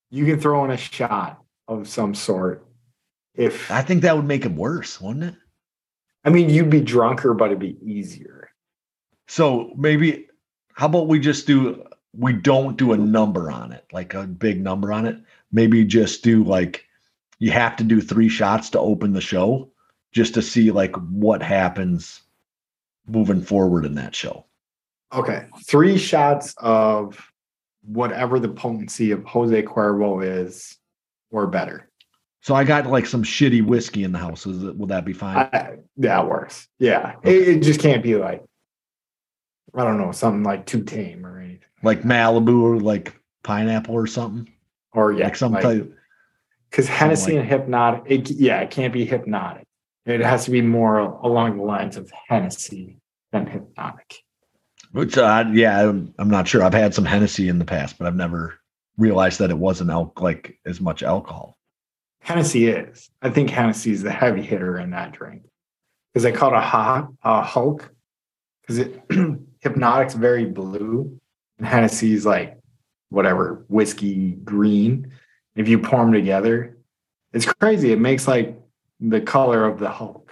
you 0.10 0.26
can 0.26 0.40
throw 0.40 0.66
in 0.66 0.72
a 0.72 0.78
shot 0.78 1.44
of 1.68 1.88
some 1.88 2.16
sort 2.16 2.66
if 3.36 3.70
I 3.70 3.84
think 3.84 4.02
that 4.02 4.16
would 4.16 4.26
make 4.26 4.46
it 4.46 4.52
worse, 4.52 5.00
wouldn't 5.00 5.26
it? 5.26 5.36
i 6.26 6.32
mean 6.32 6.50
you'd 6.50 6.72
be 6.72 6.82
drunker 6.82 7.36
but 7.36 7.52
it'd 7.52 7.60
be 7.60 7.78
easier 7.84 8.50
So 9.28 9.74
maybe 9.78 10.28
how 10.74 10.88
about 10.88 11.08
we 11.08 11.20
just 11.20 11.46
do 11.46 11.86
we 12.18 12.34
don't 12.34 12.76
do 12.76 12.94
a 12.94 12.98
number 12.98 13.52
on 13.52 13.74
it, 13.74 13.86
like 13.94 14.16
a 14.16 14.26
big 14.26 14.60
number 14.60 14.92
on 14.92 15.06
it. 15.06 15.18
Maybe 15.52 15.86
just 15.86 16.24
do 16.24 16.44
like 16.44 16.84
you 17.38 17.52
have 17.52 17.76
to 17.76 17.84
do 17.84 18.02
three 18.02 18.30
shots 18.30 18.72
to 18.72 18.80
open 18.80 19.14
the 19.14 19.22
show 19.22 19.70
just 20.14 20.34
to 20.34 20.42
see 20.42 20.72
like 20.72 20.96
what 20.96 21.44
happens 21.44 22.24
moving 23.06 23.44
forward 23.44 23.86
in 23.86 23.94
that 23.96 24.16
show. 24.16 24.48
Okay 25.14 25.46
three 25.68 25.98
shots 25.98 26.54
of 26.58 27.20
whatever 27.84 28.40
the 28.40 28.50
potency 28.50 29.12
of 29.12 29.24
jose 29.26 29.62
cuervo 29.64 30.24
is 30.24 30.78
or 31.32 31.48
better 31.48 31.90
So 32.42 32.56
I 32.56 32.64
got 32.64 32.88
like 32.88 33.06
some 33.06 33.24
shitty 33.24 33.66
whiskey 33.66 34.04
in 34.04 34.12
the 34.12 34.20
house. 34.20 34.46
Is 34.46 34.64
it, 34.64 34.78
will 34.78 34.88
that 34.88 35.06
be 35.06 35.14
fine? 35.14 35.38
I, 35.38 35.78
that 35.98 36.28
works 36.28 36.68
yeah 36.80 37.16
it, 37.24 37.48
it 37.48 37.64
just 37.64 37.80
can't 37.80 38.04
be 38.04 38.16
like 38.16 38.44
i 39.76 39.84
don't 39.84 39.98
know 39.98 40.12
something 40.12 40.44
like 40.44 40.66
too 40.66 40.84
tame 40.84 41.26
or 41.26 41.40
anything 41.40 41.68
like 41.84 42.04
Malibu 42.04 42.62
or 42.62 42.80
like 42.80 43.14
pineapple 43.44 43.94
or 43.94 44.08
something? 44.08 44.52
or 44.94 45.12
yeah 45.12 45.26
like 45.26 45.36
some 45.36 45.52
like- 45.52 45.64
type. 45.64 45.94
Because 46.70 46.88
Hennessy 46.88 47.38
like- 47.38 47.52
and 47.52 47.72
Hpnotiq, 47.72 48.04
it, 48.08 48.32
yeah, 48.32 48.60
it 48.62 48.72
can't 48.72 48.92
be 48.92 49.06
Hpnotiq. 49.06 49.62
It 50.08 50.22
has 50.22 50.46
to 50.46 50.52
be 50.52 50.62
more 50.62 50.98
along 50.98 51.58
the 51.58 51.64
lines 51.64 51.98
of 51.98 52.12
Hennessy 52.28 52.98
than 53.32 53.46
Hpnotiq. 53.46 54.16
Which, 54.94 55.18
uh, 55.18 55.46
yeah, 55.52 55.90
I'm, 55.90 56.14
I'm 56.20 56.30
not 56.30 56.48
sure. 56.48 56.64
I've 56.64 56.74
had 56.74 56.94
some 56.94 57.04
Hennessy 57.06 57.50
in 57.50 57.60
the 57.60 57.66
past, 57.66 57.98
but 57.98 58.08
I've 58.08 58.16
never 58.16 58.60
realized 58.98 59.40
that 59.40 59.50
it 59.50 59.58
wasn't 59.58 59.90
al- 59.90 60.14
like 60.18 60.60
as 60.66 60.80
much 60.80 61.02
alcohol. 61.02 61.58
Hennessy 62.22 62.68
is. 62.68 63.10
I 63.22 63.30
think 63.32 63.50
Hennessy 63.50 63.92
is 63.92 64.04
the 64.04 64.12
heavy 64.12 64.44
hitter 64.44 64.80
in 64.80 64.92
that 64.92 65.12
drink 65.12 65.44
because 66.14 66.24
they 66.24 66.32
call 66.32 66.54
it 66.54 66.58
a 66.58 66.62
hot 66.62 67.12
a 67.24 67.42
Hulk 67.42 67.92
because 68.62 68.78
it 68.78 69.08
Hpnotiq's 69.64 70.14
very 70.14 70.46
blue 70.46 71.20
and 71.58 71.68
Hennessy's 71.68 72.26
like 72.26 72.60
whatever 73.10 73.66
whiskey 73.68 74.32
green. 74.44 75.12
If 75.56 75.68
you 75.68 75.80
pour 75.80 76.00
them 76.00 76.14
together, 76.14 76.78
it's 77.34 77.52
crazy. 77.52 77.92
It 77.92 78.00
makes 78.00 78.28
like 78.28 78.58
the 79.00 79.22
color 79.22 79.66
of 79.66 79.80
the 79.80 79.90
Hulk. 79.90 80.32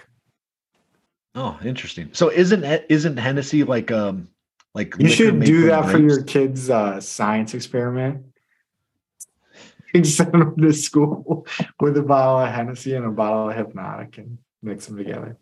Oh, 1.34 1.58
interesting. 1.64 2.10
So 2.12 2.30
isn't 2.30 2.64
isn't 2.88 3.16
Hennessy 3.16 3.64
like 3.64 3.90
um 3.90 4.28
like 4.74 4.94
You 4.98 5.08
should 5.08 5.40
do 5.40 5.66
that 5.66 5.90
for 5.90 5.98
your 5.98 6.22
kids' 6.22 6.70
uh, 6.70 7.00
science 7.00 7.54
experiment. 7.54 8.26
You 9.94 10.04
send 10.04 10.32
them 10.32 10.56
to 10.56 10.72
school 10.72 11.46
with 11.78 11.98
a 11.98 12.02
bottle 12.02 12.38
of 12.38 12.48
Hennessy 12.48 12.94
and 12.94 13.04
a 13.04 13.10
bottle 13.10 13.50
of 13.50 13.54
Hpnotiq 13.54 14.16
and 14.16 14.38
mix 14.62 14.86
them 14.86 14.96
together. 14.96 15.36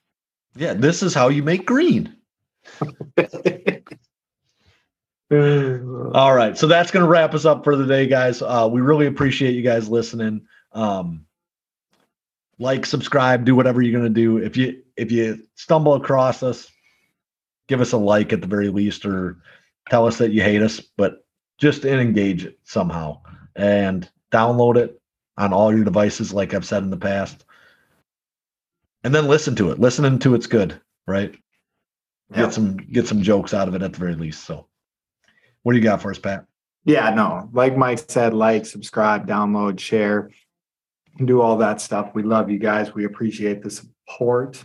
Yeah, 0.56 0.74
this 0.74 1.04
is 1.04 1.14
how 1.14 1.28
you 1.28 1.44
make 1.44 1.64
green. 1.64 2.16
All 5.30 6.34
right, 6.34 6.58
so 6.58 6.66
that's 6.66 6.90
going 6.90 7.04
to 7.04 7.08
wrap 7.08 7.32
us 7.32 7.44
up 7.44 7.62
for 7.62 7.76
the 7.76 7.86
day, 7.86 8.08
guys. 8.08 8.42
Uh, 8.42 8.68
we 8.68 8.80
really 8.80 9.06
appreciate 9.06 9.54
you 9.54 9.62
guys 9.62 9.88
listening. 9.88 10.48
Um, 10.72 11.26
like, 12.58 12.84
subscribe, 12.84 13.44
do 13.44 13.54
whatever 13.54 13.80
you're 13.80 13.96
going 13.96 14.12
to 14.12 14.20
do. 14.20 14.38
If 14.38 14.56
you 14.56 14.82
if 14.96 15.12
you 15.12 15.44
stumble 15.54 15.94
across 15.94 16.42
us, 16.42 16.68
give 17.70 17.80
us 17.80 17.92
a 17.92 17.96
like 17.96 18.34
at 18.34 18.42
the 18.42 18.46
very 18.46 18.68
least, 18.68 19.06
or 19.06 19.38
tell 19.88 20.06
us 20.06 20.18
that 20.18 20.32
you 20.32 20.42
hate 20.42 20.60
us, 20.60 20.80
but 20.80 21.24
just 21.56 21.86
engage 21.86 22.44
it 22.44 22.58
somehow 22.64 23.20
and 23.56 24.10
download 24.30 24.76
it 24.76 25.00
on 25.38 25.54
all 25.54 25.74
your 25.74 25.84
devices, 25.84 26.34
like 26.34 26.52
I've 26.52 26.66
said 26.66 26.82
in 26.82 26.90
the 26.90 26.96
past, 26.98 27.46
and 29.04 29.14
then 29.14 29.28
listen 29.28 29.54
to 29.56 29.70
it. 29.70 29.78
Listening 29.78 30.18
to 30.18 30.34
it's 30.34 30.46
good, 30.46 30.78
right? 31.06 31.34
Yeah. 32.30 32.42
Get 32.42 32.52
some 32.52 32.76
get 32.76 33.06
some 33.06 33.22
jokes 33.22 33.54
out 33.54 33.68
of 33.68 33.74
it 33.74 33.82
at 33.82 33.92
the 33.92 33.98
very 33.98 34.14
least. 34.14 34.44
So. 34.44 34.66
What 35.62 35.72
do 35.72 35.78
you 35.78 35.84
got 35.84 36.00
for 36.00 36.10
us, 36.10 36.18
Pat? 36.18 36.46
yeah, 36.84 37.10
no, 37.10 37.48
like 37.52 37.76
Mike 37.76 37.98
said, 37.98 38.32
like, 38.32 38.64
subscribe, 38.64 39.26
download, 39.26 39.78
share, 39.78 40.30
do 41.24 41.42
all 41.42 41.58
that 41.58 41.80
stuff. 41.80 42.12
We 42.14 42.22
love 42.22 42.50
you 42.50 42.58
guys. 42.58 42.94
We 42.94 43.04
appreciate 43.04 43.62
the 43.62 43.70
support. 43.70 44.64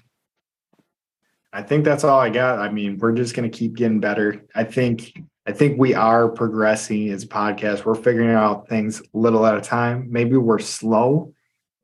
I 1.55 1.63
think 1.63 1.85
that's 1.85 2.03
all 2.03 2.19
I 2.19 2.29
got. 2.29 2.59
I 2.59 2.69
mean, 2.69 2.97
we're 2.97 3.13
just 3.13 3.33
gonna 3.33 3.49
keep 3.49 3.75
getting 3.75 3.99
better. 4.01 4.43
I 4.53 4.65
think 4.65 5.17
I 5.47 5.51
think 5.53 5.79
we 5.79 5.93
are 5.93 6.27
progressing 6.27 7.09
as 7.09 7.23
a 7.23 7.27
podcast. 7.27 7.85
We're 7.85 7.95
figuring 7.95 8.31
out 8.31 8.67
things 8.67 9.01
little 9.13 9.45
at 9.45 9.57
a 9.57 9.61
time. 9.61 10.07
Maybe 10.11 10.35
we're 10.37 10.59
slow, 10.59 11.33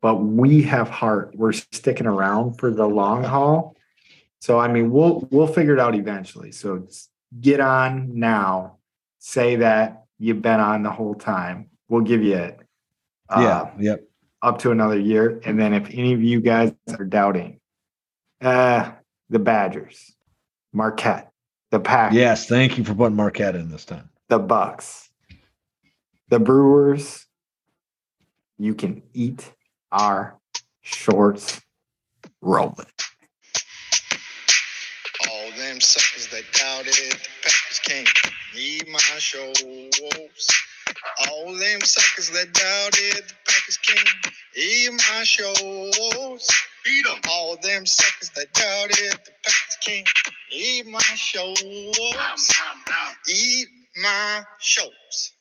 but 0.01 0.15
we 0.15 0.63
have 0.63 0.89
heart. 0.89 1.33
We're 1.35 1.53
sticking 1.53 2.07
around 2.07 2.55
for 2.59 2.71
the 2.71 2.85
long 2.85 3.23
haul. 3.23 3.77
So 4.41 4.59
I 4.59 4.67
mean, 4.67 4.91
we'll 4.91 5.27
we'll 5.31 5.47
figure 5.47 5.73
it 5.73 5.79
out 5.79 5.95
eventually. 5.95 6.51
So 6.51 6.87
get 7.39 7.59
on 7.61 8.19
now. 8.19 8.77
Say 9.19 9.55
that 9.57 10.03
you've 10.19 10.41
been 10.41 10.59
on 10.59 10.83
the 10.83 10.91
whole 10.91 11.15
time. 11.15 11.69
We'll 11.87 12.01
give 12.01 12.23
you 12.23 12.35
it. 12.35 12.59
uh, 13.29 13.39
Yep. 13.79 14.03
up 14.41 14.59
to 14.59 14.71
another 14.71 14.99
year. 14.99 15.39
And 15.45 15.57
then 15.59 15.73
if 15.73 15.87
any 15.91 16.13
of 16.13 16.21
you 16.21 16.41
guys 16.41 16.73
are 16.99 17.05
doubting, 17.05 17.59
uh, 18.41 18.91
the 19.31 19.39
Badgers, 19.39 20.13
Marquette, 20.73 21.31
the 21.71 21.79
Packers, 21.79 22.17
Yes. 22.17 22.45
Thank 22.47 22.77
you 22.77 22.83
for 22.83 22.93
putting 22.93 23.15
Marquette 23.15 23.55
in 23.55 23.71
this 23.71 23.85
time. 23.85 24.09
the 24.27 24.37
Bucks, 24.37 25.09
the 26.29 26.39
Brewers, 26.39 27.25
you 28.59 28.75
can 28.75 29.01
eat 29.13 29.51
our 29.91 30.37
shorts 30.81 31.61
rolling. 32.41 32.85
All 35.29 35.51
them 35.57 35.79
suckers 35.79 36.27
that 36.27 36.43
doubted 36.53 36.93
the 36.93 37.29
Packers 37.41 37.79
can't 37.83 38.09
need 38.55 38.87
my 38.89 38.99
shows. 38.99 39.55
All 41.27 41.57
them 41.57 41.81
suckers 41.81 42.29
that 42.31 42.53
doubted 42.53 43.27
the 43.27 43.33
Packers 43.47 43.77
can't 43.77 44.35
eat 44.55 44.91
my 44.91 45.23
shows. 45.23 46.47
Beat 46.85 47.05
'em. 47.07 47.21
All 47.29 47.57
them 47.57 47.85
suckers 47.85 48.29
that 48.35 48.53
doubted 48.53 49.11
the 49.25 49.31
Packers 49.43 49.77
can't 49.85 50.09
eat 50.51 50.85
my 50.87 50.99
shows. 51.15 51.61
Eat 53.29 53.67
my 53.97 54.43
shows. 54.59 55.33